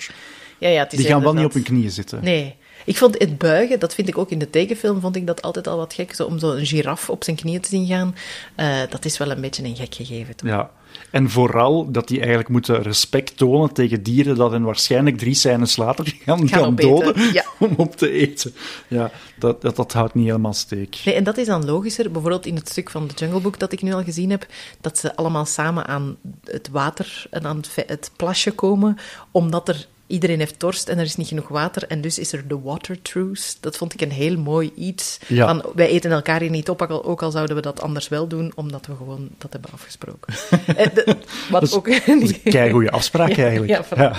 Ja, 0.58 0.68
ja, 0.68 0.82
het 0.82 0.92
is 0.92 0.98
Die 0.98 1.08
gaan 1.08 1.22
wel 1.22 1.34
niet 1.34 1.44
op 1.44 1.52
hun 1.52 1.62
knieën 1.62 1.90
zitten. 1.90 2.24
Nee. 2.24 2.54
Ik 2.84 2.96
vond 2.96 3.18
het 3.18 3.38
buigen, 3.38 3.78
dat 3.78 3.94
vind 3.94 4.08
ik 4.08 4.18
ook 4.18 4.30
in 4.30 4.38
de 4.38 4.50
tekenfilm, 4.50 5.00
vond 5.00 5.16
ik 5.16 5.26
dat 5.26 5.42
altijd 5.42 5.66
al 5.68 5.76
wat 5.76 5.94
gek. 5.94 6.14
Zo, 6.14 6.24
om 6.24 6.38
zo'n 6.38 6.66
giraf 6.66 7.10
op 7.10 7.24
zijn 7.24 7.36
knieën 7.36 7.60
te 7.60 7.68
zien 7.68 7.86
gaan, 7.86 8.14
eh, 8.54 8.78
dat 8.90 9.04
is 9.04 9.18
wel 9.18 9.30
een 9.30 9.40
beetje 9.40 9.64
een 9.64 9.76
gek 9.76 9.94
gegeven. 9.94 10.36
toch? 10.36 10.48
Ja. 10.48 10.70
En 11.10 11.30
vooral 11.30 11.90
dat 11.90 12.08
die 12.08 12.18
eigenlijk 12.18 12.48
moeten 12.48 12.82
respect 12.82 13.36
tonen 13.36 13.72
tegen 13.72 14.02
dieren 14.02 14.36
dat 14.36 14.50
hen 14.50 14.62
waarschijnlijk 14.62 15.18
drie 15.18 15.34
scènes 15.34 15.76
later 15.76 16.04
gaan, 16.24 16.38
Gaan 16.38 16.48
gaan 16.48 16.64
opeten, 16.64 16.88
doden 16.90 17.32
ja. 17.32 17.44
om 17.58 17.74
op 17.76 17.96
te 17.96 18.10
eten. 18.10 18.52
Ja, 18.88 19.10
dat, 19.38 19.62
dat, 19.62 19.76
dat 19.76 19.92
houdt 19.92 20.14
niet 20.14 20.26
helemaal 20.26 20.52
steek. 20.52 21.00
Nee, 21.04 21.14
en 21.14 21.24
dat 21.24 21.36
is 21.36 21.46
dan 21.46 21.64
logischer. 21.64 22.10
Bijvoorbeeld 22.10 22.46
in 22.46 22.54
het 22.54 22.68
stuk 22.68 22.90
van 22.90 23.06
de 23.06 23.14
Jungle 23.14 23.40
Book 23.40 23.58
dat 23.58 23.72
ik 23.72 23.82
nu 23.82 23.92
al 23.92 24.02
gezien 24.02 24.30
heb, 24.30 24.46
dat 24.80 24.98
ze 24.98 25.16
allemaal 25.16 25.46
samen 25.46 25.86
aan 25.86 26.16
het 26.44 26.68
water 26.68 27.26
en 27.30 27.46
aan 27.46 27.62
het 27.86 28.10
plasje 28.16 28.52
komen, 28.52 28.96
omdat 29.30 29.68
er 29.68 29.86
iedereen 30.10 30.38
heeft 30.38 30.60
dorst 30.60 30.88
en 30.88 30.98
er 30.98 31.04
is 31.04 31.16
niet 31.16 31.28
genoeg 31.28 31.48
water. 31.48 31.86
En 31.86 32.00
dus 32.00 32.18
is 32.18 32.32
er 32.32 32.48
de 32.48 32.60
water 32.60 33.02
truce. 33.02 33.54
Dat 33.60 33.76
vond 33.76 33.94
ik 33.94 34.00
een 34.00 34.10
heel 34.10 34.38
mooi 34.38 34.72
iets. 34.76 35.18
Ja. 35.26 35.46
Van, 35.46 35.72
wij 35.74 35.88
eten 35.88 36.10
elkaar 36.10 36.40
hier 36.40 36.50
niet 36.50 36.68
op, 36.68 36.82
ook 36.82 37.22
al, 37.22 37.30
zouden 37.30 37.56
we 37.56 37.62
dat 37.62 37.80
anders 37.82 38.08
wel 38.08 38.26
doen, 38.26 38.52
omdat 38.54 38.86
we 38.86 38.96
gewoon 38.96 39.28
dat 39.38 39.52
hebben 39.52 39.70
afgesproken. 39.72 40.34
En 40.76 40.90
de- 40.94 41.16
wat 41.50 41.60
Dat 41.60 41.62
is- 41.62 41.74
ook... 41.74 41.88
Is 41.88 42.06
een 42.06 42.42
keigoede 42.52 42.90
afspraak 42.90 43.28
Ja, 43.32 43.44
eigenlijk. 43.44 43.84
ja, 43.96 44.12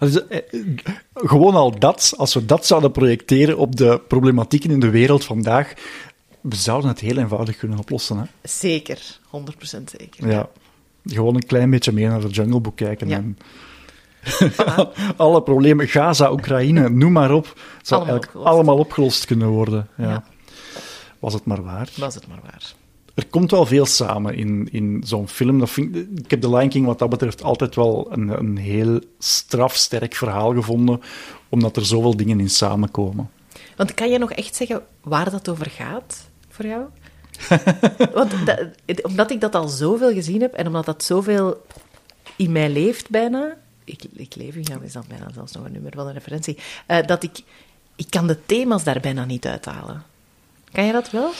eh, 0.28 0.38
gewoon 1.14 1.54
al 1.54 1.78
dat, 1.78 2.12
als 2.16 2.34
we 2.34 2.46
dat 2.46 2.66
zouden 2.66 2.92
projecteren 2.92 3.58
op 3.58 3.76
de 3.76 4.00
problematieken 4.08 4.70
in 4.70 4.80
de 4.80 4.90
wereld 4.90 5.24
vandaag, 5.24 5.72
we 6.40 6.56
zouden 6.56 6.88
het 6.90 7.00
heel 7.00 7.16
eenvoudig 7.18 7.56
kunnen 7.56 7.78
oplossen. 7.78 8.16
Hè? 8.18 8.24
Zeker, 8.42 9.18
100% 9.26 9.84
zeker. 9.98 10.28
Ja. 10.28 10.48
Gewoon 11.04 11.34
een 11.34 11.46
klein 11.46 11.70
beetje 11.70 11.92
meer 11.92 12.08
naar 12.08 12.20
de 12.20 12.28
Jungle 12.28 12.60
Book 12.60 12.76
kijken. 12.76 13.12
En 13.12 13.38
alle 15.16 15.42
problemen, 15.42 15.88
Gaza, 15.88 16.32
Oekraïne, 16.32 16.88
noem 16.88 17.12
maar 17.12 17.32
op, 17.32 17.44
zou 17.44 17.54
Allemaal 18.00 18.08
eigenlijk 18.08 18.24
opgelost. 18.26 18.48
allemaal 18.48 18.78
opgelost 18.78 19.24
kunnen 19.24 19.48
worden. 19.48 19.88
Ja. 19.96 20.08
Ja. 20.08 20.24
Was 21.18 21.34
het 21.34 21.44
maar 21.44 21.62
waar. 21.62 21.88
Was 21.96 22.14
het 22.14 22.28
maar 22.28 22.40
waar. 22.42 22.72
Er 23.14 23.26
komt 23.26 23.50
wel 23.50 23.66
veel 23.66 23.86
samen 23.86 24.34
in, 24.34 24.68
in 24.72 25.02
zo'n 25.06 25.28
film. 25.28 25.58
Dat 25.58 25.70
vind, 25.70 25.96
ik 25.96 26.08
ik 26.14 26.30
heb 26.30 26.40
The 26.40 26.50
Lion 26.50 26.68
King 26.68 26.86
wat 26.86 26.98
dat 26.98 27.08
betreft 27.10 27.42
altijd 27.42 27.74
wel 27.74 28.08
een, 28.10 28.28
een 28.28 28.56
heel 28.56 29.00
strafsterk 29.18 30.14
verhaal 30.14 30.54
gevonden, 30.54 31.00
omdat 31.48 31.76
er 31.76 31.86
zoveel 31.86 32.16
dingen 32.16 32.40
in 32.40 32.50
samenkomen. 32.50 33.30
Want 33.76 33.94
kan 33.94 34.10
je 34.10 34.18
nog 34.18 34.32
echt 34.32 34.56
zeggen 34.56 34.82
waar 35.02 35.30
dat 35.30 35.48
over 35.48 35.70
gaat 35.70 36.30
voor 36.48 36.66
jou? 36.66 36.84
Want 38.14 38.32
dat, 38.46 38.66
omdat 39.02 39.30
ik 39.30 39.40
dat 39.40 39.54
al 39.54 39.68
zoveel 39.68 40.12
gezien 40.12 40.40
heb 40.40 40.54
en 40.54 40.66
omdat 40.66 40.84
dat 40.84 41.04
zoveel 41.04 41.66
in 42.36 42.52
mij 42.52 42.70
leeft 42.70 43.10
bijna... 43.10 43.56
Ik, 43.84 44.04
ik 44.14 44.34
leef 44.34 44.54
in 44.54 44.62
jou, 44.62 44.84
is 44.84 44.92
dat 44.92 45.08
bijna 45.08 45.30
zelfs 45.34 45.52
nog 45.52 45.64
een 45.64 45.72
nummer 45.72 45.92
van 45.94 46.06
een 46.06 46.12
referentie. 46.12 46.58
eh, 46.86 47.06
dat 47.06 47.22
ik... 47.22 47.40
Ik 47.96 48.06
kan 48.10 48.26
de 48.26 48.46
thema's 48.46 48.84
daar 48.84 49.00
bijna 49.00 49.24
niet 49.24 49.46
uithalen. 49.46 50.02
Kan 50.72 50.84
je 50.84 50.92
dat 50.92 51.10
wel? 51.10 51.30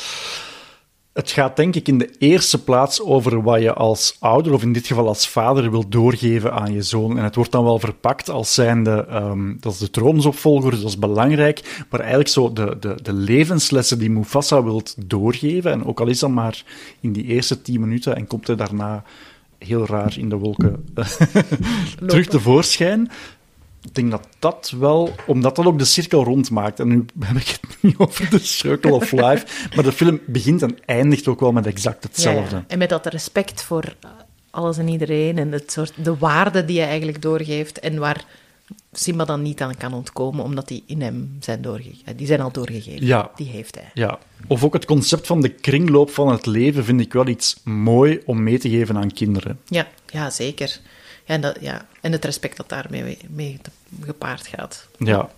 Het 1.12 1.30
gaat 1.30 1.57
denk 1.57 1.74
ik 1.74 1.88
in 1.88 1.99
de 1.99 2.11
eerste 2.18 2.62
plaats 2.64 3.01
over 3.01 3.43
wat 3.43 3.61
je 3.61 3.72
als 3.72 4.16
ouder, 4.18 4.53
of 4.53 4.62
in 4.62 4.72
dit 4.72 4.86
geval 4.86 5.09
als 5.09 5.28
vader, 5.28 5.70
wil 5.70 5.88
doorgeven 5.88 6.53
aan 6.53 6.72
je 6.72 6.82
zoon. 6.82 7.18
En 7.18 7.24
het 7.24 7.34
wordt 7.34 7.53
dan 7.53 7.64
wel 7.64 7.78
verpakt 7.78 8.30
als 8.30 8.55
zijnde, 8.55 9.07
ehm 9.09 9.55
dat 9.61 9.72
is 9.72 9.78
de 9.78 9.90
troonsopvolger, 9.90 10.70
dat 10.70 10.88
is 10.88 10.99
belangrijk, 10.99 11.84
maar 11.90 12.01
eigenlijk 12.01 12.30
zo 12.30 12.53
de, 12.53 12.76
de, 12.80 12.95
de 13.03 13.12
levenslessen 13.12 13.99
die 13.99 14.11
Mufasa 14.11 14.62
wilt 14.62 14.95
doorgeven, 15.07 15.72
en 15.72 15.84
ook 15.84 16.01
al 16.01 16.07
is 16.07 16.18
dat 16.18 16.30
maar 16.30 16.64
in 17.01 17.12
die 17.12 17.24
eerste 17.24 17.62
tien 17.62 17.80
minuten, 17.80 18.16
en 18.16 18.26
komt 18.26 18.47
hij 18.47 18.57
daarna 18.57 19.05
heel 19.64 19.86
raar 19.86 20.18
in 20.18 20.28
de 20.28 20.36
wolken 20.36 20.84
terug 22.06 22.26
tevoorschijn. 22.26 23.10
Ik 23.82 23.94
denk 23.94 24.10
dat 24.10 24.26
dat 24.38 24.74
wel, 24.78 25.14
omdat 25.26 25.56
dat 25.56 25.66
ook 25.66 25.78
de 25.78 25.84
cirkel 25.84 26.24
rondmaakt. 26.24 26.80
En 26.80 26.88
nu 26.88 27.04
heb 27.20 27.36
ik 27.36 27.58
het 27.60 27.76
niet 27.80 27.98
over 27.98 28.30
de 28.30 28.38
Circle 28.38 28.92
of 28.92 29.12
Life, 29.12 29.46
maar 29.74 29.84
de 29.84 29.92
film 29.92 30.20
begint 30.26 30.62
en 30.62 30.78
eindigt 30.84 31.28
ook 31.28 31.40
wel 31.40 31.52
met 31.52 31.66
exact 31.66 32.02
hetzelfde. 32.02 32.56
Ja. 32.56 32.64
En 32.66 32.78
met 32.78 32.88
dat 32.88 33.06
respect 33.06 33.62
voor 33.62 33.96
alles 34.50 34.78
en 34.78 34.88
iedereen 34.88 35.38
en 35.38 35.52
het 35.52 35.72
soort, 35.72 35.92
de 35.96 36.16
waarde 36.16 36.64
die 36.64 36.76
je 36.76 36.82
eigenlijk 36.82 37.22
doorgeeft 37.22 37.80
en 37.80 37.98
waar 37.98 38.24
Simba 38.92 39.24
dan 39.24 39.42
niet 39.42 39.60
aan 39.60 39.76
kan 39.76 39.94
ontkomen, 39.94 40.44
omdat 40.44 40.68
die 40.68 40.84
in 40.86 41.02
hem 41.02 41.36
zijn 41.40 41.62
doorgegeven. 41.62 42.16
Die 42.16 42.26
zijn 42.26 42.40
al 42.40 42.52
doorgegeven. 42.52 43.06
Ja. 43.06 43.30
Die 43.36 43.48
heeft 43.48 43.74
hij. 43.74 43.90
Ja. 43.94 44.18
Of 44.46 44.64
ook 44.64 44.72
het 44.72 44.84
concept 44.84 45.26
van 45.26 45.40
de 45.40 45.48
kringloop 45.48 46.10
van 46.10 46.28
het 46.28 46.46
leven 46.46 46.84
vind 46.84 47.00
ik 47.00 47.12
wel 47.12 47.26
iets 47.26 47.60
mooi 47.64 48.22
om 48.24 48.42
mee 48.42 48.58
te 48.58 48.68
geven 48.68 48.96
aan 48.96 49.12
kinderen. 49.12 49.60
Ja, 49.66 49.88
ja 50.06 50.30
zeker. 50.30 50.80
Ja, 51.24 51.34
en, 51.34 51.40
dat, 51.40 51.56
ja. 51.60 51.86
en 52.00 52.12
het 52.12 52.24
respect 52.24 52.56
dat 52.56 52.68
daarmee 52.68 53.18
mee 53.28 53.60
gepaard 54.00 54.46
gaat. 54.46 54.88
Ja. 54.98 55.30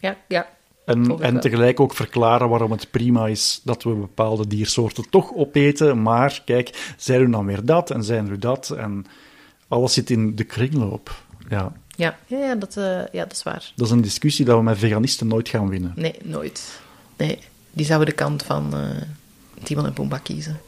Ja, 0.00 0.16
ja. 0.28 0.48
En, 0.84 1.20
en 1.20 1.40
tegelijk 1.40 1.80
ook 1.80 1.94
verklaren 1.94 2.48
waarom 2.48 2.70
het 2.70 2.90
prima 2.90 3.26
is 3.26 3.60
dat 3.64 3.82
we 3.82 3.90
bepaalde 3.90 4.46
diersoorten 4.46 5.10
toch 5.10 5.34
opeten. 5.34 6.02
Maar 6.02 6.42
kijk, 6.44 6.94
zij 6.96 7.18
doen 7.18 7.30
dan 7.30 7.46
weer 7.46 7.64
dat 7.64 7.90
en 7.90 8.04
zij 8.04 8.22
doen 8.22 8.38
dat. 8.38 8.70
En 8.70 9.06
alles 9.68 9.92
zit 9.92 10.10
in 10.10 10.36
de 10.36 10.44
kringloop. 10.44 11.22
Ja. 11.48 11.72
Ja, 11.96 12.18
ja, 12.26 12.38
ja, 12.38 12.54
dat, 12.54 12.76
eh, 12.76 12.84
ja, 13.12 13.22
dat 13.22 13.32
is 13.32 13.42
waar. 13.42 13.72
Dat 13.76 13.86
is 13.86 13.92
een 13.92 14.00
discussie 14.00 14.44
dat 14.44 14.56
we 14.56 14.62
met 14.62 14.78
veganisten 14.78 15.26
nooit 15.26 15.48
gaan 15.48 15.68
winnen. 15.68 15.92
Nee, 15.96 16.14
nooit. 16.22 16.80
Nee, 17.16 17.38
die 17.72 17.86
zouden 17.86 18.08
de 18.08 18.14
kant 18.14 18.42
van 18.42 18.74
eh, 18.74 19.02
Timon 19.62 19.86
en 19.86 19.92
Pumbaa 19.92 20.18
kiezen. 20.18 20.60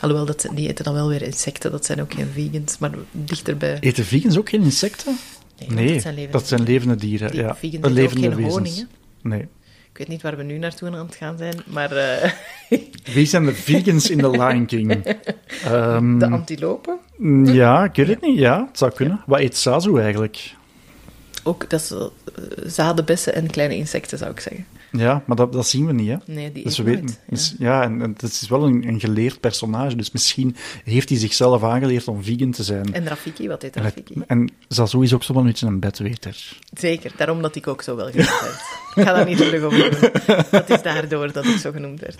Alhoewel, 0.00 0.26
dat, 0.26 0.48
die 0.54 0.68
eten 0.68 0.84
dan 0.84 0.94
wel 0.94 1.08
weer 1.08 1.22
insecten. 1.22 1.70
Dat 1.70 1.84
zijn 1.84 2.00
ook 2.00 2.12
geen 2.12 2.28
vegans, 2.34 2.78
maar 2.78 2.90
dichterbij. 3.10 3.76
Eten 3.80 4.04
vegans 4.04 4.38
ook 4.38 4.48
geen 4.48 4.62
insecten? 4.62 5.16
Nee, 5.68 5.92
dat 5.92 6.02
zijn 6.02 6.14
levende 6.14 6.38
dat 6.38 6.48
zijn 6.48 6.62
levende 6.62 6.94
dieren. 6.94 7.30
Die 7.30 7.40
ja. 7.40 7.54
vegans 7.54 7.84
ook 7.84 7.90
levende 7.90 8.28
geen 8.28 8.36
wezens. 8.36 8.54
honing, 8.54 8.86
Nee. 9.22 9.48
Ik 9.92 9.98
weet 10.06 10.08
niet 10.08 10.22
waar 10.22 10.36
we 10.36 10.42
nu 10.42 10.58
naartoe 10.58 10.88
aan 10.88 11.06
het 11.06 11.14
gaan 11.14 11.38
zijn, 11.38 11.54
maar 11.66 11.92
eh, 11.92 12.30
Wie 13.14 13.26
zijn 13.26 13.44
de 13.44 13.54
vegans 13.54 14.10
in 14.10 14.18
The 14.18 14.30
Lion 14.30 14.66
King? 14.66 14.92
Ehm, 15.64 16.18
de 16.18 16.26
antilopen. 16.30 16.98
ja, 17.44 17.84
ik 17.84 17.94
weet 17.96 18.08
het 18.08 18.20
niet. 18.20 18.38
Ja, 18.38 18.66
het 18.66 18.78
zou 18.78 18.92
kunnen. 18.92 19.22
Wat 19.26 19.38
eet 19.40 19.56
Sazu 19.56 20.00
eigenlijk? 20.00 20.56
Ook, 21.48 21.70
dat 21.70 21.80
is 21.80 21.90
eh, 21.90 22.04
zadenbessen 22.66 23.34
en 23.34 23.50
kleine 23.50 23.76
insecten, 23.76 24.18
zou 24.18 24.30
ik 24.30 24.40
zeggen. 24.40 24.66
Ja, 24.92 25.22
maar 25.26 25.36
dat, 25.36 25.52
dat 25.52 25.66
zien 25.66 25.86
we 25.86 25.92
niet, 25.92 26.08
hè? 26.08 26.16
Nee, 26.26 26.52
die 26.52 26.64
Dus 26.64 26.76
we 26.76 26.82
weten, 26.82 27.04
nooit, 27.04 27.18
dus- 27.28 27.54
ja, 27.58 27.82
en, 27.82 28.02
en 28.02 28.10
het 28.10 28.22
is 28.22 28.48
wel 28.48 28.64
een, 28.64 28.88
een 28.88 29.00
geleerd 29.00 29.40
personage, 29.40 29.96
dus 29.96 30.10
misschien 30.10 30.56
heeft 30.84 31.08
hij 31.08 31.18
zichzelf 31.18 31.62
aangeleerd 31.64 32.08
om 32.08 32.22
vegan 32.24 32.50
te 32.50 32.62
zijn. 32.62 32.94
En 32.94 33.06
Rafiki, 33.08 33.48
wat 33.48 33.62
eet 33.62 33.76
En, 33.76 33.84
het- 33.84 33.94
Rafiki? 33.94 34.22
en 34.26 34.50
Zazu 34.68 35.02
is 35.02 35.14
ook 35.14 35.22
zo 35.22 35.32
wel 35.32 35.42
een 35.42 35.48
beetje 35.48 35.66
een 35.66 35.80
bedweter. 35.80 36.58
Zeker, 36.78 37.12
daarom 37.16 37.42
dat 37.42 37.56
ik 37.56 37.66
ook 37.66 37.82
zo 37.82 37.96
wel 37.96 38.06
genoemd 38.10 38.40
werd. 38.40 38.60
Ik 38.94 39.04
ga 39.04 39.12
daar 39.12 39.26
niet 39.26 39.36
terug 39.36 39.62
over 39.62 39.90
doen. 40.00 40.10
Dat 40.50 40.70
is 40.70 40.82
daardoor 40.82 41.32
dat 41.32 41.44
ik 41.44 41.56
zo 41.56 41.70
genoemd 41.72 42.00
werd. 42.00 42.16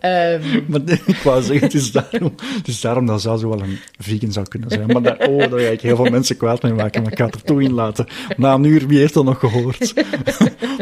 Ehm, 0.00 0.42
Maar 0.66 0.80
nee, 0.80 1.00
ik 1.06 1.16
wou 1.16 1.42
zeggen, 1.42 1.64
het 1.66 1.74
is 1.74 1.92
daarom, 1.92 2.34
het 2.56 2.68
is 2.68 2.80
daarom 2.80 3.06
dat 3.06 3.20
Zazu 3.20 3.46
wel 3.46 3.62
een 3.62 3.78
vegan 3.98 4.32
zou 4.32 4.48
kunnen 4.48 4.70
zijn. 4.70 4.86
Maar 4.86 5.02
daar, 5.02 5.28
oh, 5.28 5.38
daar 5.50 5.60
ga 5.60 5.66
ik 5.68 5.80
heel 5.80 5.96
veel 5.96 6.10
mensen 6.10 6.36
kwaad 6.36 6.62
mee 6.62 6.72
maken, 6.72 7.02
maar 7.02 7.12
ik 7.12 7.18
ga 7.18 7.24
het 7.24 7.34
er 7.34 7.42
toe 7.42 7.62
in 7.62 7.72
laten. 7.72 8.06
Na 8.36 8.54
een 8.54 8.64
uur, 8.64 8.86
wie 8.86 8.98
heeft 8.98 9.14
dat 9.14 9.24
nog 9.24 9.38
gehoord? 9.38 9.94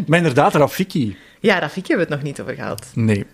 maar 0.06 0.18
inderdaad, 0.36 0.60
Rafiki. 0.60 1.16
ja, 1.40 1.58
Rafiki 1.58 1.88
hebben 1.88 2.06
we 2.06 2.12
het 2.14 2.22
nog 2.22 2.32
niet 2.32 2.40
over 2.40 2.54
gehad. 2.54 2.86
Nee. 2.94 3.24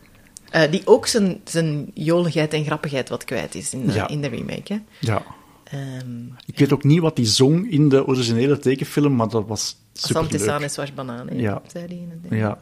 Eh, 0.50 0.70
die 0.70 0.82
ook 0.84 1.06
zijn, 1.06 1.40
zijn 1.44 1.90
joligheid 1.94 2.52
en 2.52 2.64
grappigheid 2.64 3.08
wat 3.08 3.24
kwijt 3.24 3.54
is 3.54 3.72
in 3.72 3.86
de, 3.86 3.92
Ja. 3.92 4.08
in 4.08 4.20
de 4.20 4.28
remake. 4.28 4.72
Hè. 4.72 4.78
Ja. 4.98 5.22
Ehm 5.64 6.26
Ik 6.46 6.58
weet 6.58 6.72
ook 6.72 6.84
niet 6.84 7.00
wat 7.00 7.16
hij 7.16 7.26
zong 7.26 7.70
in 7.70 7.88
de 7.88 8.06
originele 8.06 8.58
tekenfilm, 8.58 9.16
maar 9.16 9.28
dat 9.28 9.46
was 9.46 9.76
super 9.92 10.70
Swash 10.70 10.90
Banaan, 10.90 11.28
hè, 11.28 11.34
Ja. 11.34 11.62
zei 11.72 11.86
hij 11.86 11.96
in 11.96 12.20
het. 12.22 12.38
Ja. 12.38 12.58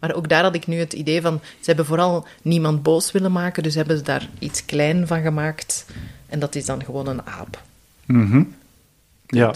Maar 0.00 0.14
ook 0.14 0.28
daar 0.28 0.42
had 0.42 0.54
ik 0.54 0.66
nu 0.66 0.78
het 0.78 0.92
idee 0.92 1.20
van... 1.20 1.40
Ze 1.42 1.64
hebben 1.64 1.86
vooral 1.86 2.26
niemand 2.42 2.82
boos 2.82 3.12
willen 3.12 3.32
maken, 3.32 3.62
dus 3.62 3.74
hebben 3.74 3.96
ze 3.96 4.02
daar 4.02 4.28
iets 4.38 4.64
klein 4.64 5.06
van 5.06 5.22
gemaakt. 5.22 5.86
En 6.28 6.38
dat 6.38 6.54
is 6.54 6.64
dan 6.66 6.84
gewoon 6.84 7.06
een 7.06 7.26
aap. 7.26 7.62
Mhm. 8.06 8.42
Ja. 9.26 9.54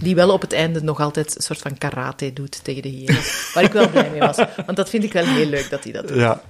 Die 0.00 0.14
wel 0.14 0.30
op 0.30 0.40
het 0.40 0.52
einde 0.52 0.82
nog 0.82 1.00
altijd 1.00 1.36
een 1.36 1.42
soort 1.42 1.58
van 1.58 1.78
karate 1.78 2.32
doet 2.32 2.64
tegen 2.64 2.82
de 2.82 2.88
hyena. 2.88 3.18
Waar 3.54 3.64
ik 3.64 3.72
wel 3.72 3.90
blij 3.90 4.10
mee 4.10 4.20
was. 4.20 4.36
Want 4.66 4.76
dat 4.76 4.90
vind 4.90 5.04
ik 5.04 5.12
wel 5.12 5.24
heel 5.24 5.46
leuk 5.46 5.70
dat 5.70 5.84
hij 5.84 5.92
dat 5.92 6.08
doet. 6.08 6.16
Ja. 6.16 6.42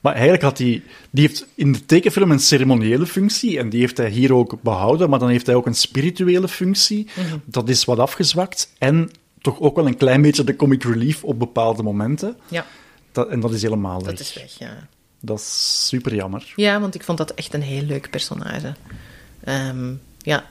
Maar 0.00 0.12
eigenlijk 0.12 0.42
had 0.42 0.58
hij... 0.58 0.82
Die 1.10 1.26
heeft 1.26 1.46
in 1.54 1.72
de 1.72 1.86
tekenfilm 1.86 2.30
een 2.30 2.40
ceremoniële 2.40 3.06
functie 3.06 3.58
en 3.58 3.68
die 3.68 3.80
heeft 3.80 3.96
hij 3.96 4.10
hier 4.10 4.34
ook 4.34 4.62
behouden, 4.62 5.10
maar 5.10 5.18
dan 5.18 5.28
heeft 5.28 5.46
hij 5.46 5.54
ook 5.54 5.66
een 5.66 5.74
spirituele 5.74 6.48
functie. 6.48 7.06
Mhm. 7.16 7.36
Dat 7.44 7.68
is 7.68 7.84
wat 7.84 7.98
afgezwakt 7.98 8.72
en 8.78 9.10
toch 9.40 9.60
ook 9.60 9.76
wel 9.76 9.86
een 9.86 9.96
klein 9.96 10.22
beetje 10.22 10.44
de 10.44 10.56
comic 10.56 10.84
relief 10.84 11.24
op 11.24 11.38
bepaalde 11.38 11.82
momenten. 11.82 12.36
Ja, 12.48 12.66
Dat, 13.12 13.28
en 13.28 13.40
dat 13.40 13.52
is 13.52 13.62
helemaal 13.62 13.98
weg. 13.98 14.10
dat 14.10 14.20
is 14.20 14.34
weg, 14.34 14.58
ja. 14.58 14.88
Dat 15.20 15.38
is 15.38 15.86
super 15.88 16.14
jammer. 16.14 16.52
Ja, 16.56 16.80
want 16.80 16.94
ik 16.94 17.04
vond 17.04 17.18
dat 17.18 17.30
echt 17.34 17.54
een 17.54 17.62
heel 17.62 17.82
leuk 17.82 18.10
personage. 18.10 18.74
Ehm, 19.44 19.88
ja. 20.18 20.44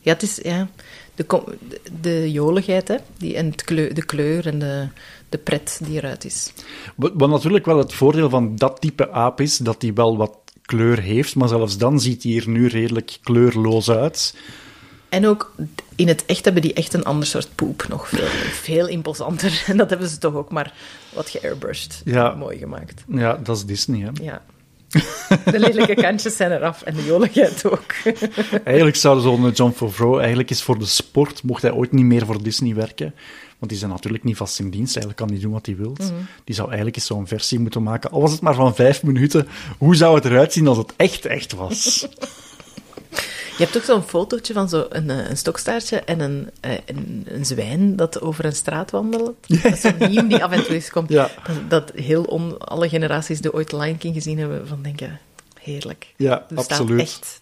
ja, 0.00 0.12
het 0.12 0.22
is... 0.22 0.38
Ja, 0.42 0.68
de, 1.16 1.56
de, 2.00 2.32
joligheid, 2.32 2.88
hè. 2.88 2.96
Die, 3.16 3.36
en 3.36 3.50
het 3.50 3.64
kleur, 3.64 3.94
de 3.94 4.04
kleur 4.04 4.46
en 4.46 4.58
de, 4.58 4.88
de 5.28 5.38
pret 5.38 5.80
die 5.84 5.96
eruit 5.96 6.24
is. 6.24 6.52
Wat, 6.96 7.12
wat 7.14 7.28
natuurlijk 7.28 7.66
wel 7.66 7.78
het 7.78 7.92
voordeel 7.92 8.30
van 8.30 8.56
dat 8.56 8.80
type 8.80 9.10
aap 9.10 9.40
is, 9.40 9.58
dat 9.58 9.82
hij 9.82 9.92
wel 9.92 10.16
wat 10.16 10.38
kleur 10.62 11.00
heeft, 11.00 11.34
maar 11.34 11.48
zelfs 11.48 11.78
dan 11.78 12.00
ziet 12.00 12.22
hij 12.22 12.36
er 12.36 12.48
nu 12.48 12.66
redelijk 12.66 13.18
kleurloos 13.22 13.90
uit. 13.90 14.34
En 15.08 15.26
ook 15.26 15.54
in 15.94 16.08
het 16.08 16.24
echt 16.26 16.44
hebben 16.44 16.62
die 16.62 16.72
echt 16.72 16.94
een 16.94 17.04
ander 17.04 17.26
soort 17.26 17.48
poep 17.54 17.86
nog. 17.88 18.08
Veel, 18.08 18.26
veel 18.50 18.88
imposanter. 18.88 19.62
En 19.66 19.76
dat 19.76 19.90
hebben 19.90 20.08
ze 20.08 20.18
toch 20.18 20.34
ook 20.34 20.50
maar 20.50 20.74
wat 21.14 21.28
geairbrushed. 21.28 22.02
Ja. 22.04 22.34
Mooi 22.34 22.58
gemaakt. 22.58 23.04
Ja, 23.08 23.40
dat 23.42 23.56
is 23.56 23.64
Disney, 23.64 24.00
hè. 24.00 24.24
Ja. 24.24 24.42
De 25.52 25.58
lelijke 25.58 25.94
kantjes 25.94 26.36
zijn 26.36 26.52
eraf 26.52 26.82
en 26.82 26.94
de 26.94 27.04
joligheid 27.04 27.64
ook. 27.64 27.94
Eigenlijk 28.64 28.96
zou 28.96 29.20
zo'n 29.20 29.50
John 29.50 29.72
Favreau 29.72 30.18
eigenlijk 30.18 30.50
is 30.50 30.62
voor 30.62 30.78
de 30.78 30.86
sport, 30.86 31.42
mocht 31.42 31.62
hij 31.62 31.72
ooit 31.72 31.92
niet 31.92 32.04
meer 32.04 32.26
voor 32.26 32.42
Disney 32.42 32.74
werken, 32.74 33.14
want 33.58 33.70
die 33.70 33.78
zijn 33.78 33.90
natuurlijk 33.90 34.24
niet 34.24 34.36
vast 34.36 34.58
in 34.58 34.70
dienst, 34.70 34.96
eigenlijk 34.96 35.16
kan 35.16 35.28
hij 35.28 35.40
doen 35.40 35.52
wat 35.52 35.66
hij 35.66 35.76
wil. 35.76 35.96
Die 36.44 36.54
zou 36.54 36.66
eigenlijk 36.66 36.96
eens 36.96 37.06
zo'n 37.06 37.26
versie 37.26 37.58
moeten 37.58 37.82
maken, 37.82 38.10
al 38.10 38.20
was 38.20 38.32
het 38.32 38.40
maar 38.40 38.54
van 38.54 38.74
vijf 38.74 39.02
minuten. 39.02 39.48
Hoe 39.78 39.96
zou 39.96 40.14
het 40.14 40.24
eruit 40.24 40.52
zien 40.52 40.66
als 40.66 40.78
het 40.78 40.92
echt 40.96 41.26
echt 41.26 41.52
was? 41.52 42.08
Je 43.56 43.64
hebt 43.64 43.76
ook 43.76 43.82
zo'n 43.82 44.02
fotootje 44.02 44.52
van 44.52 44.68
zo 44.68 44.86
een, 44.88 45.10
eh, 45.10 45.28
een 45.28 45.36
stokstaartje 45.36 46.00
en 46.00 46.20
een, 46.20 46.50
eh, 46.60 46.72
een, 46.86 47.26
een 47.28 47.44
zwijn 47.46 47.96
dat 47.96 48.20
over 48.20 48.44
een 48.44 48.54
straat 48.54 48.90
wandelt. 48.90 49.36
Dat 49.48 49.72
is 49.72 49.80
zo'n 49.80 49.96
meme 49.98 50.26
die 50.26 50.44
af 50.44 50.50
en 50.50 50.64
toe 50.64 50.74
eens 50.74 50.90
komt. 50.90 51.08
Ja. 51.08 51.30
Dat, 51.46 51.70
dat 51.70 51.92
heel 51.94 52.22
on, 52.24 52.58
alle 52.58 52.88
generaties 52.88 53.40
die 53.40 53.52
ooit 53.52 53.72
Lion 53.72 53.98
King 53.98 54.14
gezien 54.14 54.38
hebben, 54.38 54.68
van 54.68 54.82
denken, 54.82 55.20
heerlijk. 55.60 56.14
Ja, 56.16 56.46
absoluut. 56.54 57.00
echt. 57.00 57.40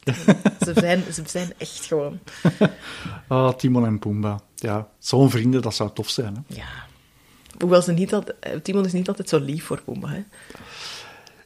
Ze 0.60 0.72
zijn, 0.74 1.04
ze 1.12 1.22
zijn 1.26 1.52
echt 1.58 1.84
gewoon. 1.84 2.18
Ah, 3.28 3.52
Timon 3.54 3.86
en 3.86 3.98
Pumbaa. 3.98 4.40
Ja, 4.54 4.88
zo'n 4.98 5.30
vrienden, 5.30 5.62
dat 5.62 5.74
zou 5.74 5.90
tof 5.94 6.08
zijn. 6.08 6.34
Hè? 6.34 6.54
Ja. 6.56 6.66
Hoewel 7.58 7.82
ze 7.82 7.92
niet 7.92 8.14
altijd... 8.14 8.36
eh, 8.40 8.52
Timon 8.62 8.84
is 8.84 8.92
niet 8.92 9.08
altijd 9.08 9.28
zo 9.28 9.38
lief 9.38 9.64
voor 9.64 9.82
Pumba, 9.82 10.08
hè. 10.08 10.22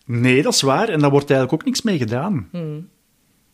Nee, 0.04 0.42
dat 0.42 0.54
is 0.54 0.60
waar. 0.60 0.88
En 0.88 1.00
daar 1.00 1.10
wordt 1.10 1.30
eigenlijk 1.30 1.60
ook 1.60 1.66
niks 1.68 1.82
mee 1.82 1.98
gedaan. 1.98 2.48
Hmm. 2.52 2.88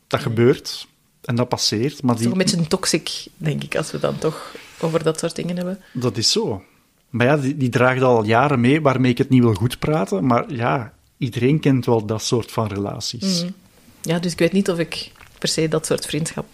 Dat 0.07 0.21
gebeurt 0.21 0.87
en 1.25 1.35
dat 1.35 1.49
passeert. 1.49 2.03
Maar 2.03 2.15
Het 2.15 2.25
is 2.25 2.31
toch 2.31 2.39
die, 2.39 2.47
een 2.55 2.59
beetje 2.59 2.69
toxic, 2.69 3.27
denk 3.37 3.63
ik, 3.63 3.77
als 3.77 3.91
we 3.91 3.99
dan 3.99 4.19
toch 4.19 4.55
over 4.81 5.03
dat 5.05 5.19
soort 5.19 5.37
dingen 5.37 5.57
hebben. 5.57 5.81
dat 5.93 6.17
is 6.17 6.33
zo. 6.33 6.63
Maar 7.11 7.27
ja, 7.27 7.37
die, 7.37 7.57
die 7.57 7.69
draagt 7.69 8.03
al 8.03 8.25
jaren 8.25 8.61
mee, 8.61 8.81
waarmee 8.81 9.11
ik 9.11 9.19
het 9.19 9.29
niet 9.29 9.43
wil 9.43 9.55
goed 9.55 9.79
praten. 9.79 10.27
Maar 10.27 10.53
ja, 10.53 10.93
iedereen 11.19 11.61
kent 11.61 11.87
wel 11.87 12.07
dat 12.07 12.23
soort 12.23 12.53
van 12.53 12.67
relaties. 12.67 13.41
Hmm. 13.41 13.55
Ja, 14.03 14.19
dus 14.19 14.33
ik 14.33 14.39
weet 14.39 14.53
niet 14.53 14.71
of 14.71 14.79
ik 14.79 15.13
per 15.39 15.49
se 15.49 15.69
dat 15.69 15.87
soort 15.87 16.07
vriendschap 16.07 16.47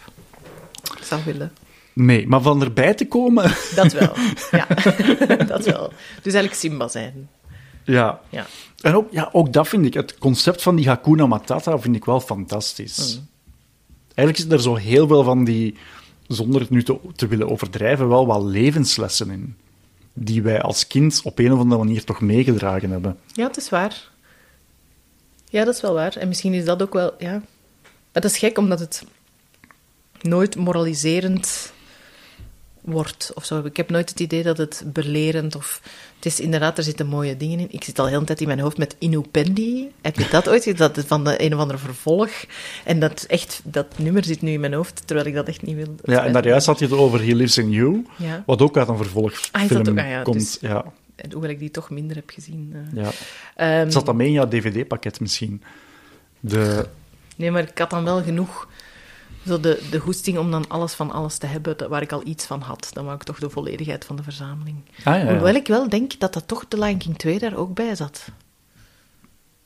zou 1.03 1.21
willen. 1.25 1.53
Nee, 1.93 2.27
maar 2.27 2.41
van 2.43 2.63
erbij 2.63 2.95
te 2.95 3.09
komen... 3.09 3.53
Dat 3.75 3.93
wel, 3.93 4.13
ja. 4.51 4.67
dat 5.55 5.65
wel. 5.65 5.93
Dus 6.23 6.33
eigenlijk 6.33 6.55
Simba 6.55 6.89
zijn. 6.89 7.29
ja. 7.85 8.21
Ja. 8.31 8.47
En 8.81 8.95
ook, 8.95 9.13
ja, 9.13 9.29
ook 9.33 9.53
dat 9.53 9.69
vind 9.69 9.87
ik, 9.87 9.95
het 9.95 10.19
concept 10.19 10.63
van 10.63 10.77
die 10.77 10.89
Hakuna 10.89 11.27
Matata 11.27 11.79
vind 11.79 11.97
ik 11.97 12.05
wel 12.05 12.21
fantastisch. 12.21 13.17
Mm. 13.17 13.29
Eigenlijk 14.15 14.39
zit 14.39 14.53
er 14.53 14.63
zo 14.63 14.75
heel 14.75 15.07
veel 15.07 15.23
van 15.23 15.45
die, 15.45 15.75
zonder 16.27 16.61
het 16.61 16.71
nu 16.71 16.83
te, 16.83 16.99
te 17.17 17.27
willen 17.27 17.51
overdrijven, 17.51 18.09
wel 18.09 18.27
wat 18.27 18.43
levenslessen 18.43 19.31
in. 19.31 19.57
Die 20.13 20.43
wij 20.43 20.63
als 20.63 20.87
kind 20.87 21.21
op 21.25 21.39
een 21.39 21.53
of 21.53 21.59
andere 21.59 21.85
manier 21.85 22.05
toch 22.05 22.21
meegedragen 22.21 22.91
hebben. 22.91 23.19
Ja, 23.33 23.47
het 23.47 23.57
is 23.57 23.69
waar. 23.69 24.11
Ja, 25.49 25.65
dat 25.65 25.75
is 25.75 25.81
wel 25.81 25.95
waar. 25.95 26.17
En 26.17 26.29
misschien 26.29 26.55
is 26.55 26.65
dat 26.65 26.83
ook 26.83 26.93
wel... 26.93 27.15
Ja. 27.19 27.43
Dat 28.13 28.25
is 28.25 28.39
gek, 28.39 28.59
omdat 28.59 28.81
het 28.81 29.05
nooit 30.21 30.57
moraliserend 30.57 31.73
wordt 32.81 33.31
of 33.35 33.45
zo. 33.45 33.61
Ik 33.65 33.77
heb 33.77 33.91
nooit 33.91 34.11
het 34.11 34.21
idee 34.21 34.43
dat 34.43 34.59
het 34.59 34.83
belerend 34.87 35.55
of... 35.57 35.81
Het 36.17 36.27
is 36.33 36.41
inderdaad, 36.41 36.79
er 36.79 36.85
zitten 36.85 37.07
mooie 37.07 37.37
dingen 37.37 37.59
in. 37.59 37.67
Ik 37.71 37.85
zit 37.85 37.99
al 37.99 38.05
heel 38.07 38.13
de 38.13 38.15
hele 38.15 38.27
tijd 38.27 38.41
in 38.41 38.47
mijn 38.47 38.61
hoofd 38.61 38.77
met 38.79 38.97
Inupendi. 38.99 39.91
Heb 40.01 40.17
je 40.19 40.29
dat 40.31 40.49
ooit 40.49 40.63
gezien? 40.63 40.79
Dat 40.79 40.97
is 40.97 41.05
van 41.05 41.25
de 41.25 41.43
een 41.45 41.55
of 41.55 41.61
andere 41.61 41.79
vervolg. 41.79 42.31
En 42.85 43.01
dat, 43.01 43.23
echt, 43.29 43.61
dat 43.65 43.99
nummer 43.99 44.25
zit 44.25 44.43
nu 44.43 44.53
in 44.53 44.61
mijn 44.61 44.73
hoofd, 44.73 45.03
terwijl 45.07 45.27
ik 45.29 45.35
dat 45.35 45.49
echt 45.49 45.63
niet 45.63 45.77
wil. 45.77 45.85
Ja, 45.87 45.93
en 46.13 46.17
spijt 46.19 46.33
daar 46.33 46.43
me. 46.43 46.49
juist 46.49 46.67
had 46.67 46.79
je 46.79 46.85
het 46.85 46.95
over 46.95 47.19
He 47.27 47.33
Lives 47.35 47.59
in 47.59 47.71
You, 47.71 48.07
Ja. 48.17 48.43
wat 48.47 48.63
ook 48.63 48.77
uit 48.77 48.89
een 48.89 48.97
vervolgfilm 48.97 49.71
Ah, 49.87 49.89
ook? 49.93 49.99
Ah, 49.99 50.09
ja, 50.09 50.23
komt. 50.23 50.39
dus- 50.39 50.59
Ja, 50.61 50.85
En 51.17 51.33
hoewel 51.33 51.51
ik 51.51 51.59
die 51.59 51.71
toch 51.71 51.91
minder 51.91 52.17
heb 52.17 52.31
gezien. 52.31 52.73
eh. 52.95 53.03
ja. 53.05 53.11
Ehm, 53.57 53.91
Zat 53.91 54.07
dat 54.07 54.15
mee 54.15 54.27
in 54.27 54.33
jouw 54.33 54.49
dvd-pakket 54.49 55.21
misschien? 55.21 55.63
De, 56.41 56.87
Nee, 57.37 57.51
maar 57.51 57.63
ik 57.63 57.79
had 57.79 57.91
dan 57.91 58.05
wel 58.05 58.23
genoeg 58.23 58.69
zo 59.47 59.61
de, 59.61 59.83
de 59.91 59.99
goesting 59.99 60.39
om 60.39 60.51
dan 60.51 60.69
alles 60.69 60.93
van 60.95 61.11
alles 61.11 61.39
te 61.39 61.47
hebben 61.47 61.77
dat- 61.77 61.89
waar 61.89 62.03
ik 62.03 62.13
al 62.13 62.23
iets 62.27 62.47
van 62.47 62.61
had. 62.61 62.89
Dan 62.93 63.05
wou 63.05 63.17
ik 63.17 63.23
toch 63.23 63.39
de 63.39 63.51
volledigheid 63.51 64.05
van 64.05 64.17
de 64.17 64.23
verzameling. 64.23 64.77
ah, 64.99 65.05
ja, 65.05 65.27
Hoewel 65.27 65.53
ja. 65.53 65.59
ik 65.59 65.67
wel 65.67 65.89
denk 65.89 66.19
dat 66.21 66.33
dat 66.35 66.49
toch 66.49 66.69
de 66.69 66.79
Lion 66.79 66.99
King 66.99 67.19
2 67.19 67.39
daar 67.39 67.57
ook 67.57 67.75
bij 67.75 67.95
zat. 67.95 68.25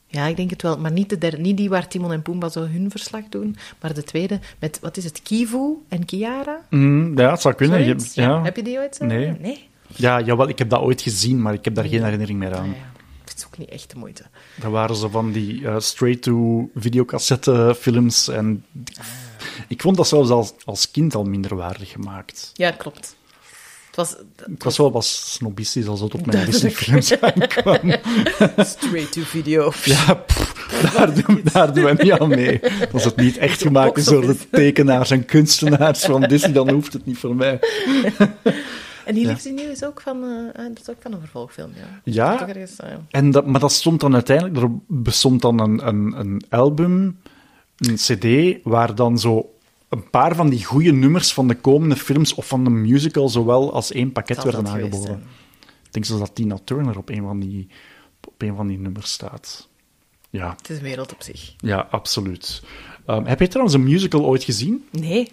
Ja, 0.07 0.27
ik 0.27 0.37
denk 0.37 0.51
het 0.51 0.63
wel. 0.63 0.79
Maar 0.79 0.93
niet, 0.93 1.09
de 1.09 1.19
derde, 1.19 1.37
niet 1.39 1.57
die 1.57 1.69
waar 1.69 1.89
Timon 1.89 2.13
en 2.13 2.23
Pumbaa 2.23 2.49
zo 2.49 2.61
hun 2.61 2.91
verslag 2.91 3.23
doen, 3.29 3.57
maar 3.81 3.95
de 3.95 4.03
tweede 4.05 4.39
met, 4.59 4.79
wat 4.81 4.97
is 4.97 5.05
het, 5.05 5.23
Kivu 5.23 5.75
en 5.89 6.05
Kiara? 6.05 6.61
Mm, 6.71 7.19
ja, 7.19 7.31
het 7.31 7.41
zou 7.41 7.55
kunnen. 7.55 7.85
Je- 7.85 8.11
ja. 8.13 8.43
Heb 8.43 8.57
je 8.57 8.63
die 8.63 8.79
ooit? 8.79 8.97
zo? 8.97 9.05
Nee. 9.05 9.37
Nee? 9.41 9.69
Ja, 9.87 10.21
jawel, 10.21 10.49
ik 10.49 10.59
heb 10.59 10.69
dat 10.71 10.81
ooit 10.81 11.03
gezien, 11.03 11.43
maar 11.43 11.53
ik 11.53 11.65
heb 11.65 11.75
daar 11.75 11.85
Nee. 11.85 11.93
geen 11.93 12.03
herinnering 12.03 12.39
meer 12.39 12.55
aan. 12.57 12.69
Ah, 12.71 12.77
ja. 12.77 12.93
Het 13.25 13.35
is 13.39 13.47
ook 13.47 13.59
niet 13.59 13.69
echt 13.69 13.91
de 13.91 13.99
moeite. 13.99 14.25
Dat 14.61 14.71
waren 14.71 14.97
zo 14.97 15.09
van 15.09 15.33
die 15.33 15.67
eh, 15.69 15.79
straight-to-videocassette 15.79 17.77
films. 17.81 18.29
En 18.29 18.65
ik 19.69 19.81
vond 19.81 19.97
dat 19.97 20.09
zelfs 20.09 20.31
als, 20.31 20.53
als 20.65 20.91
kind 20.91 21.15
al 21.15 21.25
minder 21.25 21.57
waardig 21.57 21.91
gemaakt. 21.91 22.51
Ja, 22.55 22.71
klopt. 22.71 23.17
Het 23.87 23.97
was 23.97 24.17
Ik 24.55 24.63
was 24.63 24.77
wel 24.77 24.93
wat 24.93 25.05
snobistisch 25.05 25.87
als 25.87 26.01
het 26.01 26.15
op 26.15 26.27
mijn. 26.27 26.47
Disney-films 26.51 27.21
aankwam. 27.21 27.79
straight 28.57 29.13
to 29.13 29.21
video. 29.23 29.73
Ja, 29.85 30.15
pff, 30.15 30.93
daar, 30.95 31.15
doen, 31.15 31.41
daar 31.53 31.75
doen 31.75 31.85
we 31.85 32.03
niet 32.03 32.13
aan 32.13 32.29
mee. 32.29 32.61
Als 32.93 33.05
het 33.05 33.17
niet 33.17 33.37
echt 33.37 33.63
gemaakt 33.63 33.97
is 33.97 34.05
door 34.05 34.27
de 34.27 34.37
tekenaars 34.51 35.11
en 35.11 35.25
kunstenaars 35.25 36.05
van 36.05 36.21
Disney, 36.21 36.53
dan 36.53 36.71
hoeft 36.71 36.93
het 36.93 37.07
niet 37.07 37.19
voor 37.19 37.35
mij. 37.35 37.59
En. 39.05 39.15
Lives 39.15 39.47
in 39.47 39.57
You 39.57 39.71
is 39.71 39.85
ook 39.85 40.01
van, 40.01 40.25
eh, 40.25 40.61
ah, 40.63 40.69
dat 40.69 40.81
is 40.81 40.91
ook 40.91 40.97
van 41.01 41.13
een 41.13 41.21
vervolgfilm, 41.21 41.71
ja. 41.75 42.01
Ja, 42.13 42.49
ergens, 42.49 42.77
ja. 42.77 43.01
En 43.11 43.31
dat, 43.31 43.47
maar 43.47 43.61
dat 43.61 43.73
stond 43.73 44.01
dan 44.01 44.15
uiteindelijk, 44.15 44.57
er 44.57 44.71
bestond 44.87 45.43
dan 45.43 45.61
een, 45.61 45.87
een, 45.87 46.15
een 46.19 46.43
album, 46.49 47.19
een 47.77 47.97
CD, 47.97 48.59
waar 48.65 48.95
dan 48.95 49.19
zo 49.19 49.49
een 49.89 50.11
paar 50.11 50.35
van 50.35 50.49
die 50.49 50.65
goede 50.65 50.93
nummers 50.93 51.33
van 51.33 51.49
de 51.49 51.55
komende 51.57 51.97
films 51.97 52.35
of 52.35 52.47
van 52.49 52.65
de 52.65 52.71
musical 52.71 53.29
zowel 53.29 53.73
als 53.73 53.93
één 53.93 54.13
pakket 54.13 54.43
werden 54.43 54.67
aangeboden. 54.67 55.23
Ik 55.61 55.93
denk 55.93 56.05
zelfs 56.05 56.23
dat 56.23 56.35
Tina 56.35 56.59
Turner 56.65 56.99
op 56.99 57.09
een 57.09 57.23
van 57.23 57.41
die, 57.41 57.69
op 58.27 58.43
een 58.43 58.57
van 58.57 58.67
die 58.67 58.79
nummers 58.79 59.13
staat. 59.13 59.69
Ja, 60.31 60.55
Het 60.57 60.71
is 60.71 60.77
een 60.77 60.83
wereld 60.83 61.13
op 61.13 61.23
zich. 61.23 61.55
ja 61.59 61.87
absoluut. 61.91 62.63
Ehm, 63.07 63.25
heb 63.25 63.41
je 63.41 63.47
trouwens 63.49 63.75
een 63.77 63.85
musical 63.85 64.25
ooit 64.25 64.45
gezien? 64.45 64.85
Nee. 64.91 65.33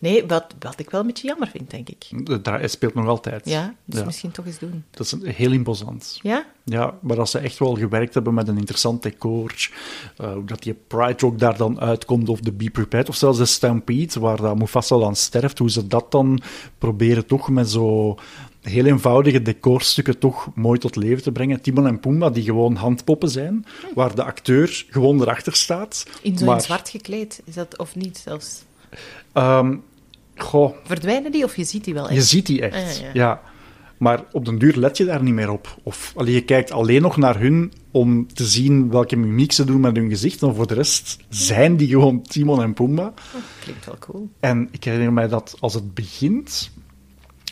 Nee, 0.00 0.26
wat, 0.26 0.46
wat 0.58 0.78
ik 0.80 0.90
wel 0.90 1.00
een 1.00 1.06
beetje 1.06 1.26
jammer 1.26 1.48
vind, 1.48 1.70
denk 1.70 1.88
ik. 1.88 2.08
Hij 2.42 2.68
speelt 2.68 2.94
nog 2.94 3.06
altijd. 3.06 3.48
Ja, 3.48 3.74
dus 3.84 3.98
Ja. 3.98 4.04
misschien 4.04 4.30
toch 4.30 4.46
eens 4.46 4.58
doen. 4.58 4.84
Dat 4.90 5.06
is 5.06 5.34
heel 5.34 5.52
imposant. 5.52 6.18
Ja? 6.22 6.46
Ja, 6.64 6.94
maar 7.00 7.16
dat 7.16 7.28
ze 7.30 7.38
echt 7.38 7.58
wel 7.58 7.74
gewerkt 7.74 8.14
hebben 8.14 8.34
met 8.34 8.48
een 8.48 8.58
interessant 8.58 9.02
decor. 9.02 9.70
eh, 10.16 10.36
dat 10.46 10.62
die 10.62 10.74
Pride 10.86 11.14
Rock 11.18 11.38
daar 11.38 11.56
dan 11.56 11.80
uitkomt, 11.80 12.28
of 12.28 12.40
de 12.40 12.52
Be 12.52 12.70
Prepared, 12.70 13.08
of 13.08 13.14
zelfs 13.16 13.38
de 13.38 13.44
Stampede, 13.44 14.20
waar 14.20 14.36
dat 14.36 14.58
Mufasa 14.58 14.98
dan 14.98 15.16
sterft. 15.16 15.58
Hoe 15.58 15.70
ze 15.70 15.86
dat 15.86 16.10
dan 16.10 16.40
proberen 16.78 17.26
toch 17.26 17.48
met 17.48 17.70
zo 17.70 18.16
heel 18.62 18.84
eenvoudige 18.84 19.42
decorstukken 19.42 20.18
toch 20.18 20.48
mooi 20.54 20.78
tot 20.78 20.96
leven 20.96 21.22
te 21.22 21.32
brengen. 21.32 21.60
Timon 21.60 21.86
en 21.86 22.00
Pumbaa, 22.00 22.30
die 22.30 22.44
gewoon 22.44 22.74
handpoppen 22.74 23.28
zijn, 23.30 23.66
waar 23.94 24.14
de 24.14 24.24
acteur 24.24 24.84
gewoon 24.90 25.20
erachter 25.20 25.54
staat. 25.54 26.04
In 26.22 26.38
zo'n 26.38 26.46
Maar, 26.46 26.60
zwart 26.62 26.88
gekleed, 26.88 27.42
is 27.44 27.54
dat 27.54 27.78
of 27.78 27.94
niet 27.96 28.18
zelfs? 28.18 28.66
Ehm, 29.32 29.76
goh, 30.36 30.76
Verdwijnen 30.84 31.32
die 31.32 31.44
of 31.44 31.56
je 31.56 31.64
ziet 31.64 31.84
die 31.84 31.94
wel 31.94 32.10
je 32.10 32.16
echt? 32.16 32.26
ziet 32.26 32.46
die 32.46 32.62
echt. 32.62 33.02
Ah, 33.02 33.14
ja. 33.14 33.40
Maar 33.98 34.24
op 34.32 34.44
den 34.44 34.58
duur 34.58 34.76
let 34.76 34.96
je 34.96 35.04
daar 35.04 35.22
niet 35.22 35.34
meer 35.34 35.50
op. 35.50 35.78
Of 35.82 36.12
allee, 36.16 36.34
je 36.34 36.44
kijkt 36.44 36.70
alleen 36.70 37.02
nog 37.02 37.16
naar 37.16 37.40
hun 37.40 37.72
om 37.90 38.26
te 38.34 38.46
zien 38.46 38.90
welke 38.90 39.16
mimiek 39.16 39.52
ze 39.52 39.64
doen 39.64 39.80
met 39.80 39.96
hun 39.96 40.08
gezicht. 40.08 40.42
En 40.42 40.54
voor 40.54 40.66
de 40.66 40.74
rest 40.74 41.16
zijn 41.28 41.76
die 41.76 41.88
gewoon 41.88 42.22
Timon 42.22 42.62
en 42.62 42.74
Pumbaa. 42.74 43.12
Oh, 43.34 43.42
klinkt 43.60 43.86
wel 43.86 43.96
cool. 43.98 44.28
En 44.40 44.68
ik 44.70 44.84
herinner 44.84 45.12
mij 45.12 45.28
dat 45.28 45.56
als 45.60 45.74
het 45.74 45.94
begint, 45.94 46.70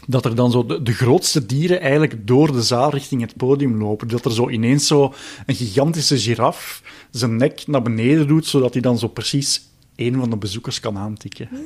dat 0.06 0.24
er 0.24 0.34
dan 0.34 0.50
zo 0.50 0.66
de, 0.66 0.82
de 0.82 0.92
grootste 0.92 1.46
dieren 1.46 1.80
eigenlijk 1.80 2.26
door 2.26 2.52
de 2.52 2.62
zaal 2.62 2.90
richting 2.90 3.20
het 3.20 3.36
podium 3.36 3.78
lopen. 3.78 4.08
Dat 4.08 4.24
er 4.24 4.32
zo 4.32 4.50
ineens 4.50 4.86
zo 4.86 5.14
een 5.46 5.54
gigantische 5.54 6.18
giraf 6.18 6.82
zijn 7.10 7.36
nek 7.36 7.66
naar 7.66 7.82
beneden 7.82 8.26
doet, 8.26 8.46
zodat 8.46 8.72
hij 8.72 8.82
dan 8.82 8.98
zo 8.98 9.08
precies 9.08 9.62
één 9.96 10.14
van 10.14 10.30
de 10.30 10.36
bezoekers 10.36 10.80
kan 10.80 10.98
aantikken. 10.98 11.48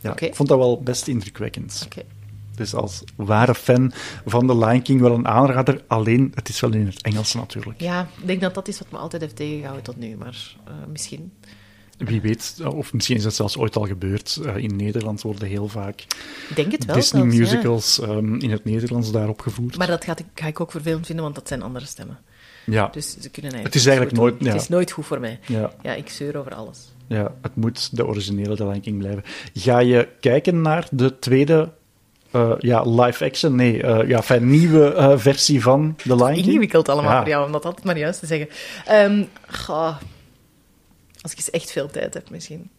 Ja, 0.00 0.10
Oké. 0.10 0.24
Ik 0.24 0.34
vond 0.34 0.48
dat 0.48 0.58
wel 0.58 0.82
best 0.82 1.08
indrukwekkend. 1.08 1.88
Dus 2.54 2.74
als 2.74 3.02
ware 3.16 3.54
fan 3.54 3.92
van 4.26 4.46
The 4.46 4.56
Lion 4.56 4.82
King 4.82 5.00
wel 5.00 5.12
een 5.14 5.26
aanrader. 5.28 5.84
Alleen, 5.86 6.32
het 6.34 6.48
is 6.48 6.60
wel 6.60 6.72
in 6.72 6.86
het 6.86 7.02
Engels 7.02 7.34
natuurlijk. 7.34 7.80
Ja, 7.80 8.08
ik 8.20 8.26
denk 8.26 8.40
dat 8.40 8.54
dat 8.54 8.68
is 8.68 8.78
wat 8.78 8.90
me 8.90 8.98
altijd 8.98 9.22
heeft 9.22 9.36
tegengehouden 9.36 9.82
tot 9.84 9.96
nu, 9.96 10.16
maar 10.16 10.56
eh, 10.66 10.72
misschien. 10.88 11.32
Wie 11.98 12.20
weet, 12.20 12.56
of 12.64 12.92
misschien 12.92 13.16
is 13.16 13.24
het 13.24 13.34
zelfs 13.34 13.56
ooit 13.56 13.76
al 13.76 13.86
gebeurd. 13.86 14.36
Eh, 14.44 14.56
in 14.56 14.76
Nederland 14.76 15.22
worden 15.22 15.48
heel 15.48 15.68
vaak 15.68 16.04
denk 16.54 16.72
het 16.72 16.84
wel 16.84 16.94
Disney 16.96 17.20
zelfs, 17.22 17.36
ja. 17.36 17.42
musicals 17.42 18.00
ehm, 18.00 18.34
in 18.34 18.50
het 18.50 18.64
Nederlands 18.64 19.12
daarop 19.12 19.40
gevoerd. 19.40 19.76
Maar 19.76 19.86
dat 19.86 20.04
ga 20.04 20.16
ik, 20.16 20.24
ga 20.34 20.46
ik 20.46 20.60
ook 20.60 20.70
vervelend 20.70 21.06
vinden, 21.06 21.24
want 21.24 21.36
dat 21.36 21.48
zijn 21.48 21.62
andere 21.62 21.86
stemmen. 21.86 22.18
ja, 22.64 22.88
Dus 22.92 23.10
ze 23.20 23.30
kunnen 23.30 23.52
eigenlijk 23.52 23.64
Het 23.64 23.74
is 23.74 23.86
eigenlijk 23.86 24.16
nooit- 24.16 24.34
ja. 24.38 24.52
Het 24.52 24.60
is 24.62 24.68
nooit 24.68 24.90
goed 24.90 25.06
voor 25.06 25.20
mij. 25.20 25.38
ja, 25.46 25.72
Ja, 25.82 25.94
ik 25.94 26.08
zeur 26.08 26.36
over 26.36 26.54
alles. 26.54 26.94
Ja, 27.08 27.34
het 27.42 27.56
moet 27.56 27.96
de 27.96 28.06
originele 28.06 28.56
The 28.56 28.64
Lion 28.66 28.80
King 28.80 28.98
blijven. 28.98 29.22
Ga 29.54 29.78
je 29.78 30.08
kijken 30.20 30.60
naar 30.62 30.88
de 30.90 31.18
tweede 31.18 31.72
eh, 32.30 32.52
ja, 32.58 32.82
live-action? 32.82 33.54
Nee, 33.54 33.82
eh, 33.82 34.08
ja, 34.08 34.16
enfin, 34.16 34.50
nieuwe 34.50 34.94
eh, 34.94 35.12
versie 35.18 35.62
van 35.62 35.96
The 35.96 36.14
Lion 36.16 36.32
King? 36.32 36.46
Ingewikkeld 36.46 36.88
allemaal 36.88 37.10
Ja. 37.12 37.18
voor 37.20 37.28
jou, 37.28 37.46
om 37.46 37.52
dat 37.52 37.64
altijd 37.64 37.84
maar 37.84 37.98
juist 37.98 38.20
te 38.20 38.26
zeggen. 38.26 38.48
Ehm, 38.86 39.24
goh, 39.48 39.96
als 41.20 41.32
ik 41.32 41.38
eens 41.38 41.50
echt 41.50 41.70
veel 41.72 41.86
tijd 41.90 42.14
heb, 42.14 42.30
misschien. 42.30 42.70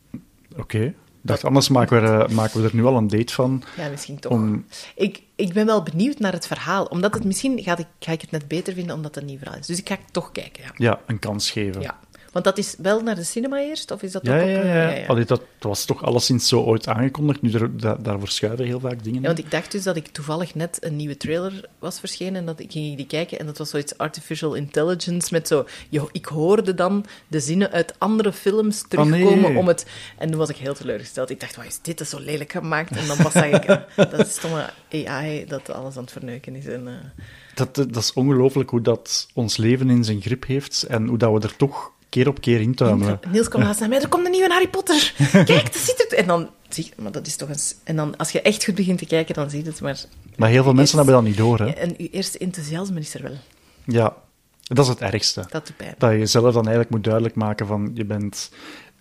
Oké. 0.58 0.94
Dacht, 1.22 1.44
anders 1.46 1.70
maken 1.70 2.02
we, 2.02 2.08
er, 2.08 2.32
maken 2.34 2.62
we 2.62 2.68
er 2.68 2.76
nu 2.76 2.86
al 2.86 2.98
een 2.98 3.08
date 3.08 3.34
van. 3.34 3.64
Ja, 3.78 3.90
misschien 3.90 4.20
toch. 4.20 4.32
Om, 4.32 4.66
Ik, 4.96 5.22
ik 5.36 5.54
ben 5.54 5.66
wel 5.66 5.84
benieuwd 5.84 6.20
naar 6.20 6.32
het 6.32 6.48
verhaal. 6.48 6.86
Omdat 6.86 7.14
het 7.14 7.24
misschien 7.24 7.64
gaat 7.64 7.80
ik, 7.80 7.88
ga 8.00 8.12
ik 8.12 8.22
het 8.22 8.32
net 8.32 8.48
beter 8.48 8.74
vinden 8.74 8.96
omdat 8.96 9.16
het 9.16 9.24
een 9.24 9.30
nieuw 9.30 9.38
verhaal 9.40 9.58
is. 9.60 9.66
Dus 9.68 9.78
ik 9.80 9.88
ga 9.88 9.98
toch 10.12 10.32
kijken, 10.32 10.64
ja. 10.64 10.72
ja, 10.76 11.00
een 11.06 11.20
kans 11.20 11.52
geven. 11.52 11.82
ja. 11.82 12.00
Want 12.38 12.50
dat 12.50 12.66
is 12.66 12.76
wel 12.78 13.02
naar 13.02 13.16
de 13.16 13.24
cinema 13.24 13.58
eerst, 13.58 13.92
of 13.92 14.02
is 14.02 14.12
dat 14.12 14.26
Ja, 14.26 14.36
ook 14.36 14.42
op... 14.42 14.48
ja, 14.48 14.62
eh, 14.62 15.02
ja. 15.02 15.08
Allee, 15.08 15.26
dat 15.26 15.42
was 15.60 15.86
toch 15.86 16.04
alleszins 16.04 16.48
zo 16.48 16.62
ooit 16.62 16.88
aangekondigd. 16.88 17.42
Nu, 17.42 17.50
daar, 17.50 17.78
daar, 17.78 18.04
daar 18.04 18.20
verschuiven 18.20 18.66
heel 18.66 18.80
vaak 18.80 19.04
dingen. 19.04 19.22
Ja, 19.22 19.28
want 19.28 19.40
ik 19.40 19.52
dacht 19.52 19.72
dus 19.72 19.84
dat 19.84 19.96
ik 19.96 20.08
toevallig 20.08 20.56
net 20.56 20.78
een 20.80 20.96
nieuwe 20.96 21.18
trailer 21.18 21.70
was 21.80 22.00
verschenen 22.00 22.36
en 22.36 22.46
dat 22.46 22.60
ik 22.60 22.72
ging 22.72 22.98
die 22.98 23.08
kijken 23.08 23.40
en 23.40 23.46
dat 23.46 23.58
was 23.58 23.70
zoiets 23.70 23.98
artificial 23.98 24.54
intelligence 24.54 25.28
met 25.32 25.48
zo... 25.48 25.66
Jo, 25.90 26.10
ik 26.12 26.26
hoorde 26.26 26.74
dan 26.74 27.06
de 27.28 27.40
zinnen 27.40 27.72
uit 27.72 27.94
andere 27.98 28.34
films 28.34 28.86
terugkomen 28.88 29.52
nee. 29.52 29.58
om 29.58 29.68
het... 29.68 29.86
En 30.18 30.30
toen 30.30 30.40
was 30.40 30.50
ik 30.50 30.58
heel 30.58 30.74
teleurgesteld. 30.74 31.30
Ik 31.30 31.40
dacht, 31.40 31.56
wat 31.56 31.66
is 31.66 31.80
dit? 31.82 31.98
Dat 31.98 32.08
is 32.08 32.14
zo 32.14 32.20
lelijk 32.20 32.52
gemaakt. 32.52 32.98
En 32.98 33.08
dan 33.08 33.18
pas 33.18 33.32
zag 33.32 33.46
ik, 33.46 33.66
dat 34.12 34.20
is 34.20 34.32
stomme 34.32 34.70
AI 34.92 35.46
dat 35.46 35.70
alles 35.70 35.96
aan 35.96 36.04
het 36.04 36.12
verneuken 36.12 36.56
is. 36.56 36.66
En, 36.66 36.88
eh, 36.88 36.94
Dat, 37.56 37.76
dat 37.76 37.96
is 37.96 38.14
ongelooflijk 38.14 38.70
hoe 38.70 38.82
dat 38.82 39.28
ons 39.34 39.58
leven 39.58 39.90
in 39.90 40.04
zijn 40.04 40.22
grip 40.22 40.46
heeft 40.46 40.84
en 40.84 41.08
hoe 41.08 41.18
dat 41.18 41.34
we 41.34 41.40
er 41.40 41.56
toch 41.56 41.96
keer 42.10 42.28
op 42.28 42.42
keer 42.42 42.62
in 42.62 42.76
tuimelen. 42.76 43.20
Niels 43.32 43.48
kwam 43.48 43.62
laatst 43.62 43.80
naar 43.80 43.90
mij, 43.90 44.02
er 44.02 44.08
komt 44.08 44.26
een 44.26 44.32
nieuwe 44.32 44.50
Harry 44.50 44.68
Potter. 44.68 45.14
Kijk, 45.32 45.74
dat 45.74 45.82
ziet 45.82 46.06
er... 46.10 46.18
En 46.18 46.28
dan 46.28 46.50
zie 46.70 46.86
je, 46.86 47.02
maar 47.02 47.12
dat 47.12 47.28
is 47.28 47.36
toch 47.36 47.50
een... 47.50 47.60
En 47.84 47.96
dan, 47.96 48.18
als 48.18 48.32
je 48.32 48.42
echt 48.42 48.64
goed 48.64 48.76
begint 48.76 48.98
te 48.98 49.06
kijken, 49.06 49.36
dan 49.36 49.50
zie 49.50 49.64
je 49.64 49.70
het. 49.70 49.82
Maar, 49.82 50.00
Maar 50.36 50.50
heel 50.50 50.64
veel 50.64 50.74
mensen 50.74 50.98
hebben 50.98 51.16
dat 51.16 51.24
niet 51.24 51.38
door. 51.38 51.60
Hè? 51.60 51.70
En 51.70 51.96
uw 51.98 52.08
eerste 52.12 52.38
enthousiasme 52.38 53.00
is 53.00 53.14
er 53.14 53.22
wel. 53.22 53.38
Ja, 53.84 54.16
dat 54.64 54.86
is 54.86 54.92
het 54.92 55.02
ergste. 55.02 55.46
Dat 55.50 55.68
doet 55.68 55.78
pijn. 55.78 55.96
Dat 55.98 56.12
je 56.12 56.18
jezelf 56.18 56.54
dan 56.54 56.64
eigenlijk 56.64 56.90
moet 56.90 57.04
duidelijk 57.04 57.36
maken 57.36 57.68
van 57.68 57.92
je 57.94 58.06
bent 58.06 58.52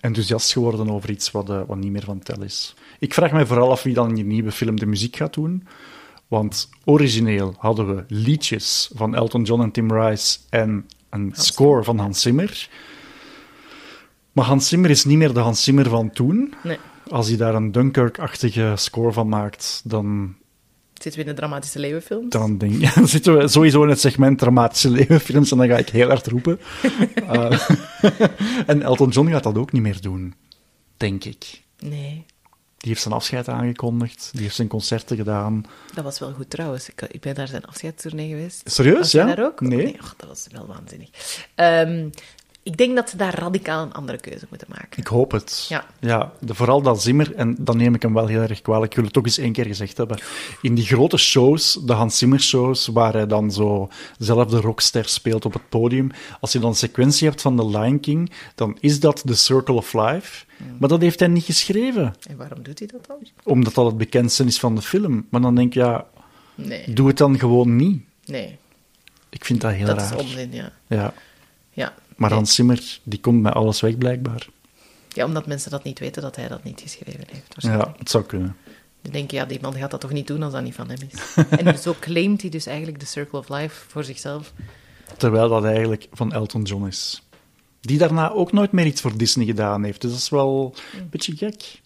enthousiast 0.00 0.52
geworden 0.52 0.90
over 0.90 1.10
iets 1.10 1.30
wat, 1.30 1.50
eh, 1.50 1.60
wat 1.66 1.76
niet 1.76 1.92
meer 1.92 2.04
van 2.04 2.18
tel 2.18 2.42
is. 2.42 2.74
Ik 2.98 3.14
vraag 3.14 3.32
mij 3.32 3.46
vooral 3.46 3.70
af 3.70 3.82
wie 3.82 3.94
dan 3.94 4.08
in 4.08 4.16
je 4.16 4.24
nieuwe 4.24 4.52
film 4.52 4.76
de 4.78 4.86
muziek 4.86 5.16
gaat 5.16 5.34
doen. 5.34 5.66
Want 6.28 6.68
origineel 6.84 7.54
hadden 7.58 7.96
we 7.96 8.04
liedjes 8.08 8.90
van 8.94 9.14
Elton 9.14 9.42
John 9.42 9.62
en 9.62 9.70
Tim 9.70 9.92
Rice 9.92 10.38
en 10.50 10.86
een 11.10 11.32
score 11.34 11.84
van 11.84 11.98
Hans 11.98 12.22
Zimmer. 12.22 12.68
Maar 14.36 14.44
Hans 14.44 14.68
Zimmer 14.68 14.90
is 14.90 15.04
niet 15.04 15.18
meer 15.18 15.32
de 15.32 15.40
Hans 15.40 15.64
Zimmer 15.64 15.88
van 15.88 16.10
toen. 16.10 16.54
Nee. 16.62 16.78
Als 17.08 17.28
hij 17.28 17.36
daar 17.36 17.54
een 17.54 17.72
Dunkirk-achtige 17.72 18.72
score 18.76 19.12
van 19.12 19.28
maakt, 19.28 19.80
dan 19.84 20.34
Zitten 20.92 21.20
we 21.20 21.26
in 21.28 21.34
de 21.34 21.40
dramatische 21.40 21.78
leeuwenfilms? 21.78 22.28
dan, 22.28 22.58
denk, 22.58 22.80
ja, 22.80 22.92
dan 23.00 23.08
zitten 23.08 23.38
we 23.38 23.48
sowieso 23.48 23.82
in 23.82 23.88
het 23.88 24.00
segment 24.00 24.38
dramatische 24.38 24.90
levenfilms 24.90 25.50
en 25.50 25.58
dan 25.58 25.68
ga 25.68 25.76
ik 25.76 25.88
heel 25.88 26.08
hard 26.08 26.26
roepen. 26.26 26.58
Eh, 27.26 27.68
en 28.66 28.82
Elton 28.82 29.08
John 29.08 29.30
gaat 29.30 29.42
dat 29.42 29.58
ook 29.58 29.72
niet 29.72 29.82
meer 29.82 30.00
doen, 30.00 30.34
denk 30.96 31.24
ik. 31.24 31.62
Nee, 31.78 32.24
Die 32.76 32.88
heeft 32.88 33.02
zijn 33.02 33.14
afscheid 33.14 33.48
aangekondigd, 33.48 34.28
die 34.32 34.42
heeft 34.42 34.54
zijn 34.54 34.68
concerten 34.68 35.16
gedaan. 35.16 35.64
dat 35.94 36.04
was 36.04 36.18
wel 36.18 36.32
goed 36.32 36.50
trouwens. 36.50 36.88
Ik, 36.88 37.02
ik 37.02 37.20
ben 37.20 37.34
daar 37.34 37.48
zijn 37.48 37.64
afscheidstournee 37.64 38.28
geweest. 38.28 38.70
Serieus, 38.70 39.12
ja? 39.12 39.26
daar 39.34 39.44
ook? 39.44 39.60
Nee. 39.60 39.96
och, 40.00 40.14
dat 40.16 40.28
was 40.28 40.46
wel 40.52 40.66
waanzinnig. 40.66 41.08
Ehm, 41.54 42.08
ik 42.66 42.76
denk 42.76 42.96
dat 42.96 43.10
ze 43.10 43.16
daar 43.16 43.34
radicaal 43.38 43.82
een 43.82 43.92
andere 43.92 44.18
keuze 44.18 44.46
moeten 44.48 44.68
maken. 44.70 44.88
Ik 44.98 45.06
hoop 45.06 45.30
het. 45.30 45.66
Ja. 46.00 46.32
de, 46.40 46.54
vooral 46.54 46.82
dat 46.82 47.02
Zimmer, 47.02 47.34
en 47.34 47.56
dan 47.58 47.76
neem 47.76 47.94
ik 47.94 48.02
hem 48.02 48.14
wel 48.14 48.26
heel 48.26 48.40
erg 48.40 48.62
kwalijk, 48.62 48.90
ik 48.90 48.94
wil 48.96 49.04
het 49.04 49.12
toch 49.12 49.24
eens 49.24 49.38
één 49.38 49.52
keer 49.52 49.64
gezegd 49.66 49.96
hebben. 49.96 50.18
In 50.62 50.74
die 50.74 50.86
grote 50.86 51.16
shows, 51.16 51.78
de 51.84 51.92
Hans 51.92 52.18
Zimmer 52.18 52.40
shows, 52.40 52.86
waar 52.86 53.12
hij 53.12 53.26
dan 53.26 53.52
zo 53.52 53.88
zelf 54.18 54.48
de 54.50 54.60
rockster 54.60 55.08
speelt 55.08 55.44
op 55.44 55.52
het 55.52 55.68
podium, 55.68 56.10
als 56.40 56.52
je 56.52 56.58
dan 56.58 56.68
een 56.68 56.74
sequentie 56.76 57.28
hebt 57.28 57.42
van 57.42 57.56
The 57.56 57.66
Lion 57.68 58.00
King, 58.00 58.30
dan 58.54 58.76
is 58.80 59.00
dat 59.00 59.22
The 59.26 59.34
Circle 59.34 59.74
of 59.74 59.92
Life. 59.92 60.44
Maar 60.78 60.88
dat 60.88 61.00
heeft 61.00 61.18
hij 61.18 61.28
niet 61.28 61.44
geschreven, 61.44 62.14
En 62.28 62.36
waarom 62.36 62.62
doet 62.62 62.78
hij 62.78 62.88
dat 62.88 63.06
dan? 63.06 63.16
omdat 63.44 63.74
dat 63.74 63.86
het 63.86 63.96
bekendste 63.98 64.44
is 64.44 64.58
van 64.58 64.74
de 64.74 64.82
film. 64.82 65.26
Maar 65.30 65.40
dan 65.40 65.54
denk 65.54 65.68
ik, 65.68 65.74
ja, 65.74 66.06
Nee, 66.54 66.92
doe 66.92 67.08
het 67.08 67.16
dan 67.18 67.38
gewoon 67.38 67.76
niet. 67.76 68.02
nee. 68.24 68.58
Ik 69.28 69.44
vind 69.44 69.60
dat 69.60 69.72
heel 69.72 69.86
Dat 69.86 69.98
raar. 69.98 70.14
is 70.16 70.22
onzin, 70.22 70.52
ja. 70.52 70.72
Ja. 70.86 71.12
Ja. 71.70 71.94
Maar. 72.16 72.32
Hans 72.32 72.54
Zimmer, 72.54 72.98
die 73.02 73.20
komt 73.20 73.42
met 73.42 73.52
alles 73.52 73.80
weg, 73.80 73.98
blijkbaar. 73.98 74.46
ja, 75.08 75.24
omdat 75.24 75.46
mensen 75.46 75.70
dat 75.70 75.84
niet 75.84 75.98
weten, 75.98 76.22
dat 76.22 76.36
hij 76.36 76.48
dat 76.48 76.64
niet 76.64 76.80
geschreven 76.80 77.24
heeft. 77.32 77.54
Ja, 77.56 77.94
het 77.98 78.10
zou 78.10 78.24
kunnen. 78.24 78.56
Dan 79.02 79.12
denk 79.12 79.30
je, 79.30 79.36
ja, 79.36 79.44
die 79.44 79.60
man 79.60 79.74
gaat 79.74 79.90
dat 79.90 80.00
toch 80.00 80.12
niet 80.12 80.26
doen 80.26 80.42
als 80.42 80.52
dat 80.52 80.62
niet 80.62 80.74
van 80.74 80.88
hem 80.88 80.98
is. 81.10 81.44
en 81.60 81.78
zo 81.78 81.94
claimt 82.00 82.40
hij 82.40 82.50
dus 82.50 82.66
eigenlijk 82.66 83.00
de 83.00 83.06
Circle 83.06 83.38
of 83.38 83.48
Life 83.48 83.84
voor 83.88 84.04
zichzelf. 84.04 84.52
Terwijl 85.16 85.48
dat 85.48 85.64
eigenlijk 85.64 86.08
van 86.12 86.32
Elton 86.32 86.62
John 86.62 86.86
is. 86.86 87.22
Die 87.80 87.98
daarna 87.98 88.30
ook 88.30 88.52
nooit 88.52 88.72
meer 88.72 88.86
iets 88.86 89.00
voor 89.00 89.16
Disney 89.16 89.46
gedaan 89.46 89.84
heeft. 89.84 90.00
Dus 90.00 90.10
dat 90.10 90.20
is 90.20 90.28
wel 90.28 90.74
een 90.98 91.08
beetje 91.10 91.36
gek. 91.36 91.80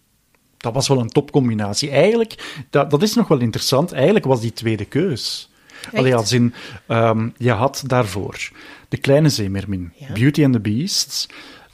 Dat 0.57 0.75
was 0.75 0.89
wel 0.89 0.99
een 0.99 1.09
topcombinatie. 1.09 1.91
Eigenlijk, 1.91 2.65
dat, 2.71 2.91
dat 2.91 3.03
is 3.03 3.15
nog 3.15 3.29
wel 3.29 3.39
interessant. 3.39 3.93
Eigenlijk 3.93 4.25
was 4.25 4.41
die 4.41 4.53
tweede 4.53 4.85
keus. 4.85 5.50
Allee, 5.95 6.15
als 6.15 6.33
in, 6.33 6.55
ehm, 6.87 7.29
je 7.37 7.51
had 7.51 7.83
daarvoor 7.87 8.51
De 8.89 8.97
Kleine 8.97 9.29
Zeemermin, 9.29 9.93
Ja. 9.95 10.13
Beauty 10.13 10.45
and 10.45 10.53
the 10.53 10.61
Beasts, 10.61 11.29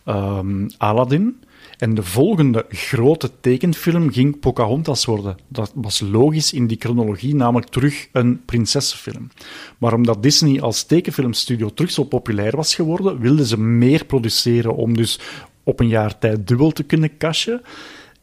ehm, 0.04 0.68
Aladdin. 0.76 1.40
En 1.78 1.94
de 1.94 2.02
volgende 2.02 2.66
grote 2.68 3.30
tekenfilm 3.40 4.12
ging 4.12 4.40
Pocahontas 4.40 5.04
worden. 5.04 5.36
Dat 5.48 5.72
was 5.74 6.00
logisch 6.00 6.52
in 6.52 6.66
die 6.66 6.76
chronologie, 6.80 7.34
namelijk 7.34 7.70
terug 7.70 8.08
een 8.12 8.44
prinsessenfilm. 8.44 9.30
Maar 9.78 9.92
omdat 9.92 10.22
Disney 10.22 10.60
als 10.60 10.82
tekenfilmstudio 10.82 11.70
terug 11.74 11.90
zo 11.90 12.04
populair 12.04 12.56
was 12.56 12.74
geworden, 12.74 13.18
wilden 13.20 13.46
ze 13.46 13.60
meer 13.60 14.04
produceren 14.04 14.76
om 14.76 14.96
dus 14.96 15.18
op 15.62 15.80
een 15.80 15.88
jaar 15.88 16.18
tijd 16.18 16.48
dubbel 16.48 16.70
te 16.70 16.82
kunnen 16.82 17.16
cashen. 17.16 17.62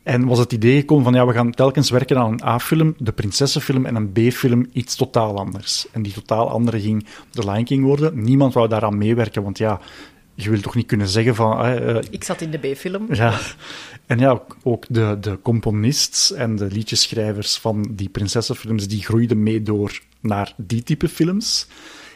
En 0.04 0.26
was 0.26 0.40
het 0.40 0.54
idee 0.54 0.80
gekomen 0.80 1.04
van, 1.04 1.14
ja, 1.14 1.26
we 1.28 1.34
gaan 1.34 1.52
telkens 1.52 1.90
werken 1.90 2.18
aan 2.18 2.32
een 2.32 2.44
A-film, 2.44 2.96
de 2.98 3.12
prinsessenfilm, 3.12 3.86
en 3.86 3.96
een 3.96 4.12
B-film, 4.12 4.68
iets 4.74 4.96
totaal 4.96 5.38
anders. 5.38 5.88
En 5.92 6.02
die 6.02 6.14
totaal 6.14 6.50
andere 6.50 6.82
ging 6.82 7.06
The 7.30 7.52
Lion 7.52 7.64
King 7.64 7.84
worden. 7.84 8.24
Niemand 8.24 8.54
wou 8.54 8.68
daaraan 8.68 8.98
meewerken, 8.98 9.44
want 9.44 9.58
ja, 9.58 9.80
je 10.36 10.50
wil 10.50 10.62
toch 10.62 10.76
niet 10.76 10.86
kunnen 10.88 11.08
zeggen 11.08 11.36
van... 11.36 11.60
eh, 11.62 11.90
eh, 11.98 12.04
Ik 12.10 12.24
zat 12.24 12.42
in 12.42 12.52
de 12.52 12.58
B-film. 12.58 13.06
ja, 13.14 13.40
en 14.06 14.20
ja, 14.20 14.30
ook- 14.30 14.58
ook 14.64 14.86
de, 14.90 15.18
de 15.22 15.40
componisten 15.42 16.38
en 16.38 16.56
de 16.56 16.66
liedjeschrijvers 16.72 17.58
van 17.58 17.88
die 17.92 18.10
prinsessenfilms, 18.10 18.88
die 18.88 19.04
groeiden 19.04 19.44
mee 19.44 19.62
door 19.62 20.00
naar 20.20 20.54
die 20.58 20.84
type 20.84 21.10
films. 21.10 21.68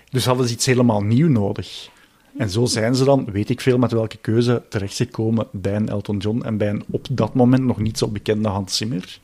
Dus 0.10 0.26
hadden 0.26 0.48
ze 0.48 0.54
iets 0.54 0.66
helemaal 0.66 1.02
nieuw 1.02 1.28
nodig. 1.30 1.90
En 2.38 2.50
zo 2.50 2.66
zijn 2.66 2.96
ze 2.96 3.04
dan, 3.04 3.32
weet 3.32 3.50
ik 3.50 3.62
veel 3.62 3.78
met 3.78 3.92
welke 3.92 4.18
keuze, 4.18 4.64
terechtgekomen 4.70 5.48
bij 5.52 5.76
een 5.76 5.90
Elton 5.90 6.18
John 6.18 6.42
en 6.42 6.58
bij 6.58 6.70
een 6.70 6.84
op 6.90 7.08
dat 7.12 7.34
moment 7.34 7.64
nog 7.64 7.78
niet 7.80 7.98
zo 7.98 8.08
bekende 8.08 8.50
Hans 8.50 8.78
Zimmer. 8.78 9.20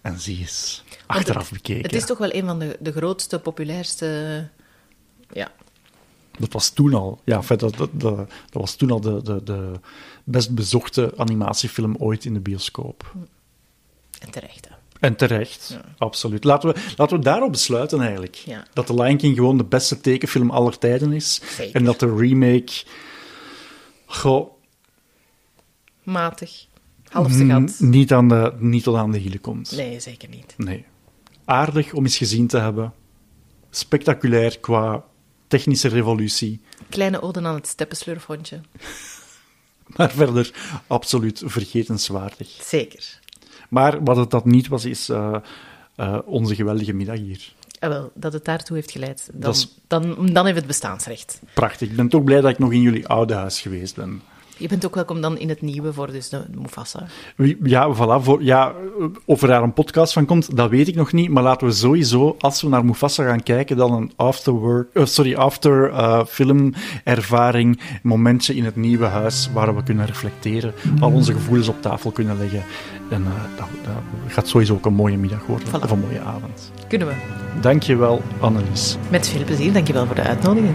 En 0.00 0.20
zie 0.20 0.38
eens, 0.38 0.84
Want 0.88 1.02
achteraf 1.06 1.50
bekeken. 1.50 1.82
Het 1.82 1.92
is 1.92 2.06
toch 2.06 2.18
wel 2.18 2.34
een 2.34 2.46
van 2.46 2.58
de, 2.58 2.76
de 2.80 2.92
grootste, 2.92 3.38
populairste... 3.38 4.48
Ja, 5.32 5.52
Dat 6.38 6.52
was 6.52 6.70
toen 6.70 6.94
al, 6.94 7.20
ja, 7.24 7.40
dat, 7.46 7.60
dat, 7.60 7.76
dat, 7.76 7.92
dat 7.92 8.28
was 8.50 8.74
toen 8.74 8.90
al 8.90 9.00
de, 9.00 9.22
de, 9.22 9.42
de 9.42 9.72
best 10.24 10.54
bezochte 10.54 11.12
animatiefilm 11.16 11.96
ooit 11.98 12.24
in 12.24 12.34
de 12.34 12.40
bioscoop. 12.40 13.14
en 14.20 14.30
terecht. 14.30 14.68
hè. 14.68 14.74
En 15.00 15.16
terecht, 15.16 15.68
Ja. 15.72 15.84
absoluut. 15.98 16.44
Laten 16.44 16.74
we, 16.74 16.80
laten 16.96 17.16
we 17.16 17.22
daarop 17.24 17.52
besluiten 17.52 18.00
eigenlijk. 18.00 18.34
Ja. 18.34 18.66
Dat 18.72 18.86
The 18.86 18.94
Lion 18.94 19.16
King 19.16 19.36
gewoon 19.36 19.56
de 19.56 19.64
beste 19.64 20.00
tekenfilm 20.00 20.50
aller 20.50 20.78
tijden 20.78 21.12
is. 21.12 21.40
Zeker. 21.56 21.74
En 21.74 21.84
dat 21.84 22.00
de 22.00 22.14
remake... 22.16 22.72
Goh, 24.06 24.50
Matig. 26.02 26.66
Gat. 27.10 27.28
n- 27.30 27.68
niet, 27.78 28.12
aan 28.12 28.28
de, 28.28 28.52
niet 28.58 28.82
tot 28.82 28.96
aan 28.96 29.10
de 29.10 29.18
hielen 29.18 29.40
komt. 29.40 29.72
Nee, 29.76 30.00
zeker 30.00 30.28
niet. 30.28 30.54
Nee. 30.56 30.84
Aardig 31.44 31.92
om 31.92 32.04
eens 32.04 32.16
gezien 32.16 32.46
te 32.46 32.58
hebben. 32.58 32.92
Spectaculair 33.70 34.58
qua 34.58 35.04
technische 35.46 35.88
revolutie. 35.88 36.60
Kleine 36.88 37.22
ode 37.22 37.40
aan 37.42 37.54
het 37.54 37.66
steppenslurfhondje. 37.66 38.60
Maar 39.96 40.10
verder 40.10 40.50
absoluut 40.86 41.42
vergetenswaardig. 41.44 42.48
Zeker. 42.62 43.18
Maar 43.68 44.04
wat 44.04 44.16
het 44.16 44.30
dat 44.30 44.44
niet 44.44 44.68
was, 44.68 44.84
is 44.84 45.08
eh, 45.08 45.34
eh, 45.94 46.18
onze 46.24 46.54
geweldige 46.54 46.92
middag 46.92 47.16
hier. 47.18 47.52
Ah, 47.78 47.88
wel, 47.88 48.10
dat 48.14 48.32
het 48.32 48.44
daartoe 48.44 48.76
heeft 48.76 48.90
geleid. 48.90 49.30
Dan, 49.32 49.50
is- 49.50 49.78
dan, 49.86 50.26
dan 50.32 50.44
heeft 50.44 50.56
het 50.58 50.66
bestaansrecht. 50.66 51.40
Prachtig. 51.54 51.88
Ik 51.90 51.96
ben 51.96 52.08
toch 52.08 52.24
blij 52.24 52.40
dat 52.40 52.50
ik 52.50 52.58
nog 52.58 52.72
in 52.72 52.80
jullie 52.80 53.06
oude 53.08 53.34
huis 53.34 53.60
geweest 53.60 53.94
ben. 53.96 54.22
Je 54.58 54.68
bent 54.68 54.86
ook 54.86 54.94
welkom 54.94 55.20
dan 55.20 55.38
in 55.38 55.48
het 55.48 55.60
nieuwe 55.62 55.92
voor 55.92 56.12
dus 56.12 56.28
de 56.28 56.44
Mufasa. 56.62 57.06
Ja, 57.62 57.94
voilà. 57.94 58.22
Voor, 58.24 58.42
ja, 58.42 58.72
of 59.24 59.42
er 59.42 59.48
daar 59.48 59.62
een 59.62 59.72
podcast 59.72 60.12
van 60.12 60.24
komt, 60.26 60.56
dat 60.56 60.70
weet 60.70 60.88
ik 60.88 60.94
nog 60.94 61.12
niet. 61.12 61.30
Maar 61.30 61.42
laten 61.42 61.66
we 61.66 61.72
sowieso, 61.72 62.36
als 62.40 62.62
we 62.62 62.68
naar 62.68 62.84
Mufasa 62.84 63.24
gaan 63.24 63.42
kijken, 63.42 63.76
dan 63.76 63.92
een 63.92 64.12
afterwork, 64.16 64.88
eh, 64.94 65.04
sorry, 65.04 65.34
after 65.34 65.90
eh, 65.90 66.24
filmervaring, 66.26 67.80
momentje 68.02 68.54
in 68.54 68.64
het 68.64 68.76
nieuwe 68.76 69.04
huis 69.06 69.50
waar 69.52 69.76
we 69.76 69.82
kunnen 69.82 70.06
reflecteren, 70.06 70.72
al 71.00 71.10
onze 71.12 71.32
gevoelens 71.32 71.68
op 71.68 71.82
tafel 71.82 72.10
kunnen 72.10 72.38
leggen. 72.38 72.62
En 73.10 73.24
eh, 73.24 73.32
dat, 73.56 73.66
dat 73.82 74.32
gaat 74.32 74.48
sowieso 74.48 74.74
ook 74.74 74.86
een 74.86 74.94
mooie 74.94 75.16
middag 75.18 75.46
worden, 75.46 75.68
Voilà. 75.68 75.82
of 75.82 75.90
een 75.90 76.00
mooie 76.00 76.20
avond. 76.20 76.72
Kunnen 76.88 77.06
we. 77.08 77.14
Dankjewel, 77.60 78.22
Annelies. 78.40 78.96
Met 79.10 79.28
veel 79.28 79.44
plezier. 79.44 79.72
Dankjewel 79.72 80.06
voor 80.06 80.14
de 80.14 80.22
uitnodiging. 80.22 80.74